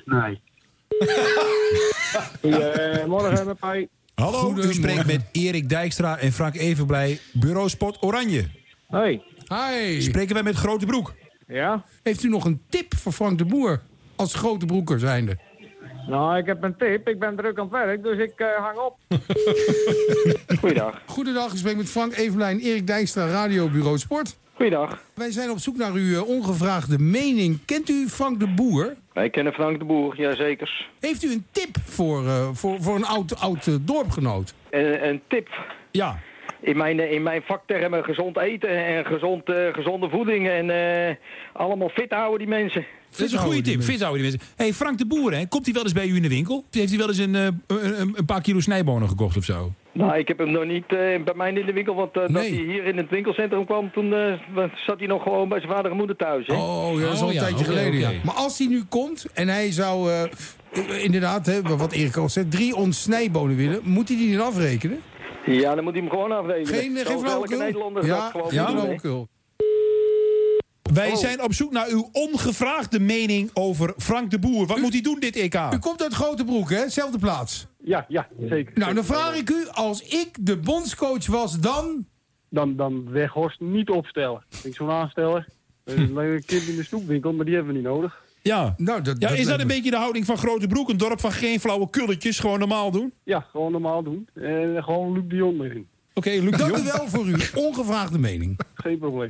Nee. 0.05 0.41
Goedemorgen, 2.41 3.57
mij. 3.59 3.89
Hallo, 4.21 4.55
u 4.57 4.73
spreekt 4.73 5.05
met 5.05 5.21
Erik 5.31 5.69
Dijkstra 5.69 6.17
en 6.17 6.31
Frank 6.31 6.55
Evenblij, 6.55 7.19
Bureau 7.33 7.69
Sport 7.69 7.97
Oranje. 8.03 8.47
Hoi. 8.87 9.21
Hi. 9.47 10.01
Spreken 10.01 10.33
wij 10.33 10.43
met 10.43 10.55
Grote 10.55 10.85
Broek? 10.85 11.13
Ja? 11.47 11.83
Heeft 12.03 12.23
u 12.23 12.29
nog 12.29 12.45
een 12.45 12.61
tip 12.69 12.95
voor 12.95 13.11
Frank 13.11 13.37
de 13.37 13.45
Boer? 13.45 13.81
Als 14.15 14.33
grote 14.33 14.65
broeker 14.65 14.99
zijnde. 14.99 15.37
Nou, 16.07 16.37
ik 16.37 16.45
heb 16.45 16.63
een 16.63 16.77
tip. 16.77 17.07
Ik 17.07 17.19
ben 17.19 17.35
druk 17.35 17.57
aan 17.57 17.63
het 17.63 17.73
werk, 17.73 18.03
dus 18.03 18.17
ik 18.17 18.33
eh, 18.35 18.47
hang 18.47 18.77
op. 18.77 18.97
Goeiedag. 20.59 21.01
Goedendag, 21.05 21.51
ik 21.51 21.57
spreek 21.57 21.77
met 21.77 21.89
Frank 21.89 22.15
Evelijn, 22.15 22.59
Erik 22.59 22.87
Dijkstra, 22.87 23.27
Radio 23.27 23.69
Bureau 23.69 23.97
Sport. 23.97 24.37
Goeiedag. 24.61 25.01
Wij 25.13 25.31
zijn 25.31 25.49
op 25.49 25.57
zoek 25.59 25.77
naar 25.77 25.91
uw 25.91 26.13
eh, 26.15 26.27
ongevraagde 26.29 26.99
mening. 26.99 27.59
Kent 27.65 27.89
u 27.89 28.07
Frank 28.09 28.39
de 28.39 28.47
Boer? 28.47 28.95
Wij 29.13 29.29
kennen 29.29 29.53
Frank 29.53 29.79
de 29.79 29.85
Boer, 29.85 30.15
jazeker. 30.21 30.87
Heeft 30.99 31.23
u 31.23 31.31
een 31.31 31.45
tip 31.51 31.75
voor, 31.83 32.25
eh, 32.27 32.47
voor, 32.53 32.81
voor 32.81 32.95
een 32.95 33.05
oud, 33.05 33.39
oud 33.39 33.67
eh, 33.67 33.73
dorpgenoot? 33.81 34.53
Een, 34.69 35.07
een 35.07 35.21
tip. 35.27 35.49
Ja. 35.91 36.19
In 36.59 36.77
mijn, 36.77 37.11
in 37.11 37.23
mijn 37.23 37.41
vaktermen 37.41 38.03
gezond 38.03 38.37
eten 38.37 38.85
en 38.85 39.05
gezond, 39.05 39.49
eh, 39.49 39.73
gezonde 39.73 40.09
voeding 40.09 40.49
en 40.49 40.69
eh, 40.69 41.15
allemaal 41.53 41.89
fit 41.89 42.11
houden 42.11 42.39
die 42.39 42.47
mensen. 42.47 42.85
Dat 43.11 43.19
is 43.19 43.31
een 43.31 43.39
goede 43.39 43.61
tip. 43.61 43.81
Fit 43.81 44.01
houden 44.01 44.21
die 44.21 44.31
mensen. 44.31 44.49
hey, 44.57 44.73
Frank 44.73 44.97
de 44.97 45.05
Boer, 45.05 45.33
hè, 45.33 45.45
komt 45.47 45.65
hij 45.65 45.73
wel 45.73 45.83
eens 45.83 45.93
bij 45.93 46.07
u 46.07 46.15
in 46.15 46.21
de 46.21 46.29
winkel? 46.29 46.65
Heeft 46.71 46.89
hij 46.89 46.97
wel 46.97 47.07
eens 47.07 47.17
een, 47.17 47.35
eh, 47.35 47.43
een, 47.67 48.01
een- 48.01 48.13
een 48.17 48.25
paar 48.25 48.41
kilo 48.41 48.59
snijbonen 48.59 49.09
gekocht 49.09 49.37
of 49.37 49.43
zo? 49.43 49.71
Nou, 49.93 50.17
ik 50.17 50.27
heb 50.27 50.37
hem 50.37 50.51
nog 50.51 50.65
niet 50.65 50.85
eh, 50.87 51.23
bij 51.23 51.33
mij 51.35 51.53
in 51.53 51.65
de 51.65 51.73
winkel, 51.73 51.95
want 51.95 52.15
eh, 52.15 52.21
dat 52.21 52.31
hij 52.31 52.47
hier 52.47 52.85
in 52.85 52.97
het 52.97 53.09
winkelcentrum 53.09 53.65
kwam, 53.65 53.91
toen 53.91 54.13
eh, 54.13 54.63
zat 54.85 54.97
hij 54.97 55.07
nog 55.07 55.23
gewoon 55.23 55.49
bij 55.49 55.59
zijn 55.59 55.71
vader 55.71 55.91
en 55.91 55.97
moeder 55.97 56.15
thuis. 56.15 56.47
Hè? 56.47 56.53
Oh, 56.53 56.99
ja, 56.99 57.05
dat 57.05 57.13
is 57.13 57.19
al 57.19 57.23
Oh, 57.23 57.29
een 57.29 57.39
ja, 57.39 57.41
tijdje 57.41 57.65
geleden. 57.65 57.99
Ja. 57.99 58.11
Maar 58.23 58.35
als 58.35 58.57
hij 58.57 58.67
nu 58.67 58.83
komt 58.89 59.25
en 59.33 59.47
hij 59.47 59.71
zou 59.71 60.11
inderdaad, 61.01 61.45
hè, 61.45 61.61
wat 61.61 61.91
Erik 61.91 62.17
al 62.17 62.29
zei, 62.29 62.47
drie 62.47 62.75
ons 62.75 63.01
snijbonen 63.01 63.55
willen, 63.55 63.79
moet 63.83 64.07
hij 64.07 64.17
die 64.17 64.37
dan 64.37 64.47
afrekenen? 64.47 64.99
Ja, 65.45 65.75
dan 65.75 65.83
moet 65.83 65.93
hij 65.93 66.01
hem 66.01 66.09
gewoon 66.09 66.31
afrekenen. 66.31 66.79
Geen, 66.79 66.97
geen 67.05 67.19
flauwekul? 67.19 67.57
Nederlander 67.57 68.05
Ja, 68.05 68.31
dat 68.33 68.51
gewoon 68.51 68.99
doen, 69.01 69.27
Wij 70.93 71.15
zijn 71.15 71.43
op 71.43 71.53
zoek 71.53 71.71
naar 71.71 71.87
uw 71.89 72.09
ongevraagde 72.11 72.99
mening 72.99 73.49
over 73.53 73.93
Frank 73.97 74.31
de 74.31 74.39
Boer. 74.39 74.65
Wat 74.67 74.77
moet 74.77 74.91
hij 74.93 75.01
doen 75.01 75.19
dit 75.19 75.35
EK? 75.35 75.55
U 75.73 75.77
komt 75.77 76.01
uit 76.01 76.13
Grotebroek, 76.13 76.69
hè? 76.69 76.89
Zelfde 76.89 77.17
plaats. 77.19 77.67
Ja, 77.83 78.05
ja, 78.07 78.27
zeker. 78.49 78.71
Nou, 78.75 78.93
dan 78.93 79.05
vraag 79.05 79.35
ik 79.35 79.49
u, 79.49 79.67
als 79.71 80.01
ik 80.01 80.29
de 80.39 80.57
bondscoach 80.57 81.25
was, 81.27 81.59
dan... 81.59 82.05
dan, 82.49 82.75
dan 82.75 83.09
Weghorst 83.11 83.59
niet 83.59 83.89
opstellen. 83.89 84.43
Ik 84.49 84.61
denk 84.63 84.75
zo'n 84.75 84.89
aansteller. 84.91 85.45
Er 85.83 85.99
is 85.99 86.09
alleen 86.09 86.29
een 86.29 86.45
kind 86.45 86.67
in 86.67 86.75
de 86.75 86.83
snoepwinkel, 86.83 87.33
maar 87.33 87.45
die 87.45 87.55
hebben 87.55 87.73
we 87.73 87.79
niet 87.79 87.87
nodig. 87.87 88.21
Ja, 88.41 88.73
nou, 88.77 89.01
dat, 89.01 89.15
ja 89.19 89.29
dat 89.29 89.37
is 89.37 89.45
dat 89.45 89.59
een 89.59 89.67
me- 89.67 89.73
beetje 89.73 89.91
de 89.91 89.97
houding 89.97 90.25
van 90.25 90.37
Grote 90.37 90.67
Broek? 90.67 90.89
Een 90.89 90.97
dorp 90.97 91.19
van 91.19 91.31
geen 91.31 91.59
flauwe 91.59 91.89
kulletjes, 91.89 92.39
gewoon 92.39 92.59
normaal 92.59 92.91
doen? 92.91 93.13
Ja, 93.23 93.45
gewoon 93.51 93.71
normaal 93.71 94.03
doen. 94.03 94.27
En 94.33 94.83
gewoon 94.83 95.13
Luc 95.13 95.23
de 95.27 95.35
Jong 95.35 95.61
erin. 95.61 95.87
Oké, 96.13 96.29
Luc 96.29 96.51
de 96.51 96.57
Dank 96.57 96.77
u 96.77 96.83
wel 96.83 97.07
voor 97.07 97.25
uw 97.25 97.37
ongevraagde 97.67 98.19
mening. 98.19 98.59
Geen 98.73 98.97
probleem. 98.97 99.29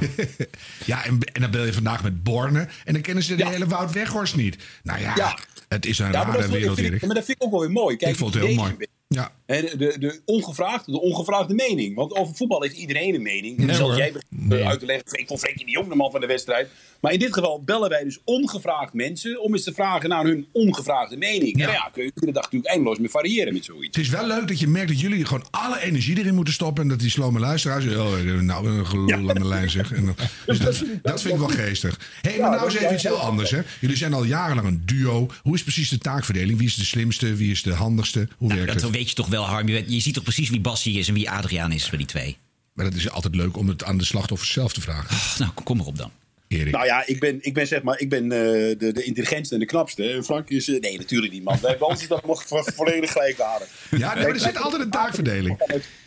Ja, 0.84 1.04
en, 1.04 1.18
en 1.32 1.40
dan 1.40 1.50
bel 1.50 1.64
je 1.64 1.72
vandaag 1.72 2.02
met 2.02 2.22
Borne. 2.22 2.68
En 2.84 2.92
dan 2.92 3.02
kennen 3.02 3.24
ze 3.24 3.34
de 3.34 3.46
hele 3.46 3.66
Wout 3.66 3.92
Weghorst 3.92 4.36
niet. 4.36 4.56
Nou 4.82 5.00
ja, 5.00 5.12
Ja. 5.16 5.38
het 5.68 5.86
is 5.86 5.98
een 5.98 6.12
Ja, 6.12 6.24
rare 6.24 6.48
wereld, 6.48 6.78
Erik. 6.78 7.06
maar 7.06 7.14
dat 7.14 7.24
vind 7.24 7.36
ik 7.38 7.44
ook 7.44 7.50
wel 7.50 7.60
weer 7.60 7.70
mooi. 7.70 7.96
Kijk, 7.96 8.10
Ik 8.10 8.16
vond 8.18 8.34
het 8.34 8.42
heel 8.44 8.54
mooi. 8.54 8.76
Ja. 9.14 9.32
De, 9.46 9.74
de, 9.78 9.96
de, 9.98 10.20
ongevraagde, 10.24 10.92
de 10.92 11.00
ongevraagde 11.00 11.54
mening. 11.54 11.94
Want 11.94 12.12
over 12.14 12.34
voetbal 12.34 12.62
heeft 12.62 12.76
iedereen 12.76 13.14
een 13.14 13.22
mening. 13.22 13.58
En 13.58 13.66
Nee, 13.66 13.76
zelfs 13.76 13.96
jij 13.96 14.12
begint 14.12 14.52
eh, 14.52 14.68
uit 14.68 14.80
te 14.80 14.86
leggen, 14.86 15.18
ik 15.18 15.26
vond 15.26 15.40
Frenkie 15.40 15.64
de 15.64 15.70
Jong 15.70 15.88
de 15.88 15.94
man 15.94 16.10
van 16.10 16.20
de 16.20 16.26
wedstrijd. 16.26 16.68
Maar 17.00 17.12
in 17.12 17.18
dit 17.18 17.32
geval 17.34 17.62
bellen 17.62 17.88
wij 17.88 18.04
dus 18.04 18.18
ongevraagd 18.24 18.92
mensen 18.92 19.42
om 19.42 19.52
eens 19.52 19.64
te 19.64 19.72
vragen 19.74 20.08
naar 20.08 20.24
hun 20.24 20.46
ongevraagde 20.52 21.16
mening. 21.16 21.52
En 21.62 21.70
ja, 21.70 21.90
kun 21.92 22.02
je 22.02 22.10
iedere 22.14 22.32
dag 22.32 22.42
natuurlijk 22.42 22.70
eindeloos 22.70 22.98
mee 22.98 23.08
variëren 23.08 23.52
met 23.52 23.64
zoiets. 23.64 23.96
Het 23.96 24.06
is 24.06 24.12
wel 24.12 24.26
leuk 24.26 24.48
dat 24.48 24.58
je 24.60 24.66
merkt 24.66 24.88
dat 24.88 25.00
jullie 25.00 25.24
gewoon 25.24 25.46
alle 25.50 25.80
energie 25.82 26.18
erin 26.18 26.34
moeten 26.34 26.54
stoppen. 26.54 26.82
En 26.82 26.88
dat 26.88 26.98
die 27.00 27.10
slome 27.10 27.38
luisteraars. 27.38 27.86
Oh, 27.86 28.20
nou, 28.40 28.68
een 28.68 28.86
gelul 28.86 29.28
aan 29.30 29.34
de 29.34 29.46
lijn 29.46 29.70
zeg. 29.70 29.92
En 29.92 30.04
dan- 30.04 30.14
dus 30.46 30.58
dat, 30.58 30.84
dat 31.02 31.20
vind 31.22 31.34
ik 31.34 31.40
wel 31.40 31.48
geestig. 31.48 31.98
Hé, 32.20 32.30
hey, 32.30 32.40
maar 32.40 32.50
nou 32.50 32.64
eens 32.64 32.74
even 32.76 32.94
iets 32.94 33.02
heel 33.02 33.16
anders. 33.16 33.50
Hè. 33.50 33.60
Jullie 33.80 33.96
zijn 33.96 34.12
al 34.12 34.24
jarenlang 34.24 34.66
een 34.68 34.82
duo. 34.84 35.26
Hoe 35.42 35.54
is 35.54 35.62
precies 35.62 35.88
de 35.88 35.98
taakverdeling? 35.98 36.58
Wie 36.58 36.66
is 36.66 36.74
de 36.74 36.84
slimste? 36.84 37.34
Wie 37.34 37.50
is 37.50 37.62
de 37.62 37.72
handigste? 37.74 38.28
Hoe 38.38 38.48
werkt 38.48 38.64
Nou, 38.64 38.66
Dat 38.66 38.82
het? 38.90 38.99
Weet 39.00 39.08
je 39.08 39.14
toch 39.14 39.28
wel, 39.28 39.44
Harm. 39.44 39.68
Je, 39.68 40.00
ziet 40.00 40.14
toch 40.14 40.22
precies 40.22 40.50
wie 40.50 40.60
Bassie 40.60 40.98
is 40.98 41.08
en 41.08 41.14
wie 41.14 41.30
Adriaan 41.30 41.72
is 41.72 41.88
van 41.88 41.98
die 41.98 42.06
twee. 42.06 42.36
Maar 42.72 42.84
dat 42.84 42.94
is 42.94 43.10
altijd 43.10 43.34
leuk 43.34 43.56
om 43.56 43.68
het 43.68 43.84
aan 43.84 43.98
de 43.98 44.04
slachtoffers 44.04 44.52
zelf 44.52 44.72
te 44.72 44.80
vragen. 44.80 45.16
Nou, 45.38 45.52
kom 45.64 45.76
maar 45.76 45.86
op 45.86 45.96
dan. 45.96 46.10
Erik. 46.52 46.72
Nou 46.72 46.84
ja, 46.84 47.06
ik 47.06 47.20
ben, 47.20 47.38
ik 47.40 47.54
ben 47.54 47.66
zeg 47.66 47.82
maar, 47.82 48.00
ik 48.00 48.08
ben 48.08 48.22
eh, 48.22 48.38
de, 48.78 48.90
de 48.92 49.02
intelligentste 49.04 49.54
en 49.54 49.60
de 49.60 49.66
knapste. 49.66 50.10
En 50.10 50.24
Frank 50.24 50.48
is, 50.50 50.68
eh, 50.68 50.80
nee 50.80 50.98
natuurlijk 50.98 51.32
niet 51.32 51.44
man. 51.44 51.58
Wij 51.62 51.78
bij 51.78 51.88
ons 51.88 52.02
is 52.02 52.08
dat 52.08 52.26
nog 52.26 52.42
vo- 52.46 52.62
volledig 52.74 53.12
gelijkwaardig. 53.12 53.68
Ja, 53.90 54.14
nee, 54.14 54.22
maar 54.24 54.32
er 54.34 54.40
zit 54.40 54.56
altijd 54.56 54.82
een 54.82 54.90
taakverdeling. 54.90 55.58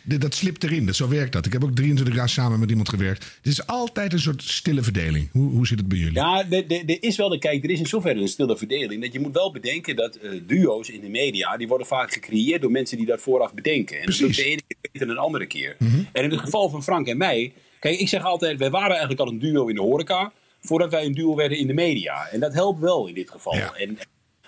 Dat, 0.02 0.20
dat 0.20 0.34
slipt 0.34 0.64
erin. 0.64 0.86
Dat, 0.86 0.96
zo 0.96 1.08
werkt 1.08 1.32
dat. 1.32 1.46
Ik 1.46 1.52
heb 1.52 1.64
ook 1.64 1.74
23 1.74 2.14
jaar 2.14 2.28
samen 2.28 2.58
met 2.60 2.70
iemand 2.70 2.88
gewerkt. 2.88 3.24
Het 3.24 3.46
is 3.52 3.66
altijd 3.66 4.12
een 4.12 4.18
soort 4.20 4.42
stille 4.42 4.82
verdeling. 4.82 5.28
Hoe, 5.32 5.50
hoe 5.50 5.66
zit 5.66 5.78
het 5.78 5.88
bij 5.88 5.98
jullie? 5.98 6.14
Ja, 6.14 6.44
er- 6.50 7.02
is 7.02 7.16
wel 7.16 7.28
de 7.28 7.38
kijk, 7.38 7.64
er 7.64 7.70
is 7.70 7.78
in 7.78 7.86
zoverre 7.86 8.20
een 8.20 8.28
stille 8.28 8.56
verdeling. 8.56 9.02
Dat 9.02 9.12
je 9.12 9.20
moet 9.20 9.34
wel 9.34 9.52
bedenken 9.52 9.96
dat 9.96 10.16
eh, 10.16 10.30
duo's 10.46 10.88
in 10.88 11.00
de 11.00 11.08
media, 11.08 11.56
die 11.56 11.68
worden 11.68 11.86
vaak 11.86 12.12
gecreëerd 12.12 12.60
door 12.62 12.70
mensen 12.70 12.96
die 12.96 13.06
dat 13.06 13.20
vooraf 13.20 13.54
bedenken. 13.54 14.00
En 14.00 14.06
dat 14.06 14.20
lukt 14.20 14.36
de 14.36 14.44
ene 14.44 14.62
keer 14.66 14.76
beter 14.92 15.06
dan 15.06 15.16
de 15.16 15.22
andere 15.22 15.46
keer. 15.46 15.76
En 16.12 16.24
in 16.24 16.30
het 16.30 16.40
geval 16.40 16.68
van 16.70 16.82
Frank 16.82 17.06
en 17.06 17.16
mij, 17.16 17.52
kijk, 17.84 17.98
ik 17.98 18.08
zeg 18.08 18.24
altijd, 18.24 18.58
wij 18.58 18.70
waren 18.70 18.90
eigenlijk 18.90 19.20
al 19.20 19.28
een 19.28 19.38
duo 19.38 19.66
in 19.66 19.74
de 19.74 19.80
horeca, 19.80 20.32
voordat 20.60 20.90
wij 20.90 21.04
een 21.04 21.12
duo 21.12 21.34
werden 21.34 21.58
in 21.58 21.66
de 21.66 21.72
media. 21.72 22.28
En 22.28 22.40
dat 22.40 22.54
helpt 22.54 22.80
wel 22.80 23.06
in 23.06 23.14
dit 23.14 23.30
geval. 23.30 23.74
En 23.74 23.98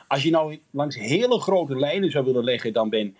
als 0.08 0.22
je 0.22 0.30
nou 0.30 0.58
langs 0.70 0.96
hele 0.96 1.40
grote 1.40 1.76
lijnen 1.76 2.10
zou 2.10 2.24
willen 2.24 2.44
leggen, 2.44 2.72
dan 2.72 2.88
ben 2.88 3.16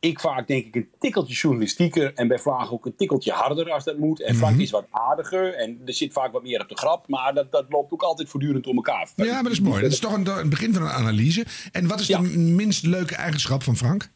ik 0.00 0.20
vaak 0.20 0.46
denk 0.46 0.66
ik 0.66 0.74
een 0.74 0.88
tikkeltje 0.98 1.34
journalistieker 1.34 2.14
en 2.14 2.28
bij 2.28 2.38
vragen 2.38 2.72
ook 2.72 2.86
een 2.86 2.96
tikkeltje 2.96 3.32
harder 3.32 3.72
als 3.72 3.84
dat 3.84 3.98
moet. 3.98 4.22
En 4.22 4.34
Frank 4.34 4.58
is 4.58 4.70
wat 4.70 4.86
aardiger 4.90 5.54
en 5.54 5.80
er 5.84 5.94
zit 5.94 6.12
vaak 6.12 6.32
wat 6.32 6.42
meer 6.42 6.60
op 6.60 6.68
de 6.68 6.76
grap, 6.76 7.08
maar 7.08 7.34
dat, 7.34 7.52
dat 7.52 7.66
loopt 7.68 7.92
ook 7.92 8.02
altijd 8.02 8.28
voortdurend 8.28 8.64
door 8.64 8.74
elkaar. 8.74 9.08
Ja, 9.16 9.32
maar 9.32 9.42
dat 9.42 9.52
is 9.52 9.60
mooi. 9.60 9.82
Dat 9.82 9.92
is 9.92 9.98
toch 9.98 10.12
een, 10.12 10.26
een 10.26 10.50
begin 10.50 10.72
van 10.72 10.82
een 10.82 10.88
analyse. 10.88 11.46
En 11.72 11.86
wat 11.86 12.00
is 12.00 12.06
de 12.06 12.20
minst 12.38 12.86
leuke 12.86 13.14
eigenschap 13.14 13.62
van 13.62 13.76
Frank? 13.76 14.10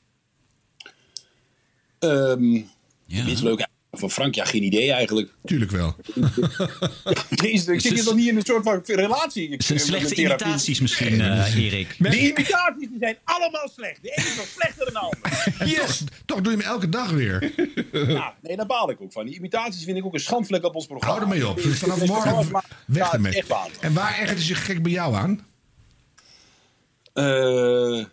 Ehm 1.99 2.61
Minst 3.07 3.43
leuk 3.43 3.71
van 3.99 4.11
Frank, 4.11 4.35
ja, 4.35 4.45
geen 4.45 4.63
idee 4.63 4.93
eigenlijk. 4.93 5.31
Tuurlijk 5.45 5.71
wel. 5.71 5.97
Jezus, 7.45 7.67
ik 7.67 7.81
zit 7.81 7.93
hier 7.93 8.05
nog 8.05 8.15
niet 8.15 8.29
in 8.29 8.37
een 8.37 8.43
soort 8.45 8.63
van 8.65 8.81
relatie. 8.85 9.49
Ik- 9.49 9.63
Zijn 9.63 9.79
met 9.79 9.87
slechte 9.87 10.15
therapie. 10.15 10.45
imitaties 10.47 10.81
misschien, 10.81 11.21
eh, 11.21 11.55
Erik. 11.65 11.95
De 11.99 12.19
imitaties 12.19 12.89
die 12.89 12.97
zijn 13.01 13.17
allemaal 13.25 13.69
slecht. 13.75 14.03
De 14.03 14.11
ene 14.11 14.27
is 14.29 14.37
nog 14.37 14.47
slechter 14.47 14.85
dan 14.85 14.93
de 14.93 14.99
ander. 14.99 15.69
Yes. 15.79 16.03
Toch 16.25 16.41
doe 16.41 16.53
je 16.53 16.59
hem 16.59 16.67
elke 16.67 16.89
dag 16.89 17.11
weer. 17.11 17.53
Ja, 18.13 18.35
nee, 18.43 18.57
daar 18.57 18.67
baal 18.67 18.91
ik 18.91 19.01
ook 19.01 19.13
van. 19.13 19.27
Die 19.27 19.35
imitaties 19.35 19.85
vind 19.85 19.97
ik 19.97 20.05
ook 20.05 20.15
een 20.15 20.21
schandvlek 20.21 20.65
op 20.65 20.75
ons 20.75 20.87
programma. 20.87 21.19
Hou 21.19 21.31
ermee 21.33 21.49
op. 21.49 21.61
Vanaf 21.61 22.07
morgen 22.07 22.63
weg 22.87 23.13
ermee. 23.13 23.43
En 23.81 23.93
waar 23.93 24.11
ergert 24.19 24.29
hij 24.39 24.47
zich 24.47 24.65
gek 24.65 24.83
bij 24.83 24.93
jou 24.93 25.15
aan? 25.15 25.47
Eh, 27.13 28.05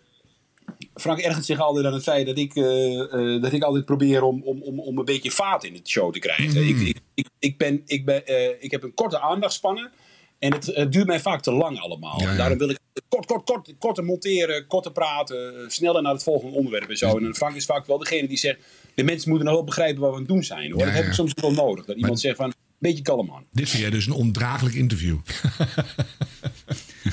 Frank 1.00 1.20
ergert 1.20 1.46
zich 1.46 1.60
altijd 1.60 1.86
aan 1.86 1.94
het 1.94 2.04
feit 2.04 2.26
dat 2.26 2.38
ik, 2.38 2.56
eh, 2.56 3.00
eh, 3.00 3.42
dat 3.42 3.52
ik 3.52 3.64
altijd 3.64 3.86
probeer 3.86 4.24
om, 4.24 4.42
om, 4.44 4.62
om, 4.62 4.80
om 4.80 4.98
een 4.98 5.06
beetje 5.06 5.32
vaat 5.32 5.64
in 5.64 5.74
het 5.74 5.88
show 5.88 6.14
te 6.14 6.20
krijgen. 6.20 6.68
Ik, 6.68 6.80
ik, 6.80 6.98
ik, 7.14 7.28
ik, 7.40 7.58
ben, 7.58 7.82
ik, 7.86 8.06
ben, 8.06 8.26
eh, 8.26 8.50
ik 8.60 8.72
heb 8.72 8.84
een 8.84 8.94
korte 8.94 9.20
aandachtspannen. 9.20 9.92
En 10.40 10.54
het, 10.54 10.66
het 10.66 10.92
duurt 10.92 11.08
mij 11.08 11.20
vaak 11.20 11.42
te 11.42 11.52
lang 11.52 11.80
allemaal. 11.80 12.22
Ja, 12.22 12.32
ja. 12.32 12.38
Daarom 12.38 12.58
wil 12.58 12.70
ik 12.70 12.78
kort, 13.10 13.26
kort, 13.26 13.44
kort, 13.44 13.74
korter 13.80 14.04
monteren, 14.04 14.68
korter 14.68 14.92
praten, 14.92 15.72
sneller 15.72 16.02
naar 16.02 16.14
het 16.14 16.24
volgende 16.24 16.58
onderwerp 16.58 16.90
en 16.90 16.98
zo. 16.98 17.18
En 17.18 17.36
Frank 17.36 17.56
is 17.56 17.66
vaak 17.66 17.86
wel 17.86 17.98
degene 17.98 18.28
die 18.28 18.38
zegt: 18.38 18.60
de 18.96 19.04
mensen 19.04 19.30
moeten 19.30 19.48
nog 19.48 19.56
wel 19.56 19.66
begrijpen 19.66 20.02
wat 20.02 20.10
we 20.10 20.16
aan 20.16 20.22
het 20.22 20.32
doen 20.32 20.44
zijn. 20.44 20.72
Hoor. 20.72 20.80
Ja, 20.80 20.86
dat 20.86 20.96
heb 20.96 21.06
ik 21.06 21.14
soms 21.14 21.34
wel 21.36 21.52
nodig. 21.52 21.86
Dat 21.86 21.96
iemand 21.96 22.20
zegt 22.20 22.36
van, 22.36 22.46
een 22.46 22.54
beetje 22.78 23.04
kalm 23.04 23.32
aan. 23.32 23.46
Dit 23.52 23.70
vind 23.70 23.82
jij 23.82 23.92
dus 23.92 24.06
een 24.06 24.14
ondraaglijk 24.14 24.76
interview. 24.76 25.18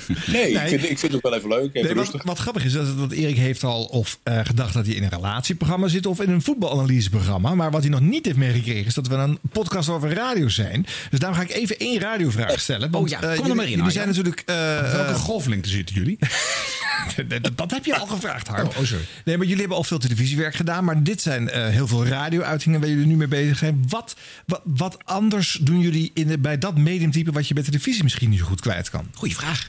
Nee, 0.26 0.50
Ik, 0.50 0.58
vind, 0.68 0.82
ik 0.90 0.98
vind 0.98 1.00
het 1.02 1.14
ook 1.14 1.22
wel 1.22 1.34
even 1.34 1.48
leuk. 1.48 1.64
Even 1.74 1.82
Nee, 1.82 1.94
wat, 1.94 2.04
rustig. 2.04 2.22
wat 2.22 2.38
grappig 2.38 2.64
is, 2.64 2.72
dat, 2.72 2.98
dat 2.98 3.12
Erik 3.12 3.36
heeft 3.36 3.64
al 3.64 3.84
of 3.84 4.18
eh, 4.22 4.40
gedacht 4.44 4.74
dat 4.74 4.86
hij 4.86 4.94
in 4.94 5.02
een 5.02 5.08
relatieprogramma 5.08 5.88
zit 5.88 6.06
of 6.06 6.20
in 6.20 6.30
een 6.30 6.42
voetbalanalyseprogramma. 6.42 7.54
Maar 7.54 7.70
wat 7.70 7.80
hij 7.82 7.90
nog 7.90 8.00
niet 8.00 8.24
heeft 8.24 8.36
meegekregen 8.38 8.86
is 8.86 8.94
dat 8.94 9.06
we 9.08 9.14
een 9.14 9.38
podcast 9.52 9.88
over 9.88 10.12
radio 10.12 10.48
zijn. 10.48 10.86
Dus 11.10 11.18
daarom 11.18 11.38
ga 11.38 11.44
ik 11.44 11.50
even 11.52 11.78
één 11.78 12.00
radiovraag 12.00 12.60
stellen. 12.60 12.90
Want, 12.90 13.04
Oh 13.04 13.10
ja, 13.10 13.18
kom 13.18 13.26
eh, 13.28 13.30
er 13.34 13.40
jullie- 13.40 13.54
maar 13.54 13.64
in, 13.68 13.76
Jullie 13.76 13.90
zijn 13.92 14.06
natuurlijk... 14.08 14.42
eh, 14.46 14.54
Op 14.84 14.90
welke 14.92 15.14
golflengte 15.14 15.68
zitten 15.68 15.94
jullie? 15.94 16.18
dat, 17.40 17.50
dat 17.56 17.70
heb 17.70 17.84
je 17.84 17.98
al 17.98 18.06
gevraagd, 18.06 18.48
Harm. 18.48 18.66
Oh, 18.68 18.78
oh, 18.78 18.84
sorry. 18.84 19.04
Nee, 19.24 19.36
maar 19.36 19.46
jullie 19.46 19.60
hebben 19.60 19.76
al 19.76 19.84
veel 19.84 19.98
televisiewerk 19.98 20.54
gedaan. 20.54 20.84
Maar 20.84 21.02
dit 21.02 21.22
zijn 21.22 21.48
eh, 21.50 21.68
heel 21.68 21.86
veel 21.86 22.06
radio-uitingen 22.06 22.80
waar 22.80 22.88
jullie 22.88 23.06
nu 23.06 23.16
mee 23.16 23.28
bezig 23.28 23.58
zijn. 23.58 23.84
Wat, 23.88 24.16
wat, 24.46 24.60
wat 24.64 24.96
anders 25.04 25.58
doen 25.60 25.80
jullie 25.80 26.10
in 26.14 26.26
de, 26.26 26.38
bij 26.38 26.58
dat 26.58 26.76
mediumtype 26.78 27.32
wat 27.32 27.48
je 27.48 27.54
bij 27.54 27.62
televisie 27.62 28.02
misschien 28.02 28.30
niet 28.30 28.38
zo 28.38 28.44
goed 28.44 28.60
kwijt 28.60 28.90
kan? 28.90 29.08
Goeie 29.14 29.36
vraag. 29.36 29.68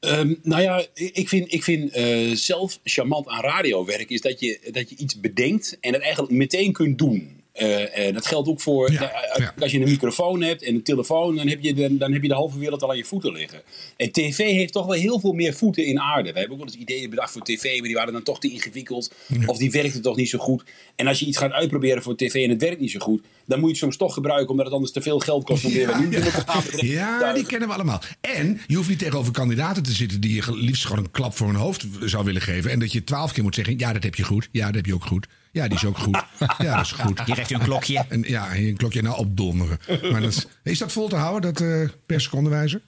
Ehm, 0.00 0.34
nou 0.42 0.62
ja, 0.62 0.86
ik 0.94 1.28
vind, 1.28 1.52
ik 1.52 1.62
vind 1.62 1.92
eh, 1.92 2.30
zelf 2.32 2.78
charmant 2.84 3.28
aan 3.28 3.42
radiowerk 3.42 4.10
is 4.10 4.20
dat 4.20 4.40
je, 4.40 4.68
dat 4.72 4.90
je 4.90 4.96
iets 4.96 5.20
bedenkt 5.20 5.76
en 5.80 5.92
het 5.92 6.02
eigenlijk 6.02 6.32
meteen 6.32 6.72
kunt 6.72 6.98
doen. 6.98 7.39
Eh, 7.52 8.14
dat 8.14 8.26
geldt 8.26 8.48
ook 8.48 8.60
voor 8.60 8.88
eh, 8.88 9.48
als 9.58 9.72
je 9.72 9.80
een 9.80 9.88
microfoon 9.88 10.42
hebt 10.42 10.62
en 10.62 10.74
een 10.74 10.82
telefoon, 10.82 11.36
dan 11.36 11.48
heb, 11.48 11.60
je 11.60 11.74
de, 11.74 11.96
dan 11.96 12.12
heb 12.12 12.22
je 12.22 12.28
de 12.28 12.34
halve 12.34 12.58
wereld 12.58 12.82
al 12.82 12.90
aan 12.90 12.96
je 12.96 13.04
voeten 13.04 13.32
liggen. 13.32 13.62
En 13.96 14.12
tv 14.12 14.36
heeft 14.36 14.72
toch 14.72 14.86
wel 14.86 14.96
heel 14.96 15.20
veel 15.20 15.32
meer 15.32 15.54
voeten 15.54 15.84
in 15.84 16.00
aarde. 16.00 16.32
We 16.32 16.38
hebben 16.38 16.58
ook 16.58 16.64
wel 16.64 16.72
eens 16.72 16.82
ideeën 16.82 17.10
bedacht 17.10 17.32
voor 17.32 17.42
tv, 17.42 17.78
maar 17.78 17.86
die 17.88 17.96
waren 17.96 18.12
dan 18.12 18.22
toch 18.22 18.40
te 18.40 18.50
ingewikkeld. 18.50 19.12
Of 19.46 19.58
die 19.58 19.70
werkten 19.70 20.02
toch 20.02 20.16
niet 20.16 20.28
zo 20.28 20.38
goed. 20.38 20.64
En 20.96 21.06
als 21.06 21.18
je 21.18 21.26
iets 21.26 21.38
gaat 21.38 21.52
uitproberen 21.52 22.02
voor 22.02 22.16
tv 22.16 22.44
en 22.44 22.50
het 22.50 22.60
werkt 22.62 22.80
niet 22.80 22.90
zo 22.90 22.98
goed, 22.98 23.22
dan 23.46 23.58
moet 23.58 23.68
je 23.68 23.74
het 23.74 23.84
soms 23.84 23.96
toch 23.96 24.14
gebruiken, 24.14 24.48
omdat 24.50 24.64
het 24.64 24.74
anders 24.74 24.92
te 24.92 25.02
veel 25.02 25.18
geld 25.18 25.44
kost 25.44 25.64
om 25.64 25.72
weer 25.72 25.86
wat 25.86 26.00
nieuws 26.00 26.24
te 26.24 26.30
gaan. 26.30 26.62
Ja, 26.86 27.32
die 27.32 27.46
kennen 27.46 27.68
we 27.68 27.74
allemaal. 27.74 28.02
En 28.20 28.60
je 28.66 28.76
hoeft 28.76 28.88
niet 28.88 28.98
tegenover 28.98 29.32
kandidaten 29.32 29.82
te 29.82 29.92
zitten 29.92 30.20
die 30.20 30.34
je 30.34 30.56
liefst 30.56 30.86
gewoon 30.86 31.04
een 31.04 31.10
klap 31.10 31.36
voor 31.36 31.46
hun 31.46 31.56
hoofd 31.56 31.86
zou 32.00 32.24
willen 32.24 32.42
geven. 32.42 32.70
En 32.70 32.78
dat 32.78 32.92
je 32.92 33.04
twaalf 33.04 33.32
keer 33.32 33.42
moet 33.42 33.54
zeggen: 33.54 33.78
ja, 33.78 33.92
dat 33.92 34.02
heb 34.02 34.14
je 34.14 34.22
goed. 34.22 34.48
Ja, 34.52 34.66
dat 34.66 34.74
heb 34.74 34.86
je 34.86 34.94
ook 34.94 35.04
goed. 35.04 35.26
Ja, 35.52 35.68
die 35.68 35.76
is 35.76 35.84
ook 35.84 35.98
goed. 35.98 36.24
Ja, 36.58 36.76
dat 36.76 36.84
is 36.84 36.92
goed. 36.92 37.24
Hier 37.24 37.36
heeft 37.36 37.50
u 37.50 37.54
een 37.54 37.60
klokje. 37.60 38.04
En, 38.08 38.22
ja, 38.26 38.52
hier 38.52 38.68
een 38.68 38.76
klokje 38.76 39.02
nou 39.02 39.16
opdonderen. 39.18 39.78
Maar 40.10 40.20
dat 40.20 40.30
is, 40.30 40.46
is 40.62 40.78
dat 40.78 40.92
vol 40.92 41.08
te 41.08 41.16
houden, 41.16 41.54
dat 41.54 41.68
eh 41.68 41.88
per 42.06 42.20
seconde 42.20 42.50
wijzer? 42.50 42.80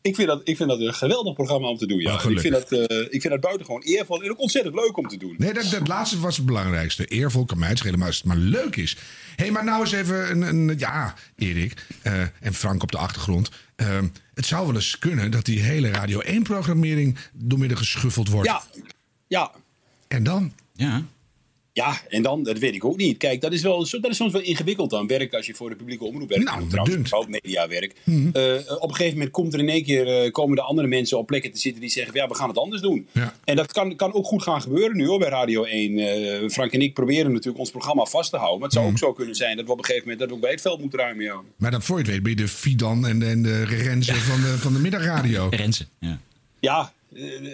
Ik 0.00 0.14
vind, 0.14 0.28
dat, 0.28 0.40
ik 0.44 0.56
vind 0.56 0.68
dat 0.68 0.80
een 0.80 0.94
geweldig 0.94 1.34
programma 1.34 1.68
om 1.68 1.76
te 1.76 1.86
doen. 1.86 1.98
Ja. 1.98 2.14
Oh, 2.14 2.30
ik, 2.30 2.40
vind 2.40 2.54
dat, 2.54 2.72
eh, 2.72 3.00
ik 3.00 3.20
vind 3.20 3.28
dat 3.28 3.40
buitengewoon 3.40 3.82
eervol 3.82 4.22
en 4.22 4.30
ook 4.30 4.40
ontzettend 4.40 4.74
leuk 4.74 4.96
om 4.96 5.08
te 5.08 5.16
doen. 5.16 5.34
Nee, 5.38 5.52
dat, 5.52 5.70
dat 5.70 5.88
laatste 5.88 6.20
was 6.20 6.36
het 6.36 6.46
belangrijkste. 6.46 7.04
Eervol 7.04 7.44
kan 7.44 7.58
mij 7.58 7.68
het 7.68 7.78
schelen, 7.78 7.98
maar 7.98 8.08
als 8.08 8.16
het 8.16 8.26
maar 8.26 8.36
leuk 8.36 8.76
is. 8.76 8.96
Hé, 9.36 9.44
hey, 9.44 9.52
maar 9.52 9.64
nou 9.64 9.80
eens 9.80 9.92
even 9.92 10.30
een... 10.30 10.42
een 10.42 10.78
ja, 10.78 11.14
Erik 11.36 11.86
eh, 12.02 12.22
en 12.40 12.54
Frank 12.54 12.82
op 12.82 12.92
de 12.92 12.98
achtergrond. 12.98 13.50
Ehm, 13.76 14.08
het 14.34 14.46
zou 14.46 14.66
wel 14.66 14.74
eens 14.74 14.98
kunnen 14.98 15.30
dat 15.30 15.44
die 15.44 15.62
hele 15.62 15.90
Radio 15.90 16.22
1-programmering 16.22 17.18
doormidden 17.32 17.78
geschuffeld 17.78 18.28
wordt. 18.28 18.48
Ja, 18.48 18.62
ja. 19.26 19.52
En 20.08 20.22
dan? 20.22 20.52
Ja. 20.72 21.04
Ja, 21.78 22.00
en 22.08 22.22
dan, 22.22 22.42
dat 22.42 22.58
weet 22.58 22.74
ik 22.74 22.84
ook 22.84 22.96
niet. 22.96 23.16
Kijk, 23.16 23.40
dat 23.40 23.52
is, 23.52 23.62
wel, 23.62 23.86
zo- 23.86 24.00
dat 24.00 24.10
is 24.10 24.16
soms 24.16 24.32
wel 24.32 24.40
ingewikkeld 24.40 24.94
aan 24.94 25.06
werk 25.06 25.34
als 25.34 25.46
je 25.46 25.54
voor 25.54 25.68
de 25.70 25.76
publieke 25.76 26.04
omroep 26.04 26.28
werkt. 26.28 26.44
Nou, 26.44 26.60
En 26.60 26.68
trouwens, 26.68 27.12
ook 27.12 27.28
mediawerk. 27.28 27.92
Eh, 28.04 28.12
op 28.78 28.88
een 28.88 28.94
gegeven 28.94 29.12
moment 29.12 29.30
komt 29.30 29.54
er 29.54 29.60
in 29.60 29.68
één 29.68 29.84
keer, 29.84 30.06
eh, 30.24 30.30
komen 30.30 30.56
de 30.56 30.62
andere 30.62 30.88
mensen 30.88 31.18
op 31.18 31.26
plekken 31.26 31.52
te 31.52 31.58
zitten 31.58 31.80
die 31.80 31.90
zeggen, 31.90 32.14
ja, 32.14 32.28
we 32.28 32.34
gaan 32.34 32.48
het 32.48 32.58
anders 32.58 32.82
doen. 32.82 33.06
En 33.44 33.56
dat 33.56 33.72
kan, 33.72 33.96
kan 33.96 34.12
ook 34.12 34.24
goed 34.26 34.42
gaan 34.42 34.62
gebeuren 34.62 34.96
nu 34.96 35.06
hoor, 35.06 35.18
bij 35.18 35.28
Radio 35.28 35.64
1. 35.64 35.98
Eh, 35.98 36.48
Frank 36.48 36.72
en 36.72 36.80
ik 36.80 36.94
proberen 36.94 37.30
natuurlijk 37.32 37.58
ons 37.58 37.70
programma 37.70 38.04
vast 38.04 38.30
te 38.30 38.36
houden. 38.36 38.58
Maar 38.58 38.68
het 38.68 38.76
zou 38.78 38.90
ook 38.90 38.98
zo 38.98 39.12
kunnen 39.12 39.34
zijn 39.34 39.56
dat 39.56 39.66
we 39.66 39.72
op 39.72 39.78
een 39.78 39.84
gegeven 39.84 40.08
moment 40.08 40.20
dat 40.20 40.28
we 40.28 40.34
ook 40.34 40.40
bij 40.40 40.50
het 40.50 40.60
veld 40.60 40.80
moeten 40.80 40.98
ruimen. 40.98 41.24
Ja. 41.24 41.40
Maar 41.56 41.70
dan 41.70 41.82
voor 41.82 41.96
je 41.98 42.02
het 42.04 42.12
weet 42.12 42.22
ben 42.22 42.30
je 42.30 42.36
de 42.36 42.48
Fidan 42.48 43.06
en 43.06 43.18
de, 43.18 43.26
en 43.26 43.42
de 43.42 43.64
Renze 43.64 44.14
van 44.14 44.40
de, 44.40 44.58
van 44.58 44.72
de 44.72 44.78
middagradio. 44.78 45.48
Renze, 45.62 45.86
ja. 45.98 46.18
Ja, 46.60 46.80
eh, 46.80 46.86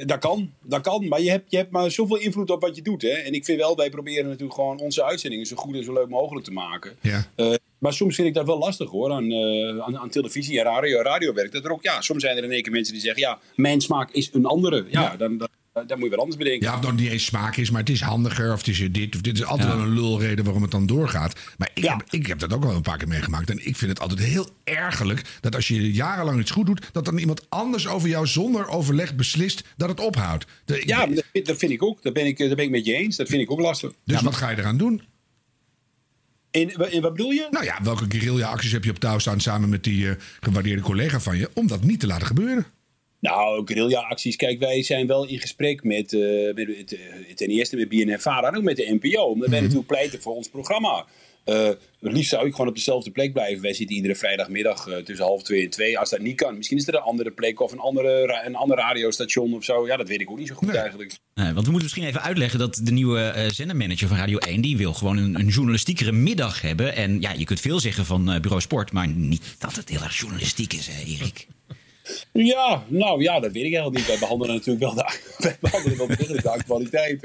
dat 0.07 0.19
kan, 0.19 0.53
dat 0.63 0.81
kan. 0.81 1.09
Maar 1.09 1.21
je 1.21 1.31
hebt, 1.31 1.51
je 1.51 1.57
hebt 1.57 1.71
maar 1.71 1.91
zoveel 1.91 2.17
invloed 2.17 2.51
op 2.51 2.61
wat 2.61 2.77
je 2.77 2.83
doet. 2.83 3.03
Hè? 3.03 3.09
En 3.09 3.33
ik 3.33 3.45
vind 3.45 3.59
wel, 3.59 3.77
wij 3.77 3.91
proberen 3.91 4.25
natuurlijk 4.25 4.55
gewoon 4.55 4.79
onze 4.79 5.05
uitzendingen 5.05 5.47
zo 5.47 5.57
goed 5.57 5.75
en 5.75 5.85
zo 5.85 5.93
leuk 5.93 6.09
mogelijk 6.09 6.45
te 6.45 6.53
maken. 6.53 6.97
Ja. 7.01 7.27
Eh, 7.35 7.55
maar 7.79 7.93
soms 7.93 8.15
vind 8.15 8.29
ik 8.29 8.35
dat 8.35 8.47
wel 8.47 8.59
lastig 8.59 8.91
hoor, 8.91 9.13
aan, 9.13 9.31
eh, 9.31 9.79
aan, 9.79 9.99
aan 9.99 10.11
televisie 10.11 10.59
en 10.59 10.65
radio, 10.65 11.01
radiowerk. 11.03 11.53
Dat 11.53 11.65
er 11.65 11.73
ook, 11.73 11.83
ja, 11.83 12.01
soms 12.01 12.23
zijn 12.23 12.37
er 12.37 12.45
in 12.45 12.53
één 12.53 12.63
keer 12.63 12.73
mensen 12.73 12.93
die 12.93 13.03
zeggen, 13.03 13.23
ja, 13.23 13.39
mijn 13.55 13.81
smaak 13.81 14.11
is 14.11 14.31
een 14.33 14.47
andere. 14.47 14.87
Ja, 14.91 15.17
Dan, 15.17 15.39
dan, 15.39 15.49
dan 15.75 15.87
moet 15.99 16.03
je 16.03 16.09
wel 16.11 16.19
anders 16.19 16.37
bedenken. 16.37 16.67
Ja, 16.69 16.75
of 16.75 16.81
dat 16.81 16.95
niet 16.97 17.11
eens 17.11 17.25
smaak 17.25 17.57
is, 17.57 17.71
maar 17.71 17.81
het 17.81 17.91
is 17.91 18.01
handiger. 18.01 18.53
Of 18.53 18.59
het 18.59 18.69
is 18.69 18.89
dit. 18.93 19.15
Of 19.15 19.21
dit 19.21 19.35
is 19.39 19.45
altijd 19.45 19.69
wel 19.69 19.79
een 19.81 19.93
lulreden 19.95 20.45
waarom 20.45 20.63
het 20.63 20.71
dan 20.71 20.87
doorgaat. 20.87 21.41
Maar 21.59 21.71
ik, 21.75 21.85
heb, 21.85 22.05
ik 22.11 22.27
heb 22.27 22.39
dat 22.39 22.53
ook 22.53 22.65
wel 22.65 22.75
een 22.75 22.83
paar 22.83 22.99
keer 22.99 23.09
meegemaakt. 23.09 23.51
En 23.51 23.67
ik 23.67 23.77
vind 23.77 23.91
het 23.91 24.01
altijd 24.01 24.21
heel 24.21 24.49
ergerlijk 24.65 25.23
dat 25.41 25.55
als 25.55 25.69
je 25.69 25.93
jarenlang 25.93 26.41
iets 26.41 26.51
goed 26.51 26.67
doet, 26.67 26.89
dat 26.93 27.05
dan 27.05 27.19
iemand 27.19 27.47
anders 27.49 27.87
over 27.89 28.09
jou 28.09 28.27
zonder 28.27 28.69
overleg 28.69 29.15
beslist 29.15 29.65
dat 29.77 29.89
het 29.89 30.01
ophoudt. 30.01 30.45
De- 30.65 30.83
Ja, 30.87 31.07
dat, 31.07 31.25
vind- 31.33 31.47
dat 31.47 31.57
vind 31.57 31.73
ik 31.73 31.83
ook. 31.83 32.03
Dat 32.03 32.13
ben 32.13 32.27
ik, 32.27 32.39
dat 32.39 32.57
ben 32.57 32.65
ik 32.65 32.71
met 32.71 32.85
je 32.87 32.95
eens. 32.95 33.17
Dat 33.17 33.29
vind 33.29 33.43
ik 33.43 33.51
ook 33.51 33.61
lastig. 33.61 33.93
dus 34.05 34.21
wat 34.23 34.35
ga 34.35 34.51
je 34.51 34.59
eraan 34.59 34.77
doen? 34.77 35.03
En, 36.51 36.71
en 36.91 37.01
wat 37.03 37.13
bedoel 37.15 37.31
je? 37.31 37.49
Nou 37.51 37.65
ja, 37.65 37.79
welke 37.83 38.05
guerrilla-acties 38.09 38.73
heb 38.73 38.85
je 38.85 38.91
op 38.91 38.99
touw 38.99 39.19
staan 39.19 39.41
samen 39.41 39.69
met 39.69 39.85
die 39.85 40.09
eh, 40.09 40.15
gewaardeerde 40.41 40.83
collega 40.83 41.21
van 41.21 41.37
je 41.39 41.51
om 41.55 41.67
dat 41.67 41.85
niet 41.85 42.01
te 42.01 42.07
laten 42.07 42.27
gebeuren? 42.27 42.67
Nou, 43.31 43.63
guerrilla-acties. 43.65 44.37
Kijk, 44.37 44.59
wij 44.59 44.83
zijn 44.83 45.07
wel 45.07 45.27
in 45.27 45.41
gesprek 45.41 45.85
met, 45.85 46.13
eh, 46.13 46.55
met 46.55 46.77
het, 46.77 46.93
eh, 46.93 47.35
ten 47.35 47.49
eerste 47.49 47.77
met 47.77 47.89
BNNVARA 47.89 48.49
en 48.49 48.57
ook 48.57 48.63
met 48.63 48.77
de 48.77 48.99
NPO. 49.01 49.23
Omdat 49.23 49.49
wij 49.49 49.61
natuurlijk 49.61 49.87
pleiten 49.87 50.21
voor 50.21 50.35
ons 50.35 50.49
programma. 50.49 51.07
Eh, 51.45 51.67
het 52.01 52.13
liefst 52.13 52.31
zou 52.31 52.47
ik 52.47 52.53
gewoon 52.53 52.69
op 52.69 52.75
dezelfde 52.75 53.11
plek 53.11 53.33
blijven. 53.33 53.63
Wij 53.63 53.73
zitten 53.73 53.97
iedere 53.97 54.15
vrijdagmiddag 54.15 54.89
tussen 55.05 55.27
half 55.27 55.43
twee 55.43 55.65
en 55.65 55.71
twee. 55.71 55.99
Als 55.99 56.11
dat 56.11 56.21
niet 56.21 56.37
kan, 56.37 56.57
misschien 56.57 56.77
is 56.77 56.89
er 56.89 56.95
een 56.95 57.01
andere 57.01 57.31
plek 57.31 57.61
of 57.61 57.73
een, 57.73 57.79
andere, 57.79 58.43
een 58.45 58.55
ander 58.55 58.77
radiostation 58.77 59.55
of 59.55 59.65
zo. 59.65 59.87
Ja, 59.87 59.97
dat 59.97 60.09
weet 60.09 60.21
ik 60.21 60.31
ook 60.31 60.39
niet 60.39 60.49
zo 60.49 60.55
goed 60.55 60.75
eigenlijk. 60.75 61.13
Nee, 61.35 61.53
want 61.53 61.67
we 61.67 61.73
moeten 61.73 61.83
misschien 61.83 62.05
even 62.05 62.23
uitleggen 62.23 62.59
dat 62.59 62.81
de 62.83 62.93
nieuwe 62.93 63.21
eh 63.21 63.51
zendermanager 63.51 64.09
van 64.09 64.17
Radio 64.17 64.39
1... 64.39 64.61
die 64.61 64.77
wil 64.77 64.93
gewoon 64.93 65.17
een, 65.17 65.35
een 65.35 65.49
journalistiekere 65.49 66.13
middag 66.13 66.61
hebben. 66.61 66.97
En 66.97 67.21
ja, 67.21 67.33
je 67.33 67.45
kunt 67.45 67.61
veel 67.61 67.81
zeggen 67.81 68.05
van 68.05 68.25
Bureau 68.25 68.61
Sport... 68.61 68.93
maar 68.93 69.09
niet 69.09 69.57
dat 69.59 69.77
het 69.77 69.89
heel 69.89 70.03
erg 70.03 70.19
journalistiek 70.19 70.73
is, 70.73 70.87
hè, 70.87 71.05
Erik. 71.05 71.47
Ja, 72.33 72.85
nou 72.89 73.23
ja, 73.23 73.41
dat 73.41 73.53
weet 73.53 73.65
ik 73.65 73.75
eigenlijk 73.75 73.97
niet. 73.97 74.07
Wij 74.07 74.19
behandelen 74.19 74.55
natuurlijk 74.55 74.85
wel 74.85 74.95
de, 74.95 75.19
wij 75.45 75.57
behandelen 75.61 75.99
wel 75.99 76.07
de 76.07 76.51
actualiteit. 76.51 77.21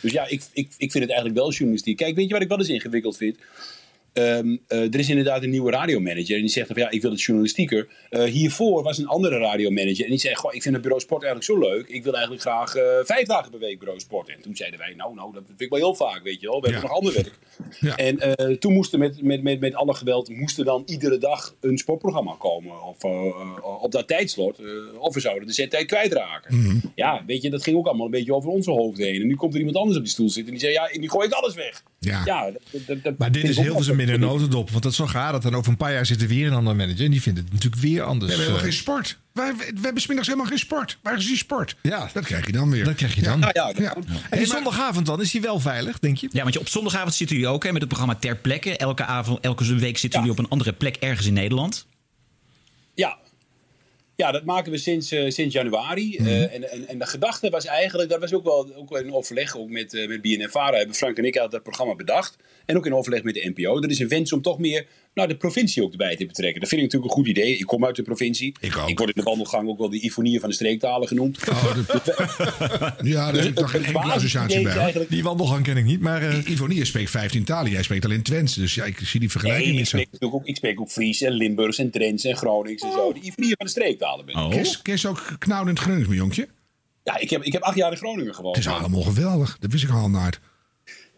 dus 0.00 0.12
ja, 0.12 0.26
ik, 0.26 0.42
ik, 0.52 0.68
ik 0.76 0.90
vind 0.90 1.04
het 1.04 1.12
eigenlijk 1.12 1.34
wel 1.34 1.52
journalistiek. 1.52 1.96
Kijk, 1.96 2.16
weet 2.16 2.26
je 2.26 2.32
wat 2.32 2.42
ik 2.42 2.48
wel 2.48 2.58
eens 2.58 2.68
ingewikkeld 2.68 3.16
vind? 3.16 3.36
Ehm, 4.18 4.56
eh, 4.66 4.94
er 4.94 4.98
is 4.98 5.08
inderdaad 5.08 5.42
een 5.42 5.50
nieuwe 5.50 5.70
radiomanager 5.70 6.34
en 6.34 6.40
die 6.40 6.50
zegt 6.50 6.66
van 6.66 6.76
ja, 6.76 6.90
ik 6.90 7.02
wil 7.02 7.10
het 7.10 7.22
journalistieker. 7.22 7.88
Eh, 8.10 8.22
hiervoor 8.22 8.82
was 8.82 8.98
een 8.98 9.06
andere 9.06 9.38
radiomanager 9.38 10.04
en 10.04 10.10
die 10.10 10.18
zei: 10.18 10.34
Goh, 10.34 10.54
ik 10.54 10.62
vind 10.62 10.74
het 10.74 10.82
bureau 10.82 11.02
sport 11.02 11.22
eigenlijk 11.24 11.52
zo 11.52 11.68
leuk. 11.68 11.88
Ik 11.88 12.04
wil 12.04 12.12
eigenlijk 12.12 12.42
graag 12.42 12.74
eh, 12.74 12.84
vijf 13.02 13.26
dagen 13.26 13.50
per 13.50 13.60
week 13.60 13.78
bureau 13.78 14.00
sport. 14.00 14.28
En 14.28 14.40
toen 14.40 14.56
zeiden 14.56 14.78
wij: 14.78 14.94
Nou, 14.96 15.14
nou, 15.14 15.32
dat 15.32 15.42
vind 15.46 15.60
ik 15.60 15.70
wel 15.70 15.78
heel 15.78 15.94
vaak, 15.94 16.22
weet 16.22 16.40
je 16.40 16.46
wel. 16.46 16.60
We 16.60 16.70
hebben 16.70 16.88
nog 16.88 16.98
ander 16.98 17.12
werk. 17.12 17.38
En 17.96 18.58
toen 18.58 18.72
moesten 18.72 18.98
met, 18.98 19.22
met, 19.22 19.42
met, 19.42 19.60
met 19.60 19.74
alle 19.74 19.94
geweld 19.94 20.28
moesten 20.28 20.64
dan 20.64 20.82
iedere 20.86 21.18
dag 21.18 21.54
een 21.60 21.78
sportprogramma 21.78 22.34
komen. 22.38 22.82
Of 22.82 23.04
op 23.80 23.92
dat 23.92 24.08
tijdslot. 24.08 24.60
of 24.98 25.14
we 25.14 25.20
zouden 25.20 25.46
de 25.46 25.52
zendtijd 25.52 25.86
kwijtraken. 25.86 26.82
Ja, 26.94 27.22
weet 27.26 27.42
je, 27.42 27.50
dat 27.50 27.62
ging 27.62 27.76
ook 27.76 27.86
allemaal 27.86 28.06
een 28.06 28.12
beetje 28.12 28.34
over 28.34 28.50
onze 28.50 28.70
hoofden 28.70 29.06
heen. 29.06 29.20
En 29.20 29.26
nu 29.26 29.34
komt 29.34 29.52
er 29.52 29.58
iemand 29.58 29.76
anders 29.76 29.96
op 29.96 30.02
die 30.02 30.12
stoel 30.12 30.28
zitten 30.28 30.52
en 30.54 30.58
die 30.58 30.68
zei: 30.68 30.72
Ja, 30.72 31.00
die 31.00 31.10
gooi 31.10 31.26
ik 31.26 31.32
alles 31.32 31.54
weg. 31.54 31.82
Ja. 32.00 32.24
dat, 32.24 32.86
dat, 32.86 33.02
dat 33.02 33.18
Maar 33.18 33.32
dit 33.32 33.48
is 33.48 33.56
heel 33.56 33.82
veel 33.82 33.98
een 33.98 34.20
notendop. 34.20 34.70
Want 34.70 34.82
dat 34.82 34.94
zo 34.94 35.06
gaat 35.06 35.32
het. 35.32 35.44
En 35.44 35.54
over 35.54 35.70
een 35.70 35.76
paar 35.76 35.92
jaar 35.92 36.06
zit 36.06 36.22
er 36.22 36.28
weer 36.28 36.46
een 36.46 36.52
ander 36.52 36.76
manager. 36.76 37.04
En 37.04 37.10
die 37.10 37.22
vindt 37.22 37.38
het 37.38 37.52
natuurlijk 37.52 37.82
weer 37.82 38.02
anders. 38.02 38.32
We 38.32 38.38
hebben 38.38 38.54
helemaal 38.54 38.58
eh. 38.58 38.72
geen 38.72 38.82
sport. 38.82 39.18
Wij, 39.32 39.56
we, 39.56 39.72
we 39.74 39.80
hebben 39.82 40.02
smiddags 40.02 40.28
helemaal 40.28 40.50
geen 40.50 40.58
sport. 40.58 40.98
Waar 41.02 41.16
is 41.16 41.26
die 41.26 41.36
sport? 41.36 41.76
Ja. 41.82 42.10
Dat 42.12 42.24
krijg 42.24 42.46
je 42.46 42.52
dan 42.52 42.70
weer. 42.70 42.84
Dat 42.84 42.94
krijg 42.94 43.14
je 43.14 43.22
dan. 43.22 43.40
Ja, 43.40 43.50
ja, 43.52 43.72
dat- 43.72 44.04
En 44.30 44.38
die 44.38 44.46
zondagavond 44.46 45.06
dan, 45.06 45.20
is 45.20 45.30
die 45.30 45.40
wel 45.40 45.60
veilig, 45.60 45.98
denk 45.98 46.16
je? 46.16 46.28
Ja, 46.32 46.42
want 46.42 46.54
je, 46.54 46.60
op 46.60 46.68
zondagavond 46.68 47.14
zitten 47.14 47.36
jullie 47.36 47.52
ook 47.52 47.64
hè, 47.64 47.72
met 47.72 47.80
het 47.80 47.90
programma 47.90 48.14
Ter 48.14 48.36
Plekke. 48.36 48.76
Elke, 48.76 49.04
avond, 49.04 49.40
elke 49.40 49.74
week 49.74 49.98
zitten 49.98 50.20
jullie 50.20 50.34
op 50.34 50.44
een 50.44 50.50
andere 50.50 50.72
plek 50.72 50.96
ergens 50.96 51.26
in 51.26 51.32
Nederland. 51.32 51.86
Ja. 52.94 53.16
Ja, 54.22 54.32
dat 54.32 54.44
maken 54.44 54.72
we 54.72 54.78
sinds, 54.78 55.10
eh, 55.10 55.30
sinds 55.30 55.54
januari. 55.54 56.16
Mhm. 56.18 56.28
Eh, 56.28 56.54
en, 56.54 56.70
en, 56.70 56.88
en 56.88 56.98
de 56.98 57.06
gedachte 57.06 57.50
was 57.50 57.64
eigenlijk, 57.64 58.10
dat 58.10 58.20
was 58.20 58.32
ook 58.32 58.44
wel, 58.44 58.74
ook 58.74 58.98
in 58.98 59.12
overleg 59.12 59.56
ook 59.56 59.68
met, 59.68 59.94
eh 59.94 60.08
met 60.08 60.22
BNNVARA, 60.22 60.76
hebben 60.76 60.94
Frank 60.94 61.18
en 61.18 61.24
ik 61.24 61.34
hadden 61.34 61.52
dat 61.52 61.62
programma 61.62 61.94
bedacht. 61.94 62.36
En 62.68 62.76
ook 62.76 62.86
in 62.86 62.94
overleg 62.94 63.22
met 63.22 63.34
de 63.34 63.52
NPO. 63.54 63.82
Er 63.82 63.90
is 63.90 63.98
een 63.98 64.08
wens 64.08 64.32
om 64.32 64.42
toch 64.42 64.58
meer 64.58 64.86
nou, 65.14 65.28
de 65.28 65.36
provincie 65.36 65.82
ook 65.82 65.90
erbij 65.90 66.16
te 66.16 66.26
betrekken. 66.26 66.60
Dat 66.60 66.68
vind 66.68 66.80
ik 66.82 66.86
natuurlijk 66.86 67.12
een 67.16 67.24
goed 67.24 67.28
idee. 67.36 67.58
Ik 67.58 67.66
kom 67.66 67.84
uit 67.84 67.96
de 67.96 68.02
provincie. 68.02 68.54
Ik, 68.60 68.74
word 68.74 68.98
in 68.98 69.12
de 69.14 69.22
wandelgang 69.22 69.68
ook 69.68 69.78
wel 69.78 69.90
de 69.90 70.00
Ifonie 70.00 70.40
van 70.40 70.48
de 70.48 70.54
streektalen 70.54 71.08
genoemd. 71.08 71.38
Ja, 73.02 73.32
daar 73.32 73.42
heb 73.42 73.44
ik 73.44 73.54
toch 73.54 73.70
geen 73.70 73.84
enkele 73.84 74.12
associatie 74.12 74.62
bij. 74.62 75.06
Die 75.08 75.22
wandelgang 75.22 75.64
ken 75.64 75.76
ik 75.76 75.84
niet, 75.84 76.00
maar... 76.00 76.22
eh, 76.22 76.50
Ivonie 76.50 76.84
spreekt 76.84 77.10
15 77.10 77.44
talen. 77.44 77.70
Jij 77.70 77.82
spreekt 77.82 78.04
alleen 78.04 78.22
Twents. 78.22 78.54
Dus 78.54 78.74
ja, 78.74 78.84
ik 78.84 78.98
zie 78.98 79.20
die 79.20 79.30
vergelijking 79.30 79.64
Nee, 79.66 79.74
ik 79.74 79.80
niet 79.80 79.88
zo. 79.88 79.98
spreek, 79.98 80.34
ook, 80.34 80.46
ik 80.46 80.56
spreek 80.56 80.80
ook 80.80 80.90
Fries 80.90 81.20
en 81.22 81.32
Limburgs 81.32 81.78
en 81.78 81.90
Drents 81.90 82.24
en 82.24 82.36
Gronings 82.36 82.82
en 82.82 82.92
zo. 82.92 83.12
De 83.12 83.20
Ifonie 83.20 83.54
van 83.56 83.66
de 83.66 83.70
streektalen 83.72 84.24
ben 84.24 84.34
ik. 84.34 84.80
Je 84.82 85.08
ook 85.08 85.36
knauw 85.38 85.62
in 85.62 85.68
het 85.68 85.78
Gronings, 85.78 86.06
mijn 86.06 86.20
jonkje? 86.20 86.48
Ja, 87.02 87.18
ik 87.18 87.30
heb, 87.30 87.42
ik 87.42 87.52
heb 87.52 87.62
acht 87.62 87.76
jaar 87.76 87.90
in 87.90 87.96
Groningen 87.96 88.34
gewoond. 88.34 88.56
Het 88.56 88.64
is 88.64 88.70
allemaal 88.70 89.02
geweldig. 89.02 89.56
Dat 89.60 89.72
wist 89.72 89.84
ik 89.84 89.90
al 89.90 90.10
nooit. 90.10 90.40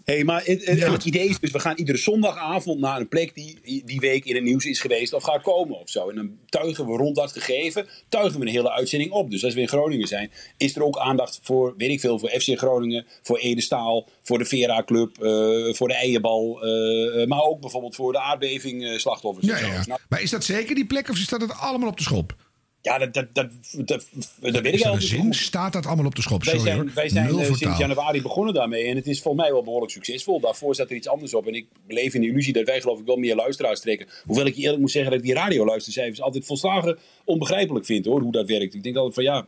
Hey, 0.04 0.24
maar 0.24 0.42
het, 0.44 0.64
het- 0.66 0.78
het 0.92 1.04
idee 1.04 1.28
is 1.28 1.38
dus, 1.38 1.50
we 1.50 1.58
gaan 1.58 1.76
iedere 1.76 1.98
zondagavond 1.98 2.80
naar 2.80 3.00
een 3.00 3.08
plek 3.08 3.34
die 3.34 3.82
die 3.84 4.00
week 4.00 4.24
in 4.24 4.34
het 4.34 4.44
nieuws 4.44 4.64
is 4.64 4.80
geweest 4.80 5.12
of 5.12 5.22
gaat 5.22 5.42
komen 5.42 5.80
of 5.80 5.88
zo. 5.90 6.08
En 6.08 6.14
dan 6.16 6.38
tuigen 6.48 6.86
we 6.86 6.96
rond 6.96 7.16
dat 7.16 7.32
gegeven, 7.32 7.86
tuigen 8.08 8.40
we 8.40 8.46
een 8.46 8.52
hele 8.52 8.72
uitzending 8.72 9.10
op. 9.10 9.30
Dus 9.30 9.44
als 9.44 9.54
we 9.54 9.60
in 9.60 9.68
Groningen 9.68 10.08
zijn, 10.08 10.30
is 10.56 10.76
er 10.76 10.84
ook 10.84 10.98
aandacht 10.98 11.40
voor, 11.42 11.74
weet 11.76 11.90
ik 11.90 12.00
veel, 12.00 12.18
voor 12.18 12.28
FC 12.28 12.58
Groningen, 12.58 13.06
voor 13.22 13.38
Ede 13.38 13.60
Staal, 13.60 14.08
voor 14.22 14.38
de 14.38 14.44
Vera 14.44 14.82
Club, 14.84 15.18
eh, 15.22 15.74
voor 15.74 15.88
de 15.88 15.94
Eierbal, 15.94 16.62
eh, 16.62 17.26
maar 17.26 17.42
ook 17.42 17.60
bijvoorbeeld 17.60 17.94
voor 17.94 18.12
de 18.12 18.20
aardbeving 18.20 18.84
eh, 18.84 18.98
slachtoffers. 18.98 19.46
Ja, 19.46 19.58
ja. 19.58 19.82
Snap- 19.82 20.00
Maar 20.08 20.22
is 20.22 20.30
dat 20.30 20.44
zeker 20.44 20.74
die 20.74 20.86
plek 20.86 21.08
of 21.08 21.16
staat 21.16 21.40
het 21.40 21.52
allemaal 21.58 21.88
op 21.88 21.96
de 21.96 22.02
schop? 22.02 22.34
Ja, 22.82 22.98
dat, 22.98 23.14
dat, 23.14 23.26
dat, 23.34 23.48
dat, 23.84 24.06
weet 24.40 24.74
ik 24.74 24.82
eigenlijk. 24.82 25.34
Staat 25.34 25.72
dat 25.72 25.86
allemaal 25.86 26.06
op 26.06 26.14
de 26.14 26.22
schop? 26.22 26.44
Wij 26.44 26.58
zijn, 26.58 26.94
wij 26.94 27.08
zijn 27.08 27.28
eh, 27.28 27.44
voor 27.44 27.56
sinds 27.56 27.78
januari 27.78 28.22
begonnen 28.22 28.54
daarmee. 28.54 28.84
En 28.84 28.96
het 28.96 29.06
is 29.06 29.20
volgens 29.22 29.42
mij 29.42 29.52
wel 29.52 29.62
behoorlijk 29.62 29.92
succesvol. 29.92 30.40
Daarvoor 30.40 30.74
zat 30.74 30.90
er 30.90 30.96
iets 30.96 31.08
anders 31.08 31.34
op. 31.34 31.46
En 31.46 31.54
ik 31.54 31.66
leef 31.88 32.14
in 32.14 32.20
de 32.20 32.26
illusie 32.26 32.52
dat 32.52 32.66
wij 32.66 32.80
geloof 32.80 32.98
ik 32.98 33.06
wel 33.06 33.16
meer 33.16 33.34
luisteraars 33.34 33.80
trekken. 33.80 34.06
Hoewel 34.24 34.46
ik 34.46 34.54
je 34.54 34.62
eerlijk 34.62 34.80
moet 34.80 34.90
zeggen 34.90 35.10
dat 35.10 35.20
ik 35.20 35.26
die 35.26 35.34
radioluistercijfers 35.34 36.20
altijd 36.20 36.46
volslagen 36.46 36.98
onbegrijpelijk 37.24 37.84
vind 37.84 38.04
hoor. 38.04 38.20
Hoe 38.20 38.32
dat 38.32 38.48
werkt. 38.48 38.74
Ik 38.74 38.82
denk 38.82 38.96
altijd 38.96 39.14
van 39.14 39.24
ja, 39.24 39.46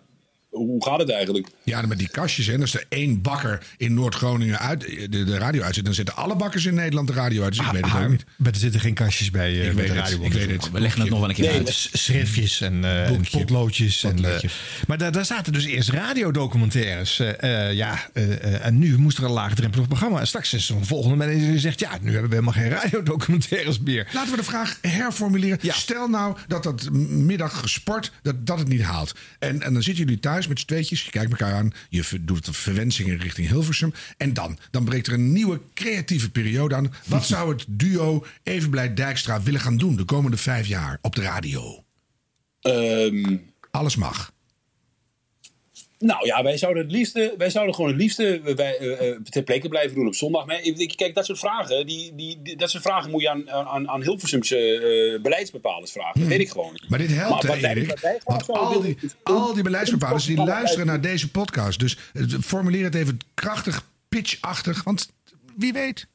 hoe 0.53 0.84
gaat 0.84 0.98
het 0.98 1.11
eigenlijk? 1.11 1.46
Ja, 1.62 1.82
maar 1.82 1.96
die 1.96 2.09
kastjes, 2.09 2.46
hè, 2.46 2.59
als 2.61 2.74
er 2.74 2.84
één 2.88 3.22
bakker 3.22 3.66
in 3.76 3.94
Noord-Groningen 3.94 4.59
uit, 4.59 4.80
de, 4.80 5.24
de 5.24 5.38
radio 5.38 5.62
uitzet, 5.62 5.84
dan 5.84 5.94
zetten 5.94 6.16
alle 6.16 6.36
bakkers 6.36 6.66
in 6.66 6.74
Nederland 6.74 7.07
de 7.09 7.14
radio 7.14 7.42
uit. 7.42 7.57
Dus 7.57 7.66
ik 7.66 7.72
weet 7.72 7.84
het 7.84 8.03
ook 8.03 8.09
niet. 8.11 8.24
Maar 8.36 8.53
er 8.53 8.59
zitten 8.59 8.80
geen 8.80 8.94
kastjes 8.94 9.30
bij 9.30 9.50
eh, 9.61 9.66
Ik 9.68 9.74
bij 9.74 9.86
de 9.86 9.92
het, 9.92 10.00
radio. 10.00 10.22
ik 10.24 10.32
weet 10.32 10.50
het. 10.50 10.70
We 10.70 10.80
leggen 10.80 11.00
het 11.00 11.11
nog 11.11 11.20
wel 11.20 11.28
een 11.28 11.34
keer 11.34 11.44
Nee, 11.48 11.57
uit. 11.59 11.88
Schriftjes 11.92 12.61
en, 12.61 12.84
eh, 12.84 13.07
en 13.09 13.24
potloodjes. 13.30 14.05
En, 14.05 14.24
eh, 14.24 14.50
maar 14.86 14.98
daar, 14.98 15.12
daar 15.12 15.24
zaten 15.24 15.53
dus 15.53 15.64
eerst 15.64 15.88
radiodocumentaires. 16.36 17.18
eh, 17.18 17.68
eh, 17.68 17.74
ja, 17.76 17.98
eh, 18.12 18.32
eh, 18.32 18.66
en 18.66 18.78
nu 18.78 18.98
moest 18.98 19.18
er 19.18 19.24
een 19.24 19.30
laagdrempelig 19.30 19.86
programma. 19.88 20.20
En 20.20 20.26
straks 20.26 20.53
is 20.55 20.68
er 20.68 20.76
een 20.76 20.86
volgende 20.86 21.16
manager 21.16 21.40
die 21.50 21.59
zegt... 21.59 21.80
ja, 21.80 21.90
nu 22.00 22.12
hebben 22.12 22.30
we 22.30 22.34
helemaal 22.36 22.55
geen 22.62 22.68
radiodocumentaires 22.68 23.80
meer. 23.80 24.09
Laten 24.12 24.30
we 24.30 24.36
de 24.36 24.44
vraag 24.44 24.78
herformuleren. 24.80 25.59
Stel 25.62 26.09
nou 26.09 26.36
dat 26.46 26.62
dat 26.62 26.90
middag 27.09 27.68
sport, 27.68 28.12
dat, 28.22 28.46
dat 28.46 28.59
het 28.59 28.68
niet 28.68 28.82
haalt. 28.82 29.12
En, 29.38 29.62
en 29.62 29.72
dan 29.72 29.82
zitten 29.82 30.05
jullie 30.05 30.20
thuis 30.20 30.41
met 30.49 30.59
z'n 30.59 30.66
tweetjes, 30.66 31.05
je 31.05 31.11
kijkt 31.11 31.30
elkaar 31.30 31.55
aan, 31.55 31.72
je 31.88 32.18
doet 32.20 32.45
de 32.45 32.53
verwensingen 32.53 33.18
richting 33.18 33.49
Hilversum. 33.49 33.93
En 34.16 34.34
dan, 34.34 34.59
dan 34.70 34.84
breekt 34.84 35.07
er 35.07 35.12
een 35.12 35.32
nieuwe 35.32 35.61
creatieve 35.74 36.30
periode 36.30 36.74
aan. 36.74 36.95
Wat 37.07 37.26
zou 37.26 37.53
het 37.53 37.64
duo 37.68 38.26
Evenblij 38.43 38.95
Dijkstra 38.95 39.43
willen 39.43 39.61
gaan 39.61 39.76
doen 39.76 39.97
de 39.97 40.05
komende 40.05 40.36
vijf 40.36 40.66
jaar 40.66 40.99
op 41.01 41.14
de 41.14 41.22
radio? 41.22 41.84
Alles 43.70 43.97
mag. 43.97 44.32
Nou 46.05 46.26
ja, 46.26 46.42
wij 46.42 46.57
zouden 46.57 46.82
het 46.82 46.92
liefste, 46.92 47.34
wij 47.38 47.50
zouden 47.50 47.74
gewoon 47.74 47.90
het 47.90 48.00
liefste 48.00 48.40
wij, 48.57 48.76
eh, 48.78 49.09
eh, 49.11 49.16
ter 49.22 49.42
plekke 49.42 49.68
blijven 49.68 49.94
doen 49.94 50.07
op 50.07 50.14
zondag. 50.14 50.46
Maar 50.46 50.61
kijk, 50.96 51.14
dat 51.14 51.26
soort 51.26 51.38
vragen, 51.38 51.86
die, 51.86 52.14
die, 52.14 52.42
die- 52.42 52.57
dat 52.57 52.70
soort 52.70 52.82
vragen 52.82 53.11
moet 53.11 53.22
je 53.22 53.30
aan, 53.30 53.50
aan, 53.50 53.88
aan 53.88 54.03
Hilversumse 54.03 54.57
eh, 54.59 55.22
beleidsbepalers 55.22 55.92
vragen. 55.92 56.20
Dat 56.20 56.28
weet 56.28 56.40
ik 56.40 56.48
gewoon 56.50 56.72
niet. 56.72 56.88
Maar 56.88 56.98
dit 56.98 57.11
helpt, 57.12 57.42
Maar 57.42 57.57
hè, 57.57 57.61
wij- 57.61 57.96
wij 58.00 58.20
Want 58.24 58.48
al 58.48 58.80
die, 58.80 58.96
al 59.22 59.55
die 59.55 59.62
beleidsbepalers 59.62 60.24
die 60.24 60.36
luisteren 60.44 60.86
naar 60.86 61.00
deze 61.00 61.30
podcast. 61.30 61.78
Dus 61.78 61.96
formuleer 62.42 62.84
het 62.84 62.94
even 62.94 63.18
krachtig, 63.34 63.88
pitchachtig. 64.09 64.84
Want 64.84 65.11
wie 65.57 65.72
weet. 65.72 66.07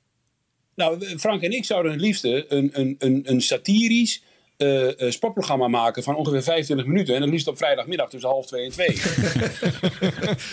Nou, 0.75 1.17
Frank 1.17 1.41
en 1.41 1.51
ik 1.51 1.65
zouden 1.65 1.91
het 1.91 2.01
liefste 2.01 2.45
een, 2.49 2.69
een, 2.73 2.95
een, 2.99 3.21
een 3.25 3.41
satirisch, 3.41 4.21
eh, 4.57 5.01
eh, 5.01 5.11
sportprogramma 5.11 5.67
maken 5.67 6.03
van 6.03 6.15
ongeveer 6.15 6.43
25 6.43 6.85
minuten. 6.87 7.13
En 7.15 7.19
dan 7.21 7.29
liefst 7.29 7.47
op 7.47 7.57
vrijdagmiddag 7.57 8.09
tussen 8.09 8.29
half 8.29 8.45
twee 8.45 8.63
en 8.65 8.71
twee. 8.71 9.01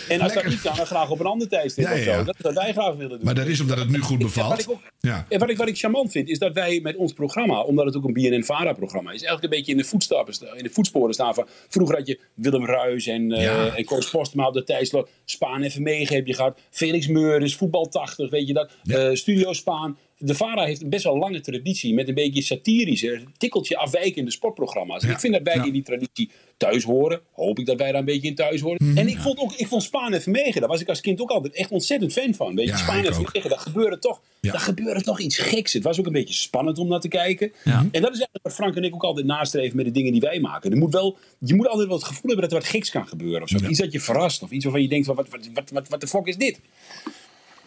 en 0.09 0.21
als 0.21 0.33
dat 0.33 0.45
niet 0.45 0.61
kan, 0.61 0.75
dan 0.75 0.85
graag 0.85 1.09
op 1.09 1.19
een 1.19 1.25
ander 1.25 1.47
tijdstip 1.47 1.85
Ja, 1.85 1.91
of 1.93 2.05
ja. 2.05 2.17
zo. 2.17 2.23
Dat 2.23 2.35
is 2.35 2.41
wat 2.41 2.53
wij 2.53 2.71
graag 2.71 2.93
willen 2.95 3.09
doen. 3.09 3.19
Maar 3.23 3.35
dat 3.35 3.47
is 3.47 3.59
omdat 3.61 3.77
het 3.77 3.89
nu 3.89 3.99
goed 3.99 4.09
wat 4.21 4.33
bevalt. 4.33 4.59
ik 4.61 4.69
ook- 4.69 4.81
Ja. 4.99 5.25
En 5.29 5.39
wat 5.39 5.49
ik, 5.49 5.57
wat 5.57 5.67
ik 5.67 5.77
charmant 5.77 6.11
vind, 6.11 6.29
is 6.29 6.39
dat 6.39 6.53
wij 6.53 6.79
met 6.83 6.95
ons 6.95 7.13
programma, 7.13 7.61
omdat 7.61 7.85
het 7.85 7.95
ook 7.97 8.03
een 8.03 8.13
BNN-VARA-programma 8.13 9.09
is, 9.11 9.21
eigenlijk 9.23 9.43
een 9.43 9.57
beetje 9.59 9.71
in 9.71 9.77
de, 9.77 9.83
voetstappen, 9.83 10.33
sta- 10.33 10.53
in 10.55 10.63
de 10.63 10.69
voetsporen 10.69 11.13
staan 11.13 11.33
van... 11.33 11.47
Vroeger 11.69 11.95
had 11.95 12.07
je 12.07 12.19
Willem 12.33 12.65
Ruis 12.65 13.07
en, 13.07 13.29
Ja. 13.29 13.75
en 13.75 13.85
Koos 13.85 14.09
Postma 14.09 14.47
op 14.47 14.53
de 14.53 14.63
tijdslot. 14.63 15.09
Spaan 15.25 15.61
even 15.63 15.81
Megen 15.83 16.15
heb 16.15 16.27
je 16.27 16.33
gehad. 16.33 16.57
Felix 16.69 17.07
Meurders, 17.07 17.55
Voetbal 17.55 17.85
80, 17.89 18.29
weet 18.29 18.47
je 18.47 18.53
dat. 18.53 18.71
Studio 19.17 19.53
Spaan. 19.53 19.97
De 20.17 20.35
VARA 20.35 20.65
heeft 20.65 20.81
een 20.81 20.89
best 20.89 21.03
wel 21.03 21.17
lange 21.17 21.41
traditie 21.41 21.93
met 21.93 22.07
een 22.07 22.13
beetje 22.13 22.41
satirische, 22.41 23.21
tikkeltje 23.37 23.77
afwijkende 23.77 24.31
sportprogramma's. 24.31 25.03
Ik 25.03 25.19
vind 25.19 25.33
dat 25.33 25.41
wij 25.43 25.65
in 25.65 25.73
die 25.73 25.83
traditie 25.83 26.29
thuis 26.57 26.83
horen. 26.83 27.21
Hoop 27.31 27.59
ik 27.59 27.65
dat 27.65 27.77
wij 27.77 27.91
daar 27.91 27.99
een 27.99 28.05
beetje 28.05 28.27
in 28.27 28.35
thuis 28.35 28.61
horen. 28.61 28.77
Mhm. 28.83 28.97
En 28.97 29.07
ik 29.07 29.17
vond, 29.17 29.39
ook, 29.39 29.53
ik 29.53 29.67
vond 29.67 29.83
Spaan 29.83 30.13
en 30.13 30.21
Vermegen, 30.21 30.61
daar 30.61 30.69
was 30.69 30.81
ik 30.81 30.89
als 30.89 31.01
kind 31.01 31.21
ook 31.21 31.29
altijd 31.29 31.53
echt 31.53 31.71
ontzettend 31.71 32.13
fan 32.13 32.33
van. 32.33 32.55
Weet 32.55 32.65
je, 32.65 32.71
Ja, 32.71 32.77
Spaan 32.77 33.05
en. 33.05 33.13
Vermegen, 33.13 33.49
daar 33.49 33.59
gebeurde 33.59 33.99
toch, 33.99 34.21
daar 34.41 34.59
gebeurde 34.59 35.01
toch 35.01 35.19
iets 35.19 35.37
geks. 35.37 35.73
Het 35.73 35.83
was 35.83 35.99
ook 35.99 36.05
een 36.05 36.11
beetje 36.11 36.33
spannend 36.33 36.77
om 36.77 36.87
naar 36.87 36.99
te 36.99 37.07
kijken. 37.07 37.51
En 37.63 37.89
dat 37.91 37.93
is 37.93 38.01
eigenlijk 38.01 38.39
wat 38.43 38.53
Frank 38.53 38.75
en 38.75 38.83
ik 38.83 38.93
ook 38.93 39.03
altijd 39.03 39.25
nastreven 39.25 39.75
met 39.75 39.85
de 39.85 39.91
dingen 39.91 40.11
die 40.11 40.21
wij 40.21 40.39
maken. 40.39 40.71
Er 40.71 40.77
moet 40.77 40.93
wel, 40.93 41.17
je 41.39 41.55
moet 41.55 41.67
altijd 41.67 41.87
wel 41.87 41.97
het 41.97 42.05
gevoel 42.05 42.31
hebben 42.31 42.49
dat 42.49 42.51
er 42.51 42.59
wat 42.59 42.67
geks 42.67 42.89
kan 42.89 43.07
gebeuren. 43.07 43.41
Of 43.41 43.49
zo. 43.49 43.57
Iets 43.69 43.79
dat 43.79 43.91
je 43.91 43.99
verrast. 43.99 44.43
Of 44.43 44.51
iets 44.51 44.63
waarvan 44.63 44.81
je 44.81 44.87
denkt, 44.87 45.07
wat, 45.07 45.15
wat, 45.15 45.27
wat, 45.53 45.69
wat, 45.71 45.89
wat 45.89 46.01
de 46.01 46.07
fuck 46.07 46.25
is 46.25 46.37
dit? 46.37 46.59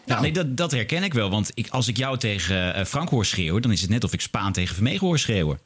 Nou, 0.09 0.21
nee, 0.21 0.31
dat, 0.31 0.57
dat 0.57 0.71
herken 0.71 1.03
ik 1.03 1.13
wel. 1.13 1.29
Want 1.29 1.51
ik, 1.53 1.67
als 1.69 1.87
ik 1.87 1.97
jou 1.97 2.17
tegen 2.17 2.73
eh, 2.73 2.85
Frank 2.85 3.09
hoor 3.09 3.25
schreeuwen, 3.25 3.61
dan 3.61 3.71
is 3.71 3.81
het 3.81 3.89
net 3.89 4.03
of 4.03 4.13
ik 4.13 4.21
Spaan 4.21 4.53
tegen 4.53 4.75
Vermegen 4.75 5.07
hoor 5.07 5.19
schreeuwen. 5.19 5.59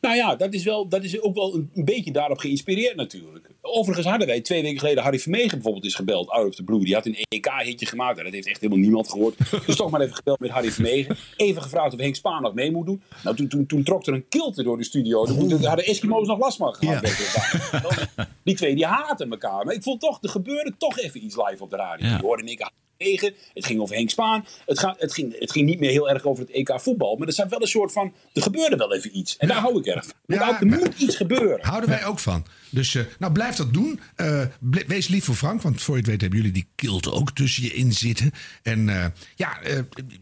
Nou 0.00 0.16
ja, 0.16 0.36
dat 0.36 0.54
is, 0.54 0.64
wel, 0.64 0.88
dat 0.88 1.04
is 1.04 1.20
ook 1.20 1.34
wel 1.34 1.54
een, 1.54 1.84
beetje 1.84 2.12
daarop 2.12 2.38
geïnspireerd 2.38 2.96
natuurlijk. 2.96 3.48
Overigens 3.60 4.06
hadden 4.06 4.26
wij 4.26 4.40
twee 4.40 4.62
weken 4.62 4.78
geleden 4.78 5.02
Harry 5.02 5.18
Vermegen 5.18 5.50
bijvoorbeeld 5.50 5.84
is 5.84 5.94
gebeld. 5.94 6.28
Out 6.28 6.48
of 6.48 6.54
the 6.54 6.62
Blue. 6.62 6.84
Die 6.84 6.94
had 6.94 7.06
een 7.06 7.16
EK-hitje 7.28 7.86
gemaakt. 7.86 8.18
En 8.18 8.24
dat 8.24 8.32
heeft 8.32 8.46
echt 8.46 8.60
helemaal 8.60 8.82
niemand 8.82 9.10
gehoord. 9.10 9.36
dus 9.66 9.76
toch 9.76 9.90
maar 9.90 10.00
even 10.00 10.14
gebeld 10.14 10.40
met 10.40 10.50
Harry 10.50 10.70
Vermegen. 10.70 11.16
Even 11.36 11.62
gevraagd 11.62 11.92
of 11.92 12.00
Henk 12.00 12.14
Spaan 12.14 12.42
nog 12.42 12.54
mee 12.54 12.70
moet 12.70 12.86
doen. 12.86 13.02
Nou, 13.24 13.36
toen, 13.36 13.48
toen, 13.48 13.66
toen 13.66 13.82
trok 13.82 14.06
er 14.06 14.14
een 14.14 14.28
kilte 14.28 14.62
door 14.62 14.76
de 14.76 14.84
studio. 14.84 15.26
Daar 15.26 15.68
hadden 15.68 15.84
Eskimo's 15.84 16.26
nog 16.26 16.38
last 16.38 16.56
van 16.56 16.74
gehad. 16.74 17.02
Die 18.44 18.54
twee 18.54 18.74
die 18.74 18.86
haten 18.86 19.30
elkaar. 19.30 19.64
Maar 19.64 19.74
ik 19.74 19.82
voel 19.82 19.96
toch, 19.96 20.22
er 20.22 20.28
gebeurde 20.28 20.72
toch 20.78 20.98
even 20.98 21.24
iets 21.24 21.36
live 21.36 21.62
op 21.62 21.70
de 21.70 21.76
radio. 21.76 22.06
Ja. 22.06 22.20
Hoorde 22.20 22.44
ik 22.44 22.70
het 23.00 23.66
ging 23.66 23.80
over 23.80 23.96
Henk 23.96 24.10
Spaan. 24.10 24.46
Het, 24.66 24.86
het, 24.98 25.14
ging, 25.14 25.38
het 25.38 25.52
ging 25.52 25.66
niet 25.66 25.80
meer 25.80 25.90
heel 25.90 26.10
erg 26.10 26.24
over 26.24 26.44
het 26.44 26.52
EK 26.52 26.80
voetbal. 26.80 27.16
Maar 27.16 27.26
er 27.26 27.32
zijn 27.32 27.48
wel 27.48 27.62
een 27.62 27.68
soort 27.68 27.92
van. 27.92 28.14
Er 28.32 28.42
gebeurde 28.42 28.76
wel 28.76 28.94
even 28.94 29.18
iets. 29.18 29.36
En 29.36 29.48
daar 29.48 29.58
hou 29.58 29.78
ik 29.78 29.86
erg 29.86 30.04
van. 30.04 30.14
Ja, 30.26 30.60
er 30.60 30.66
moet 30.66 30.98
iets 30.98 31.16
gebeuren. 31.16 31.58
Houden 31.66 31.90
wij 31.90 32.04
ook 32.04 32.18
van. 32.18 32.46
Dus 32.70 32.94
eh, 32.94 33.02
nou, 33.18 33.32
blijf 33.32 33.56
dat 33.56 33.72
doen. 33.72 34.00
Eh, 34.16 34.42
wees 34.86 35.08
lief 35.08 35.24
voor 35.24 35.34
Frank, 35.34 35.62
want 35.62 35.82
voor 35.82 35.94
je 35.94 36.00
het 36.00 36.10
weet 36.10 36.20
hebben 36.20 36.38
jullie 36.38 36.54
die 36.54 36.68
kilt 36.74 37.10
ook 37.10 37.32
tussen 37.32 37.62
je 37.62 37.74
in 37.74 37.92
zitten. 37.92 38.32
En 38.62 38.88
eh, 38.88 39.06
ja, 39.36 39.58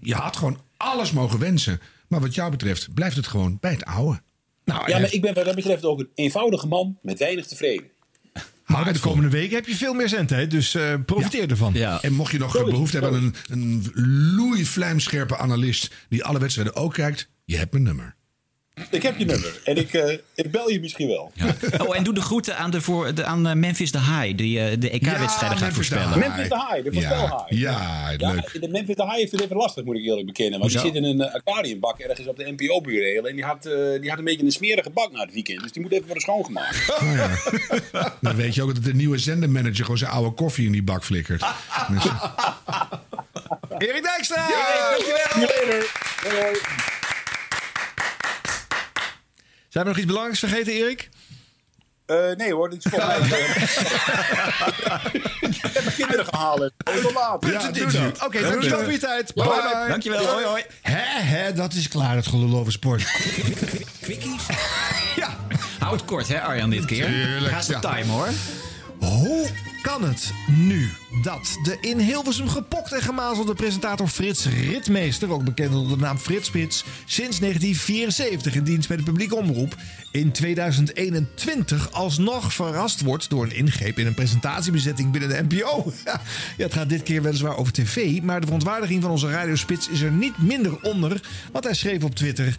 je 0.01 0.15
had 0.15 0.37
gewoon 0.37 0.61
alles 0.77 1.13
mogen 1.13 1.39
wensen. 1.39 1.81
Maar 2.09 2.21
wat 2.21 2.35
jou 2.35 2.51
betreft 2.51 2.95
blijft 2.95 3.17
het 3.17 3.27
gewoon 3.27 3.59
bij 3.61 3.73
het 3.73 3.85
oude. 3.85 4.21
Nou, 4.65 4.91
ja, 4.91 4.99
maar 4.99 5.13
ik 5.13 5.21
ben 5.21 5.35
wat 5.35 5.45
dat 5.45 5.55
betreft 5.55 5.85
ook 5.85 5.99
een 5.99 6.11
eenvoudige 6.15 6.67
man 6.67 6.99
met 7.03 7.19
weinig 7.19 7.47
tevreden. 7.47 7.91
Maar 8.69 8.93
de 8.93 8.99
komende 8.99 9.31
weken 9.31 9.57
heb 9.57 9.67
je 9.67 9.77
veel 9.77 9.95
meer 9.95 10.09
zendtijd, 10.09 10.51
dus 10.51 10.75
eh, 10.75 10.95
profiteer 11.07 11.51
ervan. 11.51 11.75
En 11.75 12.13
mocht 12.13 12.33
je 12.33 12.39
nog 12.39 12.65
behoefte 12.65 12.99
hebben 12.99 13.21
aan 13.21 13.33
een, 13.49 13.83
een 13.93 13.93
loeivlijmscherpe 14.35 15.37
analist 15.37 15.95
die 16.09 16.25
alle 16.25 16.39
wedstrijden 16.39 16.77
ook 16.77 16.95
kijkt, 16.95 17.31
je 17.45 17.57
hebt 17.57 17.73
mijn 17.73 17.85
nummer. 17.85 18.17
Ik 18.91 19.03
heb 19.03 19.19
je 19.19 19.25
nummer. 19.25 19.61
En 19.65 19.77
ik, 19.77 19.93
eh, 19.93 20.19
ik 20.35 20.51
bel 20.51 20.71
je 20.71 20.81
misschien 20.81 21.09
wel. 21.09 21.33
Oh, 21.87 21.97
en 21.97 22.05
doe 22.05 22.15
de 22.15 22.21
groeten 22.21 22.57
aan, 22.57 22.71
de 22.71 22.81
voor, 22.81 23.15
de, 23.15 23.25
aan 23.25 23.47
eh, 23.47 23.55
Memphis 23.55 23.91
the 23.91 23.99
High... 23.99 24.37
die 24.37 24.61
eh, 24.61 24.81
de 24.81 24.91
EK-wedstrijden 24.91 25.59
gaat 25.59 25.61
Memphis 25.61 25.89
the 25.89 25.95
voorspellen. 25.95 26.19
Memphis 26.19 26.49
the 26.49 26.67
High, 26.71 26.85
de 26.85 26.93
voorspelhaai. 26.93 27.59
Ja, 27.59 28.11
leuk. 28.17 28.61
De 28.61 28.69
Memphis 28.69 28.95
the 28.95 29.03
High 29.03 29.17
heeft 29.17 29.33
het 29.33 29.41
even 29.41 29.57
lastig, 29.57 29.85
moet 29.85 29.97
ik 29.97 30.05
eerlijk 30.05 30.27
bekennen. 30.27 30.59
Want 30.59 30.71
die 30.71 30.81
Hoezo? 30.81 30.95
zit 30.95 31.05
in 31.05 31.21
een 31.21 31.31
aquariumbak 31.31 31.99
ergens 31.99 32.27
op 32.27 32.37
de 32.37 32.55
NPO-bureel. 32.57 33.29
En 33.29 33.35
die 33.35 33.45
had, 33.45 33.63
die 34.01 34.11
had 34.11 34.19
een 34.19 34.25
beetje 34.25 34.45
een 34.45 34.53
smerige 34.53 34.91
bak 34.91 35.13
na 35.13 35.21
het 35.21 35.33
weekend. 35.33 35.63
Dus 35.63 35.73
die 35.73 35.83
moet 35.83 35.93
even 35.93 36.05
worden 36.05 36.23
schoongemaakt. 36.23 36.99
Oh 37.01 37.13
ja. 37.13 38.17
Dan 38.21 38.37
weet 38.37 38.55
je 38.55 38.63
ook 38.63 38.75
dat 38.75 38.85
de 38.85 38.95
nieuwe 38.95 39.19
zendermanager 39.19 39.85
gewoon 39.85 39.99
zijn 39.99 40.11
oude 40.11 40.31
koffie 40.31 40.67
in 40.67 40.73
die 40.73 40.83
bak 40.83 41.05
flikkert. 41.05 41.43
Dus, 41.89 42.05
Erik 43.79 44.03
Dijkstra! 44.03 44.47
Dankjewel. 44.91 46.57
Zijn 49.69 49.85
we 49.85 49.91
nog 49.91 49.99
iets 49.99 50.07
belangrijks 50.07 50.39
vergeten, 50.39 50.73
Erik? 50.73 51.09
Eh, 52.07 52.17
nee 52.37 52.53
hoor, 52.55 52.71
dit 52.71 52.85
is 52.85 52.91
voor 52.91 53.07
mij. 53.07 53.17
ik 55.41 55.57
heb 55.63 55.85
mijn 55.85 55.97
kinderen 55.97 56.25
gehaald. 56.25 56.73
Ja. 57.93 58.13
Oké, 58.25 58.41
dankjewel 58.41 58.83
voor 58.83 58.93
je 58.93 58.99
tijd. 58.99 59.35
Bye. 59.35 59.45
Bye. 59.45 59.89
Dankjewel, 59.89 60.27
hoi 60.27 60.45
hoi. 60.45 60.63
Hè, 60.83 61.21
hè, 61.23 61.53
dat 61.53 61.73
is 61.73 61.89
klaar, 61.89 62.17
het 62.17 62.27
gelul 62.27 62.59
over 62.59 62.73
sport. 62.73 63.03
Hou 65.79 65.93
het 65.93 66.05
kort, 66.05 66.29
hè 66.29 66.41
Arjan, 66.41 66.71
dit 66.71 66.85
keer. 66.85 67.07
Tuurlijk, 67.07 67.53
Ga 67.55 67.61
ze 67.63 67.73
ja. 67.73 67.79
time, 67.79 68.13
hoor. 68.13 68.29
Hoe 68.99 69.49
kan 69.83 70.05
het 70.05 70.33
nu 70.47 70.91
dat 71.23 71.59
de 71.63 71.77
in 71.81 71.99
Hilversum 71.99 72.49
gepokt 72.49 72.93
en 72.93 73.03
gemazelde 73.03 73.55
presentator 73.55 74.09
Frits 74.09 74.47
Ritmeester, 74.47 75.33
ook 75.33 75.45
bekend 75.45 75.75
onder 75.75 75.99
de 75.99 76.05
naam 76.05 76.19
Frits 76.19 76.47
Spits, 76.47 76.85
sinds 77.05 77.39
1974 77.39 78.55
in 78.55 78.65
dienst 78.65 78.89
bij 78.89 78.97
de 78.97 79.03
publieke 79.03 79.37
omroep, 79.37 79.77
in 80.11 80.33
2021 80.33 81.93
alsnog 81.93 82.53
verrast 82.53 83.01
wordt 83.01 83.31
door 83.31 83.45
een 83.45 83.57
ingreep 83.57 83.99
in 83.99 84.07
een 84.07 84.15
presentatiebezetting 84.15 85.11
binnen 85.11 85.29
de 85.29 85.57
NPO? 85.57 85.93
Ja, 86.05 86.65
het 86.65 86.75
gaat 86.75 86.89
dit 86.89 87.03
keer 87.03 87.23
weliswaar 87.23 87.57
over 87.57 87.73
tv, 87.73 88.23
maar 88.23 88.41
de 88.41 88.47
verontwaardiging 88.47 89.03
van 89.03 89.11
onze 89.11 89.31
radiospits 89.31 89.89
is 89.89 90.01
er 90.01 90.11
niet 90.11 90.39
minder 90.39 90.83
onder, 90.83 91.21
want 91.53 91.65
hij 91.65 91.75
schreef 91.75 92.05
op 92.05 92.15
Twitter: 92.15 92.55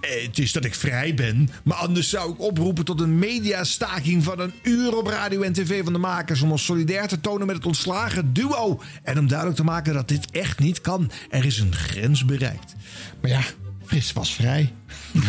eh, 0.00 0.22
Het 0.22 0.38
is 0.38 0.52
dat 0.52 0.64
ik 0.64 0.74
vrij 0.74 1.14
ben, 1.14 1.50
maar 1.64 1.76
anders 1.76 2.08
zou 2.08 2.32
ik 2.32 2.40
oproepen 2.40 2.84
tot 2.84 3.00
een 3.00 3.18
mediastaking 3.18 4.24
van 4.24 4.40
een 4.40 4.52
uur 4.62 4.96
op 4.96 5.06
radio 5.06 5.42
en 5.42 5.52
tv 5.52 5.84
van 5.84 5.92
de 5.92 5.98
makers 5.98 6.42
om 6.42 6.50
ons 6.50 6.63
solidair 6.64 7.08
te 7.08 7.20
tonen 7.20 7.46
met 7.46 7.56
het 7.56 7.66
ontslagen 7.66 8.32
duo 8.32 8.80
en 9.02 9.18
om 9.18 9.28
duidelijk 9.28 9.58
te 9.58 9.64
maken 9.64 9.94
dat 9.94 10.08
dit 10.08 10.30
echt 10.30 10.58
niet 10.58 10.80
kan. 10.80 11.10
Er 11.30 11.44
is 11.44 11.58
een 11.58 11.74
grens 11.74 12.24
bereikt. 12.24 12.74
Maar 13.20 13.30
ja, 13.30 13.42
Frits 13.86 14.12
was 14.12 14.34
vrij. 14.34 14.72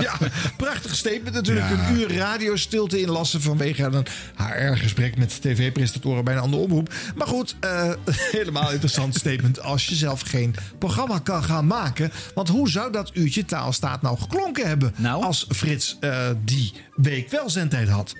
ja, 0.00 0.18
prachtig 0.56 0.94
statement 0.94 1.34
natuurlijk. 1.34 1.68
Ja. 1.68 1.88
Een 1.88 1.98
uur 1.98 2.16
radiostilte 2.16 3.00
inlassen 3.00 3.40
vanwege 3.40 3.82
een 3.82 4.06
HR-gesprek 4.36 5.16
met 5.16 5.42
tv-presentatoren 5.42 6.24
bij 6.24 6.34
een 6.34 6.40
andere 6.40 6.62
omroep. 6.62 6.92
Maar 7.16 7.26
goed, 7.26 7.56
eh, 7.60 7.92
helemaal 8.38 8.72
interessant 8.72 9.14
statement 9.14 9.60
als 9.60 9.86
je 9.86 9.94
zelf 9.94 10.20
geen 10.20 10.54
programma 10.78 11.18
kan 11.18 11.44
gaan 11.44 11.66
maken. 11.66 12.12
Want 12.34 12.48
hoe 12.48 12.68
zou 12.68 12.92
dat 12.92 13.10
uurtje 13.14 13.44
taalstaat 13.44 14.02
nou 14.02 14.18
geklonken 14.18 14.66
hebben 14.66 14.94
als 15.04 15.46
Frits 15.48 15.96
eh, 16.00 16.28
die 16.44 16.72
week 16.94 17.30
wel 17.30 17.50
zendtijd 17.50 17.88
had? 17.88 18.14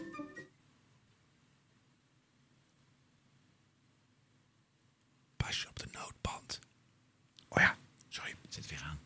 Op 5.48 5.78
de 5.78 5.86
noodband. 5.92 6.58
Oh 7.48 7.62
ja, 7.62 7.74
sorry, 8.08 8.34
zit 8.48 8.70
weer 8.70 8.82
aan. 8.84 8.98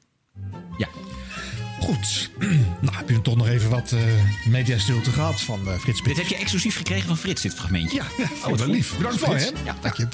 Ja. 0.78 0.88
Goed. 1.80 2.30
nou, 2.84 2.96
heb 2.96 3.08
je 3.08 3.20
toch 3.20 3.36
nog 3.36 3.48
even 3.48 3.70
wat 3.70 3.92
eh 3.92 4.00
mediastilte 4.48 5.10
gehad 5.10 5.40
van 5.40 5.68
eh, 5.68 5.78
Frits. 5.78 6.02
Dit 6.02 6.16
heb 6.16 6.26
je 6.26 6.36
exclusief 6.36 6.76
gekregen 6.76 7.06
van 7.06 7.16
Frits, 7.16 7.42
dit 7.42 7.54
fragmentje. 7.54 7.96
Ja, 7.96 8.04
ja 8.16 8.28
oh, 8.42 8.48
wat 8.48 8.58
wel 8.58 8.68
lief. 8.68 8.96
Bedankt 8.96 9.26
hè? 9.26 9.50
Ja, 9.64 9.76
dank 9.80 9.96
je. 9.96 10.08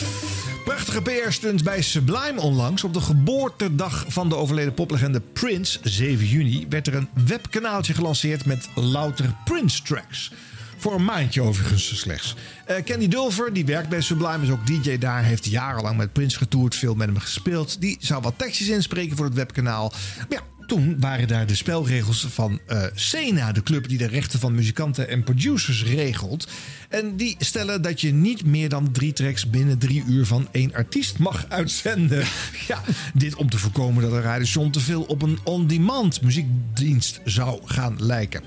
Prachtige 0.65 1.03
PR-stunt 1.03 1.65
bij 1.65 1.83
Sublime 1.83 2.41
onlangs. 2.41 2.85
Op 2.85 2.95
de 2.95 3.01
geboortedag 3.01 4.05
van 4.09 4.29
de 4.29 4.35
overleden 4.35 4.75
poplegende 4.75 5.21
Prince, 5.21 5.79
7 5.83 6.27
juni, 6.27 6.67
werd 6.69 6.87
er 6.87 6.95
een 6.95 7.09
webkanaaltje 7.27 7.95
gelanceerd 7.95 8.45
met 8.45 8.69
louter 8.75 9.35
Prince-tracks. 9.45 10.33
Voor 10.79 10.95
een 10.95 11.05
maandje 11.05 11.43
overigens 11.43 11.99
slechts. 11.99 12.35
Eh, 12.67 12.77
Candy 12.85 13.09
Dulver, 13.09 13.53
die 13.53 13.65
werkt 13.65 13.89
bij 13.89 14.01
Sublime, 14.01 14.43
is 14.43 14.51
ook 14.51 14.67
DJ 14.67 14.99
daar. 14.99 15.25
Heeft 15.25 15.45
jarenlang 15.45 15.97
met 15.97 16.13
Prince 16.13 16.39
getoerd, 16.39 16.75
veel 16.75 16.95
met 16.95 17.07
hem 17.09 17.19
gespeeld. 17.19 17.81
Die 17.81 17.97
zou 18.01 18.23
wat 18.23 18.35
tekstjes 18.37 18.69
inspreken 18.69 19.17
voor 19.17 19.27
het 19.27 19.35
webkanaal. 19.35 19.93
Maar 20.19 20.27
ja, 20.29 20.43
toen 20.69 21.01
waren 21.01 21.29
daar 21.29 21.47
de 21.47 21.55
spelregels 21.55 22.27
van 22.31 22.61
eh 22.67 22.83
Sena, 22.95 23.53
de 23.53 23.63
club 23.63 23.89
die 23.89 23.99
de 23.99 24.07
rechten 24.07 24.39
van 24.39 24.55
muzikanten 24.55 25.09
en 25.09 25.25
producers 25.25 25.85
regelt. 25.85 26.49
En 26.89 27.17
die 27.17 27.37
stellen 27.39 27.83
dat 27.83 28.01
je 28.01 28.13
niet 28.13 28.45
meer 28.45 28.69
dan 28.69 28.93
drie 28.93 29.13
tracks 29.13 29.51
binnen 29.51 29.79
drie 29.79 30.05
uur 30.07 30.27
van 30.27 30.49
één 30.51 30.75
artiest 30.75 31.19
mag 31.19 31.45
uitzenden. 31.49 32.25
Ja, 32.69 32.83
dit 33.15 33.35
om 33.35 33.51
te 33.51 33.59
voorkomen 33.59 34.03
dat 34.03 34.13
een 34.13 34.23
radiostation 34.23 34.71
te 34.71 34.81
veel 34.81 35.03
op 35.03 35.23
een 35.23 35.39
on-demand 35.45 36.23
muziekdienst 36.23 37.21
zou 37.25 37.61
gaan 37.65 37.97
lijken. 37.99 38.43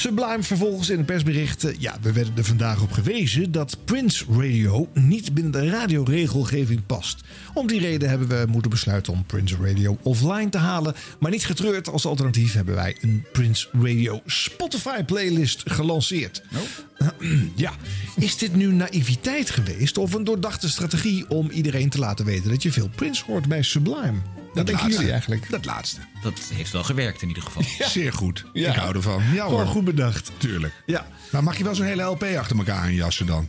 Sublime 0.00 0.42
vervolgens 0.42 0.90
in 0.90 0.98
een 0.98 1.04
persbericht. 1.04 1.64
eh, 1.64 1.74
Ja, 1.78 1.96
we 2.00 2.12
werden 2.12 2.32
er 2.36 2.44
vandaag 2.44 2.82
op 2.82 2.92
gewezen 2.92 3.52
dat 3.52 3.76
Prince 3.84 4.24
Radio 4.28 4.88
niet 4.94 5.34
binnen 5.34 5.52
de 5.52 5.70
radioregelgeving 5.70 6.86
past. 6.86 7.20
Om 7.54 7.66
die 7.66 7.80
reden 7.80 8.08
hebben 8.08 8.28
we 8.28 8.44
moeten 8.48 8.70
besluiten 8.70 9.12
om 9.12 9.24
Prince 9.24 9.56
Radio 9.62 9.98
offline 10.02 10.48
te 10.48 10.58
halen. 10.58 10.94
Maar 11.18 11.30
niet 11.30 11.46
getreurd, 11.46 11.88
als 11.88 12.06
alternatief 12.06 12.52
hebben 12.52 12.74
wij 12.74 12.96
een 13.00 13.24
Prince 13.32 13.68
Radio 13.72 14.20
Spotify 14.26 15.02
playlist 15.02 15.62
gelanceerd. 15.64 16.42
Ja, 17.56 17.72
is 18.16 18.36
dit 18.36 18.54
nu 18.56 18.72
naïviteit 18.72 19.50
geweest 19.50 19.98
of 19.98 20.14
een 20.14 20.24
doordachte 20.24 20.68
strategie 20.68 21.28
om 21.30 21.50
iedereen 21.50 21.88
te 21.88 21.98
laten 21.98 22.24
weten 22.24 22.50
dat 22.50 22.62
je 22.62 22.72
veel 22.72 22.90
Prince 22.94 23.24
hoort 23.26 23.48
bij 23.48 23.62
Sublime? 23.62 24.18
Wat 24.54 24.66
denken 24.66 24.74
laatste. 24.74 24.92
jullie 24.92 25.12
eigenlijk? 25.12 25.50
Dat 25.50 25.64
laatste. 25.64 26.00
Dat 26.22 26.40
heeft 26.54 26.72
wel 26.72 26.84
gewerkt 26.84 27.22
in 27.22 27.28
ieder 27.28 27.42
geval. 27.42 27.62
Zeer 27.88 28.12
goed. 28.12 28.44
Ja. 28.52 28.70
Ik 28.70 28.76
hou 28.76 28.94
ervan. 28.94 29.22
Ja 29.34 29.44
Gewoon 29.44 29.60
hoor. 29.60 29.66
goed 29.66 29.84
bedacht. 29.84 30.30
Tuurlijk. 30.36 30.72
Ja. 30.86 31.06
Maar 31.30 31.42
mag 31.42 31.58
je 31.58 31.64
wel 31.64 31.74
zo'n 31.74 31.86
hele 31.86 32.02
LP 32.02 32.24
achter 32.38 32.56
elkaar 32.58 32.78
aanjassen 32.78 33.26
dan? 33.26 33.48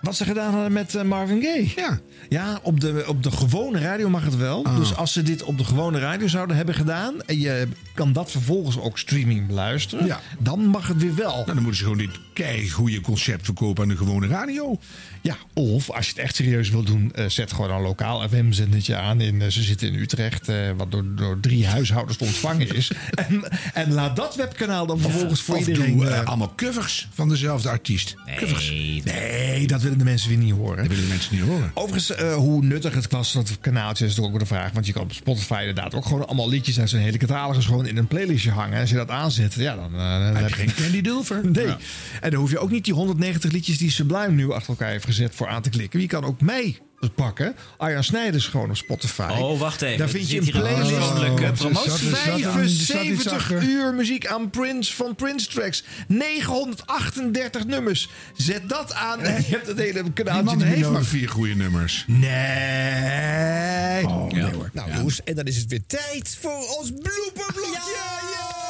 Wat 0.00 0.16
ze 0.16 0.24
gedaan 0.24 0.52
hadden 0.52 0.72
met 0.72 0.94
eh, 0.94 1.02
Marvin 1.02 1.42
Gaye. 1.42 1.72
Ja. 1.76 1.98
Ja, 2.28 2.58
op 2.62 2.80
de, 2.80 3.04
op 3.06 3.22
de 3.22 3.30
gewone 3.30 3.78
radio 3.78 4.08
mag 4.08 4.24
het 4.24 4.36
wel. 4.36 4.64
Ah. 4.64 4.76
Dus 4.76 4.96
als 4.96 5.12
ze 5.12 5.22
dit 5.22 5.42
op 5.42 5.58
de 5.58 5.64
gewone 5.64 5.98
radio 5.98 6.28
zouden 6.28 6.56
hebben 6.56 6.74
gedaan... 6.74 7.22
en 7.22 7.38
je 7.38 7.68
kan 7.94 8.12
dat 8.12 8.30
vervolgens 8.30 8.78
ook 8.78 8.98
streaming 8.98 9.46
beluisteren... 9.46 10.06
Ja. 10.06 10.20
dan 10.38 10.66
mag 10.66 10.88
het 10.88 11.02
weer 11.02 11.14
wel. 11.14 11.32
Nou, 11.32 11.44
dan 11.46 11.54
moeten 11.56 11.74
ze 11.74 11.82
gewoon 11.82 11.98
dit 11.98 12.18
kei 12.36 12.70
goede 12.70 13.00
concept 13.00 13.44
verkopen 13.44 13.82
aan 13.82 13.88
de 13.88 13.96
gewone 13.96 14.26
radio. 14.26 14.78
Ja, 15.20 15.36
of 15.52 15.90
als 15.90 16.06
je 16.06 16.12
het 16.12 16.20
echt 16.20 16.36
serieus 16.36 16.70
wil 16.70 16.82
doen... 16.82 17.12
eh, 17.14 17.24
zet 17.28 17.52
gewoon 17.52 17.70
een 17.70 17.80
lokaal 17.80 18.28
FM-zendertje 18.28 18.96
aan. 18.96 19.20
In, 19.20 19.42
eh, 19.42 19.48
ze 19.48 19.62
zitten 19.62 19.88
in 19.88 19.94
Utrecht, 19.94 20.48
eh, 20.48 20.56
wat 20.76 20.90
door, 20.90 21.04
door 21.14 21.40
drie 21.40 21.66
huishoudens 21.66 22.18
te 22.18 22.24
ontvangen 22.24 22.74
is. 22.74 22.90
en, 23.28 23.42
en 23.72 23.92
laat 23.92 24.16
dat 24.16 24.34
webkanaal 24.34 24.86
dan 24.86 25.00
vervolgens 25.00 25.42
voor 25.42 25.56
of 25.56 25.66
iedereen... 25.66 25.96
doe 25.96 26.24
allemaal 26.24 26.52
covers 26.56 27.08
van 27.12 27.28
dezelfde 27.28 27.68
artiest. 27.68 28.14
Covers. 28.36 28.70
Nee, 29.04 29.66
dat 29.66 29.82
willen 29.82 29.98
de 29.98 30.04
mensen 30.04 30.28
weer 30.28 30.38
niet 30.38 30.52
horen. 30.52 30.76
Dat 30.76 30.86
willen 30.86 31.02
de 31.02 31.08
mensen 31.08 31.34
niet 31.34 31.44
horen. 31.44 31.70
Overigens, 31.74 32.20
hoe 32.34 32.64
nuttig 32.64 32.94
het 32.94 33.10
was, 33.10 33.32
dat 33.32 33.58
kanaaltje 33.60 34.06
is 34.06 34.18
ook 34.18 34.38
de 34.38 34.46
vraag. 34.46 34.72
Want 34.72 34.86
je 34.86 34.92
kan 34.92 35.02
op 35.02 35.12
Spotify 35.12 35.58
inderdaad 35.58 35.94
ook 35.94 36.04
gewoon 36.04 36.26
allemaal 36.26 36.48
liedjes 36.48 36.80
uit 36.80 36.90
zijn 36.90 37.02
hele 37.02 37.18
catalogus 37.18 37.66
gewoon 37.66 37.86
in 37.86 37.96
een 37.96 38.06
playlistje 38.06 38.50
hangen. 38.50 38.74
En 38.74 38.80
als 38.80 38.90
je 38.90 38.96
dat 38.96 39.10
aanzet, 39.10 39.54
ja, 39.54 39.74
dan, 39.74 39.92
dan 39.92 40.00
Heb 40.00 40.48
je 40.48 40.54
geen 40.54 40.74
Candy 40.74 41.00
Dulver? 41.00 41.40
Nee. 41.56 41.66
Ja. 41.66 41.78
En 42.26 42.32
dan 42.32 42.40
hoef 42.40 42.50
je 42.50 42.58
ook 42.58 42.70
niet 42.70 42.84
die 42.84 42.94
190 42.94 43.52
liedjes 43.52 43.78
die 43.78 43.90
Sublime 43.90 44.30
nu 44.30 44.52
achter 44.52 44.68
elkaar 44.68 44.90
heeft 44.90 45.04
gezet 45.04 45.34
voor 45.34 45.48
aan 45.48 45.62
te 45.62 45.70
klikken. 45.70 46.00
Je 46.00 46.06
kan 46.06 46.24
ook 46.24 46.40
mij 46.40 46.78
pakken. 47.14 47.56
Arjan 47.76 48.04
Snijders 48.04 48.46
gewoon 48.46 48.70
op 48.70 48.76
Spotify. 48.76 49.28
Oh, 49.38 49.58
wacht 49.60 49.82
even. 49.82 49.98
Daar 49.98 50.06
Er 50.06 50.12
vind 50.12 50.30
je 50.30 50.38
een 50.40 50.50
playlist. 50.50 50.92
Oh, 50.92 51.52
promotie. 51.52 51.90
zat- 51.90 51.98
zat- 51.98 52.00
zat- 52.00 52.40
zat 52.40 52.64
iets 52.64 52.86
75 52.86 53.32
achter. 53.32 53.62
uur 53.62 53.94
muziek 53.94 54.26
aan 54.26 54.50
Prince 54.50 54.94
van 54.94 55.14
Prince 55.14 55.48
Tracks. 55.48 55.84
938 56.08 57.66
nummers. 57.66 58.08
Zet 58.36 58.68
dat 58.68 58.94
aan 58.94 59.20
en 59.20 59.34
je 59.34 59.48
hebt 59.50 59.66
het 59.66 59.78
hele 59.78 60.02
Die 60.12 60.24
man 60.42 60.56
niet 60.56 60.66
heeft 60.66 60.90
maar 60.90 61.04
vier 61.04 61.28
goede 61.28 61.54
nummers. 61.54 62.04
Nee. 62.06 64.06
Oh, 64.06 64.30
nee 64.32 64.52
hoor. 64.52 64.70
Nou, 64.72 64.92
jongens, 64.96 65.22
en 65.24 65.34
dan 65.34 65.44
is 65.44 65.56
het 65.56 65.70
weer 65.70 65.86
tijd 65.86 66.36
voor 66.40 66.76
ons 66.78 66.90
blooperblokje. 66.90 67.72
Ja, 67.72 68.18
blooper. 68.20 68.65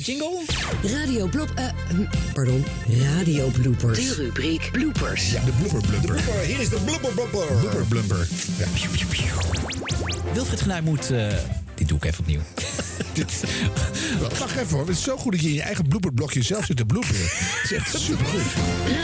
Jingle. 0.00 0.40
Radio 0.82 1.26
Blop... 1.26 1.50
eh, 1.54 1.64
hm, 1.88 2.04
pardon, 2.34 2.64
Radio 3.16 3.48
Bloopers. 3.48 3.98
De 3.98 4.14
rubriek 4.14 4.68
Bloopers. 4.72 5.30
Ja, 5.30 5.44
de 5.44 5.50
blooper 5.50 5.88
blumper. 5.88 6.20
Hier 6.46 6.60
is 6.60 6.68
de 6.68 6.78
blooper 6.84 7.10
blumper. 7.12 7.46
Blubber 7.60 7.84
blumper. 7.88 8.28
Ja. 8.58 8.66
Wilfried 10.32 10.60
Genuij 10.60 10.80
moet... 10.80 11.10
eh, 11.10 11.26
dit 11.74 11.88
doe 11.88 11.96
ik 11.98 12.04
even 12.04 12.20
opnieuw. 12.20 12.40
Wacht 14.38 14.56
even 14.56 14.68
hoor. 14.76 14.86
Het 14.86 14.96
is 14.96 15.02
zo 15.02 15.16
goed 15.16 15.32
dat 15.32 15.40
je 15.40 15.48
in 15.48 15.54
je 15.54 15.62
eigen 15.62 15.88
blooperblokje 15.88 16.42
zelf 16.42 16.64
zit 16.64 16.76
te 16.76 16.84
bloeperen. 16.84 17.20
Het 17.22 17.60
is 17.64 17.72
echt 17.72 17.98
supergoed. 18.00 18.40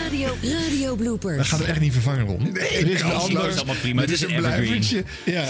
Radio, 0.05 0.37
Radio 0.43 0.95
Bloopers. 0.97 1.37
Dat 1.37 1.47
gaat 1.47 1.59
hem 1.59 1.69
echt 1.69 1.81
niet 1.81 1.93
vervangen, 1.93 2.27
Ron. 2.27 2.57
er 2.57 2.91
is 2.91 3.01
een 3.01 3.13
ander. 3.13 3.43
Dat 3.43 3.51
is 3.51 3.57
allemaal 3.57 3.75
prima. 3.75 4.03
Er 4.03 4.09
Het 4.09 4.23
is 4.23 4.29
een 4.29 4.37
blijvertje. 4.37 5.05
Ja, 5.25 5.43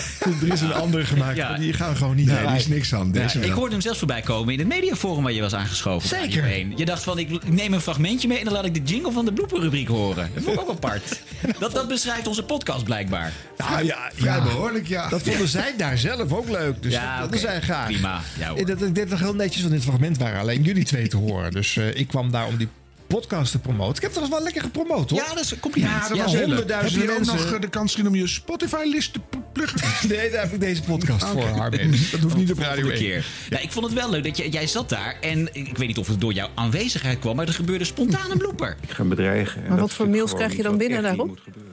er 0.42 0.52
is 0.52 0.60
een 0.60 0.72
andere 0.72 1.04
gemaakt. 1.04 1.36
Ja. 1.36 1.56
Die 1.56 1.72
gaan 1.72 1.90
we 1.90 1.96
gewoon 1.96 2.16
niet 2.16 2.26
Nee, 2.26 2.46
die 2.46 2.56
is 2.56 2.66
niks 2.66 2.94
aan. 2.94 3.10
Ja, 3.12 3.32
ik 3.40 3.50
hoorde 3.52 3.72
hem 3.72 3.80
zelfs 3.80 3.98
voorbij 3.98 4.20
komen 4.20 4.52
in 4.52 4.58
het 4.58 4.68
mediaforum 4.68 5.22
waar 5.22 5.32
je 5.32 5.40
was 5.40 5.54
aangeschoven. 5.54 6.08
Zeker. 6.08 6.40
Radio 6.40 6.54
1. 6.54 6.72
Je 6.76 6.84
dacht 6.84 7.02
van, 7.02 7.18
ik 7.18 7.48
neem 7.48 7.72
een 7.72 7.80
fragmentje 7.80 8.28
mee 8.28 8.38
en 8.38 8.44
dan 8.44 8.52
laat 8.52 8.64
ik 8.64 8.74
de 8.74 8.82
jingle 8.82 9.12
van 9.12 9.24
de 9.24 9.32
blooperrubriek 9.32 9.88
horen. 9.88 10.30
Dat 10.34 10.42
vond 10.42 10.54
ik 10.56 10.62
ook 10.62 10.70
apart. 10.70 11.02
Dat, 11.58 11.72
dat 11.72 11.88
beschrijft 11.88 12.26
onze 12.26 12.42
podcast 12.42 12.84
blijkbaar. 12.84 13.32
Nou 13.56 13.84
ja, 13.84 14.10
Vrij 14.14 14.42
behoorlijk, 14.42 14.86
ja. 14.88 15.08
Dat 15.08 15.22
vonden 15.22 15.48
zij 15.48 15.74
daar 15.76 15.98
zelf 15.98 16.32
ook 16.32 16.48
leuk. 16.48 16.82
Dus 16.82 16.92
Ja, 16.92 17.00
dat 17.00 17.10
oké. 17.12 17.20
vonden 17.22 17.40
zij 17.40 17.60
graag. 17.60 17.86
Prima. 17.86 18.20
Ja, 18.38 18.53
hoor. 18.56 18.66
Dat, 18.66 18.82
ik 18.82 18.94
denk 18.94 19.10
dat 19.10 19.18
heel 19.18 19.34
netjes 19.34 19.62
van 19.62 19.70
dit 19.70 19.82
fragment 19.82 20.18
waren 20.18 20.40
alleen 20.40 20.62
jullie 20.62 20.84
twee 20.84 21.08
te 21.08 21.16
horen. 21.16 21.50
Dus 21.52 21.76
eh, 21.76 21.94
ik 21.96 22.08
kwam 22.08 22.30
daar 22.30 22.46
om 22.46 22.56
die 22.56 22.68
podcast 23.06 23.50
te 23.52 23.58
promoten. 23.58 23.94
Ik 23.96 24.02
heb 24.02 24.10
trouwens 24.10 24.36
wel 24.36 24.44
lekker 24.44 24.62
gepromoot, 24.62 25.10
hoor. 25.10 25.18
Ja, 25.18 25.34
dat 25.34 25.44
is 25.44 25.50
een 25.50 25.60
compliment. 25.60 25.92
Ja, 26.02 26.08
dat 26.08 26.16
Ja, 26.16 26.24
was 26.24 26.96
ook 26.98 27.06
mensen. 27.06 27.36
nog 27.36 27.58
de 27.58 27.68
kans 27.68 27.92
gezien 27.94 28.08
om 28.08 28.14
je 28.14 28.26
Spotify-list 28.26 29.12
te 29.12 29.20
pluggen? 29.52 29.80
Nee, 30.08 30.30
daar 30.30 30.42
heb 30.42 30.52
ik 30.52 30.60
deze 30.60 30.82
podcast 30.82 31.24
voor. 31.24 31.42
Harm. 31.42 31.70
Dat 32.12 32.20
hoeft 32.20 32.36
niet 32.36 32.52
op 32.52 32.58
Radio 32.68 32.82
Volgende 32.82 33.04
1. 33.06 33.12
keer. 33.22 33.26
Ja, 33.50 33.58
ik 33.58 33.72
vond 33.72 33.84
het 33.84 33.94
wel 33.94 34.10
leuk 34.10 34.24
dat 34.24 34.36
je, 34.36 34.48
jij 34.48 34.66
zat 34.66 34.88
daar 34.88 35.16
en 35.20 35.48
ik 35.54 35.76
weet 35.78 35.86
niet 35.88 35.98
of 35.98 36.06
het 36.08 36.20
door 36.20 36.32
jouw 36.32 36.48
aanwezigheid 36.54 37.18
kwam, 37.18 37.36
maar 37.36 37.46
er 37.46 37.52
gebeurde 37.54 37.84
spontaan 37.84 38.30
een 38.30 38.38
blooper. 38.38 38.76
Ik 38.80 38.90
ga 38.90 39.04
bedreigen. 39.04 39.62
En 39.62 39.68
Maar 39.68 39.78
wat 39.80 39.92
voor 39.92 40.08
mails 40.08 40.32
krijg 40.34 40.56
je 40.56 40.62
dan 40.62 40.78
binnen 40.78 41.02
daarop? 41.02 41.26
niet 41.26 41.34
moet 41.36 41.44
gebeuren. 41.44 41.72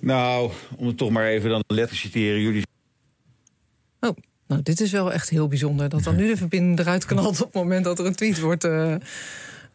Nou, 0.00 0.50
om 0.76 0.86
het 0.86 0.96
toch 0.96 1.10
maar 1.10 1.26
even 1.26 1.50
dan 1.50 1.62
letter 1.66 1.96
te 1.96 2.00
citeren. 2.02 2.40
Jullie 2.40 2.62
nou, 4.48 4.62
dit 4.62 4.80
is 4.80 4.90
wel 4.90 5.12
echt 5.12 5.28
heel 5.28 5.48
bijzonder. 5.48 5.88
Dat 5.88 6.02
dan 6.02 6.16
nu 6.16 6.26
de 6.26 6.36
verbinding 6.36 6.78
eruit 6.78 7.04
knalt 7.04 7.40
op 7.40 7.46
het 7.46 7.54
moment 7.54 7.84
dat 7.84 7.98
er 7.98 8.06
een 8.06 8.14
tweet 8.14 8.40
wordt, 8.40 8.64
eh, 8.64 8.94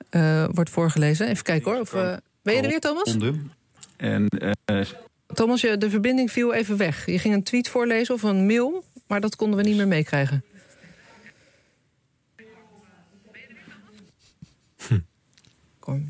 eh, 0.09 0.49
wordt 0.51 0.69
voorgelezen. 0.69 1.27
Even 1.27 1.43
kijken 1.43 1.71
hoor. 1.71 1.81
Of, 1.81 1.93
eh, 1.93 2.17
ben 2.41 2.55
je 2.55 2.61
er 2.61 2.69
weer, 2.69 2.79
Thomas? 2.79 3.17
En 3.97 4.27
Thomas, 5.33 5.61
je, 5.61 5.77
de 5.77 5.89
verbinding 5.89 6.31
viel 6.31 6.53
even 6.53 6.77
weg. 6.77 7.05
Je 7.05 7.19
ging 7.19 7.33
een 7.33 7.43
tweet 7.43 7.67
voorlezen 7.69 8.13
of 8.13 8.23
een 8.23 8.45
mail, 8.45 8.83
maar 9.07 9.21
dat 9.21 9.35
konden 9.35 9.57
we 9.57 9.63
niet 9.63 9.75
meer 9.77 9.87
meekrijgen. 9.87 10.43
Ik 15.77 15.89
hoor- 15.89 16.01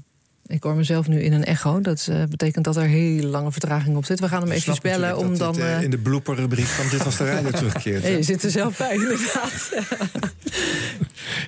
Ik 0.48 0.64
hoor 0.64 0.76
mezelf 0.76 1.08
nu 1.08 1.22
in 1.22 1.34
een 1.34 1.44
echo. 1.46 1.82
Dat 1.82 2.08
eh, 2.10 2.24
betekent 2.30 2.66
dat 2.66 2.76
er 2.78 2.84
hele 2.84 3.28
lange 3.28 3.52
vertraging 3.52 3.96
op 3.98 4.06
zit. 4.06 4.20
We 4.20 4.28
gaan 4.28 4.42
hem 4.42 4.52
even 4.52 4.78
bellen 4.82 5.18
om 5.18 5.38
dan... 5.38 5.60
eh, 5.60 5.82
in 5.82 5.90
de 5.90 5.98
blooperrubriek 5.98 6.66
van 6.66 6.90
Dit 6.90 7.04
Was 7.04 7.18
de 7.18 7.26
Radio 7.26 7.52
terugkeert. 7.52 8.04
hey, 8.04 8.12
je 8.18 8.24
zit 8.24 8.44
er 8.44 8.52
zelf 8.52 8.78
bij, 8.78 8.94
inderdaad. 8.94 9.70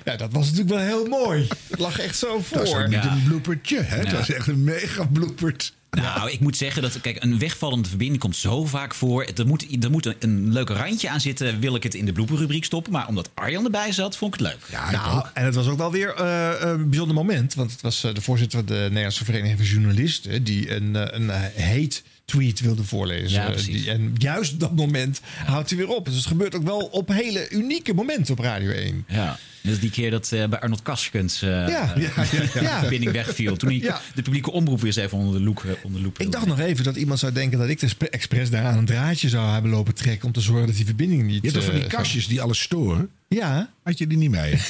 Ja, 0.04 0.16
dat 0.16 0.32
was 0.32 0.44
natuurlijk 0.50 0.70
wel 0.70 0.78
heel 0.86 1.06
mooi. 1.06 1.46
Het 1.70 1.78
lag 1.78 1.98
echt 1.98 2.16
zo 2.18 2.40
voor. 2.40 2.58
Dat 2.58 2.66
is 2.66 2.74
ook 2.74 2.82
niet 2.88 2.92
Ja. 3.02 3.10
een 3.12 3.22
bloopertje, 3.28 3.80
hè? 3.80 4.00
Ja. 4.00 4.10
Dat 4.10 4.20
is 4.20 4.30
echt 4.32 4.46
een 4.46 4.64
mega 4.64 5.04
bloopert. 5.04 5.74
Nou, 5.90 6.30
ik 6.30 6.40
moet 6.40 6.56
zeggen 6.56 6.82
dat 6.82 7.00
kijk, 7.00 7.22
een 7.22 7.38
wegvallende 7.38 7.88
verbinding 7.88 8.20
komt 8.20 8.36
zo 8.36 8.64
vaak 8.64 8.94
voor. 8.94 9.24
Er 9.34 9.46
moet, 9.46 9.84
er 9.84 9.90
moet 9.90 10.06
een, 10.06 10.16
een 10.18 10.52
leuk 10.52 10.68
randje 10.68 11.08
aan 11.08 11.20
zitten. 11.20 11.60
Wil 11.60 11.74
ik 11.74 11.82
het 11.82 11.94
in 11.94 12.04
de 12.04 12.12
blooperrubriek 12.12 12.64
stoppen? 12.64 12.92
Maar 12.92 13.08
omdat 13.08 13.30
Arjan 13.34 13.64
erbij 13.64 13.92
zat, 13.92 14.16
vond 14.16 14.34
ik 14.34 14.40
het 14.40 14.48
leuk. 14.48 14.66
Ja, 14.70 14.90
Nou, 14.90 15.26
en 15.34 15.44
het 15.44 15.54
was 15.54 15.66
ook 15.66 15.78
wel 15.78 15.92
weer 15.92 16.14
eh, 16.14 16.52
een 16.58 16.88
bijzonder 16.88 17.14
moment. 17.14 17.54
Want 17.54 17.72
het 17.72 17.80
was 17.80 18.04
eh, 18.04 18.14
de 18.14 18.20
voorzitter 18.20 18.58
van 18.58 18.66
de 18.68 18.82
Nederlandse 18.82 19.24
Vereniging 19.24 19.58
van 19.58 19.66
Journalisten... 19.66 20.44
die 20.44 20.74
een, 20.74 20.96
eh, 20.96 21.18
een 21.18 21.28
hate 21.62 22.02
tweet 22.26 22.60
wilde 22.60 22.84
voorlezen. 22.84 23.30
Ja, 23.40 23.50
precies. 23.50 23.82
Die- 23.82 23.90
en 23.90 24.14
juist 24.18 24.52
op 24.52 24.60
dat 24.60 24.74
moment 24.76 25.20
houdt 25.44 25.68
hij 25.70 25.78
weer 25.78 25.88
op. 25.88 26.04
Dus 26.04 26.14
het 26.14 26.26
gebeurt 26.26 26.54
ook 26.54 26.64
wel 26.64 26.78
op 26.78 27.08
hele 27.08 27.48
unieke 27.50 27.94
momenten 27.94 28.32
op 28.32 28.38
Radio 28.38 28.70
1. 28.70 29.04
Ja. 29.08 29.38
Is 29.62 29.80
die 29.80 29.90
keer 29.90 30.10
dat 30.10 30.32
eh, 30.32 30.48
bij 30.48 30.58
Arnold 30.60 30.82
Kaskens 30.82 31.42
eh 31.42 31.48
Ja, 31.50 31.66
ja, 31.68 31.92
ja, 31.96 32.12
ja. 32.54 32.74
de 32.74 32.78
verbinding 32.80 33.12
wegviel. 33.12 33.56
Toen 33.56 33.68
hij 33.68 33.78
Ja. 33.78 34.00
de 34.14 34.22
publieke 34.22 34.50
omroep 34.50 34.76
weer 34.78 34.86
eens 34.86 34.96
even 34.96 35.18
onder 35.18 35.38
de 35.38 35.44
loep, 35.44 35.78
onder 35.82 35.98
de 36.00 36.04
loep 36.06 36.18
Ik 36.20 36.32
dacht 36.32 36.46
nog 36.46 36.58
even 36.60 36.84
dat 36.84 36.96
iemand 36.96 37.18
zou 37.18 37.32
denken 37.32 37.58
dat 37.58 37.68
ik 37.68 37.80
de 37.98 38.08
expres 38.10 38.50
daar 38.50 38.64
aan 38.64 38.78
een 38.78 38.84
draadje 38.84 39.28
zou 39.28 39.50
hebben 39.52 39.70
lopen 39.70 39.94
trekken... 39.94 40.26
om 40.26 40.32
te 40.32 40.40
zorgen 40.40 40.66
dat 40.66 40.76
die 40.76 40.84
verbinding 40.84 41.22
niet... 41.22 41.34
Je 41.34 41.40
hebt 41.40 41.54
toch 41.54 41.64
van 41.64 41.74
die 41.74 41.86
kastjes 41.88 42.26
die 42.26 42.40
alles 42.42 42.60
storen? 42.60 43.10
Ja. 43.28 43.70
Had 43.82 43.98
je 43.98 44.06
die 44.06 44.18
niet 44.18 44.30
mee? 44.30 44.54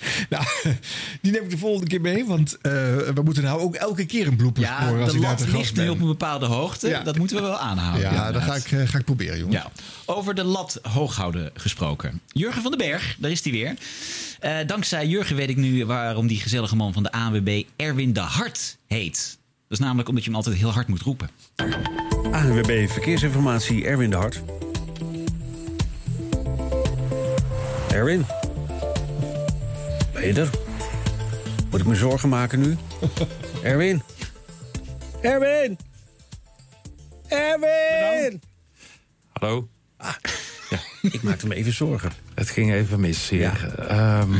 Nou, 0.28 0.44
die 1.20 1.32
neem 1.32 1.42
ik 1.42 1.50
de 1.50 1.58
volgende 1.58 1.86
keer 1.86 2.00
mee, 2.00 2.24
want 2.24 2.58
eh, 2.60 2.72
we 3.14 3.20
moeten 3.24 3.42
nou 3.42 3.60
ook 3.60 3.74
elke 3.74 4.04
keer 4.04 4.26
een 4.26 4.36
blooper 4.36 4.62
Ja, 4.62 4.80
scoren 4.80 5.02
als 5.02 5.10
de 5.10 5.16
ik 5.16 5.22
daar 5.22 5.30
lat 5.30 5.40
te 5.40 5.46
gast 5.46 5.56
ligt 5.56 5.76
nu 5.76 5.88
op 5.88 6.00
een 6.00 6.06
bepaalde 6.06 6.46
hoogte. 6.46 6.88
Ja. 6.88 7.02
Dat 7.02 7.18
moeten 7.18 7.36
we 7.36 7.42
wel 7.42 7.58
aanhouden. 7.58 8.12
Ja, 8.12 8.32
dat 8.32 8.42
ga 8.42 8.54
ik, 8.54 8.72
eh, 8.72 8.88
ga 8.88 8.98
ik 8.98 9.04
proberen, 9.04 9.38
jongen. 9.38 9.52
Ja. 9.52 9.70
Over 10.04 10.34
de 10.34 10.44
lat 10.44 10.78
hoog 10.82 11.16
houden 11.16 11.50
gesproken. 11.54 12.20
Jurgen 12.26 12.62
van 12.62 12.70
den 12.70 12.80
Berg, 12.88 13.16
daar 13.18 13.30
is 13.30 13.42
hij 13.42 13.52
weer. 13.52 13.74
Eh, 14.40 14.56
dankzij 14.66 15.06
Jurgen 15.06 15.36
weet 15.36 15.48
ik 15.48 15.56
nu 15.56 15.86
waarom 15.86 16.26
die 16.26 16.40
gezellige 16.40 16.76
man 16.76 16.92
van 16.92 17.02
de 17.02 17.12
ANWB 17.12 17.62
Erwin 17.76 18.12
de 18.12 18.20
Hart 18.20 18.76
heet. 18.86 19.38
Dat 19.68 19.78
is 19.78 19.84
namelijk 19.84 20.08
omdat 20.08 20.24
je 20.24 20.30
hem 20.30 20.38
altijd 20.38 20.56
heel 20.56 20.70
hard 20.72 20.88
moet 20.88 21.02
roepen. 21.02 21.30
ANWB 22.32 22.88
Verkeersinformatie, 22.88 23.84
Erwin 23.84 24.10
de 24.10 24.16
Hart. 24.16 24.40
Erwin? 27.90 28.39
Ben 30.20 30.34
je 30.34 30.40
er? 30.40 30.50
Moet 31.70 31.80
ik 31.80 31.86
me 31.86 31.94
zorgen 31.94 32.28
maken 32.28 32.60
nu? 32.60 32.76
Erwin? 33.62 34.02
Erwin! 35.20 35.78
Erwin! 37.28 38.42
Hallo? 39.32 39.68
Ah, 39.96 40.14
ja, 40.70 40.78
ik 41.02 41.22
maakte 41.22 41.46
me 41.46 41.54
even 41.54 41.72
zorgen. 41.72 42.12
het 42.34 42.50
ging 42.50 42.72
even 42.72 43.00
mis 43.00 43.28
hier. 43.28 43.74
Ehm, 43.88 44.32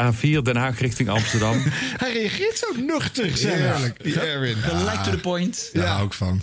A4 0.00 0.42
Den 0.42 0.56
Haag 0.56 0.80
richting 0.80 1.08
Amsterdam. 1.08 1.62
Hij 2.02 2.12
reageert 2.12 2.58
zo 2.58 2.80
nuchter, 2.80 3.36
zeg 3.36 3.54
Heerlijk. 3.54 4.02
Die 4.02 4.20
Erwin. 4.20 4.56
Gelijk 4.56 5.02
to 5.02 5.10
the 5.10 5.18
point. 5.18 5.70
Daar 5.72 5.86
hou 5.86 6.06
ik 6.06 6.12
van. 6.12 6.40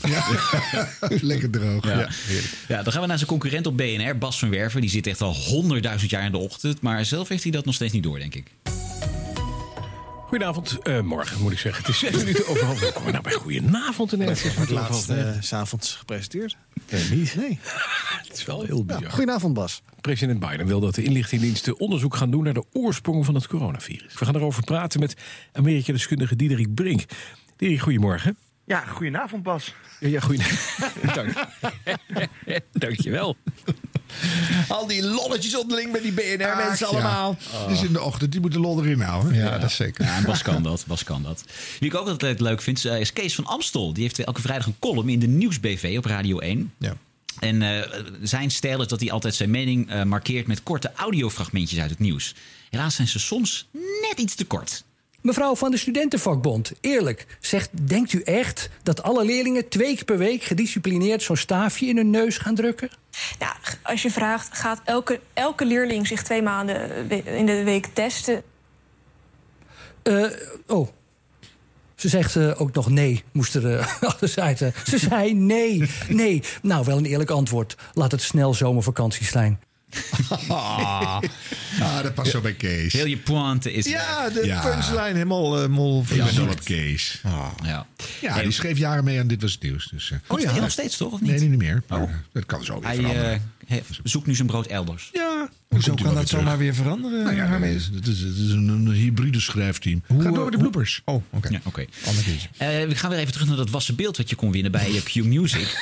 Lekker 1.22 1.50
droog. 1.50 1.86
Ja. 1.86 2.00
Ja. 2.00 2.10
Ja. 2.68 2.84
dan 2.84 2.94
gaan 2.94 3.02
we 3.02 3.08
naar 3.08 3.18
zijn 3.18 3.30
concurrent 3.30 3.68
op 3.68 3.78
BNR, 3.78 4.18
Bas 4.18 4.40
van 4.40 4.50
Werven. 4.50 4.82
Die 4.82 4.90
zit 4.90 5.08
echt 5.08 5.22
al 5.22 5.34
honderdduizend 5.34 6.12
jaar 6.12 6.26
in 6.26 6.32
de 6.32 6.38
ochtend. 6.38 6.82
Maar 6.82 7.06
zelf 7.06 7.28
heeft 7.28 7.44
hij 7.44 7.52
dat 7.52 7.66
nog 7.66 7.76
steeds 7.76 7.94
niet 7.94 8.04
door, 8.04 8.20
denk 8.20 8.36
ik. 8.36 8.46
Goedenavond, 10.34 10.80
eh, 10.80 11.02
morgen 11.02 11.42
moet 11.42 11.52
ik 11.52 11.58
zeggen. 11.60 11.84
Het 11.84 11.94
is 11.94 12.00
zes 12.00 12.16
minuten 12.16 12.48
over 12.48 12.66
half. 12.66 12.94
Kom 12.94 13.12
nou 13.12 13.24
bij 13.24 13.34
goedenavond 13.34 14.12
ineens? 14.12 14.42
Zes 14.42 14.56
Het 14.56 14.70
laatste 14.70 15.14
negen. 15.14 15.34
eh, 15.34 15.42
s 15.42 15.48
s'avonds 15.48 15.96
gepresenteerd. 15.96 16.58
Nee, 16.90 17.10
niet. 17.10 17.36
Nee. 17.36 17.60
Het 18.28 18.38
is 18.38 18.46
wel 18.46 18.64
heel 18.64 18.86
bizar. 18.86 19.10
Goedenavond, 19.10 19.54
Bas. 19.54 19.82
President 20.02 20.40
Biden 20.40 20.66
wil 20.66 20.80
dat 20.80 20.96
de 20.96 21.04
inlichtingendiensten 21.04 21.80
onderzoek 21.80 22.16
gaan 22.16 22.32
doen 22.32 22.44
naar 22.44 22.54
de 22.54 22.66
oorsprong 22.72 23.26
van 23.26 23.36
het 23.36 23.48
coronavirus. 23.48 24.14
We 24.20 24.26
gaan 24.26 24.36
erover 24.36 24.64
praten 24.64 25.00
met 25.00 25.16
Amerika-deskundige 25.52 26.36
Diederik 26.36 26.74
Brink. 26.74 27.04
Diederik, 27.56 27.84
goedemorgen. 27.84 28.38
Ja, 28.66 28.86
goedenavond, 28.86 29.44
Bas. 29.44 29.74
Ja, 30.00 30.08
ja 30.08 30.20
goeie... 30.20 30.42
Dank. 31.16 31.34
Dankjewel. 32.72 33.38
Al 34.68 34.88
die 34.88 35.04
lolletjes 35.04 35.58
onderling 35.58 35.92
met 35.92 36.02
die 36.02 36.12
BNR-mensen 36.12 36.88
ja. 36.88 36.92
allemaal. 36.92 37.38
Is 37.70 37.82
in 37.82 37.94
de 37.94 38.02
ochtend, 38.02 38.32
die 38.32 38.42
moet 38.42 38.52
de 38.52 38.60
lol 38.60 38.84
erin 38.84 39.02
houden. 39.02 39.34
Ja, 39.34 39.58
dat 39.58 39.70
is 39.70 39.76
zeker. 39.76 40.06
Ja, 40.06 40.16
en 40.16 40.24
Bas 40.24 40.42
kan 40.42 40.64
dat. 40.64 40.84
Bas 40.88 41.04
kan 41.04 41.24
dat. 41.24 41.44
Wie 41.80 41.90
ik 41.90 41.96
ook 41.96 42.08
altijd 42.08 42.40
leuk 42.40 42.62
vind, 42.62 42.86
eh, 42.86 43.00
is 43.00 43.14
Kees 43.14 43.36
van 43.36 43.46
Amstel. 43.46 43.94
Die 43.94 44.04
heeft 44.04 44.20
elke 44.20 44.42
vrijdag 44.42 44.66
een 44.66 44.80
column 44.80 45.10
in 45.10 45.20
de 45.20 45.28
Nieuwsbv 45.28 45.96
op 45.98 46.06
Radio 46.06 46.40
1. 46.40 46.74
Ja. 46.78 46.96
En 47.40 47.62
eh, 47.62 48.00
zijn 48.22 48.52
stijl 48.52 48.82
is 48.82 48.88
dat 48.88 49.00
hij 49.00 49.12
altijd 49.12 49.36
zijn 49.36 49.50
mening 49.50 49.90
eh, 49.90 50.04
markeert 50.04 50.48
met 50.48 50.64
korte 50.64 50.92
audiofragmentjes 50.96 51.80
uit 51.80 51.90
het 51.90 52.00
nieuws. 52.00 52.36
Helaas 52.70 52.96
zijn 52.96 53.08
ze 53.08 53.20
soms 53.20 53.68
net 54.10 54.20
iets 54.20 54.36
te 54.36 54.46
kort. 54.46 54.84
Mevrouw 55.24 55.56
van 55.56 55.72
de 55.72 55.78
Studentenvakbond, 55.78 56.72
eerlijk, 56.82 57.26
zegt, 57.40 57.70
denkt 57.88 58.14
u 58.14 58.22
echt 58.22 58.70
dat 58.84 59.04
alle 59.04 59.26
leerlingen 59.26 59.68
twee 59.70 59.96
keer 59.96 60.06
per 60.06 60.18
week 60.18 60.44
gedisciplineerd 60.44 61.22
zo'n 61.24 61.36
staafje 61.38 61.86
in 61.86 61.98
hun 61.98 62.10
neus 62.10 62.38
gaan 62.38 62.56
drukken? 62.56 62.90
Ja, 63.40 63.56
als 63.84 64.02
je 64.02 64.12
vraagt, 64.12 64.58
gaat 64.58 64.82
elke, 64.84 65.20
elke 65.34 65.66
leerling 65.66 66.08
zich 66.08 66.24
twee 66.24 66.42
maanden 66.42 67.08
we- 67.08 67.24
in 67.38 67.46
de 67.46 67.64
week 67.64 67.86
testen? 67.86 68.44
Eh, 70.04 70.26
oh. 70.68 70.88
Ze 71.96 72.10
zegt 72.10 72.36
eh, 72.36 72.62
ook 72.62 72.74
nog 72.74 72.90
nee, 72.90 73.24
moest 73.32 73.56
er 73.56 73.78
eh, 73.78 73.88
zijn. 74.22 74.58
Ze 74.86 74.98
zei 74.98 75.34
nee, 75.34 75.90
nee. 76.10 76.44
Nou, 76.62 76.86
wel 76.86 76.98
een 76.98 77.06
eerlijk 77.06 77.30
antwoord. 77.30 77.76
Laat 77.94 78.12
het 78.12 78.22
snel 78.22 78.54
zomervakantie 78.54 79.26
zijn. 79.26 79.60
Ah, 80.48 81.22
dat 82.04 82.14
past 82.14 82.32
zo 82.32 82.42
bij 82.42 82.54
Kees. 82.54 82.94
Heel 82.94 83.06
je 83.06 83.18
pointe 83.18 83.74
is 83.74 83.86
Ja, 83.86 84.30
de 84.30 84.46
Ja. 84.46 84.62
punchline 84.62 85.02
helemaal 85.14 85.64
uh, 85.64 85.68
mol 85.70 86.02
Ik 86.10 86.18
ben 86.18 86.36
wel 86.36 86.48
op 86.48 86.64
Kees. 86.64 87.22
Ja, 87.64 87.86
Ja, 88.22 88.42
die 88.42 88.52
schreef 88.52 88.78
jaren 88.78 89.04
mee 89.04 89.20
aan 89.20 89.28
Dit 89.28 89.42
Was 89.42 89.52
Het 89.52 89.62
Nieuws. 89.64 89.88
Dus, 89.92 90.12
eh. 90.12 90.18
Oh 90.28 90.40
ja, 90.40 90.56
nog 90.56 90.72
steeds 90.72 90.98
toch, 90.98 91.12
of 91.14 91.22
niet? 91.22 91.32
Nee, 91.40 91.50
niet 91.50 91.60
meer. 91.60 91.84
Maar, 91.88 92.02
eh, 92.02 92.10
dat 92.32 92.46
kan 92.46 92.64
zo 92.64 92.74
weer 92.80 92.86
Hij 92.88 92.96
veranderen. 92.96 93.52
Zoekt 94.04 94.28
nu 94.28 94.36
zijn 94.36 94.48
brood 94.48 94.66
elders. 94.68 95.10
ja, 95.14 95.50
Hoezo 95.70 95.94
kan 95.94 96.14
dat 96.14 96.30
zomaar 96.30 96.58
weer 96.58 96.76
veranderen? 96.76 97.24
Nou 97.24 97.36
ja, 97.36 97.60
dat 97.60 97.70
is- 97.70 97.76
is, 97.76 97.90
dat 97.92 98.08
is, 98.08 98.50
een, 98.52 98.68
een 98.68 98.92
hybride 98.92 99.40
schrijfteam. 99.40 100.02
Ga 100.08 100.32
door 100.32 100.44
met 100.44 100.52
de 100.52 100.58
bloopers. 100.58 101.02
Oh, 101.06 101.24
oké. 101.30 101.50
Ja, 101.50 101.60
oké. 101.64 101.86
Ander 102.06 102.24
keertje. 102.24 102.48
Eh, 102.58 102.68
we 102.88 102.96
gaan 102.96 103.10
weer 103.10 103.20
even 103.20 103.32
terug 103.34 103.48
naar 103.48 103.58
dat 103.58 103.70
wassen 103.70 103.96
beeld 103.96 104.18
wat 104.18 104.30
je 104.30 104.36
kon 104.36 104.52
winnen 104.52 104.72
bij 104.72 105.02
Q 105.04 105.16
Music. 105.24 105.78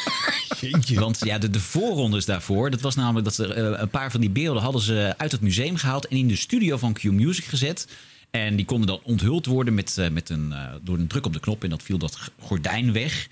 Want 0.96 1.20
ja, 1.24 1.38
de, 1.38 1.50
de 1.50 1.60
voorrondes 1.60 2.26
daarvoor, 2.26 2.70
dat 2.72 2.82
was 2.82 2.96
namelijk 2.96 3.26
dat 3.26 3.38
er 3.38 3.52
eh, 3.52 3.80
een 3.82 3.90
paar 3.90 4.12
van 4.12 4.20
die 4.22 4.30
beelden 4.30 4.64
hadden 4.64 4.82
ze 4.82 5.14
uit 5.18 5.32
het 5.32 5.42
museum 5.42 5.76
gehaald 5.76 6.08
en 6.08 6.18
in 6.18 6.28
de 6.28 6.36
studio 6.36 6.78
van 6.78 6.94
Q 6.94 7.04
Music 7.04 7.44
gezet. 7.46 7.88
En 8.32 8.56
die 8.56 8.66
konden 8.66 8.88
dan 8.88 9.00
onthuld 9.04 9.46
worden 9.46 9.74
met, 9.74 9.98
eh, 9.98 10.10
met 10.10 10.30
een, 10.30 10.54
eh, 10.54 10.74
door 10.82 10.98
een 10.98 11.08
druk 11.08 11.26
op 11.26 11.34
de 11.34 11.40
knop 11.40 11.64
en 11.64 11.70
dat 11.70 11.84
viel 11.84 11.98
dat 11.98 12.18
gordijn 12.40 12.92
weg. 12.94 13.28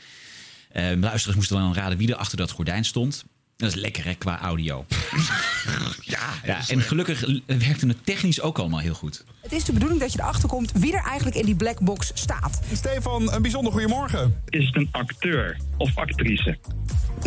Eh 0.70 0.84
luisteraars 1.00 1.36
moesten 1.36 1.58
dan 1.58 1.74
raden 1.74 1.98
wie 1.98 2.08
er 2.10 2.16
achter 2.16 2.38
dat 2.38 2.52
gordijn 2.52 2.86
stond. 2.86 3.24
Dat 3.60 3.70
is 3.70 3.76
lekker 3.76 4.06
hè, 4.06 4.14
qua 4.14 4.40
audio. 4.42 4.86
ja, 6.02 6.20
ja, 6.44 6.60
en 6.68 6.82
gelukkig 6.82 7.26
werkte 7.46 7.88
het 7.88 8.06
technisch 8.06 8.42
ook 8.42 8.58
allemaal 8.60 8.80
heel 8.80 8.94
goed. 8.94 9.24
Het 9.42 9.52
is 9.52 9.64
de 9.64 9.74
bedoeling 9.74 10.00
dat 10.00 10.14
je 10.14 10.20
erachter 10.20 10.50
komt 10.50 10.72
wie 10.76 10.94
er 10.94 11.04
eigenlijk 11.04 11.38
in 11.38 11.46
die 11.46 11.56
black 11.56 11.80
box 11.80 12.12
staat. 12.14 12.60
Stefan, 12.74 13.34
een 13.34 13.42
bijzonder 13.42 13.72
goedemorgen. 13.72 14.42
Is 14.50 14.66
het 14.66 14.76
een 14.76 14.88
acteur 14.92 15.58
of 15.78 15.98
actrice? 15.98 16.58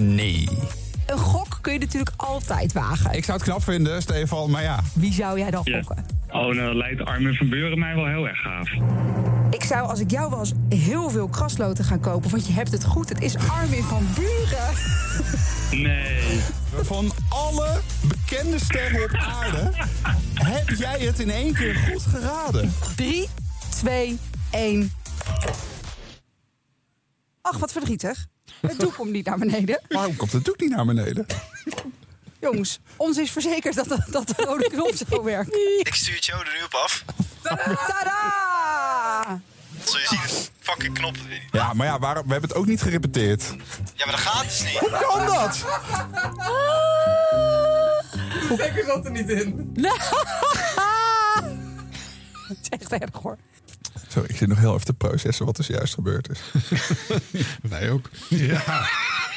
Nee. 0.01 0.49
Een 1.07 1.19
gok 1.19 1.59
kun 1.61 1.73
je 1.73 1.79
natuurlijk 1.79 2.13
altijd 2.17 2.73
wagen. 2.73 3.13
Ik 3.13 3.25
zou 3.25 3.39
het 3.39 3.47
knap 3.47 3.63
vinden, 3.63 4.03
Stefan, 4.03 4.51
maar 4.51 4.63
ja. 4.63 4.81
Wie 4.95 5.13
zou 5.13 5.39
jij 5.39 5.51
dan 5.51 5.61
Ja. 5.65 5.83
gokken? 5.83 6.07
Oh, 6.29 6.55
nou 6.55 6.75
lijkt 6.75 7.05
Armin 7.05 7.35
van 7.35 7.49
Buren 7.49 7.79
mij 7.79 7.95
wel 7.95 8.07
heel 8.07 8.29
erg 8.29 8.39
gaaf. 8.41 8.71
Ik 9.51 9.65
zou, 9.65 9.89
als 9.89 10.01
ik 10.01 10.11
jou 10.11 10.31
was, 10.31 10.53
heel 10.69 11.11
veel 11.11 11.29
krasloten 11.29 11.85
gaan 11.85 12.01
kopen. 12.01 12.31
Want 12.31 12.47
je 12.47 12.53
hebt 12.53 12.73
het 12.73 12.85
goed. 12.85 13.09
Het 13.09 13.23
is 13.23 13.35
Armin 13.37 13.83
van 13.83 14.07
Buren. 14.15 14.75
Nee. 15.71 16.41
Van 16.83 17.13
alle 17.29 17.81
bekende 18.03 18.59
sterren 18.59 19.03
op 19.03 19.15
aarde 19.15 19.73
heb 20.35 20.69
jij 20.69 20.99
het 21.01 21.19
in 21.19 21.31
één 21.31 21.55
keer 21.55 21.75
goed 21.75 22.03
geraden. 22.03 22.75
3, 22.97 23.29
2, 23.71 24.19
1. 24.51 24.93
Ach, 27.41 27.59
wat 27.59 27.73
verdrietig. 27.73 28.27
Het 28.61 28.79
doek 28.81 28.95
komt 28.95 29.11
niet 29.11 29.27
naar 29.27 29.39
beneden. 29.39 29.81
Waarom 29.89 30.17
komt 30.17 30.33
het 30.33 30.45
doek 30.45 30.61
niet 30.61 30.71
naar 30.71 30.87
beneden? 30.87 31.27
Jongens, 32.41 32.81
ons 32.97 33.19
is 33.19 33.31
verzekerd 33.31 33.75
dat 33.75 33.89
de, 33.89 34.05
dat 34.11 34.29
de 34.29 34.35
rode 34.37 34.69
knop 34.71 34.95
zo 35.09 35.23
werkt. 35.23 35.55
Ik 35.79 35.95
stuur 35.95 36.15
het 36.15 36.25
jou 36.25 36.41
er 36.47 36.53
nu 36.59 36.65
op 36.65 36.75
af. 36.75 37.05
Tadaa! 37.87 39.41
Zul 39.85 39.99
je 39.99 40.07
zien, 40.07 40.49
fucking 40.63 40.95
knop. 40.95 41.17
Ja, 41.51 41.73
maar 41.73 41.87
ja, 41.87 41.99
waarom, 41.99 42.27
we 42.27 42.33
hebben 42.33 42.51
het 42.51 42.59
ook 42.59 42.67
niet 42.67 42.83
gerepeteerd. 42.83 43.43
Ja, 43.95 44.07
maar 44.07 44.15
dat 44.15 44.25
gaat 44.25 44.45
dus 44.45 44.63
niet. 44.63 44.79
Hoe 44.79 44.91
kan 44.91 45.27
dat? 45.27 45.65
De 48.49 48.51
stekker 48.55 48.85
zat 48.85 49.05
er 49.05 49.11
niet 49.11 49.29
in. 49.29 49.71
Het 52.49 52.59
is 52.61 52.69
echt 52.69 52.93
erg 52.93 53.23
hoor. 53.23 53.39
Zo, 54.09 54.25
ik 54.27 54.37
zit 54.37 54.49
nog 54.49 54.59
heel 54.59 54.75
even 54.75 54.85
te 54.85 54.93
processen 54.93 55.47
wat 55.47 55.59
er 55.59 55.65
zojuist 55.65 55.95
gebeurd 55.95 56.29
is. 56.31 56.41
Wij 57.71 57.91
ook. 57.91 58.11
Ja. 58.29 58.87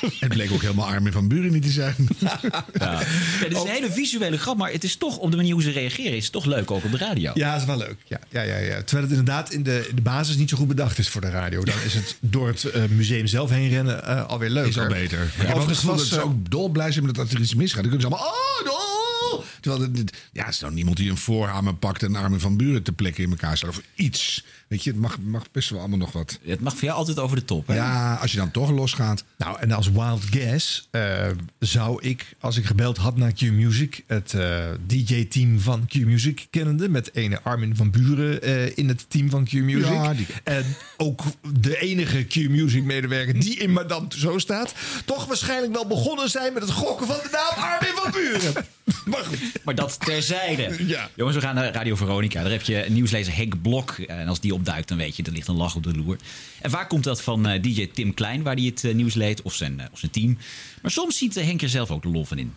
Het 0.19 0.29
bleek 0.29 0.51
ook 0.51 0.61
helemaal 0.61 0.87
Armin 0.87 1.11
van 1.11 1.27
Buren 1.27 1.51
niet 1.51 1.63
te 1.63 1.69
zijn. 1.69 1.95
Ja. 2.25 2.39
Ja, 2.73 2.99
dit 3.39 3.51
is 3.51 3.63
een 3.63 3.67
hele 3.67 3.91
visuele 3.91 4.37
grap, 4.37 4.57
maar 4.57 4.71
het 4.71 4.83
is 4.83 4.95
toch 4.95 5.17
op 5.17 5.31
de 5.31 5.37
manier 5.37 5.53
hoe 5.53 5.61
ze 5.61 5.71
reageren, 5.71 6.15
is 6.15 6.23
het 6.23 6.31
toch 6.31 6.45
leuk 6.45 6.71
ook 6.71 6.83
op 6.83 6.91
de 6.91 6.97
radio. 6.97 7.31
Ja, 7.33 7.51
dat 7.51 7.61
is 7.61 7.67
wel 7.67 7.77
leuk. 7.77 7.95
Ja, 8.07 8.19
ja, 8.29 8.41
ja, 8.41 8.57
ja. 8.57 8.81
Terwijl 8.83 9.09
het 9.09 9.17
inderdaad 9.17 9.51
in 9.51 9.63
de, 9.63 9.85
in 9.89 9.95
de 9.95 10.01
basis 10.01 10.35
niet 10.35 10.49
zo 10.49 10.57
goed 10.57 10.67
bedacht 10.67 10.97
is 10.97 11.09
voor 11.09 11.21
de 11.21 11.29
radio. 11.29 11.63
Dan 11.63 11.75
is 11.85 11.93
het 11.93 12.17
door 12.19 12.47
het 12.47 12.63
eh, 12.63 12.83
museum 12.89 13.27
zelf 13.27 13.49
heen 13.49 13.69
rennen 13.69 14.03
eh, 14.03 14.25
alweer 14.25 14.49
leuk. 14.49 14.67
Is 14.67 14.79
al 14.79 14.87
beter. 14.87 15.17
Maar 15.17 15.27
ik 15.27 15.33
heb 15.33 15.39
ook 15.41 15.47
het 15.47 15.55
Overigens 15.55 15.79
gevoel 15.79 15.95
dat 15.95 16.09
was, 16.09 16.13
ze 16.13 16.19
eh, 16.19 16.25
ook 16.25 16.49
dolblij 16.49 16.91
zijn 16.91 17.05
met 17.05 17.15
dat 17.15 17.31
er 17.31 17.39
iets 17.39 17.55
misgaat. 17.55 17.83
Dan 17.83 17.91
kunnen 17.91 18.09
ze 18.09 18.15
allemaal... 18.15 18.33
Oh, 18.33 18.71
oh. 18.71 19.43
Terwijl 19.61 19.91
het, 19.91 20.17
ja, 20.31 20.43
er 20.43 20.49
is 20.49 20.59
nou 20.59 20.73
niemand 20.73 20.97
die 20.97 21.09
een 21.09 21.17
voorhamer 21.17 21.75
pakt 21.75 22.03
en 22.03 22.15
Armin 22.15 22.39
van 22.39 22.57
Buren 22.57 22.83
te 22.83 22.91
plekken 22.91 23.23
in 23.23 23.29
elkaar 23.29 23.57
staat. 23.57 23.69
Of 23.69 23.81
iets. 23.95 24.43
Weet 24.67 24.83
je, 24.83 24.89
het 24.91 24.99
mag, 24.99 25.17
mag 25.21 25.51
best 25.51 25.69
wel 25.69 25.79
allemaal 25.79 25.97
nog 25.97 26.11
wat. 26.11 26.39
Het 26.45 26.59
mag 26.61 26.73
voor 26.73 26.83
jou 26.83 26.97
altijd 26.97 27.19
over 27.19 27.35
de 27.37 27.45
top. 27.45 27.67
Hè? 27.67 27.75
Ja, 27.75 28.15
als 28.15 28.31
je 28.31 28.37
dan 28.37 28.51
toch 28.51 28.69
losgaat. 28.69 29.23
Nou, 29.37 29.59
en 29.59 29.71
als 29.71 29.91
wild 29.91 30.23
guess 30.23 30.87
eh, 30.91 31.27
zou 31.59 32.01
ik, 32.01 32.35
als 32.39 32.57
ik 32.57 32.65
gebeld 32.65 32.97
had 32.97 33.17
naar 33.17 33.31
Q-Music, 33.33 34.03
het 34.07 34.33
eh, 34.33 34.65
DJ-team 34.87 35.59
van 35.59 35.85
Q-Music 35.87 36.47
kennende, 36.49 36.89
met 36.89 37.15
ene 37.15 37.41
Armin 37.41 37.75
van 37.75 37.91
Buren 37.91 38.41
eh, 38.41 38.77
in 38.77 38.87
het 38.87 39.05
team 39.09 39.29
van 39.29 39.43
Q-Music. 39.45 39.85
Ja, 39.93 40.13
die- 40.13 40.27
En 40.43 40.65
ook 40.97 41.21
de 41.59 41.77
enige 41.79 42.23
Q-Music-medewerker 42.23 43.39
die 43.39 43.55
in 43.57 43.71
Madame 43.71 44.07
Tussauds 44.07 44.43
staat, 44.43 44.73
toch 45.05 45.25
waarschijnlijk 45.25 45.73
wel 45.73 45.87
begonnen 45.87 46.29
zijn 46.29 46.53
met 46.53 46.61
het 46.61 46.71
gokken 46.71 47.07
van 47.07 47.15
de 47.15 47.29
naam 47.31 47.63
Armin 47.63 47.93
van 47.95 48.11
Buren. 48.11 48.65
maar 49.11 49.23
goed. 49.23 49.39
Maar 49.63 49.75
dat 49.75 49.99
terzijde. 50.05 50.87
Ja. 50.87 51.09
Jongens, 51.15 51.35
we 51.37 51.41
gaan 51.41 51.55
naar 51.55 51.73
Radio 51.73 51.95
Veronica. 51.95 52.41
Daar 52.41 52.51
heb 52.51 52.61
je 52.61 52.85
nieuwslezer 52.89 53.35
Henk 53.35 53.61
Blok. 53.61 53.91
En 53.97 54.27
als 54.27 54.39
die 54.39 54.53
opduikt, 54.55 54.87
dan 54.87 54.97
weet 54.97 55.15
je, 55.15 55.23
er 55.23 55.31
ligt 55.31 55.47
een 55.47 55.55
lach 55.55 55.75
op 55.75 55.83
de 55.83 55.95
loer. 55.95 56.17
En 56.61 56.71
vaak 56.71 56.89
komt 56.89 57.03
dat 57.03 57.21
van 57.21 57.47
eh, 57.47 57.61
DJ 57.61 57.87
Tim 57.87 58.13
Klein, 58.13 58.43
waar 58.43 58.55
hij 58.55 58.63
het 58.63 58.83
eh, 58.83 58.93
nieuws 58.93 59.13
leed, 59.13 59.41
of 59.41 59.53
zijn, 59.53 59.79
eh, 59.79 59.85
of 59.91 59.99
zijn 59.99 60.11
team. 60.11 60.37
Maar 60.81 60.91
soms 60.91 61.17
ziet 61.17 61.35
Henk 61.35 61.61
er 61.61 61.69
zelf 61.69 61.91
ook 61.91 62.01
de 62.01 62.09
lol 62.09 62.25
van 62.25 62.37
in. 62.37 62.53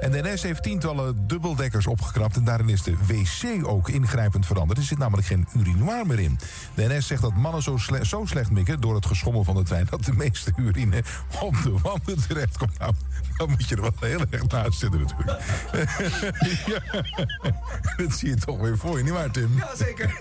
En 0.00 0.10
de 0.10 0.22
NS 0.22 0.42
heeft 0.42 0.62
tientallen 0.62 1.26
dubbeldekkers 1.26 1.86
opgekrapt 1.86 2.36
en 2.36 2.44
daarin 2.44 2.68
is 2.68 2.82
de 2.82 2.96
wc 3.06 3.66
ook 3.66 3.88
ingrijpend 3.88 4.46
veranderd. 4.46 4.78
Er 4.78 4.84
zit 4.84 4.98
namelijk 4.98 5.26
geen 5.26 5.46
urinoir 5.56 6.06
meer 6.06 6.18
in. 6.18 6.38
De 6.74 6.86
NS 6.88 7.06
zegt 7.06 7.22
dat 7.22 7.34
mannen 7.34 7.62
zo, 7.62 7.78
zo 8.02 8.24
slecht 8.26 8.50
mikken 8.50 8.80
door 8.80 8.94
het 8.94 9.06
geschommel 9.06 9.44
van 9.44 9.54
de 9.54 9.62
trein 9.62 9.86
dat 9.90 10.04
de 10.04 10.12
meeste 10.12 10.52
urine 10.56 11.02
op 11.40 11.62
de 11.62 11.78
wanden 11.82 12.26
terechtkomt. 12.28 12.78
Nou, 12.78 12.94
dan 13.36 13.48
moet 13.48 13.68
je 13.68 13.76
er 13.76 13.82
wel 13.82 13.92
heel 14.00 14.24
erg 14.30 14.46
naast 14.46 14.78
zitten 14.78 15.00
natuurlijk. 15.00 15.40
ja, 16.72 17.02
dat 17.96 18.12
zie 18.12 18.28
je 18.28 18.36
toch 18.36 18.58
weer 18.58 18.78
voor 18.78 18.96
je, 18.96 19.02
nietwaar 19.02 19.30
Tim? 19.30 19.50
Ja, 19.56 19.76
zeker. 19.76 20.16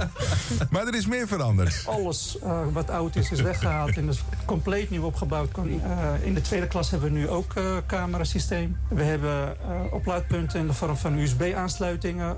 maar 0.70 0.86
er 0.86 0.94
is 0.94 1.06
meer 1.06 1.26
veranderd. 1.26 1.82
Alles 1.86 2.38
eh, 2.38 2.60
wat 2.72 2.90
oud 2.90 3.16
is, 3.16 3.30
is 3.30 3.40
weggehaald 3.40 3.96
en 3.96 4.08
is 4.08 4.24
compleet 4.44 4.90
nieuw 4.90 5.04
opgebouwd. 5.04 5.58
Eh, 5.58 6.26
in 6.26 6.34
de 6.34 6.40
tweede 6.40 6.66
klas 6.66 6.90
hebben 6.90 7.12
we 7.12 7.18
nu 7.18 7.28
ook 7.28 7.54
eh 7.54 7.76
camerasysteem. 7.86 8.76
we 8.88 9.02
hebben 9.02 9.56
eh, 9.60 9.92
oplaadpunten 9.92 10.60
in 10.60 10.66
de 10.66 10.72
vorm 10.72 10.96
van 10.96 11.18
USB-aansluitingen. 11.18 12.36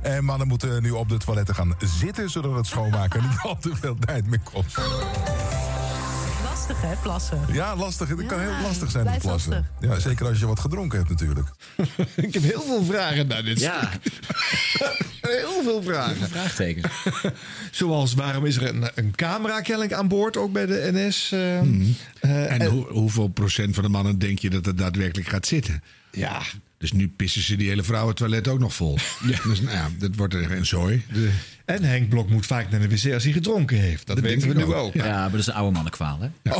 En 0.00 0.24
mannen 0.24 0.48
moeten 0.48 0.82
nu 0.82 0.90
op 0.90 1.08
de 1.08 1.16
toiletten 1.16 1.54
gaan 1.54 1.74
zitten... 1.98 2.30
zodat 2.30 2.54
het 2.54 2.66
schoonmaken 2.66 3.22
niet 3.22 3.40
al 3.48 3.58
te 3.58 3.76
veel 3.76 3.96
tijd 3.98 4.26
meer 4.26 4.40
kost. 4.52 4.78
Lastig, 6.68 6.88
hè, 6.90 6.96
plassen? 7.02 7.40
Ja, 7.52 7.76
lastig. 7.76 8.08
Het 8.08 8.26
kan 8.26 8.40
heel 8.40 8.60
lastig 8.62 8.90
zijn 8.90 9.02
te 9.04 9.08
blijft 9.08 9.22
plassen. 9.26 9.66
Ja, 9.80 9.98
zeker 9.98 10.26
als 10.26 10.38
je 10.38 10.46
wat 10.46 10.60
gedronken 10.60 10.98
hebt 10.98 11.10
natuurlijk. 11.10 11.48
Ik 12.26 12.34
heb 12.34 12.42
heel 12.42 12.62
veel 12.62 12.84
vragen 12.84 13.26
naar 13.26 13.42
dit 13.42 13.60
Ja. 13.60 13.90
stuk. 14.00 14.12
heel 15.40 15.62
veel 15.62 15.82
vragen. 15.82 16.28
Vraagtekens. 16.28 16.92
Zoals, 17.70 18.14
waarom 18.14 18.44
is 18.46 18.56
er 18.56 18.68
een, 18.74 18.90
een 18.94 19.14
camera 19.14 19.60
kennelijk 19.60 19.92
aan 19.92 20.08
boord, 20.08 20.36
ook 20.36 20.52
bij 20.52 20.66
de 20.66 20.88
NS? 20.92 21.32
eh, 21.32 21.60
Mhm. 21.60 21.82
eh, 22.20 22.52
en 22.52 22.64
hoe- 22.66 22.88
hoeveel 22.88 23.28
procent 23.28 23.74
van 23.74 23.84
de 23.84 23.90
mannen 23.90 24.18
denk 24.18 24.38
je 24.38 24.50
dat 24.50 24.64
het 24.64 24.78
daadwerkelijk 24.78 25.28
gaat 25.28 25.46
zitten? 25.46 25.82
Ja. 26.10 26.40
Dus 26.78 26.92
nu 26.92 27.08
pissen 27.08 27.42
ze 27.42 27.56
die 27.56 27.68
hele 27.68 27.82
vrouwentoilet 27.82 28.48
ook 28.48 28.58
nog 28.58 28.74
vol. 28.74 28.98
Dus 29.48 29.60
nou 29.60 29.76
ja, 29.76 29.90
dat 29.98 30.10
wordt 30.16 30.34
er 30.34 30.52
een 30.52 30.66
zooi. 30.66 31.04
De- 31.12 31.32
En 31.64 31.82
Henk 31.84 32.08
Blok 32.08 32.28
moet 32.30 32.46
vaak 32.46 32.70
naar 32.70 32.80
de 32.80 32.88
wc 32.88 33.12
als 33.12 33.24
hij 33.24 33.32
gedronken 33.32 33.76
heeft. 33.78 34.06
Dat, 34.06 34.16
Dat 34.16 34.24
weten 34.24 34.48
we 34.48 34.54
nu 34.54 34.64
ook. 34.64 34.74
ook. 34.74 34.94
Ja, 34.94 35.20
maar 35.20 35.30
dat 35.30 35.40
is 35.40 35.46
een 35.46 35.52
oude 35.54 35.72
mannenkwaal, 35.72 36.18
hè? 36.20 36.28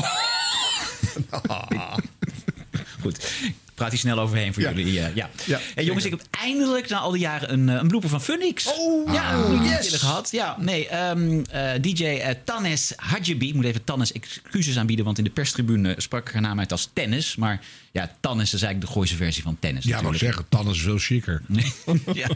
Goed. 3.02 3.32
Praat 3.78 3.90
hier 3.90 3.98
snel 3.98 4.18
overheen 4.18 4.54
voor 4.54 4.62
jullie. 4.62 5.00
eh, 5.00 5.14
ja. 5.14 5.30
Ja, 5.46 5.60
en 5.74 5.84
jongens, 5.84 6.04
ik 6.04 6.10
heb 6.10 6.22
eindelijk 6.30 6.88
na 6.88 6.98
al 6.98 7.10
die 7.10 7.20
jaren 7.20 7.52
een, 7.52 7.68
eh, 7.68 7.74
een 7.74 7.88
blooper 7.88 8.08
van 8.08 8.22
Funix. 8.22 8.66
Oh, 8.66 9.12
ja, 9.12 9.32
ah, 9.32 9.50
een 9.50 9.62
yes. 9.64 9.94
gehad. 9.94 10.30
Ja, 10.30 10.56
nee, 10.60 10.88
ehm, 10.88 11.42
eh, 11.50 11.70
DJ 11.80 12.04
eh, 12.04 12.34
Tannes 12.44 12.92
Hadjibi. 12.96 13.48
Ik 13.48 13.54
moet 13.54 13.64
even 13.64 13.84
Tannes 13.84 14.12
excuses 14.12 14.78
aanbieden, 14.78 15.04
want 15.04 15.18
in 15.18 15.24
de 15.24 15.30
perstribune 15.30 15.94
sprak 15.96 16.32
haar 16.32 16.42
naam 16.42 16.58
uit 16.58 16.72
als 16.72 16.88
tennis. 16.92 17.36
Maar 17.36 17.60
ja, 17.92 18.16
Tannes 18.20 18.54
is 18.54 18.62
eigenlijk 18.62 18.86
de 18.86 18.92
Gooise 18.92 19.16
versie 19.16 19.42
van 19.42 19.56
tennis. 19.60 19.84
Ja, 19.84 19.90
maar 19.90 20.02
natuurlijk. 20.02 20.34
zeggen, 20.34 20.48
Tan 20.48 20.68
is 20.74 20.80
veel 20.82 20.98
chiquer. 20.98 21.42
ja. 22.12 22.28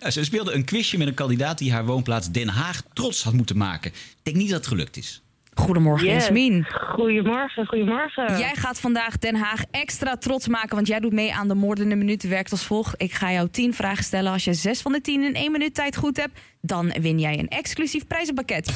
Nou, 0.00 0.12
ze 0.12 0.24
speelde 0.24 0.52
een 0.52 0.64
quizje 0.64 0.98
met 0.98 1.06
een 1.08 1.14
kandidaat 1.14 1.58
die 1.58 1.72
haar 1.72 1.84
woonplaats 1.84 2.30
Den 2.30 2.48
Haag 2.48 2.82
trots 2.92 3.22
had 3.22 3.32
moeten 3.32 3.56
maken. 3.56 3.90
Ik 3.90 3.96
denk 4.22 4.36
niet 4.36 4.48
dat 4.50 4.58
het 4.58 4.66
gelukt 4.66 4.96
is. 4.96 5.20
Goedemorgen, 5.60 6.06
Yes. 6.06 6.14
Jasmin. 6.14 6.66
Goedemorgen, 6.70 7.66
goedemorgen. 7.66 8.38
Jij 8.38 8.54
gaat 8.54 8.80
vandaag 8.80 9.18
Den 9.18 9.34
Haag 9.34 9.62
extra 9.70 10.16
trots 10.16 10.48
maken, 10.48 10.74
want 10.74 10.86
jij 10.86 11.00
doet 11.00 11.12
mee 11.12 11.34
aan 11.34 11.48
de 11.48 11.54
moordende 11.54 11.94
minuten. 11.96 12.28
Werkt 12.28 12.50
als 12.50 12.64
volgt. 12.64 12.94
Ik 12.96 13.12
ga 13.12 13.32
jou 13.32 13.48
10 13.48 13.74
vragen 13.74 14.04
stellen. 14.04 14.32
Als 14.32 14.44
je 14.44 14.54
6 14.54 14.80
van 14.82 14.92
de 14.92 15.00
10 15.00 15.22
in 15.22 15.34
1 15.34 15.52
minuut 15.52 15.74
tijd 15.74 15.96
goed 15.96 16.16
hebt, 16.16 16.38
dan 16.60 16.92
win 17.00 17.18
jij 17.18 17.38
een 17.38 17.48
exclusief 17.48 18.06
prijzenpakket. 18.06 18.72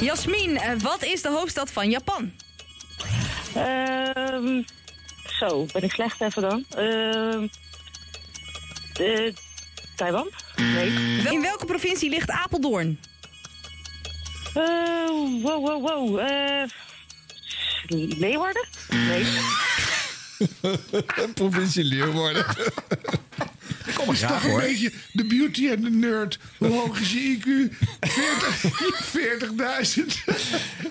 Jasmin, 0.00 0.56
eh, 0.56 0.70
wat 0.82 1.04
is 1.04 1.22
de 1.22 1.28
hoofdstad 1.30 1.72
van 1.72 1.90
Japan? 1.90 2.30
Ehm, 3.54 4.62
zo, 5.38 5.66
ben 5.72 5.82
ik 5.82 5.92
slecht 5.92 6.20
even 6.20 6.42
dan. 6.42 6.64
Ehm 6.76 7.46
eh, 8.94 9.32
Taiwan? 9.96 10.30
Nee. 10.56 10.88
In 11.34 11.42
welke 11.42 11.64
provincie 11.66 12.10
ligt 12.10 12.30
Apeldoorn? 12.30 12.98
Eh, 14.54 15.42
wow, 15.42 15.60
wow, 15.60 15.80
wow. 15.80 16.18
Eh 16.18 16.66
Leeuwarden? 17.88 18.66
Nee. 18.90 19.26
Provincie 21.34 21.82
Leeuwarden. 21.84 22.44
Kom 23.94 24.12
is 24.12 24.20
toch 24.20 24.44
een 24.44 24.56
beetje 24.56 24.92
de 25.12 25.24
beauty 25.24 25.68
en 25.68 25.80
de 25.82 25.90
nerd. 25.90 26.38
Hoe 26.58 26.68
hoog 26.68 27.00
is 27.00 27.12
je 27.12 27.38
IQ? 27.38 27.46
40 28.00 29.50
40.000. 29.50 30.04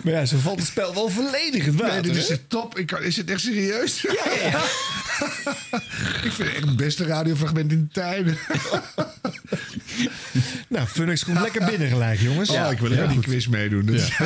Maar 0.03 0.13
ja, 0.13 0.25
zo 0.25 0.37
valt 0.37 0.59
het 0.59 0.67
spel 0.67 0.93
wel 0.93 1.09
volledig 1.09 1.65
het 1.65 1.75
water. 1.75 1.93
Nee, 1.93 2.01
dit 2.01 2.15
is 2.15 2.27
hè? 2.27 2.33
het 2.33 2.49
top. 2.49 2.77
Ik 2.77 2.87
kan, 2.87 3.03
is 3.03 3.17
het 3.17 3.29
echt 3.31 3.41
serieus? 3.41 4.01
Ja, 4.01 4.13
ja, 4.25 4.47
ja. 4.47 4.63
ik 6.27 6.31
vind 6.31 6.37
het 6.37 6.53
echt 6.57 6.65
het 6.65 6.75
beste 6.75 7.05
radiofragment 7.05 7.71
in 7.71 7.89
tijden. 7.93 8.37
Nou, 10.67 10.87
Funix 10.87 11.23
komt 11.23 11.41
lekker 11.41 11.65
binnen 11.65 11.87
gelijk, 11.87 12.19
jongens. 12.19 12.49
Oh, 12.49 12.71
ik 12.71 12.79
wil 12.79 12.91
even 12.91 13.09
die 13.09 13.19
quiz 13.19 13.47
meedoen. 13.47 13.89
Is- 13.89 14.09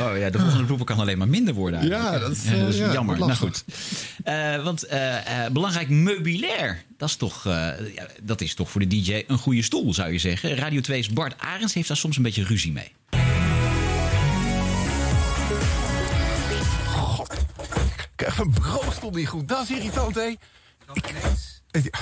Oh 0.00 0.18
ja, 0.18 0.30
de 0.30 0.38
volgende 0.38 0.64
blooper 0.64 0.86
kan 0.86 0.98
alleen 0.98 1.18
maar 1.18 1.28
minder 1.28 1.54
worden 1.54 1.78
eigenlijk. 1.80 2.12
Ja, 2.12 2.18
dat 2.18 2.30
is, 2.30 2.44
eh, 2.44 2.78
ja, 2.78 2.92
jammer. 2.92 3.18
Nou 3.18 3.32
goed. 3.34 3.64
Eh, 4.24 4.62
want 4.64 4.82
eh, 4.82 5.44
eh, 5.44 5.52
belangrijk 5.52 5.88
meubilair, 5.88 6.82
dat 6.98 7.08
is, 7.08 7.16
toch, 7.16 7.46
eh, 7.46 7.52
ja, 7.94 8.06
dat 8.22 8.40
is 8.40 8.54
toch 8.54 8.70
voor 8.70 8.80
de 8.80 8.86
DJ 8.86 9.22
een 9.26 9.38
goede 9.38 9.62
stoel, 9.62 9.94
zou 9.94 10.12
je 10.12 10.18
zeggen. 10.18 10.54
Radio 10.56 10.80
2's 10.80 11.08
Bart 11.08 11.34
Arends 11.38 11.74
heeft 11.74 11.88
daar 11.88 11.96
soms 11.96 12.16
een 12.16 12.22
beetje 12.22 12.44
ruzie 12.44 12.72
mee. 12.72 12.92
Kijk, 18.16 18.36
mijn 18.36 18.50
brood 18.50 18.92
stond 18.92 19.14
niet 19.14 19.28
goed. 19.28 19.48
Dat 19.48 19.62
is 19.62 19.70
irritant, 19.76 20.14
hè? 20.14 20.22
Ik- 20.92 21.14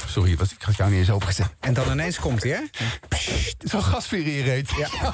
Sorry, 0.06 0.36
was, 0.36 0.52
ik 0.52 0.62
had 0.62 0.76
jou 0.76 0.90
niet 0.90 0.98
eens 0.98 1.10
opengezet. 1.10 1.46
En 1.60 1.74
dan 1.74 1.90
ineens 1.90 2.18
komt 2.18 2.42
hij, 2.42 2.52
hè? 2.52 2.60
Zo'n 3.58 3.82
gasveer 3.82 4.26
in 4.26 4.32
je 4.32 4.42
reet. 4.42 4.70
Ja. 4.76 4.88
nou, 5.00 5.12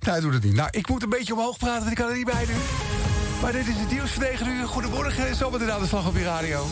hij 0.00 0.20
doet 0.20 0.32
het 0.32 0.44
niet. 0.44 0.54
Nou, 0.54 0.68
ik 0.70 0.88
moet 0.88 1.02
een 1.02 1.08
beetje 1.08 1.34
omhoog 1.34 1.58
praten, 1.58 1.78
want 1.78 1.90
ik 1.90 1.96
kan 1.96 2.08
er 2.08 2.16
niet 2.16 2.24
bij 2.24 2.44
nu. 2.46 2.54
Maar 3.42 3.52
dit 3.52 3.66
is 3.66 3.76
het 3.76 3.90
nieuws 3.90 4.10
van 4.10 4.22
9 4.22 4.46
uur. 4.48 4.66
Goedemorgen, 4.66 5.26
en 5.26 5.34
zometeen 5.34 5.72
aan 5.72 5.80
de 5.80 5.86
slag 5.86 6.06
op 6.06 6.16
je 6.16 6.24
radio. 6.24 6.66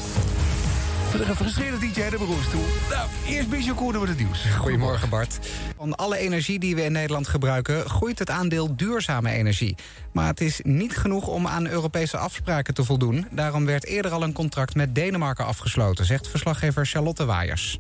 Voor 1.15 1.24
de 1.24 1.31
gefrustreerde 1.31 1.78
DJ 1.78 2.09
de 2.11 2.16
broers 2.16 2.51
toe. 2.51 2.61
Nou, 2.91 3.09
eerst 3.28 3.49
Bijou 3.49 3.77
Koerden 3.77 4.01
met 4.01 4.11
het 4.11 4.19
nieuws. 4.19 4.45
Goedemorgen 4.59 5.09
Bart. 5.09 5.39
Van 5.77 5.95
alle 5.95 6.16
energie 6.16 6.59
die 6.59 6.74
we 6.74 6.82
in 6.82 6.93
Nederland 6.93 7.28
gebruiken... 7.28 7.91
groeit 7.91 8.19
het 8.19 8.31
aandeel 8.31 8.77
duurzame 8.77 9.31
energie. 9.31 9.77
Maar 10.12 10.27
het 10.27 10.41
is 10.41 10.61
niet 10.62 10.97
genoeg 10.97 11.27
om 11.27 11.47
aan 11.47 11.66
Europese 11.66 12.16
afspraken 12.16 12.74
te 12.74 12.85
voldoen. 12.85 13.27
Daarom 13.31 13.66
werd 13.66 13.86
eerder 13.86 14.11
al 14.11 14.23
een 14.23 14.32
contract 14.32 14.74
met 14.74 14.95
Denemarken 14.95 15.47
afgesloten... 15.47 16.05
zegt 16.05 16.28
verslaggever 16.28 16.86
Charlotte 16.86 17.24
Waaiers. 17.24 17.78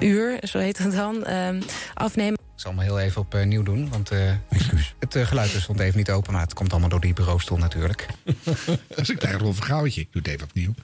uur, 0.00 0.38
zo 0.40 0.58
heet 0.58 0.78
het 0.78 0.92
dan, 0.92 1.24
ehm, 1.24 1.60
afnemen. 1.94 2.43
Ik 2.54 2.60
zal 2.60 2.70
hem 2.70 2.80
heel 2.80 3.00
even 3.00 3.20
opnieuw 3.20 3.62
doen, 3.62 3.88
want 3.88 4.10
eh, 4.10 4.32
het 4.98 5.14
eh, 5.14 5.26
geluid 5.26 5.50
stond 5.50 5.80
even 5.80 5.98
niet 5.98 6.10
open... 6.10 6.32
maar 6.32 6.42
het 6.42 6.54
komt 6.54 6.70
allemaal 6.70 6.88
door 6.88 7.00
die 7.00 7.12
bureaustoel 7.12 7.58
natuurlijk. 7.58 8.06
Dat 8.88 8.98
is 8.98 9.08
een 9.08 9.18
klein 9.18 9.38
Rolf 9.38 9.58
Gouwtje. 9.58 10.00
Ik 10.00 10.08
doe 10.12 10.22
het 10.22 10.30
even 10.30 10.46
opnieuw. 10.46 10.74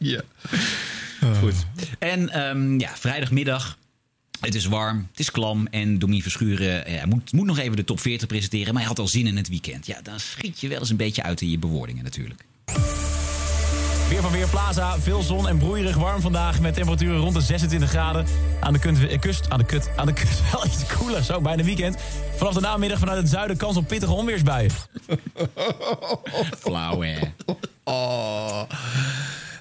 ja. 0.12 0.20
Goed. 1.38 1.54
En 1.98 2.28
ehm, 2.28 2.80
ja, 2.80 2.96
vrijdagmiddag. 2.96 3.78
Het 4.40 4.54
is 4.54 4.66
warm, 4.66 5.06
het 5.10 5.20
is 5.20 5.30
klam 5.30 5.66
en 5.66 5.98
Domien 5.98 6.22
Verschuren 6.22 6.86
eh, 6.86 7.04
moet, 7.04 7.32
moet 7.32 7.46
nog 7.46 7.58
even 7.58 7.76
de 7.76 7.84
top 7.84 8.00
40 8.00 8.28
presenteren. 8.28 8.72
Maar 8.72 8.82
hij 8.82 8.90
had 8.90 8.98
al 8.98 9.08
zin 9.08 9.26
in 9.26 9.36
het 9.36 9.48
weekend. 9.48 9.86
Ja, 9.86 10.00
dan 10.02 10.20
schiet 10.20 10.60
je 10.60 10.68
wel 10.68 10.78
eens 10.78 10.90
een 10.90 10.96
beetje 10.96 11.22
uit 11.22 11.40
in 11.40 11.50
je 11.50 11.58
bewoordingen 11.58 12.04
natuurlijk. 12.04 12.44
Weer 14.10 14.20
van 14.20 14.32
Weerplaza, 14.32 14.98
veel 14.98 15.22
zon 15.22 15.48
en 15.48 15.58
broeierig 15.58 15.96
warm 15.96 16.20
vandaag 16.20 16.60
met 16.60 16.74
temperaturen 16.74 17.20
rond 17.20 17.34
de 17.34 17.40
26 17.40 17.88
graden. 17.88 18.26
Aan 18.60 18.72
de 18.72 19.08
eh, 19.08 19.18
kust, 19.18 19.50
aan 19.50 19.58
de 19.58 19.64
kut, 19.64 19.90
aan 19.96 20.06
de 20.06 20.12
kust 20.12 20.50
wel 20.52 20.66
iets 20.66 20.96
koeler, 20.96 21.22
zo 21.22 21.40
bijna 21.40 21.62
weekend. 21.62 21.96
Vanaf 22.36 22.54
de 22.54 22.60
namiddag 22.60 22.98
vanuit 22.98 23.18
het 23.18 23.28
zuiden 23.28 23.56
kans 23.56 23.76
op 23.76 23.88
pittige 23.88 24.12
onweersbuien. 24.12 24.70
Flauw 26.62 27.00
hè. 27.00 27.18
Oh. 27.84 28.62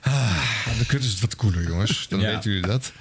Ah, 0.01 0.48
de 0.80 0.85
kut 0.85 1.03
is 1.03 1.11
het 1.11 1.19
wat 1.19 1.35
koeler, 1.35 1.64
jongens. 1.68 2.06
Dan 2.10 2.19
Ja. 2.19 2.26
weten 2.31 2.51
jullie 2.51 2.68
dat. 2.68 2.91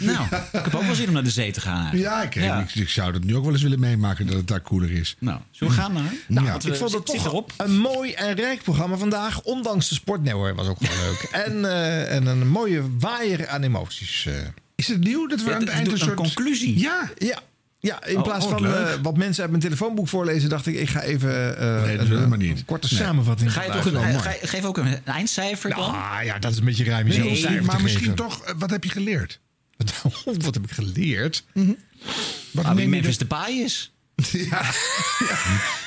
Nou, 0.00 0.24
ik 0.52 0.64
heb 0.64 0.74
ook 0.74 0.82
wel 0.82 0.94
zin 0.94 1.06
om 1.06 1.12
naar 1.12 1.24
de 1.24 1.30
zee 1.30 1.52
te 1.52 1.60
gaan. 1.60 1.98
Ja, 1.98 2.22
ik, 2.22 2.34
Ik, 2.34 2.74
ik 2.74 2.88
zou 2.88 3.12
dat 3.12 3.24
nu 3.24 3.36
ook 3.36 3.44
wel 3.44 3.52
eens 3.52 3.62
willen 3.62 3.80
meemaken 3.80 4.26
dat 4.26 4.36
het 4.36 4.46
daar 4.48 4.60
koeler 4.60 4.90
is. 4.90 5.16
Nou, 5.18 5.40
zullen 5.50 5.74
we 5.74 5.80
gaan 5.80 5.92
naar? 5.92 6.12
Nou, 6.28 6.46
Ja. 6.46 6.54
ik 6.54 6.74
vond 6.76 6.92
het 6.92 7.06
toch 7.06 7.24
erop. 7.26 7.52
een 7.56 7.78
mooi 7.78 8.12
en 8.12 8.34
rijk 8.34 8.62
programma 8.62 8.96
vandaag. 8.96 9.40
Ondanks 9.42 9.88
de 9.88 9.94
sport. 9.94 10.22
Nee 10.22 10.32
hoor, 10.34 10.54
was 10.54 10.66
ook 10.66 10.76
gewoon 10.84 11.04
leuk. 11.06 11.22
En, 11.46 11.64
eh, 11.64 12.14
en 12.14 12.26
een 12.26 12.48
mooie 12.48 12.82
waaier 12.98 13.48
aan 13.48 13.62
emoties. 13.62 14.26
eh. 14.26 14.34
Is 14.74 14.88
het 14.88 15.00
nieuw 15.00 15.26
dat 15.26 15.42
we 15.42 15.54
aan 15.54 15.60
het 15.60 15.68
eind 15.68 15.92
een 15.92 15.98
soort... 15.98 16.14
conclusie. 16.14 16.78
Ja. 16.80 17.10
Ja. 17.18 17.38
Ja, 17.84 18.04
in 18.04 18.16
Oh, 18.16 18.22
plaats 18.22 18.44
oh, 18.44 18.50
van 18.50 18.66
eh, 18.66 18.92
wat 19.02 19.16
mensen 19.16 19.42
uit 19.42 19.50
mijn 19.50 19.62
telefoonboek 19.62 20.08
voorlezen, 20.08 20.48
dacht 20.48 20.66
ik, 20.66 20.74
ik 20.74 20.88
ga 20.88 21.00
even 21.02 21.58
eh, 21.58 21.82
Nee, 21.84 21.96
dat 21.96 22.04
een, 22.06 22.12
willen 22.12 22.28
we 22.30 22.34
eh, 22.36 22.40
niet. 22.40 22.58
een 22.58 22.64
korte 22.64 22.88
Nee. 22.94 23.02
samenvatting. 23.02 23.52
Ga 23.52 23.62
je 23.62 23.70
toch 23.70 23.82
geluisteren. 23.82 24.14
een, 24.14 24.20
ga 24.22 24.30
je- 24.40 24.46
geef 24.46 24.64
ook 24.64 24.76
een 24.78 25.04
eindcijfer 25.04 25.70
dan? 25.70 25.78
Ah 25.94 26.18
ja, 26.24 26.38
dat 26.38 26.52
is 26.52 26.58
een 26.58 26.64
beetje 26.64 26.84
ruim. 26.84 27.06
Nee, 27.06 27.16
jezelf 27.16 27.30
een 27.32 27.38
cijfer 27.40 27.64
maar 27.64 27.76
te 27.76 27.82
misschien 27.82 28.02
geven. 28.04 28.16
toch, 28.16 28.52
wat 28.58 28.70
heb 28.70 28.84
je 28.84 28.90
geleerd? 28.90 29.40
Wat 30.24 30.54
heb 30.54 30.64
ik 30.64 30.70
geleerd? 30.70 31.44
Wat 31.52 32.64
Ah, 32.64 32.70
wie 32.70 32.74
neem 32.74 32.78
je 32.78 32.88
Memphis 32.88 33.12
er- 33.12 33.18
Depay 33.18 33.52
is. 33.52 33.93
Ja, 34.32 34.62
ja. 35.28 35.38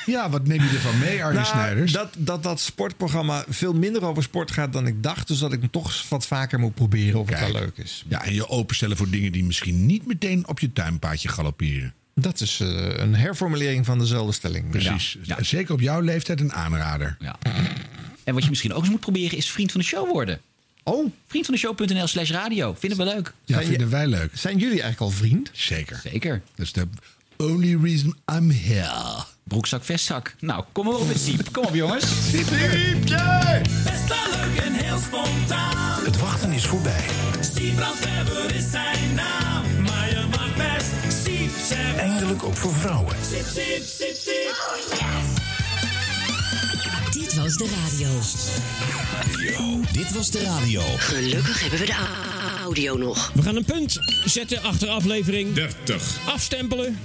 ja, 0.06 0.30
wat 0.30 0.46
neem 0.46 0.62
je 0.62 0.68
ervan 0.68 0.98
mee, 0.98 1.24
Arne 1.24 1.34
Nou, 1.34 1.46
Snijders? 1.46 1.92
dat, 1.92 2.14
dat 2.18 2.42
dat 2.42 2.60
sportprogramma 2.60 3.44
veel 3.48 3.72
minder 3.72 4.04
over 4.04 4.22
sport 4.22 4.50
gaat 4.50 4.72
dan 4.72 4.86
ik 4.86 5.02
dacht. 5.02 5.28
Dus 5.28 5.38
dat 5.38 5.52
ik 5.52 5.60
hem 5.60 5.70
toch 5.70 6.08
wat 6.08 6.26
vaker 6.26 6.58
moet 6.58 6.74
proberen 6.74 7.20
of 7.20 7.28
het 7.28 7.40
wel 7.40 7.52
leuk 7.52 7.76
is. 7.76 8.04
Ja, 8.08 8.24
en 8.24 8.34
je 8.34 8.48
openstellen 8.48 8.96
voor 8.96 9.10
dingen 9.10 9.32
die 9.32 9.44
misschien 9.44 9.86
niet 9.86 10.06
meteen 10.06 10.48
op 10.48 10.58
je 10.60 10.72
tuinpaadje 10.72 11.28
galopperen. 11.28 11.92
Dat 12.14 12.40
is 12.40 12.60
eh, 12.60 12.68
een 12.98 13.14
herformulering 13.14 13.84
van 13.86 13.98
dezelfde 13.98 14.32
stelling. 14.32 14.70
Precies. 14.70 15.16
Ja. 15.22 15.42
Zeker 15.42 15.74
op 15.74 15.80
jouw 15.80 16.00
leeftijd 16.00 16.40
een 16.40 16.52
aanrader. 16.52 17.16
Ja. 17.20 17.36
En 18.24 18.34
wat 18.34 18.42
je 18.42 18.48
misschien 18.48 18.72
ook 18.72 18.80
eens 18.80 18.90
moet 18.90 19.00
proberen 19.00 19.38
is 19.38 19.50
vriend 19.50 19.72
van 19.72 19.80
de 19.80 19.86
show 19.86 20.08
worden. 20.10 20.40
Oh. 20.82 21.12
Vriendvandeshow.nl 21.26 22.06
slash 22.06 22.30
radio. 22.30 22.76
Vinden 22.78 22.98
we 22.98 23.04
leuk. 23.04 23.32
Ja, 23.44 23.54
Zijn 23.54 23.60
je- 23.62 23.68
vinden 23.70 23.90
wij 23.90 24.06
leuk. 24.06 24.30
Zijn 24.34 24.54
jullie 24.58 24.82
eigenlijk 24.82 25.00
al 25.00 25.10
vriend? 25.10 25.50
Zeker. 25.52 26.00
Zeker. 26.02 26.42
Dat 26.54 26.66
is 26.66 26.72
de 26.72 26.86
only 27.38 27.76
reason 27.76 28.14
I'm 28.32 28.50
here. 28.50 29.24
Broekzak, 29.44 29.84
vestzak. 29.84 30.34
Nou, 30.40 30.64
kom 30.72 30.84
maar 30.84 30.94
op 30.94 31.06
met 31.06 31.20
Siep. 31.20 31.52
Kom 31.52 31.64
op, 31.64 31.74
jongens. 31.74 32.04
Best 32.30 32.48
wel 34.08 34.18
leuk 34.30 34.64
en 34.64 34.72
heel 34.72 34.98
spontaan. 34.98 36.04
Het 36.04 36.18
wachten 36.18 36.52
is 36.52 36.66
voorbij. 36.66 37.04
Weber 37.54 38.54
is 38.54 38.70
zijn 38.70 39.14
naam. 39.14 39.82
Maar 39.82 40.08
je 40.08 40.24
mag 40.30 40.56
best 40.56 41.22
Siep 41.24 41.50
zeggen. 41.68 41.98
Eindelijk 41.98 42.44
ook 42.44 42.56
voor 42.56 42.74
vrouwen. 42.74 43.16
Siep, 43.30 43.46
siep, 43.54 43.82
siep, 43.84 44.16
siep. 44.16 44.56
Dit 47.10 47.34
was 47.34 47.56
de 47.56 47.68
radio. 47.84 48.08
Dit 49.92 50.12
was 50.12 50.30
de 50.30 50.42
radio. 50.42 50.82
Gelukkig 50.98 51.60
hebben 51.60 51.78
we 51.78 51.86
de 51.86 51.96
audio 52.62 52.96
nog. 52.96 53.30
We 53.34 53.42
gaan 53.42 53.56
een 53.56 53.64
punt 53.64 53.98
zetten 54.24 54.62
achter 54.62 54.88
aflevering 54.88 55.54
30. 55.54 56.18
Afstempelen. 56.26 56.98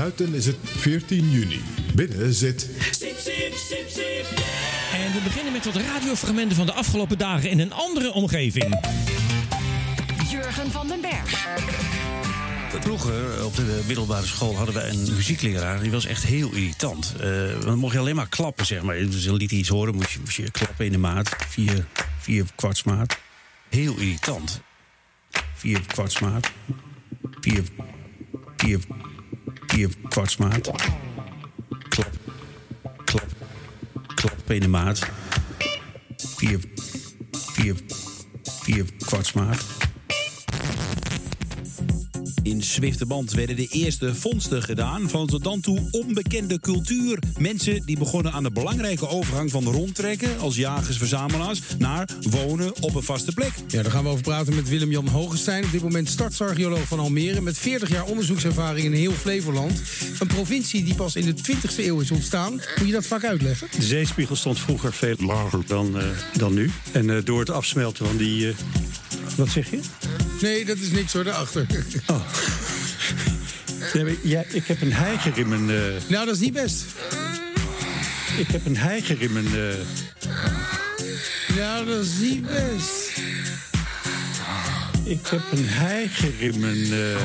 Buiten 0.00 0.34
is 0.34 0.46
het 0.46 0.56
14 0.62 1.30
juni. 1.30 1.60
Binnen 1.94 2.34
zit 2.34 2.68
siep. 2.90 3.16
En 4.92 5.12
we 5.12 5.20
beginnen 5.24 5.52
met 5.52 5.64
wat 5.64 5.76
radiofragmenten 5.76 6.56
van 6.56 6.66
de 6.66 6.72
afgelopen 6.72 7.18
dagen 7.18 7.50
in 7.50 7.60
een 7.60 7.72
andere 7.72 8.12
omgeving. 8.12 8.80
Jurgen 10.30 10.70
van 10.70 10.88
den 10.88 11.00
Berg. 11.00 11.48
Vroeger 12.80 13.44
op 13.44 13.56
de 13.56 13.82
middelbare 13.86 14.26
school 14.26 14.56
hadden 14.56 14.74
we 14.74 14.88
een 14.88 15.14
muziekleraar. 15.14 15.80
Die 15.80 15.90
was 15.90 16.04
echt 16.04 16.22
heel 16.22 16.52
irritant. 16.52 17.14
Eh, 17.20 17.60
dan 17.60 17.78
mocht 17.78 17.92
je 17.92 17.98
alleen 17.98 18.16
maar 18.16 18.28
klappen, 18.28 18.66
zeg 18.66 18.82
maar. 18.82 18.96
Dus 18.96 19.24
dan 19.24 19.36
liet 19.36 19.50
hij 19.50 19.58
iets 19.58 19.68
horen, 19.68 19.94
moest 19.94 20.10
je, 20.10 20.18
moest 20.20 20.36
je 20.36 20.50
klappen 20.50 20.84
in 20.86 20.92
de 20.92 20.98
maat. 20.98 21.36
Vier, 21.48 21.86
vier 22.18 22.44
kwartsmaat. 22.54 23.18
Heel 23.68 23.96
irritant. 23.96 24.60
Vier 25.54 25.80
kwartsmaat. 25.86 26.50
Vier, 27.40 27.62
vier, 28.56 28.80
vier 29.80 30.08
kwartsmaat. 30.08 30.70
Klap, 31.88 32.10
klap, 33.04 33.26
klap 34.14 34.50
in 34.50 34.60
de 34.60 34.68
maat. 34.68 35.08
Vier, 36.36 36.60
vier, 37.52 37.76
vier 38.62 38.84
kwartsmaat. 39.04 39.89
In 42.42 42.62
Zwifterband 42.62 43.32
werden 43.32 43.56
de 43.56 43.66
eerste 43.66 44.14
vondsten 44.14 44.62
gedaan 44.62 45.08
van 45.08 45.26
tot 45.26 45.44
dan 45.44 45.60
toe 45.60 45.88
onbekende 45.90 46.60
cultuur. 46.60 47.18
Mensen 47.38 47.82
die 47.86 47.98
begonnen 47.98 48.32
aan 48.32 48.42
de 48.42 48.50
belangrijke 48.50 49.08
overgang 49.08 49.50
van 49.50 49.64
rondtrekken 49.64 50.38
als 50.38 50.56
jagers-verzamelaars 50.56 51.60
naar 51.78 52.08
wonen 52.30 52.72
op 52.82 52.94
een 52.94 53.02
vaste 53.02 53.32
plek. 53.32 53.52
Ja, 53.68 53.82
daar 53.82 53.92
gaan 53.92 54.02
we 54.02 54.08
over 54.08 54.22
praten 54.22 54.54
met 54.54 54.68
Willem-Jan 54.68 55.08
Hogestein. 55.08 55.64
Op 55.64 55.72
dit 55.72 55.82
moment 55.82 56.08
startsarcheoloog 56.08 56.88
van 56.88 56.98
Almere. 56.98 57.40
Met 57.40 57.58
40 57.58 57.88
jaar 57.90 58.04
onderzoekservaring 58.04 58.84
in 58.84 58.92
heel 58.92 59.12
Flevoland. 59.12 59.82
Een 60.18 60.26
provincie 60.26 60.84
die 60.84 60.94
pas 60.94 61.16
in 61.16 61.24
de 61.26 61.34
20e 61.34 61.76
eeuw 61.76 62.00
is 62.00 62.10
ontstaan. 62.10 62.52
Moet 62.52 62.86
je 62.86 62.92
dat 62.92 63.06
vaak 63.06 63.24
uitleggen? 63.24 63.68
De 63.76 63.82
zeespiegel 63.82 64.36
stond 64.36 64.58
vroeger 64.58 64.92
veel 64.92 65.16
lager 65.18 65.62
dan, 65.66 65.98
eh, 65.98 66.04
dan 66.32 66.54
nu. 66.54 66.70
En 66.92 67.10
eh, 67.10 67.24
door 67.24 67.40
het 67.40 67.50
afsmelten 67.50 68.06
van 68.06 68.16
die... 68.16 68.48
eh, 68.48 68.54
wat 69.36 69.48
zeg 69.48 69.70
je? 69.70 69.80
Nee, 70.40 70.64
dat 70.64 70.76
is 70.78 70.90
niks 70.90 71.12
hoor, 71.12 71.24
daarachter. 71.24 71.66
Oh. 72.06 72.20
Ja, 74.22 74.42
ik 74.48 74.66
heb 74.66 74.80
een 74.82 74.92
heiger 74.92 75.38
in 75.38 75.48
mijn... 75.48 75.70
eh, 75.70 75.76
Nou, 76.08 76.26
dat 76.26 76.34
is 76.34 76.40
niet 76.40 76.52
best. 76.52 76.84
ik 78.38 78.46
heb 78.48 78.66
een 78.66 78.76
heiger 78.76 79.22
in 79.22 79.32
mijn... 79.32 79.46
eh, 79.46 79.74
Nou, 81.56 81.86
dat 81.86 82.04
is 82.04 82.18
niet 82.20 82.42
best. 82.46 83.10
ik 85.04 85.26
heb 85.26 85.42
een 85.52 85.66
heiger 85.68 86.32
in 86.38 86.60
mijn... 86.60 86.92
eh, 86.92 87.20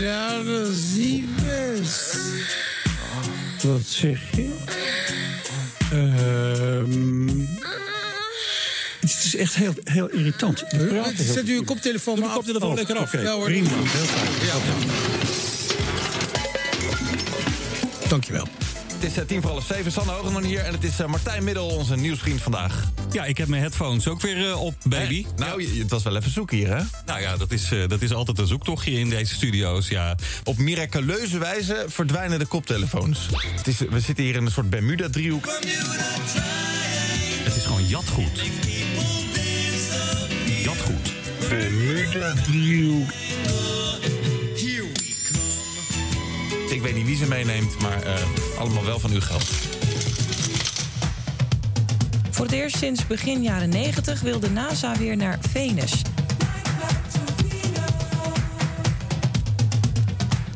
Nou, 0.00 0.44
dat 0.46 0.68
is 0.68 0.82
niet 0.96 1.26
best. 1.44 2.16
wat 3.62 3.82
zeg 3.86 4.18
je? 4.36 4.50
Ehm, 5.92 7.28
het 9.00 9.24
is 9.24 9.36
echt 9.36 9.54
heel, 9.54 9.74
heel 9.84 10.08
irritant. 10.08 10.64
Zet 11.32 11.48
u 11.48 11.54
uw 11.54 11.64
koptelefoon 11.64 12.18
maar 12.18 12.28
af. 12.28 12.34
koptelefoon 12.34 12.74
lekker 12.74 12.96
af. 12.96 13.12
Ja 13.12 13.32
hoor. 13.32 13.44
Prima, 13.44 13.68
heel 13.68 14.04
fijn. 14.04 14.28
Dankjewel. 18.08 18.48
Het 19.00 19.10
is 19.10 19.16
eh, 19.18 19.24
tien 19.26 19.42
voor 19.42 19.50
half 19.50 19.64
zeven. 19.66 19.92
Sanne 19.92 20.12
Hogeman 20.12 20.42
hier. 20.44 20.60
En 20.60 20.72
het 20.72 20.84
is 20.84 20.98
eh, 21.00 21.06
Martijn 21.06 21.44
Middel, 21.44 21.66
onze 21.66 21.96
nieuwsvriend 21.96 22.40
vandaag. 22.42 22.90
Ja, 23.12 23.24
ik 23.24 23.36
heb 23.38 23.48
mijn 23.48 23.62
headphones 23.62 24.08
ook 24.08 24.20
weer 24.20 24.48
eh, 24.50 24.60
op, 24.62 24.74
baby. 24.84 25.26
Nou, 25.36 25.62
je- 25.74 25.80
het 25.80 25.90
was 25.90 26.02
wel 26.02 26.16
even 26.16 26.30
zoek 26.30 26.50
hier, 26.50 26.76
hè? 26.76 26.82
Nou 27.06 27.20
ja, 27.20 27.36
dat 27.36 27.52
is, 27.52 27.68
dat 27.88 28.02
is 28.02 28.12
altijd 28.12 28.38
een 28.38 28.46
zoektochtje 28.46 28.90
in 28.92 29.10
deze 29.10 29.34
studio's, 29.34 29.88
ja. 29.88 30.16
Op 30.44 30.58
miraculeuze 30.58 31.38
wijze 31.38 31.84
verdwijnen 31.88 32.38
de 32.38 32.46
koptelefoons. 32.46 33.18
Het 33.56 33.66
is, 33.66 33.78
we 33.78 34.00
zitten 34.00 34.24
hier 34.24 34.34
in 34.36 34.44
een 34.46 34.52
soort 34.52 34.70
Bermuda-driehoek. 34.70 35.46
Het 35.46 35.64
jatgoed. 37.90 38.40
Jatgoed. 40.62 41.12
Bermuda-driehoek. 41.48 43.10
Ik 46.70 46.82
weet 46.82 46.94
niet 46.94 47.06
wie 47.06 47.16
ze 47.16 47.26
meeneemt, 47.28 47.80
maar 47.80 48.02
eh, 48.02 48.14
allemaal 48.58 48.84
wel 48.84 48.98
van 48.98 49.10
uw 49.10 49.20
geld. 49.20 49.44
Voor 52.30 52.44
het 52.44 52.54
eerst 52.54 52.76
sinds 52.76 53.06
begin 53.06 53.42
jaren 53.42 53.68
90 53.68 54.20
wil 54.20 54.40
de 54.40 54.50
NASA 54.50 54.96
weer 54.96 55.16
naar 55.16 55.38
Venus. 55.48 56.02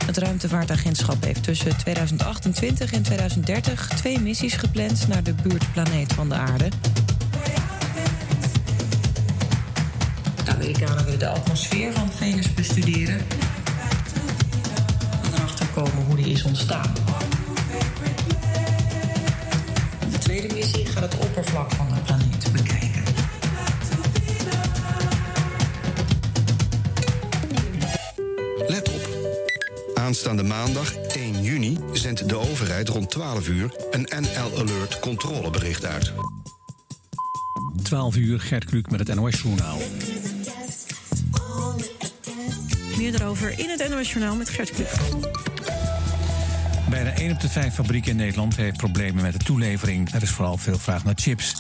Het 0.06 0.16
ruimtevaartagentschap 0.16 1.24
heeft 1.24 1.42
tussen 1.42 1.76
2028 1.76 2.92
en 2.92 3.02
2030 3.02 3.88
twee 3.88 4.20
missies 4.20 4.54
gepland 4.54 5.08
naar 5.08 5.22
de 5.22 5.34
buurtplaneet 5.42 6.12
van 6.12 6.28
de 6.28 6.34
aarde. 6.34 6.68
De 11.24 11.30
atmosfeer 11.30 11.92
van 11.92 12.12
Venus 12.12 12.54
bestuderen. 12.54 13.18
En 15.22 15.32
erachter 15.34 15.66
komen 15.74 16.04
hoe 16.06 16.16
die 16.16 16.26
is 16.26 16.44
ontstaan. 16.44 16.94
De 20.10 20.18
tweede 20.18 20.54
missie 20.54 20.86
gaat 20.86 21.02
het 21.02 21.16
oppervlak 21.16 21.72
van 21.72 21.86
de 21.88 22.00
planeet 22.04 22.52
bekijken. 22.52 23.02
Let 28.68 28.88
op. 28.88 29.08
Aanstaande 29.94 30.42
maandag 30.42 30.94
1 30.94 31.42
juni 31.42 31.78
zendt 31.92 32.28
de 32.28 32.36
overheid 32.36 32.88
rond 32.88 33.10
12 33.10 33.48
uur 33.48 33.74
een 33.90 34.08
NL 34.20 34.58
Alert 34.58 34.98
controlebericht 35.00 35.84
uit. 35.84 36.12
12 37.82 38.16
uur, 38.16 38.40
Gert 38.40 38.64
Kluk 38.64 38.90
met 38.90 39.08
het 39.08 39.16
NOS-journaal. 39.16 39.78
Meer 43.04 43.20
erover 43.20 43.58
in 43.58 43.68
het 43.68 43.88
NOS 43.88 44.12
Journaal 44.12 44.36
met 44.36 44.48
Gert 44.48 44.70
Kluk. 44.70 44.88
Bijna 46.90 47.12
1 47.16 47.30
op 47.30 47.40
de 47.40 47.48
5 47.48 47.74
fabrieken 47.74 48.10
in 48.10 48.16
Nederland 48.16 48.56
heeft 48.56 48.76
problemen 48.76 49.22
met 49.22 49.32
de 49.32 49.38
toelevering. 49.38 50.12
Er 50.12 50.22
is 50.22 50.30
vooral 50.30 50.56
veel 50.56 50.78
vraag 50.78 51.04
naar 51.04 51.14
chips. 51.16 51.54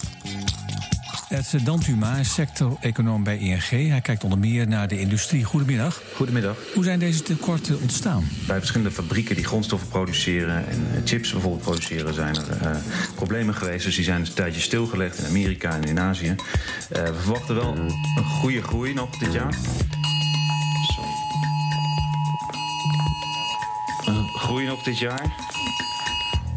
Het 1.28 1.56
Dantuma 1.64 2.16
is 2.16 2.34
sector-econoom 2.34 3.24
bij 3.24 3.38
ING. 3.38 3.68
Hij 3.68 4.00
kijkt 4.00 4.24
onder 4.24 4.38
meer 4.38 4.68
naar 4.68 4.88
de 4.88 5.00
industrie. 5.00 5.44
Goedemiddag. 5.44 6.02
Goedemiddag. 6.14 6.56
Hoe 6.74 6.84
zijn 6.84 6.98
deze 6.98 7.22
tekorten 7.22 7.80
ontstaan? 7.80 8.28
Bij 8.46 8.58
verschillende 8.58 8.92
fabrieken 8.92 9.36
die 9.36 9.44
grondstoffen 9.44 9.88
produceren 9.88 10.68
en 10.68 10.86
eh, 10.94 11.00
chips 11.04 11.32
bijvoorbeeld 11.32 11.62
produceren, 11.62 12.14
zijn 12.14 12.36
er 12.36 12.60
eh, 12.62 12.76
problemen 13.14 13.54
geweest. 13.54 13.84
Dus 13.84 13.94
die 13.94 14.04
zijn 14.04 14.20
een 14.20 14.32
tijdje 14.32 14.60
stilgelegd 14.60 15.18
in 15.18 15.26
Amerika 15.26 15.74
en 15.74 15.82
in 15.82 16.00
Azië. 16.00 16.34
Eh, 16.90 17.02
we 17.02 17.14
verwachten 17.14 17.54
wel 17.54 17.76
een 17.76 18.24
goede 18.24 18.62
groei 18.62 18.94
nog 18.94 19.18
dit 19.18 19.32
jaar. 19.32 19.54
Een 24.54 24.60
groei 24.60 24.76
nog 24.76 24.84
dit 24.84 24.98
jaar. 24.98 25.34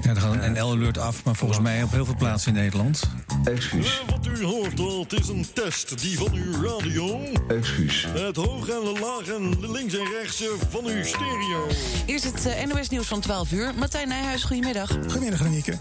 Ja, 0.02 0.10
er 0.10 0.22
gaat 0.22 0.34
een 0.34 0.52
NL-alert 0.52 0.98
af, 0.98 1.24
maar 1.24 1.36
volgens 1.36 1.60
mij 1.60 1.84
op 1.84 1.92
heel 1.92 2.06
veel 2.06 2.16
plaatsen 2.16 2.56
in 2.56 2.62
Nederland. 2.62 3.10
Excuus. 3.44 4.04
Wat 4.10 4.28
u 4.28 4.44
hoort, 4.44 4.78
dat 4.78 5.20
is 5.20 5.28
een 5.28 5.46
test 5.54 6.02
die 6.02 6.18
van 6.18 6.34
uw 6.34 6.62
radio. 6.62 7.20
Excuus. 7.48 8.06
Het 8.10 8.36
hoog 8.36 8.70
en 8.70 9.00
laag 9.00 9.28
en 9.28 9.72
links 9.72 9.98
en 9.98 10.06
rechts 10.20 10.44
van 10.70 10.86
uw 10.86 11.04
stereo. 11.04 11.68
Eerst 12.06 12.24
het 12.24 12.46
eh, 12.46 12.66
NOS 12.66 12.90
Nieuws 12.90 13.08
van 13.08 13.20
12 13.20 13.52
uur. 13.52 13.74
Martijn 13.78 14.08
Nijhuis, 14.08 14.44
goedemiddag. 14.44 14.90
Goedemiddag, 14.90 15.42
Ranieke. 15.42 15.78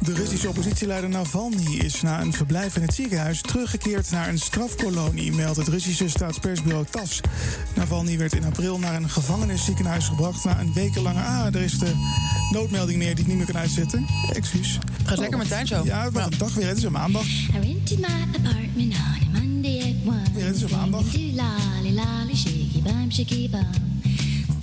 De 0.00 0.14
Russische 0.14 0.48
oppositieleider 0.48 1.10
Navalny 1.10 1.76
is 1.76 2.02
na 2.02 2.20
een 2.20 2.32
verblijf 2.32 2.76
in 2.76 2.82
het 2.82 2.94
ziekenhuis 2.94 3.40
teruggekeerd 3.40 4.10
naar 4.10 4.28
een 4.28 4.38
strafkolonie, 4.38 5.32
meldt 5.32 5.56
het 5.56 5.68
Russische 5.68 6.08
staatspersbureau 6.08 6.84
TASS. 6.90 7.20
Navalny 7.74 8.18
werd 8.18 8.34
in 8.34 8.44
april 8.44 8.78
naar 8.78 8.94
een 8.94 9.10
gevangenisziekenhuis 9.10 10.08
gebracht 10.08 10.44
na 10.44 10.60
een 10.60 10.72
wekenlange. 10.72 11.20
Ah, 11.20 11.54
er 11.54 11.60
is 11.60 11.78
de 11.78 11.92
noodmelding 12.50 12.98
meer 12.98 13.14
die 13.14 13.24
ik 13.24 13.26
niet 13.26 13.36
meer 13.36 13.46
kan 13.46 13.56
uitzetten. 13.56 14.06
Excuus. 14.32 14.78
Gaat 15.04 15.18
lekker, 15.18 15.38
Martijn, 15.38 15.66
zo. 15.66 15.84
Ja, 15.84 16.04
het 16.04 16.12
was 16.12 16.24
een 16.24 16.38
dag 16.38 16.54
weer. 16.54 16.68
Het 16.68 16.76
is 16.76 16.82
een 16.82 16.92
maandag. 16.92 17.24
I 17.24 17.50
rented 17.52 17.98
my 17.98 18.06
apartment 18.06 18.94
on 18.94 19.36
a 19.36 19.40
Monday 19.40 19.78
at 19.78 20.14
one. 20.14 20.22
Weer, 20.34 20.46
het 20.46 20.56
is 20.56 20.62
een 20.62 20.70
maandag. 20.70 21.04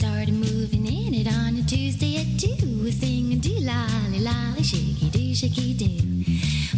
Started 0.08 0.34
moving 0.34 0.86
in 0.86 1.14
it 1.14 1.28
on 1.28 1.58
a 1.58 1.64
Tuesday 1.64 2.16
at 2.22 2.40
2. 2.40 2.82
We're 2.84 2.92
singing 2.92 3.40
do 3.40 3.54
lolly 3.60 4.20
lolly, 4.20 4.64
shaky 4.64 5.10
do, 5.10 5.36
shaky 5.36 5.74
do. 5.74 5.90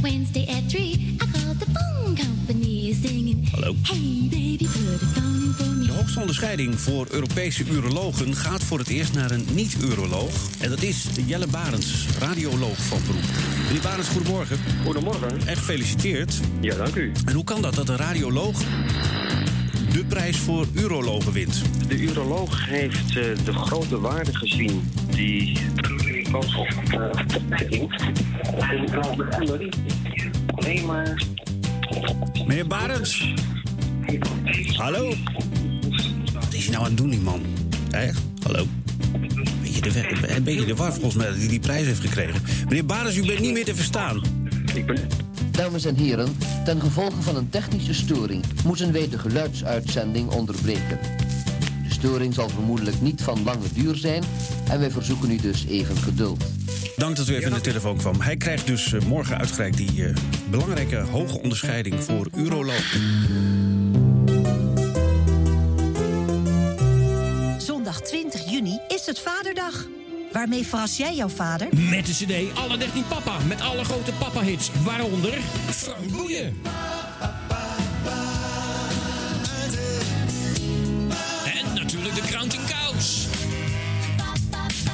Wednesday 0.01 0.45
at 0.47 0.63
3, 0.69 1.17
I 1.21 1.25
called 1.33 1.59
the 1.59 1.69
phone 1.75 2.15
company 2.15 2.93
singing. 2.93 3.45
Hallo. 3.51 3.75
Hey 3.83 4.27
baby, 4.29 4.65
put 4.65 5.01
a 5.01 5.09
phone 5.15 5.41
in 5.45 5.53
for 5.53 5.69
me. 5.75 5.85
De 5.85 5.91
hoogste 5.91 6.19
onderscheiding 6.19 6.79
voor 6.79 7.07
Europese 7.09 7.63
urologen 7.69 8.35
gaat 8.35 8.63
voor 8.63 8.79
het 8.79 8.89
eerst 8.89 9.13
naar 9.13 9.31
een 9.31 9.45
niet-uroloog. 9.53 10.33
En 10.59 10.69
dat 10.69 10.81
is 10.81 11.05
Jelle 11.25 11.47
Barends, 11.47 12.05
radioloog 12.19 12.77
van 12.77 12.99
beroep. 13.07 13.29
Meneer 13.65 13.81
Barends, 13.81 14.09
goedemorgen. 14.09 14.57
Goedemorgen. 14.83 15.47
En 15.47 15.57
gefeliciteerd. 15.57 16.39
Ja, 16.61 16.75
dank 16.75 16.95
u. 16.95 17.11
En 17.25 17.33
hoe 17.33 17.43
kan 17.43 17.61
dat 17.61 17.75
dat 17.75 17.89
een 17.89 17.97
radioloog 17.97 18.61
de 19.93 20.05
prijs 20.07 20.37
voor 20.37 20.65
urologen 20.73 21.31
wint? 21.31 21.61
De 21.87 21.97
uroloog 21.97 22.65
heeft 22.65 23.07
eh, 23.07 23.45
de 23.45 23.53
grote 23.53 23.99
waarde 23.99 24.35
gezien 24.35 24.91
die 25.09 25.57
met 29.17 29.35
alleen 30.55 30.85
maar. 30.85 31.23
Meneer 32.45 32.67
Barends. 32.67 33.33
Hallo. 34.77 35.13
Wat 36.33 36.53
is 36.53 36.63
hij 36.63 36.73
nou 36.73 36.83
aan 36.83 36.89
het 36.89 36.97
doen, 36.97 37.09
die 37.09 37.19
man? 37.19 37.41
Echt? 37.91 38.21
Hallo. 38.43 38.65
Beetje 39.61 39.81
de, 39.81 40.35
een 40.35 40.43
beetje 40.43 40.65
de 40.65 40.75
war 40.75 40.93
volgens 40.93 41.15
mij 41.15 41.27
dat 41.27 41.37
hij 41.37 41.47
die 41.47 41.59
prijs 41.59 41.85
heeft 41.85 41.99
gekregen. 41.99 42.41
Meneer 42.67 42.85
Barends, 42.85 43.17
u 43.17 43.25
bent 43.25 43.39
niet 43.39 43.53
meer 43.53 43.65
te 43.65 43.75
verstaan. 43.75 44.21
Ik 44.73 44.85
ben... 44.85 45.28
Dames 45.59 45.85
en 45.85 45.95
heren, 45.95 46.37
ten 46.65 46.81
gevolge 46.81 47.21
van 47.21 47.35
een 47.35 47.49
technische 47.49 47.93
storing 47.93 48.43
moeten 48.65 48.91
wij 48.91 49.09
de 49.09 49.19
geluidsuitzending 49.19 50.29
onderbreken. 50.29 50.99
De 51.83 51.93
storing 51.93 52.33
zal 52.33 52.49
vermoedelijk 52.49 53.01
niet 53.01 53.21
van 53.21 53.43
lange 53.43 53.73
duur 53.73 53.95
zijn 53.95 54.23
en 54.69 54.79
wij 54.79 54.91
verzoeken 54.91 55.31
u 55.31 55.35
dus 55.35 55.65
even 55.65 55.97
geduld. 55.97 56.43
Dank 56.95 57.15
dat 57.15 57.27
u 57.27 57.35
even 57.35 57.51
aan 57.51 57.57
de 57.57 57.63
telefoon 57.63 57.97
kwam. 57.97 58.21
Hij 58.21 58.37
krijgt 58.37 58.67
dus 58.67 58.93
eh, 58.93 59.01
morgen 59.01 59.37
uitgereikt 59.37 59.77
die 59.77 60.05
eh, 60.05 60.15
belangrijke 60.49 60.97
hoge 60.97 61.41
onderscheiding 61.41 62.03
voor 62.03 62.27
uroloog. 62.35 62.97
Zondag 67.57 68.01
20 68.01 68.49
juni 68.49 68.79
is 68.87 69.05
het 69.05 69.19
Vaderdag. 69.19 69.98
Waarmee 70.31 70.67
verras 70.67 70.97
jij 70.97 71.15
jouw 71.15 71.29
vader? 71.29 71.67
Met 71.89 72.05
de 72.05 72.13
cd 72.13 72.57
Alle 72.57 72.77
13 72.77 73.03
Papa. 73.07 73.37
Met 73.47 73.61
alle 73.61 73.83
grote 73.83 74.11
papa-hits. 74.11 74.69
Waaronder 74.83 75.37
Frank 75.69 76.11
Boeien. 76.11 76.61
En 81.45 81.73
natuurlijk 81.73 82.15
de 82.15 82.21
Counting 82.31 82.63
Cows. 82.65 83.25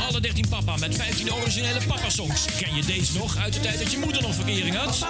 Alle 0.09 0.21
13 0.21 0.45
Papa 0.49 0.77
met 0.77 0.95
15 0.95 1.33
originele 1.33 1.79
papa-songs. 1.87 2.45
Ken 2.59 2.75
je 2.75 2.85
deze 2.85 3.17
nog 3.17 3.37
uit 3.37 3.53
de 3.53 3.59
tijd 3.59 3.79
dat 3.79 3.91
je 3.91 3.97
moeder 3.97 4.21
nog 4.21 4.35
verkering 4.35 4.75
had? 4.75 5.07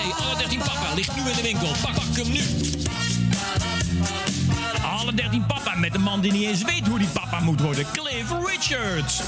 Alle 0.00 0.36
13 0.36 0.58
Papa 0.58 0.94
ligt 0.94 1.16
nu 1.16 1.30
in 1.30 1.36
de 1.36 1.42
winkel. 1.42 1.68
Pak, 1.82 1.94
hem 2.16 2.32
nu. 2.32 2.40
Alle 4.98 5.14
13 5.14 5.46
Papa 5.46 5.74
met 5.74 5.92
de 5.92 5.98
man 5.98 6.20
die 6.20 6.32
niet 6.32 6.44
eens 6.44 6.62
weet 6.62 6.86
hoe 6.86 6.98
die 6.98 7.08
papa 7.08 7.40
moet 7.40 7.60
worden. 7.60 7.86
Cliff 7.92 8.32
Richards. 8.46 9.20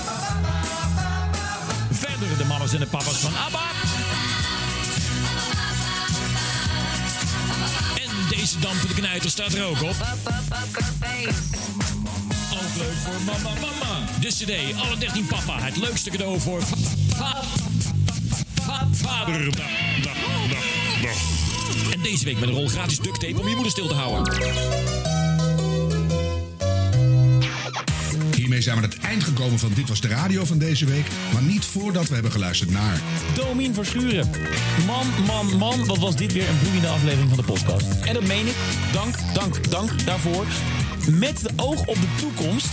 Verder 1.91 2.37
de 2.39 2.45
mannen 2.45 2.71
en 2.73 2.79
de 2.79 2.87
papa's 2.87 3.17
van 3.17 3.33
ABBA. 3.37 3.61
En 7.95 8.29
deze 8.39 8.59
dampende 8.59 8.95
knijter 8.95 9.31
staat 9.31 9.53
er 9.53 9.65
ook 9.65 9.83
op. 9.83 9.95
Ook 12.53 12.77
leuk 12.77 12.97
voor 13.05 13.21
mama, 13.25 13.51
mama. 13.61 13.99
De 14.21 14.29
CD 14.29 14.77
Alle 14.81 14.99
13 14.99 15.27
Papa. 15.27 15.61
Het 15.61 15.77
leukste 15.77 16.11
cadeau 16.11 16.41
voor 16.41 16.63
va- 16.63 16.77
va- 17.17 17.43
va- 18.63 18.87
vader. 18.93 19.49
En 21.93 22.01
deze 22.03 22.25
week 22.25 22.41
met 22.41 22.49
een 22.49 22.55
rol 22.55 22.69
gratis 22.69 22.99
duct 22.99 23.21
tape 23.21 23.41
om 23.41 23.49
je 23.49 23.55
moeder 23.55 23.73
stil 23.73 23.89
te 23.89 23.95
houden. 23.95 24.33
Hiermee 28.37 28.61
zijn 28.61 28.77
we 28.77 28.83
aan 28.83 28.91
het 28.91 28.99
eind 28.99 29.25
gekomen 29.25 29.59
van 29.59 29.73
Dit 29.75 29.89
Was 29.89 30.01
De 30.01 30.09
Radio 30.09 30.45
van 30.45 30.59
deze 30.59 30.87
week. 30.87 31.07
Maar 31.33 31.43
niet 31.43 31.65
voordat 31.65 32.09
we 32.09 32.15
hebben 32.15 32.33
geluisterd 32.33 32.71
naar... 32.71 33.01
Domien 33.35 33.75
Verschuren. 33.75 34.31
Man, 34.87 35.07
man, 35.27 35.57
man, 35.57 35.87
wat 35.87 35.99
was 35.99 36.17
dit 36.17 36.33
weer 36.33 36.49
een 36.49 36.59
boeiende 36.63 36.89
aflevering 36.89 37.29
van 37.29 37.39
de 37.39 37.45
podcast. 37.45 37.87
En 38.01 38.15
dat 38.15 38.27
meen 38.27 38.47
ik. 38.47 38.57
Dank, 38.93 39.15
dank, 39.35 39.71
dank 39.71 40.05
daarvoor. 40.05 40.47
Met 41.19 41.41
de 41.41 41.51
oog 41.57 41.87
op 41.87 41.95
de 41.95 42.15
toekomst 42.19 42.69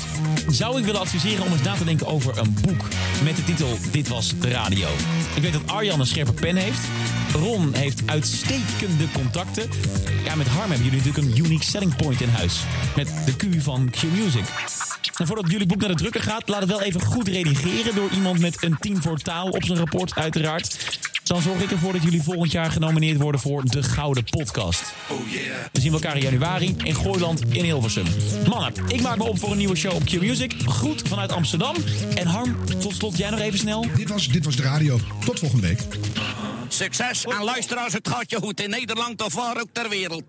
zou 0.48 0.80
ik 0.80 0.86
willen 0.86 1.02
adviseren 1.02 1.46
om 1.46 1.52
eens 1.52 1.62
na 1.62 1.74
te 1.74 1.84
denken 1.84 2.08
over 2.08 2.38
een 2.38 2.58
boek. 2.62 2.88
Met 3.24 3.36
de 3.36 3.44
titel 3.44 3.78
Dit 3.92 4.08
was 4.08 4.34
de 4.40 4.50
radio. 4.50 4.88
Ik 5.36 5.42
weet 5.42 5.54
dat 5.54 5.68
Arjan 5.68 6.00
een 6.00 6.06
scherpe 6.06 6.34
pen 6.34 6.56
heeft. 6.56 6.80
Ron 7.34 7.74
heeft 7.74 8.02
uitstekende 8.06 9.12
contacten. 9.14 9.70
Ja, 10.24 10.36
met 10.36 10.48
Harm 10.48 10.70
hebben 10.70 10.90
jullie 10.90 11.06
natuurlijk 11.06 11.28
een 11.28 11.46
unique 11.46 11.66
selling 11.66 11.96
point 11.96 12.22
in 12.22 12.30
huis. 12.30 12.60
Met 12.96 13.12
de 13.26 13.36
Q 13.36 13.62
van 13.62 13.90
Q 13.90 14.02
Music. 14.04 14.46
Voordat 15.26 15.52
jullie 15.52 15.68
boek 15.68 15.80
naar 15.80 15.90
de 15.90 15.96
drukker 15.96 16.22
gaat, 16.22 16.50
laat 16.50 16.60
het 16.60 16.70
wel 16.70 16.82
even 16.82 17.02
goed 17.02 17.28
redigeren 17.28 17.96
door 17.96 18.10
iemand 18.10 18.40
met 18.40 18.64
een 18.64 18.78
team 18.80 19.02
voor 19.02 19.18
taal 19.18 19.50
op 19.50 19.64
zijn 19.64 19.78
rapport, 19.78 20.16
uiteraard. 20.16 21.00
Dan 21.28 21.42
zorg 21.42 21.62
ik 21.62 21.72
ervoor 21.72 21.94
dat 21.94 22.04
jullie 22.04 22.22
volgend 22.22 22.52
jaar 22.52 22.72
genomineerd 22.72 23.22
worden 23.22 23.42
voor 23.42 23.64
de 23.66 23.84
Gouden 23.84 24.24
Podcast. 24.24 24.94
We 25.72 25.82
zien 25.82 25.94
elkaar 25.94 26.16
in 26.16 26.22
januari 26.22 26.76
in 26.84 26.96
Gooiland 26.96 27.42
in 27.50 27.64
Hilversum. 27.64 28.06
Mannen, 28.50 28.74
ik 28.88 29.02
maak 29.02 29.18
me 29.18 29.24
op 29.24 29.40
voor 29.40 29.52
een 29.52 29.58
nieuwe 29.58 29.76
show 29.76 29.94
op 29.94 30.04
Q 30.06 30.20
Music. 30.20 30.54
Goed 30.66 31.02
vanuit 31.08 31.32
Amsterdam. 31.32 31.76
En 32.16 32.28
Harm, 32.28 32.56
tot 32.80 32.96
slot 32.96 33.18
jij 33.18 33.30
nog 33.30 33.40
even 33.40 33.60
snel. 33.60 33.86
Dit 33.96 34.10
was, 34.10 34.28
dit 34.28 34.46
was 34.46 34.56
de 34.56 34.64
radio. 34.64 35.00
Tot 35.26 35.40
volgende 35.40 35.68
week. 35.68 35.80
Succes 36.68 37.24
en 37.24 37.44
luisteraars, 37.44 37.94
het 37.94 38.08
gaat 38.08 38.30
je 38.30 38.38
goed 38.38 38.62
in 38.62 38.70
Nederland 38.70 39.22
of 39.22 39.34
waar 39.34 39.62
ook 39.62 39.70
ter 39.72 39.90
wereld. 39.90 40.24